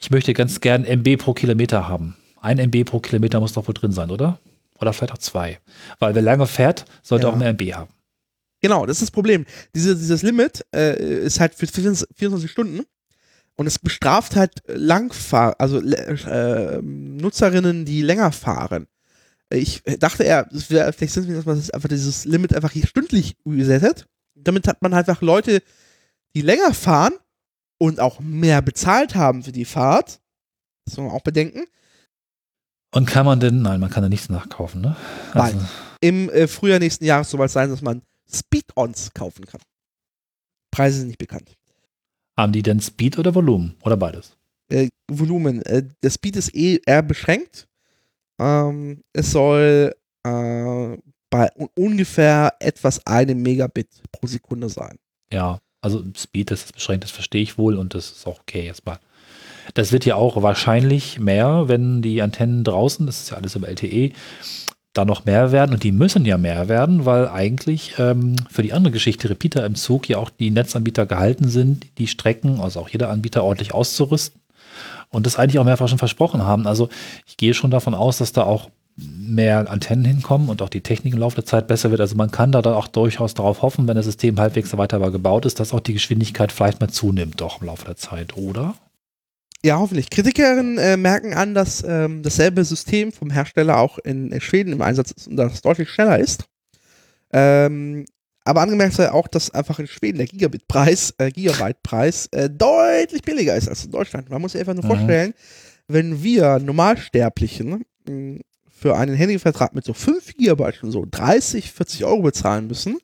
Ich 0.00 0.10
möchte 0.10 0.34
ganz 0.34 0.60
gern 0.60 0.84
MB 0.84 1.18
pro 1.18 1.32
Kilometer 1.34 1.86
haben. 1.88 2.16
Ein 2.40 2.58
MB 2.58 2.84
pro 2.84 2.98
Kilometer 2.98 3.38
muss 3.38 3.52
doch 3.52 3.68
wohl 3.68 3.74
drin 3.74 3.92
sein, 3.92 4.10
oder? 4.10 4.40
Oder 4.82 4.92
vielleicht 4.92 5.12
auch 5.12 5.18
zwei. 5.18 5.58
Weil 6.00 6.14
wer 6.14 6.22
lange 6.22 6.46
fährt, 6.46 6.84
sollte 7.02 7.26
Ja. 7.26 7.32
auch 7.32 7.36
mehr 7.36 7.48
MB 7.50 7.62
haben. 7.74 7.90
genau, 8.60 8.84
das 8.86 8.96
ist 8.98 9.02
das 9.02 9.10
Problem. 9.10 9.44
Diese, 9.74 9.96
dieses 9.96 10.22
Limit 10.22 10.64
äh, 10.74 11.24
ist 11.24 11.40
halt 11.40 11.54
für 11.54 11.66
24 11.66 12.50
Stunden 12.50 12.82
und 13.56 13.66
es 13.66 13.78
bestraft 13.78 14.36
halt 14.36 14.62
Langfahr, 14.66 15.56
also 15.58 15.80
äh, 15.80 16.80
Nutzerinnen, 16.82 17.84
die 17.84 18.02
länger 18.02 18.30
fahren. 18.32 18.86
Ich 19.50 19.82
dachte 19.98 20.22
eher, 20.24 20.48
es 20.52 20.70
wäre 20.70 20.92
vielleicht 20.92 21.12
sinnvoll, 21.12 21.34
dass 21.34 21.44
man 21.44 21.56
das 21.56 21.70
einfach 21.70 21.88
dieses 21.88 22.24
Limit 22.24 22.54
einfach 22.54 22.70
hier 22.72 22.86
stündlich 22.86 23.36
resettet. 23.46 24.06
Damit 24.34 24.66
hat 24.66 24.80
man 24.80 24.94
halt 24.94 25.08
einfach 25.08 25.22
Leute, 25.22 25.62
die 26.34 26.40
länger 26.42 26.72
fahren 26.72 27.12
und 27.78 28.00
auch 28.00 28.20
mehr 28.20 28.62
bezahlt 28.62 29.14
haben 29.14 29.42
für 29.42 29.52
die 29.52 29.64
Fahrt. 29.66 30.20
Das 30.86 30.96
muss 30.96 31.06
man 31.06 31.14
auch 31.14 31.22
bedenken. 31.22 31.64
Und 32.94 33.06
kann 33.06 33.24
man 33.26 33.40
denn, 33.40 33.62
nein, 33.62 33.80
man 33.80 33.90
kann 33.90 34.02
da 34.02 34.08
nichts 34.08 34.28
nachkaufen, 34.28 34.82
ne? 34.82 34.96
Also, 35.32 35.58
im 36.00 36.28
äh, 36.30 36.46
Frühjahr 36.46 36.78
nächsten 36.78 37.04
Jahres 37.04 37.30
soll 37.30 37.44
es 37.44 37.52
sein, 37.52 37.70
dass 37.70 37.80
man 37.80 38.02
Speed-Ons 38.30 39.12
kaufen 39.14 39.46
kann. 39.46 39.60
Preise 40.70 40.98
sind 40.98 41.08
nicht 41.08 41.18
bekannt. 41.18 41.52
haben 42.36 42.52
die 42.52 42.62
denn 42.62 42.80
Speed 42.80 43.18
oder 43.18 43.34
Volumen? 43.34 43.76
Oder 43.82 43.96
beides? 43.96 44.36
Äh, 44.68 44.88
Volumen. 45.10 45.62
Äh, 45.62 45.84
der 46.02 46.10
Speed 46.10 46.36
ist 46.36 46.54
eh 46.54 46.80
eher 46.84 47.02
beschränkt. 47.02 47.68
Ähm, 48.38 49.02
es 49.12 49.30
soll 49.32 49.94
äh, 50.24 50.98
bei 51.30 51.50
un 51.56 51.68
ungefähr 51.74 52.54
etwas 52.58 53.06
einem 53.06 53.42
Megabit 53.42 53.88
pro 54.10 54.26
Sekunde 54.26 54.68
sein. 54.68 54.98
Ja, 55.30 55.60
also 55.80 56.04
Speed, 56.16 56.50
ist 56.50 56.72
beschränkt, 56.72 57.04
das 57.04 57.10
verstehe 57.10 57.42
ich 57.42 57.58
wohl 57.58 57.76
und 57.76 57.94
das 57.94 58.12
ist 58.12 58.26
auch 58.26 58.40
okay 58.40 58.66
erstmal. 58.66 58.98
Das 59.74 59.92
wird 59.92 60.04
ja 60.04 60.16
auch 60.16 60.42
wahrscheinlich 60.42 61.18
mehr, 61.18 61.64
wenn 61.66 62.02
die 62.02 62.22
Antennen 62.22 62.64
draußen, 62.64 63.06
das 63.06 63.22
ist 63.22 63.30
ja 63.30 63.36
alles 63.36 63.56
über 63.56 63.68
LTE, 63.68 64.12
da 64.92 65.04
noch 65.04 65.24
mehr 65.24 65.52
werden 65.52 65.72
und 65.72 65.82
die 65.84 65.92
müssen 65.92 66.26
ja 66.26 66.36
mehr 66.36 66.68
werden, 66.68 67.06
weil 67.06 67.28
eigentlich 67.28 67.94
ähm, 67.98 68.36
für 68.50 68.62
die 68.62 68.72
andere 68.72 68.92
Geschichte 68.92 69.30
Repeater 69.30 69.64
im 69.64 69.74
Zug 69.74 70.08
ja 70.08 70.18
auch 70.18 70.28
die 70.28 70.50
Netzanbieter 70.50 71.06
gehalten 71.06 71.48
sind, 71.48 71.86
die 71.98 72.06
Strecken, 72.06 72.60
also 72.60 72.80
auch 72.80 72.88
jeder 72.90 73.08
Anbieter 73.08 73.42
ordentlich 73.42 73.72
auszurüsten 73.72 74.40
und 75.08 75.26
das 75.26 75.38
eigentlich 75.38 75.58
auch 75.58 75.64
mehrfach 75.64 75.88
schon 75.88 75.98
versprochen 75.98 76.44
haben. 76.44 76.66
Also 76.66 76.88
ich 77.26 77.36
gehe 77.36 77.54
schon 77.54 77.70
davon 77.70 77.94
aus, 77.94 78.18
dass 78.18 78.32
da 78.32 78.42
auch 78.42 78.68
mehr 78.96 79.70
Antennen 79.70 80.04
hinkommen 80.04 80.50
und 80.50 80.60
auch 80.60 80.68
die 80.68 80.82
Technik 80.82 81.14
im 81.14 81.20
Laufe 81.20 81.36
der 81.36 81.46
Zeit 81.46 81.66
besser 81.66 81.90
wird. 81.90 82.00
Also 82.00 82.16
man 82.16 82.30
kann 82.30 82.52
da 82.52 82.60
dann 82.60 82.74
auch 82.74 82.88
durchaus 82.88 83.32
darauf 83.32 83.62
hoffen, 83.62 83.88
wenn 83.88 83.96
das 83.96 84.04
System 84.04 84.38
halbwegs 84.38 84.76
weiter 84.76 84.98
gebaut 85.10 85.46
ist, 85.46 85.60
dass 85.60 85.72
auch 85.72 85.80
die 85.80 85.94
Geschwindigkeit 85.94 86.52
vielleicht 86.52 86.80
mal 86.80 86.90
zunimmt, 86.90 87.40
doch 87.40 87.62
im 87.62 87.68
Laufe 87.68 87.86
der 87.86 87.96
Zeit, 87.96 88.36
oder? 88.36 88.74
Ja, 89.64 89.78
hoffentlich. 89.78 90.10
Kritikerinnen 90.10 90.78
äh, 90.78 90.96
merken 90.96 91.34
an, 91.34 91.54
dass 91.54 91.84
ähm, 91.86 92.22
dasselbe 92.22 92.64
System 92.64 93.12
vom 93.12 93.30
Hersteller 93.30 93.78
auch 93.78 93.98
in 93.98 94.40
Schweden 94.40 94.72
im 94.72 94.82
Einsatz 94.82 95.12
ist 95.12 95.28
und 95.28 95.36
das 95.36 95.60
deutlich 95.62 95.88
schneller 95.88 96.18
ist. 96.18 96.44
Ähm, 97.32 98.04
aber 98.44 98.60
angemerkt 98.62 98.94
sei 98.94 99.10
auch, 99.12 99.28
dass 99.28 99.50
einfach 99.52 99.78
in 99.78 99.86
Schweden 99.86 100.18
der 100.18 100.26
Gigabit-Preis, 100.26 101.14
äh, 101.18 101.30
Gigabyte-Preis 101.30 102.26
äh, 102.32 102.50
deutlich 102.50 103.22
billiger 103.22 103.54
ist 103.54 103.68
als 103.68 103.84
in 103.84 103.92
Deutschland. 103.92 104.30
Man 104.30 104.40
muss 104.42 104.52
sich 104.52 104.60
einfach 104.60 104.74
nur 104.74 104.82
Mhm. 104.84 104.88
vorstellen, 104.88 105.34
wenn 105.86 106.24
wir 106.24 106.58
Normalsterblichen 106.58 107.84
mh, 108.08 108.40
für 108.80 108.96
einen 108.96 109.14
Handyvertrag 109.14 109.74
mit 109.76 109.84
so 109.84 109.94
5 109.94 110.36
Gigabyte 110.36 110.74
schon 110.74 110.90
so 110.90 111.06
30, 111.08 111.70
40 111.70 112.04
Euro 112.04 112.22
bezahlen 112.22 112.66
müssen, 112.66 112.98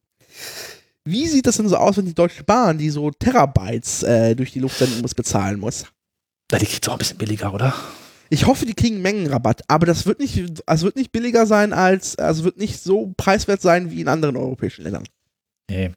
wie 1.04 1.28
sieht 1.28 1.46
das 1.46 1.56
denn 1.56 1.68
so 1.68 1.76
aus, 1.76 1.96
wenn 1.96 2.04
die 2.06 2.14
Deutsche 2.14 2.42
Bahn, 2.42 2.78
die 2.78 2.90
so 2.90 3.12
Terabytes 3.12 4.02
äh, 4.02 4.34
durch 4.34 4.52
die 4.52 4.58
Luft 4.60 4.78
senden 4.78 5.00
muss, 5.02 5.14
bezahlen 5.14 5.60
muss? 5.60 5.84
Ja, 6.50 6.58
die 6.58 6.66
kriegt 6.66 6.84
es 6.84 6.88
auch 6.88 6.94
ein 6.94 6.98
bisschen 6.98 7.18
billiger, 7.18 7.52
oder? 7.52 7.74
Ich 8.30 8.46
hoffe, 8.46 8.66
die 8.66 8.74
kriegen 8.74 9.00
Mengenrabatt, 9.00 9.62
aber 9.68 9.86
das 9.86 10.06
wird 10.06 10.20
nicht, 10.20 10.62
also 10.66 10.86
wird 10.86 10.96
nicht 10.96 11.12
billiger 11.12 11.46
sein 11.46 11.72
als, 11.72 12.16
also 12.16 12.44
wird 12.44 12.58
nicht 12.58 12.82
so 12.82 13.12
preiswert 13.16 13.62
sein 13.62 13.90
wie 13.90 14.00
in 14.00 14.08
anderen 14.08 14.36
europäischen 14.36 14.82
Ländern. 14.82 15.04
Nee. 15.70 15.92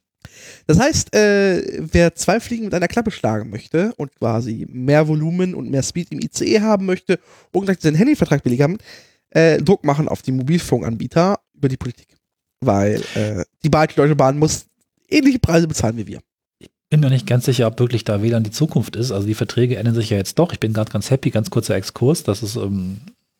Das 0.66 0.78
heißt, 0.78 1.14
äh, 1.14 1.80
wer 1.92 2.14
zwei 2.14 2.40
Fliegen 2.40 2.64
mit 2.64 2.74
einer 2.74 2.88
Klappe 2.88 3.10
schlagen 3.10 3.50
möchte 3.50 3.92
und 3.96 4.14
quasi 4.14 4.66
mehr 4.70 5.08
Volumen 5.08 5.54
und 5.54 5.70
mehr 5.70 5.82
Speed 5.82 6.12
im 6.12 6.20
ICE 6.20 6.60
haben 6.60 6.86
möchte 6.86 7.18
und 7.52 7.66
gleich 7.66 7.80
seinen 7.80 7.96
Handyvertrag 7.96 8.42
billig 8.42 8.60
haben, 8.60 8.78
äh, 9.30 9.58
Druck 9.58 9.84
machen 9.84 10.08
auf 10.08 10.22
die 10.22 10.32
Mobilfunkanbieter 10.32 11.40
über 11.54 11.68
die 11.68 11.76
Politik. 11.76 12.08
Weil 12.60 13.02
äh, 13.14 13.44
die 13.64 13.70
Deutsche 13.70 14.16
Bahn 14.16 14.38
muss 14.38 14.66
ähnliche 15.08 15.38
Preise 15.38 15.66
bezahlen 15.66 15.96
wie 15.96 16.06
wir. 16.06 16.20
Bin 16.92 17.00
mir 17.00 17.08
nicht 17.08 17.26
ganz 17.26 17.46
sicher, 17.46 17.66
ob 17.68 17.78
wirklich 17.80 18.04
da 18.04 18.20
WLAN 18.22 18.42
die 18.42 18.50
Zukunft 18.50 18.96
ist. 18.96 19.12
Also 19.12 19.26
die 19.26 19.32
Verträge 19.32 19.76
ändern 19.76 19.94
sich 19.94 20.10
ja 20.10 20.18
jetzt 20.18 20.38
doch. 20.38 20.52
Ich 20.52 20.60
bin 20.60 20.74
gerade 20.74 20.92
ganz 20.92 21.10
happy, 21.10 21.30
ganz 21.30 21.48
kurzer 21.48 21.74
Exkurs. 21.74 22.22
Das 22.22 22.42
ist, 22.42 22.56
ähm, 22.56 22.98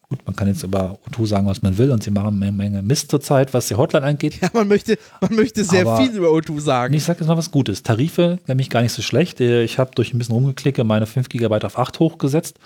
gut, 0.09 0.21
man 0.25 0.35
kann 0.35 0.49
jetzt 0.49 0.63
über 0.63 0.99
O2 1.11 1.27
sagen, 1.27 1.47
was 1.47 1.61
man 1.61 1.77
will 1.77 1.91
und 1.91 2.03
sie 2.03 2.11
machen 2.11 2.43
eine 2.43 2.51
Menge 2.51 2.81
Mist 2.81 3.11
zurzeit, 3.11 3.53
was 3.53 3.69
die 3.69 3.75
Hotline 3.75 4.07
angeht. 4.07 4.41
Ja, 4.41 4.49
man 4.55 4.69
möchte, 4.69 4.97
man 5.21 5.35
möchte 5.35 5.65
sehr 5.65 5.83
Aber- 5.87 5.99
viel 5.99 6.13
über 6.17 6.29
O2 6.29 6.61
sagen. 6.63 6.95
Ich 6.95 7.05
sage 7.05 7.19
jetzt 7.21 7.29
mal 7.29 7.37
was 7.37 7.51
Gutes. 7.51 7.83
Tarife 7.83 8.39
nämlich 8.47 8.71
gar 8.71 8.81
nicht 8.81 8.93
so 8.93 9.03
schlecht. 9.03 9.39
Äh, 9.43 9.65
Ich 9.65 9.79
habe 9.79 9.91
durch 9.95 10.15
ein 10.15 10.19
bisschen 10.19 10.35
rumgeklicke 10.35 10.83
meine 10.83 11.05
5 11.05 11.29
GB 11.29 11.55
auf 11.67 11.79
8 11.79 11.99
hochgesetzt 11.99 12.59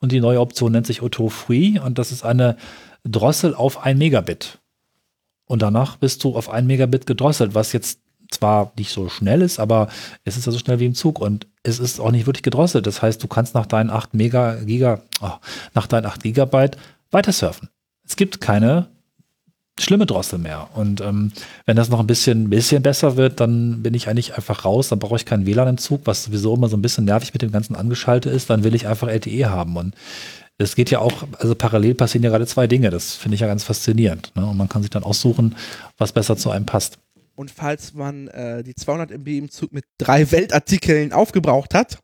und 0.00 0.12
die 0.12 0.20
neue 0.20 0.40
Option 0.40 0.72
nennt 0.72 0.86
sich 0.86 1.00
Auto 1.00 1.30
Free 1.30 1.78
und 1.78 1.98
das 1.98 2.12
ist 2.12 2.22
eine 2.22 2.58
Drossel 3.02 3.54
auf 3.54 3.82
1 3.82 3.98
Megabit. 3.98 4.58
Und 5.46 5.62
danach 5.62 5.96
bist 5.96 6.22
du 6.22 6.36
auf 6.36 6.50
1 6.50 6.66
Megabit 6.66 7.06
gedrosselt, 7.06 7.54
was 7.54 7.72
jetzt 7.72 8.00
zwar 8.34 8.72
nicht 8.76 8.92
so 8.92 9.08
schnell 9.08 9.42
ist, 9.42 9.58
aber 9.58 9.88
es 10.24 10.36
ist 10.36 10.46
ja 10.46 10.52
so 10.52 10.58
schnell 10.58 10.78
wie 10.80 10.86
im 10.86 10.94
Zug 10.94 11.20
und 11.20 11.46
es 11.62 11.78
ist 11.78 12.00
auch 12.00 12.10
nicht 12.10 12.26
wirklich 12.26 12.42
gedrosselt. 12.42 12.86
Das 12.86 13.02
heißt, 13.02 13.22
du 13.22 13.28
kannst 13.28 13.54
nach 13.54 13.66
deinen 13.66 13.90
8 13.90 14.14
Mega, 14.14 14.56
Giga, 14.56 15.00
oh, 15.20 15.30
nach 15.74 15.86
deinen 15.86 16.06
8 16.06 16.22
Gigabyte 16.22 16.76
weiter 17.10 17.32
surfen. 17.32 17.68
Es 18.06 18.16
gibt 18.16 18.40
keine 18.40 18.88
schlimme 19.78 20.06
Drossel 20.06 20.38
mehr. 20.38 20.68
Und 20.74 21.00
ähm, 21.00 21.32
wenn 21.66 21.76
das 21.76 21.88
noch 21.88 22.00
ein 22.00 22.06
bisschen, 22.06 22.50
bisschen 22.50 22.82
besser 22.82 23.16
wird, 23.16 23.40
dann 23.40 23.82
bin 23.82 23.94
ich 23.94 24.08
eigentlich 24.08 24.36
einfach 24.36 24.64
raus. 24.64 24.88
Dann 24.88 24.98
brauche 24.98 25.16
ich 25.16 25.26
keinen 25.26 25.46
WLAN 25.46 25.68
im 25.68 25.78
Zug, 25.78 26.02
was 26.04 26.24
sowieso 26.24 26.54
immer 26.54 26.68
so 26.68 26.76
ein 26.76 26.82
bisschen 26.82 27.04
nervig 27.04 27.32
mit 27.32 27.42
dem 27.42 27.50
ganzen 27.50 27.74
angeschaltet 27.74 28.32
ist. 28.32 28.50
Dann 28.50 28.62
will 28.62 28.74
ich 28.74 28.86
einfach 28.86 29.08
LTE 29.08 29.50
haben. 29.50 29.76
Und 29.76 29.94
es 30.58 30.76
geht 30.76 30.90
ja 30.90 31.00
auch, 31.00 31.24
also 31.38 31.54
parallel 31.54 31.94
passieren 31.94 32.22
ja 32.22 32.30
gerade 32.30 32.46
zwei 32.46 32.66
Dinge. 32.66 32.90
Das 32.90 33.14
finde 33.14 33.34
ich 33.34 33.40
ja 33.40 33.48
ganz 33.48 33.64
faszinierend. 33.64 34.32
Ne? 34.36 34.46
Und 34.46 34.56
man 34.56 34.68
kann 34.68 34.82
sich 34.82 34.90
dann 34.90 35.02
aussuchen, 35.02 35.56
was 35.98 36.12
besser 36.12 36.36
zu 36.36 36.50
einem 36.50 36.66
passt. 36.66 36.98
Und 37.34 37.50
falls 37.50 37.94
man 37.94 38.28
äh, 38.28 38.62
die 38.62 38.74
200 38.74 39.10
MB 39.10 39.28
im 39.38 39.50
Zug 39.50 39.72
mit 39.72 39.84
drei 39.98 40.30
Weltartikeln 40.30 41.12
aufgebraucht 41.12 41.74
hat, 41.74 41.98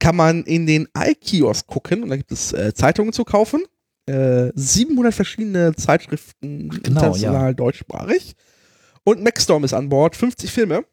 kann 0.00 0.16
man 0.16 0.42
in 0.44 0.66
den 0.66 0.88
iKiosk 0.96 1.66
gucken 1.66 2.02
und 2.02 2.10
da 2.10 2.16
gibt 2.16 2.32
es 2.32 2.52
äh, 2.52 2.74
Zeitungen 2.74 3.12
zu 3.12 3.24
kaufen. 3.24 3.62
Äh, 4.06 4.50
700 4.54 5.14
verschiedene 5.14 5.74
Zeitschriften, 5.76 6.68
Genau, 6.68 6.88
international 6.88 7.54
deutschsprachig. 7.54 8.34
Und 9.04 9.22
Maxstorm 9.22 9.64
ist 9.64 9.72
an 9.72 9.88
Bord, 9.88 10.16
50 10.16 10.50
Filme. 10.50 10.84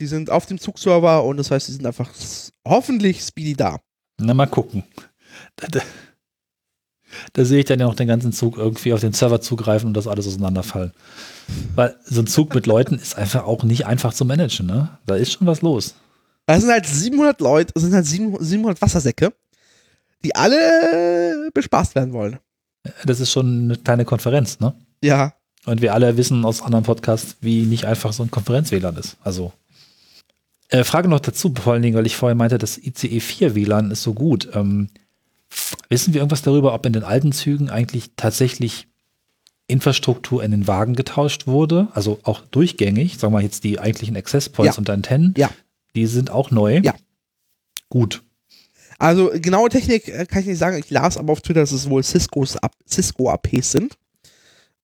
Die 0.00 0.06
sind 0.06 0.30
auf 0.30 0.46
dem 0.46 0.58
Zugserver 0.58 1.24
und 1.24 1.36
das 1.36 1.50
heißt, 1.50 1.68
die 1.68 1.72
sind 1.72 1.86
einfach 1.86 2.10
hoffentlich 2.66 3.22
speedy 3.22 3.54
da. 3.54 3.78
Na, 4.18 4.34
mal 4.34 4.46
gucken. 4.46 4.84
Da, 7.32 7.44
sehe 7.44 7.60
ich 7.60 7.64
dann 7.64 7.80
ja 7.80 7.86
noch 7.86 7.94
den 7.94 8.08
ganzen 8.08 8.32
Zug 8.32 8.56
irgendwie 8.56 8.92
auf 8.92 9.00
den 9.00 9.12
Server 9.12 9.40
zugreifen 9.40 9.88
und 9.88 9.94
das 9.94 10.06
alles 10.06 10.26
auseinanderfallen. 10.26 10.92
Weil 11.74 11.96
so 12.04 12.20
ein 12.20 12.26
Zug 12.26 12.54
mit 12.54 12.66
Leuten 12.66 12.96
ist 12.96 13.16
einfach 13.16 13.44
auch 13.44 13.62
nicht 13.64 13.86
einfach 13.86 14.12
zu 14.12 14.24
managen. 14.24 14.66
Ne? 14.66 14.88
Da 15.06 15.16
ist 15.16 15.32
schon 15.32 15.46
was 15.46 15.62
los. 15.62 15.94
Da 16.46 16.60
sind 16.60 16.70
halt 16.70 16.86
700 16.86 17.40
Leute, 17.40 17.72
das 17.74 17.82
sind 17.82 17.92
halt 17.94 18.06
700 18.06 18.80
Wassersäcke, 18.80 19.32
die 20.24 20.34
alle 20.34 21.50
bespaßt 21.52 21.94
werden 21.94 22.12
wollen. 22.12 22.38
Das 23.04 23.18
ist 23.20 23.32
schon 23.32 23.64
eine 23.64 23.76
kleine 23.76 24.04
Konferenz, 24.04 24.60
ne? 24.60 24.74
Ja, 25.02 25.34
Und 25.66 25.82
wir 25.82 25.92
alle 25.92 26.16
wissen 26.16 26.44
aus 26.44 26.62
anderen 26.62 26.84
Podcasts, 26.84 27.36
wie 27.40 27.64
nicht 27.64 27.84
einfach 27.84 28.12
so 28.12 28.22
ein 28.22 28.30
Konferenz-WLAN 28.30 28.96
ist. 28.96 29.16
Also. 29.22 29.52
Äh, 30.68 30.84
Frage 30.84 31.08
noch 31.08 31.20
dazu, 31.20 31.52
vor 31.60 31.72
allen 31.72 31.82
Dingen, 31.82 31.96
weil 31.96 32.06
ich 32.06 32.16
vorher 32.16 32.36
meinte, 32.36 32.58
das 32.58 32.78
ICE 32.78 33.20
4 33.20 33.54
WLAN 33.56 33.90
ist 33.90 34.02
so 34.02 34.14
gut. 34.14 34.48
Ähm, 34.54 34.88
wissen 35.88 36.14
wir 36.14 36.20
irgendwas 36.20 36.42
darüber, 36.42 36.74
ob 36.74 36.86
in 36.86 36.92
den 36.92 37.04
alten 37.04 37.32
Zügen 37.32 37.70
eigentlich 37.70 38.10
tatsächlich 38.16 38.88
Infrastruktur 39.68 40.42
in 40.44 40.50
den 40.50 40.66
Wagen 40.66 40.94
getauscht 40.94 41.46
wurde? 41.46 41.88
Also 41.94 42.18
auch 42.22 42.40
durchgängig, 42.40 43.18
sagen 43.18 43.32
wir 43.34 43.40
jetzt 43.40 43.64
die 43.64 43.78
eigentlichen 43.80 44.16
Access 44.16 44.48
Points 44.48 44.76
Ja. 44.76 44.78
und 44.80 44.90
Antennen. 44.90 45.34
Ja. 45.36 45.50
Die 45.94 46.06
sind 46.06 46.30
auch 46.30 46.50
neu. 46.50 46.80
Ja. 46.84 46.94
Gut. 47.88 48.22
Also 48.98 49.30
genaue 49.34 49.68
Technik 49.68 50.08
äh, 50.08 50.26
kann 50.26 50.40
ich 50.40 50.46
nicht 50.46 50.58
sagen. 50.58 50.78
Ich 50.78 50.90
las 50.90 51.16
aber 51.16 51.32
auf 51.32 51.40
Twitter, 51.42 51.60
dass 51.60 51.72
es 51.72 51.88
wohl 51.90 52.02
Ciscos 52.02 52.56
Cisco 52.88 53.30
APs 53.30 53.72
sind. 53.72 53.96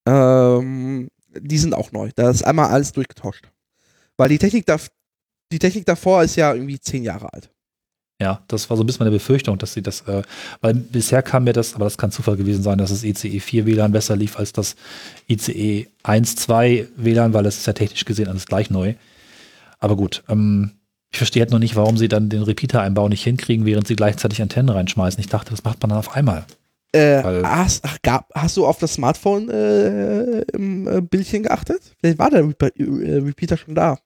Ähm, 0.07 1.09
die 1.35 1.59
sind 1.59 1.75
auch 1.75 1.93
neu. 1.93 2.11
Da 2.15 2.31
ist 2.31 2.43
einmal 2.45 2.71
alles 2.71 2.93
durchgetauscht. 2.93 3.49
Weil 4.17 4.29
die 4.29 4.39
Technik, 4.39 4.67
da, 4.67 4.79
die 5.51 5.59
Technik 5.59 5.87
davor 5.87 6.23
ist 6.23 6.37
ja 6.37 6.53
irgendwie 6.53 6.79
zehn 6.81 7.05
Jahre 7.05 7.33
alt. 7.33 7.51
Ja, 8.23 8.41
das 8.47 8.70
war 8.70 8.77
so 8.77 8.85
ein 8.85 8.87
bisschen 8.87 9.05
meine 9.05 9.11
Befürchtung, 9.11 9.59
dass 9.59 9.73
sie 9.73 9.83
das, 9.83 10.03
äh, 10.03 10.23
weil 10.61 10.75
bisher 10.75 11.23
kam 11.23 11.43
mir 11.43 11.53
das, 11.53 11.75
aber 11.75 11.87
das 11.87 11.99
kann 11.99 12.12
Zufall 12.12 12.37
gewesen 12.37 12.62
sein, 12.62 12.79
dass 12.79 12.91
das 12.91 13.03
ICE 13.03 13.41
4 13.41 13.66
WLAN 13.66 13.91
besser 13.91 14.14
lief 14.14 14.39
als 14.39 14.53
das 14.53 14.77
ICE 15.29 15.89
1.2 16.05 16.87
WLAN, 16.95 17.35
weil 17.35 17.47
es 17.47 17.59
ist 17.59 17.66
ja 17.66 17.73
technisch 17.73 18.05
gesehen 18.05 18.29
alles 18.29 18.47
gleich 18.47 18.70
neu. 18.70 18.95
Aber 19.81 19.97
gut, 19.97 20.23
ähm, 20.29 20.70
ich 21.11 21.18
verstehe 21.18 21.41
halt 21.41 21.51
noch 21.51 21.59
nicht, 21.59 21.75
warum 21.75 21.97
sie 21.97 22.07
dann 22.07 22.29
den 22.29 22.45
Repeater-Einbau 22.45 23.09
nicht 23.09 23.25
hinkriegen, 23.25 23.66
während 23.66 23.89
sie 23.89 23.97
gleichzeitig 23.97 24.41
Antennen 24.41 24.68
reinschmeißen. 24.68 25.18
Ich 25.18 25.27
dachte, 25.27 25.51
das 25.51 25.64
macht 25.64 25.83
man 25.83 25.89
dann 25.89 25.99
auf 25.99 26.14
einmal. 26.14 26.47
Äh, 26.93 27.25
hast, 27.25 27.85
ach, 27.85 27.99
gab, 28.03 28.31
hast 28.37 28.57
du 28.57 28.66
auf 28.66 28.79
das 28.79 28.95
Smartphone 28.95 29.49
äh, 29.51 30.43
im 30.53 30.87
äh, 30.87 31.01
Bildchen 31.01 31.43
geachtet? 31.43 31.83
Vielleicht 31.99 32.20
war 32.20 32.31
der 32.31 32.43
äh, 32.45 33.18
Repeater 33.18 33.57
schon 33.57 33.75
da. 33.75 33.99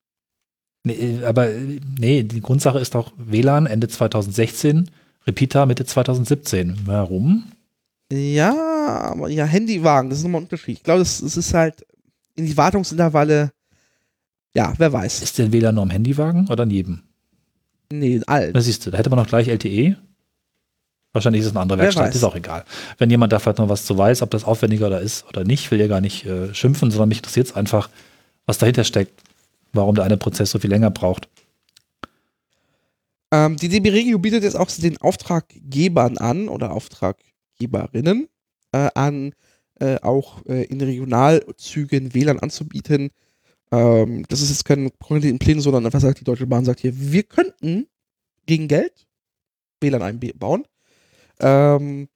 Nee, 0.87 1.19
aber 1.25 1.51
äh, 1.51 1.81
nee, 1.99 2.23
die 2.23 2.41
Grundsache 2.41 2.79
ist 2.79 2.95
doch 2.95 3.13
WLAN 3.17 3.67
Ende 3.67 3.89
2016, 3.89 4.89
Repeater 5.27 5.67
Mitte 5.67 5.85
2017. 5.85 6.83
Warum? 6.85 7.51
Ja, 8.13 8.55
aber 9.01 9.29
ja, 9.29 9.47
Handywagen, 9.47 10.11
das 10.11 10.21
ist 10.21 10.25
nochmal 10.25 10.43
ein 10.43 10.45
Unterschied. 10.45 10.77
Ich 10.77 10.85
glaube, 10.85 11.03
es 11.03 11.21
ist 11.21 11.55
halt 11.55 11.85
in 12.37 12.47
die 12.47 12.57
Wartungsintervalle, 12.57 13.51
ja, 14.55 14.75
wer 14.79 14.93
weiß. 14.93 15.23
Ist 15.23 15.37
denn 15.39 15.53
WLAN 15.53 15.75
nur 15.75 15.83
am 15.83 15.91
Handywagen 15.91 16.47
oder 16.51 16.63
an 16.63 16.71
jedem? 16.71 17.03
Nee, 17.91 18.21
alt. 18.29 18.55
Da 18.55 18.61
siehst 18.61 18.87
du, 18.87 18.93
da 18.93 18.99
hätte 18.99 19.11
man 19.11 19.19
noch 19.19 19.27
gleich 19.27 19.49
LTE. 19.49 19.97
Wahrscheinlich 21.13 21.41
ist 21.41 21.47
es 21.47 21.53
eine 21.53 21.63
andere 21.63 21.79
Wer 21.79 21.87
Werkstatt, 21.87 22.15
ist 22.15 22.23
auch 22.23 22.37
egal. 22.37 22.65
Wenn 22.99 23.11
jemand 23.11 23.33
da 23.33 23.41
vielleicht 23.41 23.59
noch 23.59 23.69
was 23.69 23.87
zu 23.87 23.99
weiß, 23.99 24.23
ob 24.23 24.31
das 24.31 24.45
aufwendiger 24.45 24.87
oder 24.87 25.01
ist 25.01 25.27
oder 25.27 25.43
nicht, 25.43 25.69
will 25.73 25.81
ja 25.81 25.89
gar 25.89 26.01
nicht 26.01 26.27
äh, 26.27 26.55
schimpfen, 26.55 26.93
sondern 26.93 27.09
mich 27.09 27.19
interessiert 27.19 27.49
es 27.49 27.57
einfach, 27.57 27.91
was 28.45 28.59
dahinter 28.59 28.85
steckt, 28.85 29.21
warum 29.73 29.95
der 29.95 30.05
eine 30.05 30.17
Prozess 30.17 30.51
so 30.51 30.59
viel 30.59 30.71
länger 30.71 30.91
braucht. 30.91 31.29
Ähm, 33.33 33.57
die 33.57 33.69
DB 33.69 33.91
Regio 33.91 34.19
bietet 34.19 34.45
jetzt 34.45 34.57
auch 34.57 34.71
den 34.71 34.99
Auftraggebern 34.99 36.19
an 36.19 36.49
oder 36.49 36.73
Auftraggeberinnen 36.73 38.29
äh, 38.73 38.89
an, 38.95 39.35
äh, 39.81 39.97
auch 40.01 40.45
äh, 40.47 40.65
in 40.65 40.81
Regionalzügen 40.81 42.15
WLAN 42.15 42.39
anzubieten. 42.39 43.11
Ähm, 43.73 44.25
das 44.29 44.41
ist 44.43 44.51
jetzt 44.51 44.65
kein 44.65 44.91
konkreten 44.99 45.39
Pläne, 45.39 45.61
sondern 45.61 45.85
einfach 45.85 46.01
sagt 46.01 46.21
die 46.21 46.25
Deutsche 46.25 46.47
Bahn 46.47 46.65
sagt 46.65 46.81
hier, 46.81 46.93
wir 46.95 47.25
könnten 47.25 47.89
gegen 48.47 48.69
Geld 48.69 49.07
WLAN 49.81 50.03
einbauen. 50.03 50.65
Ähm, 51.41 52.09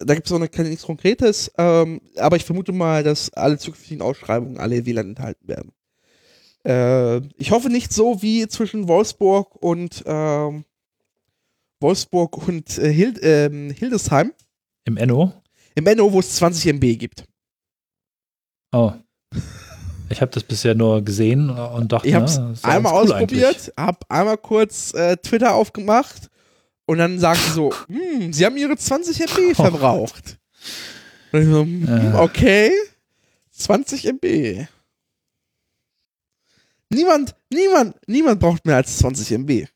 da 0.00 0.14
gibt 0.14 0.26
es 0.26 0.30
noch 0.30 0.38
eine- 0.38 0.48
keine- 0.48 0.68
nichts 0.68 0.84
Konkretes, 0.84 1.50
ähm, 1.58 2.00
aber 2.16 2.36
ich 2.36 2.44
vermute 2.44 2.72
mal, 2.72 3.02
dass 3.02 3.32
alle 3.32 3.58
zukünftigen 3.58 4.02
Ausschreibungen 4.02 4.58
alle 4.58 4.86
WLAN 4.86 5.08
enthalten 5.10 5.48
werden. 5.48 5.72
Äh, 6.66 7.18
ich 7.38 7.50
hoffe 7.52 7.68
nicht 7.70 7.92
so 7.92 8.22
wie 8.22 8.48
zwischen 8.48 8.88
Wolfsburg 8.88 9.54
und 9.62 10.02
ähm, 10.06 10.64
Wolfsburg 11.80 12.48
und 12.48 12.76
äh, 12.78 12.92
Hild, 12.92 13.18
ähm, 13.22 13.70
Hildesheim 13.70 14.32
Im 14.84 14.96
Enno? 14.96 15.32
im 15.74 15.86
Enno, 15.86 16.12
wo 16.12 16.20
es 16.20 16.34
20 16.36 16.66
MB 16.74 16.98
gibt. 16.98 17.24
Oh. 18.72 18.92
Ich 20.08 20.20
habe 20.20 20.30
das 20.32 20.42
bisher 20.44 20.74
nur 20.74 21.02
gesehen 21.02 21.50
und 21.50 21.92
dachte, 21.92 22.08
Ich 22.08 22.14
habe 22.14 22.24
es 22.24 22.38
einmal 22.64 22.92
cool 22.92 23.12
ausprobiert, 23.12 23.72
habe 23.76 23.98
einmal 24.08 24.38
kurz 24.38 24.94
äh, 24.94 25.16
Twitter 25.18 25.54
aufgemacht 25.54 26.30
und 26.86 26.98
dann 26.98 27.18
sagt 27.18 27.40
sie 27.42 27.52
so, 27.52 27.72
hm, 27.88 28.32
sie 28.32 28.44
haben 28.46 28.56
ihre 28.56 28.76
20 28.76 29.20
MB 29.20 29.54
verbraucht. 29.54 30.38
Und 31.32 31.42
ich 31.42 31.48
so, 31.48 31.62
hm, 31.62 31.86
Äh. 31.88 32.16
okay, 32.18 32.72
20 33.50 34.06
MB. 34.06 34.66
Niemand, 36.90 37.34
niemand, 37.52 37.96
niemand 38.06 38.40
braucht 38.40 38.64
mehr 38.64 38.76
als 38.76 38.98
20 38.98 39.32
MB. 39.32 39.66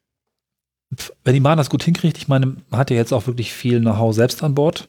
Wenn 1.24 1.34
die 1.34 1.40
Bahn 1.40 1.58
das 1.58 1.70
gut 1.70 1.84
hinkriegt, 1.84 2.18
ich 2.18 2.28
meine, 2.28 2.56
man 2.68 2.80
hat 2.80 2.90
ja 2.90 2.96
jetzt 2.96 3.12
auch 3.12 3.26
wirklich 3.26 3.52
viel 3.52 3.80
Know-how 3.80 4.14
selbst 4.14 4.42
an 4.42 4.54
Bord. 4.54 4.88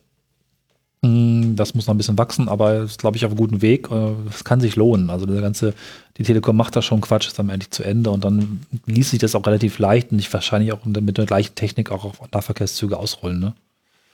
Mm, 1.04 1.56
Das 1.56 1.74
muss 1.74 1.88
noch 1.88 1.94
ein 1.94 1.98
bisschen 1.98 2.18
wachsen, 2.18 2.48
aber 2.50 2.82
ist, 2.82 3.00
glaube 3.00 3.18
ich, 3.18 3.26
auf 3.26 3.32
einem 3.32 3.38
guten 3.38 3.62
Weg. 3.62 3.90
Äh, 3.92 4.14
Es 4.30 4.44
kann 4.44 4.62
sich 4.62 4.76
lohnen. 4.76 5.10
Also 5.10 5.26
der 5.26 5.42
ganze, 5.42 5.74
die 6.18 6.24
Telekom 6.24 6.56
macht 6.56 6.76
da 6.76 6.82
schon 6.82 7.02
Quatsch, 7.02 7.28
ist 7.28 7.38
dann 7.40 7.50
endlich 7.50 7.72
zu 7.72 7.84
Ende 7.84 8.10
und 8.12 8.24
dann 8.24 8.66
ließ 8.86 9.12
sich 9.12 9.20
das 9.20 9.36
auch 9.36 9.46
relativ 9.46 9.78
leicht 9.80 10.12
und 10.12 10.20
ich 10.20 10.32
wahrscheinlich 10.34 10.72
auch 10.74 10.86
mit 10.86 11.18
der 11.18 11.26
gleichen 11.26 11.56
Technik 11.56 11.92
auch 11.92 12.04
auf 12.06 12.32
Nahverkehrszüge 12.32 12.98
ausrollen, 12.98 13.40
ne? 13.40 13.56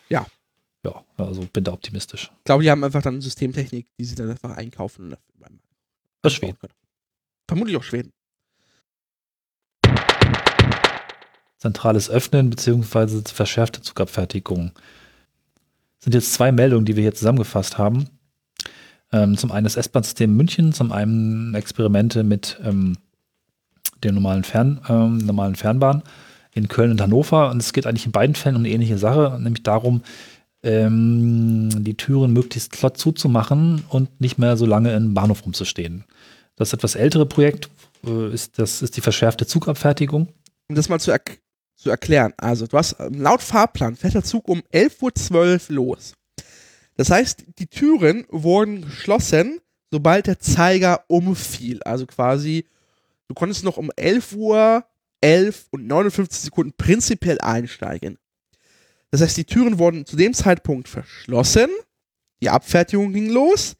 Ja. 0.10 0.26
Ja, 0.86 1.03
also 1.18 1.45
bin 1.51 1.64
da 1.66 1.74
optimistisch. 1.74 2.32
Ich 2.39 2.43
glaube, 2.45 2.64
die 2.64 2.72
haben 2.72 2.84
einfach 2.84 3.01
dann 3.01 3.20
Systemtechnik, 3.22 3.88
die 3.97 4.05
sie 4.05 4.16
dann 4.16 4.30
einfach 4.30 4.55
einkaufen. 4.55 5.16
Das 6.22 6.34
ist 6.34 6.38
Schweden. 6.38 6.58
Vermutlich 7.47 7.77
auch 7.77 7.83
Schweden. 7.83 8.11
zentrales 11.57 12.09
Öffnen 12.09 12.49
bzw. 12.49 13.21
verschärfte 13.33 13.81
Zugabfertigung. 13.81 14.71
Das 14.75 16.05
sind 16.05 16.13
jetzt 16.13 16.33
zwei 16.33 16.51
Meldungen, 16.51 16.85
die 16.85 16.95
wir 16.95 17.03
hier 17.03 17.15
zusammengefasst 17.15 17.77
haben. 17.77 18.09
Ähm, 19.11 19.37
zum 19.37 19.51
einen 19.51 19.63
das 19.63 19.77
S-Bahn-System 19.77 20.35
München, 20.35 20.73
zum 20.73 20.91
einen 20.91 21.55
Experimente 21.55 22.23
mit 22.23 22.59
ähm, 22.63 22.97
der 24.03 24.11
normalen, 24.11 24.43
Fern, 24.43 24.81
ähm, 24.89 25.17
normalen 25.19 25.55
Fernbahn 25.55 26.03
in 26.53 26.67
Köln 26.67 26.91
und 26.91 27.01
Hannover. 27.01 27.49
Und 27.49 27.61
es 27.61 27.73
geht 27.73 27.87
eigentlich 27.87 28.05
in 28.05 28.11
beiden 28.11 28.35
Fällen 28.35 28.55
um 28.55 28.61
eine 28.61 28.69
ähnliche 28.69 28.97
Sache, 28.97 29.39
nämlich 29.41 29.63
darum, 29.63 30.03
ähm, 30.63 31.69
die 31.83 31.95
Türen 31.95 32.33
möglichst 32.33 32.75
flott 32.75 32.97
zuzumachen 32.97 33.83
und 33.89 34.21
nicht 34.21 34.37
mehr 34.37 34.57
so 34.57 34.65
lange 34.65 34.93
im 34.93 35.13
Bahnhof 35.13 35.45
rumzustehen. 35.45 36.03
Das 36.58 36.74
etwas 36.74 36.95
ältere 36.95 37.26
Projekt 37.26 37.70
äh, 38.05 38.34
ist, 38.34 38.60
das 38.60 38.82
ist 38.82 38.97
die 38.97 39.01
verschärfte 39.01 39.47
Zugabfertigung. 39.47 40.28
um 40.68 40.76
das 40.76 40.89
mal 40.89 40.99
zu, 40.99 41.12
erk 41.12 41.39
zu 41.76 41.89
erklären. 41.91 42.34
Also, 42.38 42.68
du 42.68 42.78
hast 42.78 42.97
ähm, 42.99 43.22
laut 43.22 43.41
Fahrplan 43.41 43.95
fährt 43.95 44.16
der 44.16 44.24
Zug 44.24 44.49
um 44.49 44.62
11.12 44.74 45.70
Uhr 45.70 45.76
los. 45.76 46.14
Das 46.95 47.12
heißt, 47.12 47.45
die 47.60 47.68
Türen 47.68 48.26
wurden 48.30 48.82
geschlossen, 48.82 49.62
sobald 49.91 50.26
der 50.26 50.39
Zeiger 50.39 51.03
umfiel. 51.08 51.82
Also 51.84 52.08
quasi, 52.08 52.66
du 53.28 53.36
konntest 53.36 53.64
noch 53.64 53.78
um 53.78 53.91
11 53.95 54.34
Uhr 54.34 54.84
11 55.22 55.68
und 55.70 55.86
59 55.86 56.41
Sekunden 56.41 56.74
prinzipiell 56.76 57.39
einsteigen. 57.39 58.18
Das 59.12 59.22
heißt, 59.22 59.38
die 59.38 59.45
Türen 59.45 59.78
wurden 59.78 60.08
zu 60.08 60.16
dem 60.16 60.34
Zeitpunkt 60.34 60.89
verschlossen, 60.89 61.70
die 62.41 62.49
Abfertigung 62.49 63.14
ging 63.14 63.30
los 63.30 63.76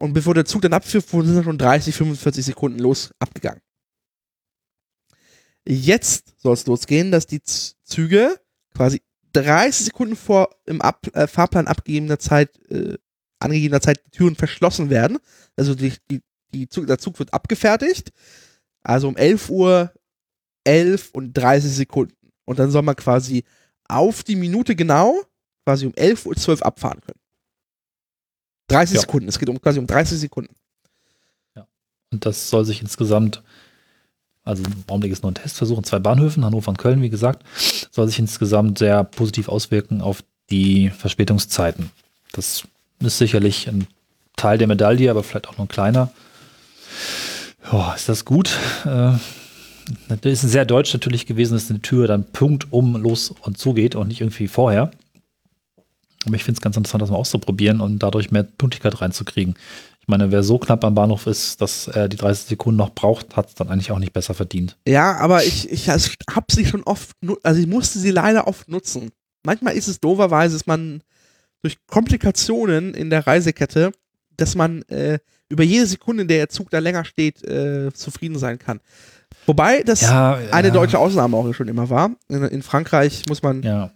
und 0.00 0.14
bevor 0.14 0.34
der 0.34 0.46
Zug 0.46 0.62
dann 0.62 0.72
wurden 0.72 1.34
dann 1.34 1.44
schon 1.44 1.58
30, 1.58 1.94
45 1.94 2.44
Sekunden 2.44 2.78
los 2.78 3.12
abgegangen. 3.18 3.60
Jetzt 5.66 6.40
soll 6.40 6.54
es 6.54 6.66
losgehen, 6.66 7.12
dass 7.12 7.26
die 7.26 7.42
Züge 7.42 8.40
quasi 8.74 9.02
30 9.34 9.86
Sekunden 9.86 10.16
vor 10.16 10.48
im 10.64 10.80
Ab 10.80 11.06
äh, 11.12 11.26
Fahrplan 11.26 11.68
abgegebener 11.68 12.18
Zeit, 12.18 12.58
äh, 12.70 12.96
angegebener 13.38 13.82
Zeit 13.82 14.00
die 14.06 14.10
Türen 14.10 14.36
verschlossen 14.36 14.88
werden. 14.88 15.18
Also 15.56 15.74
die, 15.74 15.92
die, 16.10 16.22
die 16.54 16.68
Zug, 16.68 16.86
der 16.86 16.98
Zug 16.98 17.18
wird 17.18 17.34
abgefertigt. 17.34 18.10
Also 18.82 19.06
um 19.06 19.16
11 19.16 19.50
Uhr 19.50 19.92
11 20.64 21.10
und 21.12 21.34
30 21.34 21.72
Sekunden. 21.72 22.32
Und 22.46 22.58
dann 22.58 22.70
soll 22.70 22.82
man 22.82 22.96
quasi 22.96 23.44
auf 23.86 24.22
die 24.22 24.36
Minute 24.36 24.74
genau, 24.74 25.20
quasi 25.64 25.84
um 25.84 25.94
11 25.94 26.24
Uhr 26.24 26.36
12 26.36 26.62
abfahren 26.62 27.00
können. 27.02 27.20
30 28.70 28.94
Ja. 28.96 29.00
Sekunden. 29.02 29.28
Es 29.28 29.38
geht 29.38 29.48
um 29.48 29.60
quasi 29.60 29.78
um 29.78 29.86
30 29.86 30.18
Sekunden. 30.18 30.54
Und 32.12 32.26
das 32.26 32.50
soll 32.50 32.64
sich 32.64 32.82
insgesamt, 32.82 33.40
also 34.42 34.64
im 34.64 34.72
Augenblick 34.88 35.12
ist 35.12 35.22
nur 35.22 35.30
ein 35.30 35.36
Testversuch 35.36 35.78
in 35.78 35.84
zwei 35.84 36.00
Bahnhöfen, 36.00 36.44
Hannover 36.44 36.70
und 36.70 36.76
Köln, 36.78 37.02
wie 37.02 37.08
gesagt, 37.10 37.44
soll 37.92 38.08
sich 38.08 38.18
insgesamt 38.18 38.78
sehr 38.78 39.04
positiv 39.04 39.48
auswirken 39.48 40.00
auf 40.00 40.24
die 40.50 40.90
Verspätungszeiten. 40.90 41.90
Das 42.32 42.64
ist 42.98 43.18
sicherlich 43.18 43.68
ein 43.68 43.86
Teil 44.34 44.58
der 44.58 44.66
Medaille, 44.66 45.08
aber 45.08 45.22
vielleicht 45.22 45.48
auch 45.48 45.56
nur 45.56 45.66
ein 45.66 45.68
kleiner. 45.68 46.10
Ja, 47.70 47.94
ist 47.94 48.08
das 48.08 48.24
gut? 48.24 48.58
Äh, 48.84 49.12
das 50.08 50.18
ist 50.22 50.40
sehr 50.50 50.64
deutsch 50.64 50.92
natürlich 50.92 51.26
gewesen, 51.26 51.54
dass 51.54 51.70
eine 51.70 51.80
Tür 51.80 52.08
dann 52.08 52.24
Punkt 52.24 52.72
um 52.72 52.96
los 52.96 53.32
und 53.42 53.58
zugeht 53.58 53.94
und 53.94 54.08
nicht 54.08 54.20
irgendwie 54.20 54.48
vorher. 54.48 54.90
Aber 56.26 56.36
ich 56.36 56.44
finde 56.44 56.58
es 56.58 56.62
ganz 56.62 56.76
interessant, 56.76 57.02
das 57.02 57.10
mal 57.10 57.16
auszuprobieren 57.16 57.80
und 57.80 57.98
dadurch 58.00 58.30
mehr 58.30 58.42
Pünktlichkeit 58.42 59.00
reinzukriegen. 59.00 59.54
Ich 60.00 60.08
meine, 60.08 60.30
wer 60.30 60.42
so 60.42 60.58
knapp 60.58 60.84
am 60.84 60.94
Bahnhof 60.94 61.26
ist, 61.26 61.60
dass 61.60 61.88
er 61.88 62.08
die 62.08 62.16
30 62.16 62.48
Sekunden 62.48 62.78
noch 62.78 62.90
braucht, 62.90 63.36
hat 63.36 63.48
es 63.48 63.54
dann 63.54 63.68
eigentlich 63.68 63.90
auch 63.92 63.98
nicht 63.98 64.12
besser 64.12 64.34
verdient. 64.34 64.76
Ja, 64.86 65.16
aber 65.16 65.44
ich, 65.44 65.70
ich 65.70 65.88
habe 65.88 66.46
sie 66.50 66.66
schon 66.66 66.82
oft, 66.82 67.10
also 67.42 67.60
ich 67.60 67.66
musste 67.66 67.98
sie 67.98 68.10
leider 68.10 68.46
oft 68.46 68.68
nutzen. 68.68 69.10
Manchmal 69.44 69.74
ist 69.74 69.88
es 69.88 70.00
dooferweise, 70.00 70.54
dass 70.54 70.66
man 70.66 71.02
durch 71.62 71.76
Komplikationen 71.86 72.94
in 72.94 73.10
der 73.10 73.26
Reisekette, 73.26 73.92
dass 74.36 74.54
man 74.54 74.82
äh, 74.82 75.18
über 75.48 75.64
jede 75.64 75.86
Sekunde, 75.86 76.22
in 76.22 76.28
der 76.28 76.38
der 76.38 76.48
Zug 76.48 76.70
da 76.70 76.78
länger 76.78 77.04
steht, 77.04 77.42
äh, 77.44 77.92
zufrieden 77.92 78.38
sein 78.38 78.58
kann. 78.58 78.80
Wobei 79.46 79.82
das 79.82 80.02
eine 80.04 80.68
ja, 80.68 80.74
deutsche 80.74 80.98
Ausnahme 80.98 81.36
auch 81.36 81.52
schon 81.54 81.68
immer 81.68 81.88
war. 81.88 82.10
In, 82.28 82.42
in 82.44 82.62
Frankreich 82.62 83.24
muss 83.28 83.42
man 83.42 83.62
Ja, 83.62 83.92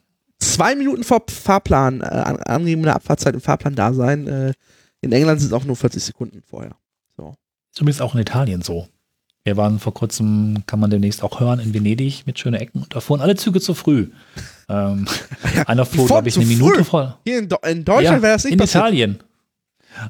zwei 0.55 0.75
Minuten 0.75 1.05
vor 1.05 1.23
Fahrplan, 1.29 2.01
äh, 2.01 2.05
an- 2.05 2.37
angegebene 2.39 2.95
Abfahrtzeit 2.95 3.35
im 3.35 3.41
Fahrplan 3.41 3.75
da 3.75 3.93
sein. 3.93 4.27
Äh, 4.27 4.53
in 5.01 5.13
England 5.13 5.41
sind 5.41 5.49
es 5.49 5.53
auch 5.53 5.65
nur 5.65 5.77
40 5.77 6.03
Sekunden 6.03 6.43
vorher. 6.49 6.77
So. 7.17 7.35
übrigens 7.79 8.01
auch 8.01 8.15
in 8.15 8.21
Italien 8.21 8.63
so. 8.63 8.89
Wir 9.47 9.59
waren 9.59 9.79
vor 9.79 9.93
kurzem, 9.93 10.63
kann 10.67 10.81
man 10.81 10.89
demnächst 10.91 11.23
auch 11.23 11.39
hören, 11.41 11.61
in 11.61 11.75
Venedig 11.75 12.27
mit 12.27 12.39
schönen 12.39 12.55
Ecken 12.55 12.81
und 12.83 12.95
da 12.95 13.01
fuhren 13.01 13.21
alle 13.21 13.37
Züge 13.37 13.61
zu 13.61 13.75
früh. 13.75 14.09
Ähm, 14.71 15.07
einer 15.67 15.85
fuhr, 15.85 16.07
glaube 16.07 16.29
ich, 16.29 16.37
eine 16.37 16.47
Minute 16.47 16.77
früh. 16.77 16.85
vor. 16.85 17.19
Hier 17.27 17.39
in, 17.41 17.49
Do 17.51 17.57
in 17.69 17.85
Deutschland 17.85 18.17
Ja, 18.17 18.23
wäre 18.23 18.33
das 18.35 18.45
nicht 18.45 18.55
in 18.55 18.59
passiert. 18.59 18.83
Italien. 18.85 19.19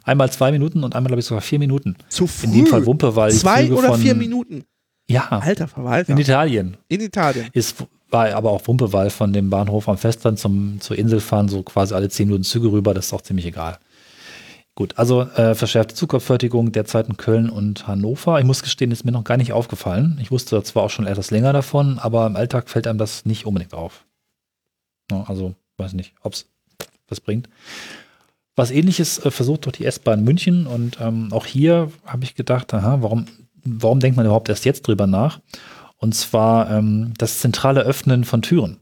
Einmal 0.05 0.31
zwei 0.31 0.53
Minuten 0.53 0.85
und 0.85 0.95
einmal, 0.95 1.09
glaube 1.09 1.21
ich, 1.21 1.27
sogar 1.27 1.43
vier 1.43 1.59
Minuten. 1.59 1.97
Zu 2.09 2.27
früh. 2.27 2.47
In 2.47 2.53
dem 2.53 2.67
Fall 2.69 2.87
Wumpe, 2.87 3.15
weil 3.17 3.33
Zwei 3.33 3.63
Züge 3.65 3.75
oder 3.75 3.89
von, 3.89 4.01
vier 4.01 4.15
Minuten. 4.15 4.65
Ja, 5.11 5.29
Alter 5.29 5.69
Verwalter. 5.69 6.13
in 6.13 6.19
Italien. 6.19 6.77
in 6.89 7.01
Italien. 7.01 7.49
Ist, 7.53 7.85
war 8.11 8.33
aber 8.35 8.51
auch 8.51 8.67
Wumpe, 8.67 8.93
weil 8.93 9.11
von 9.11 9.33
dem 9.33 9.51
Bahnhof 9.51 9.89
am 9.89 9.99
Festland 9.99 10.39
zum, 10.39 10.81
zur 10.81 10.97
Insel 10.99 11.21
fahren 11.21 11.49
so 11.49 11.63
quasi 11.63 11.95
alle 11.95 12.09
zehn 12.09 12.29
Minuten 12.29 12.45
Züge 12.45 12.71
rüber. 12.71 12.95
Das 12.95 13.07
ist 13.07 13.13
auch 13.13 13.23
ziemlich 13.23 13.47
egal. 13.47 13.79
Gut, 14.77 14.99
also 14.99 15.23
äh, 15.23 15.55
verschärfte 15.55 15.95
Zugabfertigung 15.95 16.73
derzeit 16.73 17.09
in 17.09 17.17
Köln 17.17 17.49
und 17.49 17.87
Hannover. 17.87 18.41
Ich 18.41 18.45
muss 18.45 18.63
gestehen, 18.63 18.91
ist 18.91 19.05
mir 19.05 19.13
noch 19.13 19.23
gar 19.23 19.37
nicht 19.37 19.53
aufgefallen. 19.53 20.19
Ich 20.21 20.33
wusste 20.33 20.61
zwar 20.65 20.83
auch 20.83 20.91
schon 20.91 21.07
etwas 21.07 21.31
länger 21.31 21.53
davon, 21.53 22.01
aber 22.01 22.27
im 22.27 22.35
Alltag 22.35 22.69
fällt 22.69 22.89
einem 22.89 22.99
das 22.99 23.25
nicht 23.25 23.47
unbedingt 23.47 23.73
auf. 23.73 24.05
Also, 25.13 25.55
weiß 25.77 25.93
nicht, 25.93 26.15
ob 26.23 26.33
es 26.33 26.47
was 27.09 27.21
bringt. 27.21 27.49
Was 28.57 28.73
ähnliches 28.73 29.25
äh, 29.25 29.31
versucht 29.31 29.67
doch 29.67 29.73
die 29.73 29.85
S-Bahn 29.85 30.25
München 30.25 30.67
und 30.67 30.99
ähm, 31.01 31.29
auch 31.33 31.47
hier 31.47 31.93
habe 32.05 32.25
ich 32.25 32.35
gedacht, 32.35 32.75
aha, 32.75 32.99
warum, 33.01 33.27
warum 33.65 34.01
denkt 34.01 34.17
man 34.17 34.27
überhaupt 34.27 34.49
erst 34.49 34.65
jetzt 34.65 34.87
drüber 34.87 35.07
nach? 35.07 35.41
Und 36.05 36.15
zwar 36.15 36.71
ähm, 36.71 37.15
das 37.17 37.39
zentrale 37.39 37.81
Öffnen 37.81 38.25
von 38.25 38.43
Türen. 38.43 38.77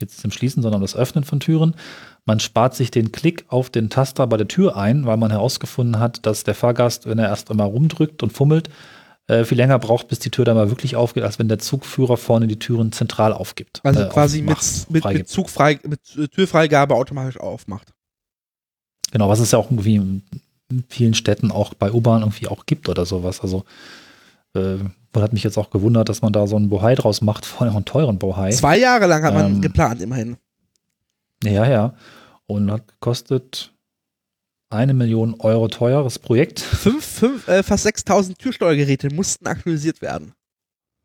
Jetzt 0.00 0.14
nicht 0.14 0.22
zum 0.22 0.32
Schließen, 0.32 0.60
sondern 0.60 0.80
das 0.80 0.96
Öffnen 0.96 1.22
von 1.22 1.38
Türen. 1.38 1.76
Man 2.24 2.40
spart 2.40 2.74
sich 2.74 2.90
den 2.90 3.12
Klick 3.12 3.44
auf 3.46 3.70
den 3.70 3.90
Taster 3.90 4.26
bei 4.26 4.36
der 4.36 4.48
Tür 4.48 4.76
ein, 4.76 5.06
weil 5.06 5.18
man 5.18 5.30
herausgefunden 5.30 6.00
hat, 6.00 6.26
dass 6.26 6.42
der 6.42 6.56
Fahrgast, 6.56 7.06
wenn 7.06 7.20
er 7.20 7.28
erst 7.28 7.48
einmal 7.48 7.68
rumdrückt 7.68 8.24
und 8.24 8.32
fummelt, 8.32 8.70
äh, 9.28 9.44
viel 9.44 9.56
länger 9.56 9.78
braucht, 9.78 10.08
bis 10.08 10.18
die 10.18 10.32
Tür 10.32 10.44
dann 10.44 10.56
mal 10.56 10.68
wirklich 10.68 10.96
aufgeht, 10.96 11.22
als 11.22 11.38
wenn 11.38 11.46
der 11.46 11.60
Zugführer 11.60 12.16
vorne 12.16 12.48
die 12.48 12.58
Türen 12.58 12.90
zentral 12.90 13.32
aufgibt. 13.32 13.78
Also 13.84 14.00
Äh, 14.00 14.08
quasi 14.08 14.42
mit, 14.42 14.56
aufmacht, 14.56 14.90
mit, 14.90 14.94
mit 14.94 15.02
freigibt. 15.04 15.28
Zugfrei, 15.28 15.78
mit 15.84 16.00
äh, 16.16 16.26
Türfreigabe 16.26 16.96
automatisch 16.96 17.38
aufmacht. 17.38 17.94
Genau, 19.12 19.28
was 19.28 19.38
es 19.38 19.52
ja 19.52 19.60
auch 19.60 19.70
irgendwie 19.70 19.94
in 19.94 20.24
vielen 20.88 21.14
Städten 21.14 21.52
auch 21.52 21.72
bei 21.74 21.92
U-Bahn 21.92 22.22
irgendwie 22.22 22.48
auch 22.48 22.66
gibt 22.66 22.88
oder 22.88 23.06
sowas. 23.06 23.42
Also 23.42 23.64
äh, 24.54 24.78
hat 25.14 25.32
mich 25.32 25.44
jetzt 25.44 25.56
auch 25.58 25.70
gewundert, 25.70 26.08
dass 26.08 26.22
man 26.22 26.32
da 26.32 26.46
so 26.46 26.56
einen 26.56 26.68
Bohai 26.68 26.94
draus 26.94 27.20
macht, 27.22 27.46
vor 27.46 27.62
allem 27.62 27.76
einen 27.76 27.84
teuren 27.84 28.18
Bohai. 28.18 28.50
Zwei 28.50 28.78
Jahre 28.78 29.06
lang 29.06 29.22
hat 29.22 29.34
man 29.34 29.46
Ähm, 29.46 29.60
geplant, 29.62 30.02
immerhin. 30.02 30.36
Ja, 31.42 31.68
ja. 31.68 31.94
Und 32.46 32.70
hat 32.70 32.86
gekostet 32.88 33.72
eine 34.70 34.94
Million 34.94 35.34
Euro 35.40 35.68
teures 35.68 36.18
Projekt. 36.18 36.60
Fünf, 36.60 37.04
fünf, 37.04 37.48
äh, 37.48 37.62
fast 37.62 37.84
6000 37.84 38.38
Türsteuergeräte 38.38 39.12
mussten 39.14 39.46
aktualisiert 39.46 40.02
werden. 40.02 40.32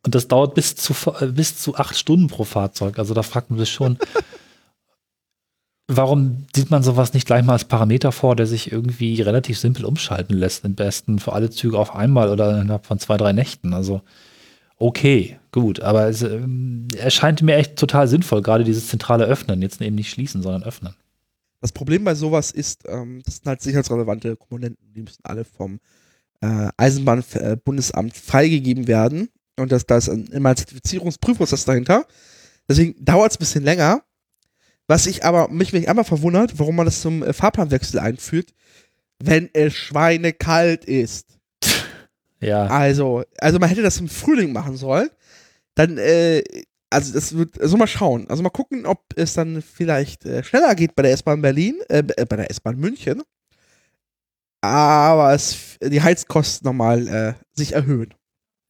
Und 0.04 0.16
das 0.16 0.28
dauert 0.28 0.56
bis 0.56 0.76
zu, 0.76 0.94
äh, 1.20 1.28
bis 1.28 1.58
zu 1.58 1.76
acht 1.76 1.96
Stunden 1.98 2.28
pro 2.28 2.44
Fahrzeug. 2.44 2.98
Also 2.98 3.14
da 3.14 3.24
fragt 3.24 3.50
man 3.50 3.60
sich 3.60 3.72
schon, 3.72 3.98
warum 5.98 6.46
sieht 6.56 6.72
man 6.72 6.84
sowas 6.84 7.14
nicht 7.14 7.26
gleich 7.26 7.44
mal 7.44 7.54
als 7.54 7.66
Parameter 7.66 8.12
vor, 8.12 8.36
der 8.36 8.48
sich 8.48 8.72
irgendwie 8.72 9.22
relativ 9.22 9.58
simpel 9.58 9.86
umschalten 9.86 10.38
lässt? 10.38 10.66
Am 10.66 10.76
besten 10.76 11.20
für 11.20 11.34
alle 11.34 11.50
Züge 11.50 11.78
auf 11.78 11.96
einmal 11.96 12.30
oder 12.30 12.62
innerhalb 12.62 12.86
von 12.86 13.00
zwei, 13.00 13.18
drei 13.18 13.34
Nächten. 13.34 13.74
Also 13.74 14.02
okay, 14.78 15.40
gut. 15.52 15.82
Aber 15.82 16.08
es 16.08 16.22
ähm, 16.22 16.88
erscheint 16.98 17.42
mir 17.42 17.56
echt 17.56 17.76
total 17.78 18.08
sinnvoll, 18.08 18.42
gerade 18.42 18.64
dieses 18.64 18.88
zentrale 18.88 19.26
Öffnen. 19.26 19.62
Jetzt 19.62 19.82
eben 19.82 19.96
nicht 19.96 20.10
schließen, 20.10 20.42
sondern 20.42 20.64
öffnen. 20.64 20.96
Das 21.62 21.72
Problem 21.72 22.04
bei 22.04 22.16
sowas 22.16 22.52
ist, 22.52 22.84
ähm, 22.88 23.22
das 23.24 23.38
sind 23.38 23.48
halt 23.48 23.62
sicherheitsrelevante 23.62 24.36
Komponenten, 24.36 24.94
die 24.94 25.04
müssen 25.04 25.22
alle 25.24 25.46
vom 25.46 25.80
äh, 26.42 26.70
Eisenbahnbundesamt 26.76 28.18
freigegeben 28.18 28.88
werden. 28.88 29.30
Und 29.58 29.72
da 29.72 29.98
ist 29.98 30.08
immer 30.08 30.50
ein 30.50 30.58
Zertifizierungsprüfprozess 30.58 31.66
dahinter. 31.66 32.06
Deswegen 32.68 32.96
dauert 33.04 33.32
es 33.32 33.38
ein 33.38 33.40
bisschen 33.40 33.64
länger. 33.64 34.02
Was 34.92 35.08
ich 35.08 35.24
aber, 35.24 35.48
mich, 35.48 35.72
mich 35.72 35.88
einmal 35.88 36.04
verwundert, 36.04 36.60
warum 36.60 36.76
man 36.76 36.86
das 36.86 37.00
zum 37.00 37.24
äh, 37.24 37.32
Fahrplanwechsel 37.32 37.98
einführt, 37.98 38.54
wenn 39.20 39.50
es 39.54 39.74
schweinekalt 39.74 40.84
ist. 40.84 41.40
Ja, 42.42 42.66
Also, 42.66 43.24
also 43.38 43.60
man 43.60 43.70
hätte 43.70 43.84
das 43.84 44.00
im 44.00 44.10
Frühling 44.10 44.52
machen 44.52 44.76
sollen. 44.76 45.10
Dann, 45.76 45.98
äh, 46.00 46.44
also 46.90 47.14
das 47.14 47.38
wird, 47.38 47.62
also 47.62 47.78
mal 47.78 47.88
schauen. 47.88 48.28
Also 48.30 48.44
mal 48.44 48.50
gucken, 48.50 48.86
ob 48.86 49.00
es 49.16 49.36
dann 49.36 49.62
vielleicht 49.62 50.26
äh, 50.26 50.44
schneller 50.44 50.76
geht 50.76 50.96
bei 50.96 51.04
der 51.04 51.14
S-Bahn 51.14 51.42
Berlin, 51.42 51.80
äh, 51.88 52.00
äh, 52.00 52.26
bei 52.26 52.36
der 52.36 52.50
S-Bahn 52.50 52.78
München. 52.78 53.22
Aber 54.60 55.34
es, 55.34 55.78
die 55.82 56.02
Heizkosten 56.02 56.66
nochmal 56.66 57.08
äh, 57.08 57.34
sich 57.54 57.74
erhöhen. 57.74 58.14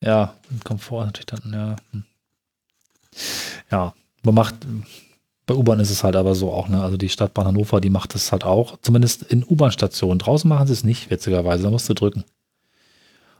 ja, 0.01 0.35
Komfort 0.65 1.05
natürlich 1.05 1.25
dann, 1.27 1.51
ja. 1.51 1.75
Hm. 1.91 2.03
Ja, 3.71 3.93
man 4.23 4.35
macht, 4.35 4.55
bei 5.45 5.55
U-Bahn 5.55 5.79
ist 5.79 5.89
es 5.89 6.03
halt 6.03 6.15
aber 6.15 6.35
so 6.35 6.51
auch, 6.51 6.69
ne? 6.69 6.81
Also 6.81 6.97
die 6.97 7.09
Stadtbahn 7.09 7.47
Hannover, 7.47 7.81
die 7.81 7.89
macht 7.89 8.15
es 8.15 8.31
halt 8.31 8.43
auch, 8.43 8.77
zumindest 8.81 9.23
in 9.23 9.43
U-Bahn-Stationen. 9.43 10.19
Draußen 10.19 10.47
machen 10.47 10.67
sie 10.67 10.73
es 10.73 10.83
nicht, 10.83 11.09
witzigerweise, 11.09 11.63
da 11.63 11.69
musst 11.69 11.89
du 11.89 11.93
drücken. 11.93 12.23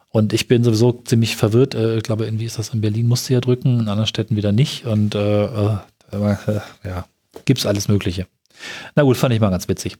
Und 0.09 0.33
ich 0.33 0.47
bin 0.47 0.63
sowieso 0.63 0.91
ziemlich 0.91 1.37
verwirrt. 1.37 1.73
Äh, 1.73 1.97
ich 1.97 2.03
glaube, 2.03 2.25
irgendwie 2.25 2.45
ist 2.45 2.59
das 2.59 2.69
in 2.69 2.81
Berlin, 2.81 3.07
musst 3.07 3.29
du 3.29 3.33
ja 3.33 3.39
drücken, 3.39 3.79
in 3.79 3.87
anderen 3.87 4.07
Städten 4.07 4.35
wieder 4.35 4.51
nicht. 4.51 4.85
Und 4.85 5.15
äh, 5.15 5.45
äh, 5.45 5.77
äh, 6.11 6.59
ja, 6.83 7.05
gibt's 7.45 7.65
alles 7.65 7.87
Mögliche. 7.87 8.27
Na 8.95 9.03
gut, 9.03 9.15
fand 9.15 9.33
ich 9.33 9.39
mal 9.39 9.49
ganz 9.49 9.69
witzig. 9.69 9.97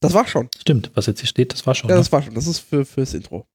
Das 0.00 0.12
war 0.12 0.26
schon. 0.26 0.50
Stimmt, 0.58 0.90
was 0.94 1.06
jetzt 1.06 1.20
hier 1.20 1.28
steht, 1.28 1.52
das 1.52 1.66
war 1.66 1.74
schon. 1.74 1.88
Ja, 1.88 1.94
ne? 1.94 2.00
das 2.00 2.12
war 2.12 2.20
schon. 2.20 2.34
Das 2.34 2.46
ist 2.46 2.58
für, 2.58 2.84
fürs 2.84 3.14
Intro. 3.14 3.46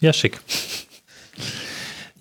Ja, 0.00 0.12
schick. 0.12 0.40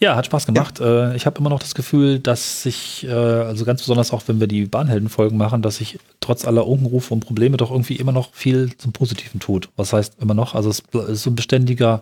Ja, 0.01 0.15
hat 0.15 0.25
Spaß 0.25 0.47
gemacht. 0.47 0.79
Äh, 0.79 1.15
ich 1.15 1.27
habe 1.27 1.37
immer 1.39 1.49
noch 1.51 1.59
das 1.59 1.75
Gefühl, 1.75 2.17
dass 2.19 2.63
sich, 2.63 3.03
äh, 3.03 3.11
also 3.11 3.65
ganz 3.65 3.81
besonders 3.81 4.11
auch 4.11 4.23
wenn 4.27 4.39
wir 4.39 4.47
die 4.47 4.65
Bahnheldenfolgen 4.65 5.37
machen, 5.37 5.61
dass 5.61 5.75
sich 5.77 5.99
trotz 6.19 6.43
aller 6.45 6.65
Unkenrufe 6.65 7.13
und 7.13 7.19
Probleme 7.19 7.55
doch 7.57 7.69
irgendwie 7.69 7.97
immer 7.97 8.11
noch 8.11 8.33
viel 8.33 8.75
zum 8.77 8.93
Positiven 8.93 9.39
tut. 9.39 9.69
Was 9.75 9.93
heißt 9.93 10.15
immer 10.19 10.33
noch? 10.33 10.55
Also 10.55 10.69
es 10.71 10.79
ist 11.09 11.21
so 11.23 11.29
ein 11.29 11.35
beständiger 11.35 12.01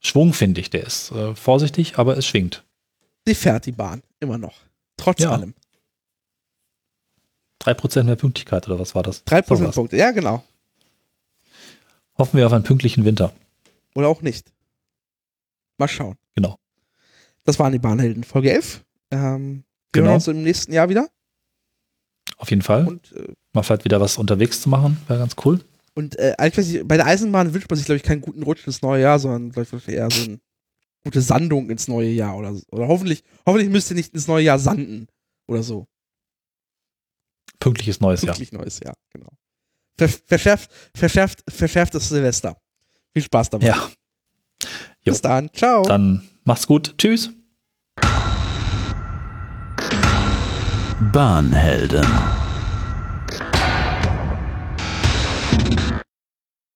Schwung, 0.00 0.32
finde 0.32 0.60
ich. 0.60 0.70
Der 0.70 0.84
ist 0.84 1.12
äh, 1.12 1.36
vorsichtig, 1.36 1.96
aber 1.96 2.16
es 2.18 2.26
schwingt. 2.26 2.64
Sie 3.24 3.36
fährt 3.36 3.66
die 3.66 3.72
Bahn. 3.72 4.02
Immer 4.18 4.36
noch. 4.38 4.54
Trotz 4.96 5.20
Ja. 5.22 5.30
allem. 5.30 5.54
Drei 7.60 7.74
Prozent 7.74 8.06
mehr 8.06 8.16
Pünktlichkeit 8.16 8.66
oder 8.66 8.80
was 8.80 8.96
war 8.96 9.04
das? 9.04 9.22
Drei 9.22 9.36
Sowas. 9.36 9.46
Prozentpunkte. 9.46 9.96
Ja, 9.96 10.10
genau. 10.10 10.42
Hoffen 12.18 12.36
wir 12.36 12.46
auf 12.46 12.52
einen 12.52 12.64
pünktlichen 12.64 13.04
Winter. 13.04 13.32
Oder 13.94 14.08
auch 14.08 14.22
nicht. 14.22 14.50
Mal 15.78 15.86
schauen. 15.86 16.16
Genau. 16.34 16.58
Das 17.44 17.58
waren 17.58 17.72
die 17.72 17.78
Bahnhelden. 17.78 18.24
Folge 18.24 18.52
11. 18.52 18.84
Ähm, 19.10 19.64
wir 19.92 20.00
Genau. 20.00 20.06
hören 20.06 20.14
uns 20.14 20.28
im 20.28 20.42
nächsten 20.42 20.72
Jahr 20.72 20.88
wieder. 20.88 21.08
Auf 22.38 22.50
jeden 22.50 22.62
Fall. 22.62 22.86
Und 22.86 23.12
äh, 23.12 23.34
Mal 23.52 23.62
vielleicht 23.62 23.84
wieder 23.84 24.00
was 24.00 24.16
unterwegs 24.16 24.62
zu 24.62 24.70
machen, 24.70 24.96
wäre 25.08 25.18
ganz 25.18 25.36
cool. 25.44 25.62
Und 25.94 26.18
äh, 26.18 26.34
eigentlich, 26.38 26.56
weiß 26.66 26.72
ich, 26.74 26.88
bei 26.88 26.96
der 26.96 27.04
Eisenbahn 27.04 27.52
wünscht 27.52 27.68
man 27.68 27.76
sich, 27.76 27.84
glaube 27.84 27.98
ich, 27.98 28.02
keinen 28.02 28.22
guten 28.22 28.42
Rutsch 28.42 28.66
ins 28.66 28.80
neue 28.80 29.02
Jahr, 29.02 29.18
sondern 29.18 29.52
glaub 29.52 29.66
ich, 29.70 29.88
eher 29.88 30.10
so 30.10 30.22
eine 30.24 30.40
gute 31.04 31.20
Sandung 31.20 31.68
ins 31.68 31.86
neue 31.88 32.08
Jahr 32.08 32.34
oder 32.38 32.54
so. 32.54 32.62
Oder 32.70 32.88
hoffentlich, 32.88 33.22
hoffentlich 33.44 33.68
müsst 33.68 33.90
ihr 33.90 33.96
nicht 33.96 34.14
ins 34.14 34.26
neue 34.26 34.44
Jahr 34.44 34.58
sanden 34.58 35.06
oder 35.46 35.62
so. 35.62 35.86
Pünktliches 37.58 38.00
neues 38.00 38.22
Jahr. 38.22 38.34
Wirklich 38.34 38.52
neues 38.52 38.80
Jahr, 38.80 38.94
genau. 39.12 39.28
Ver 39.98 40.08
verschärft, 40.08 40.70
verschärft, 40.94 41.44
verschärftes 41.48 42.08
Silvester. 42.08 42.56
Viel 43.12 43.22
Spaß 43.24 43.50
dabei. 43.50 43.66
Ja. 43.66 43.90
Jo. 45.04 45.12
Bis 45.12 45.20
dann. 45.20 45.52
Ciao. 45.52 45.82
Dann 45.82 46.26
Mach's 46.44 46.66
gut. 46.66 46.94
Tschüss. 46.98 47.30
Bahnhelden. 51.12 52.06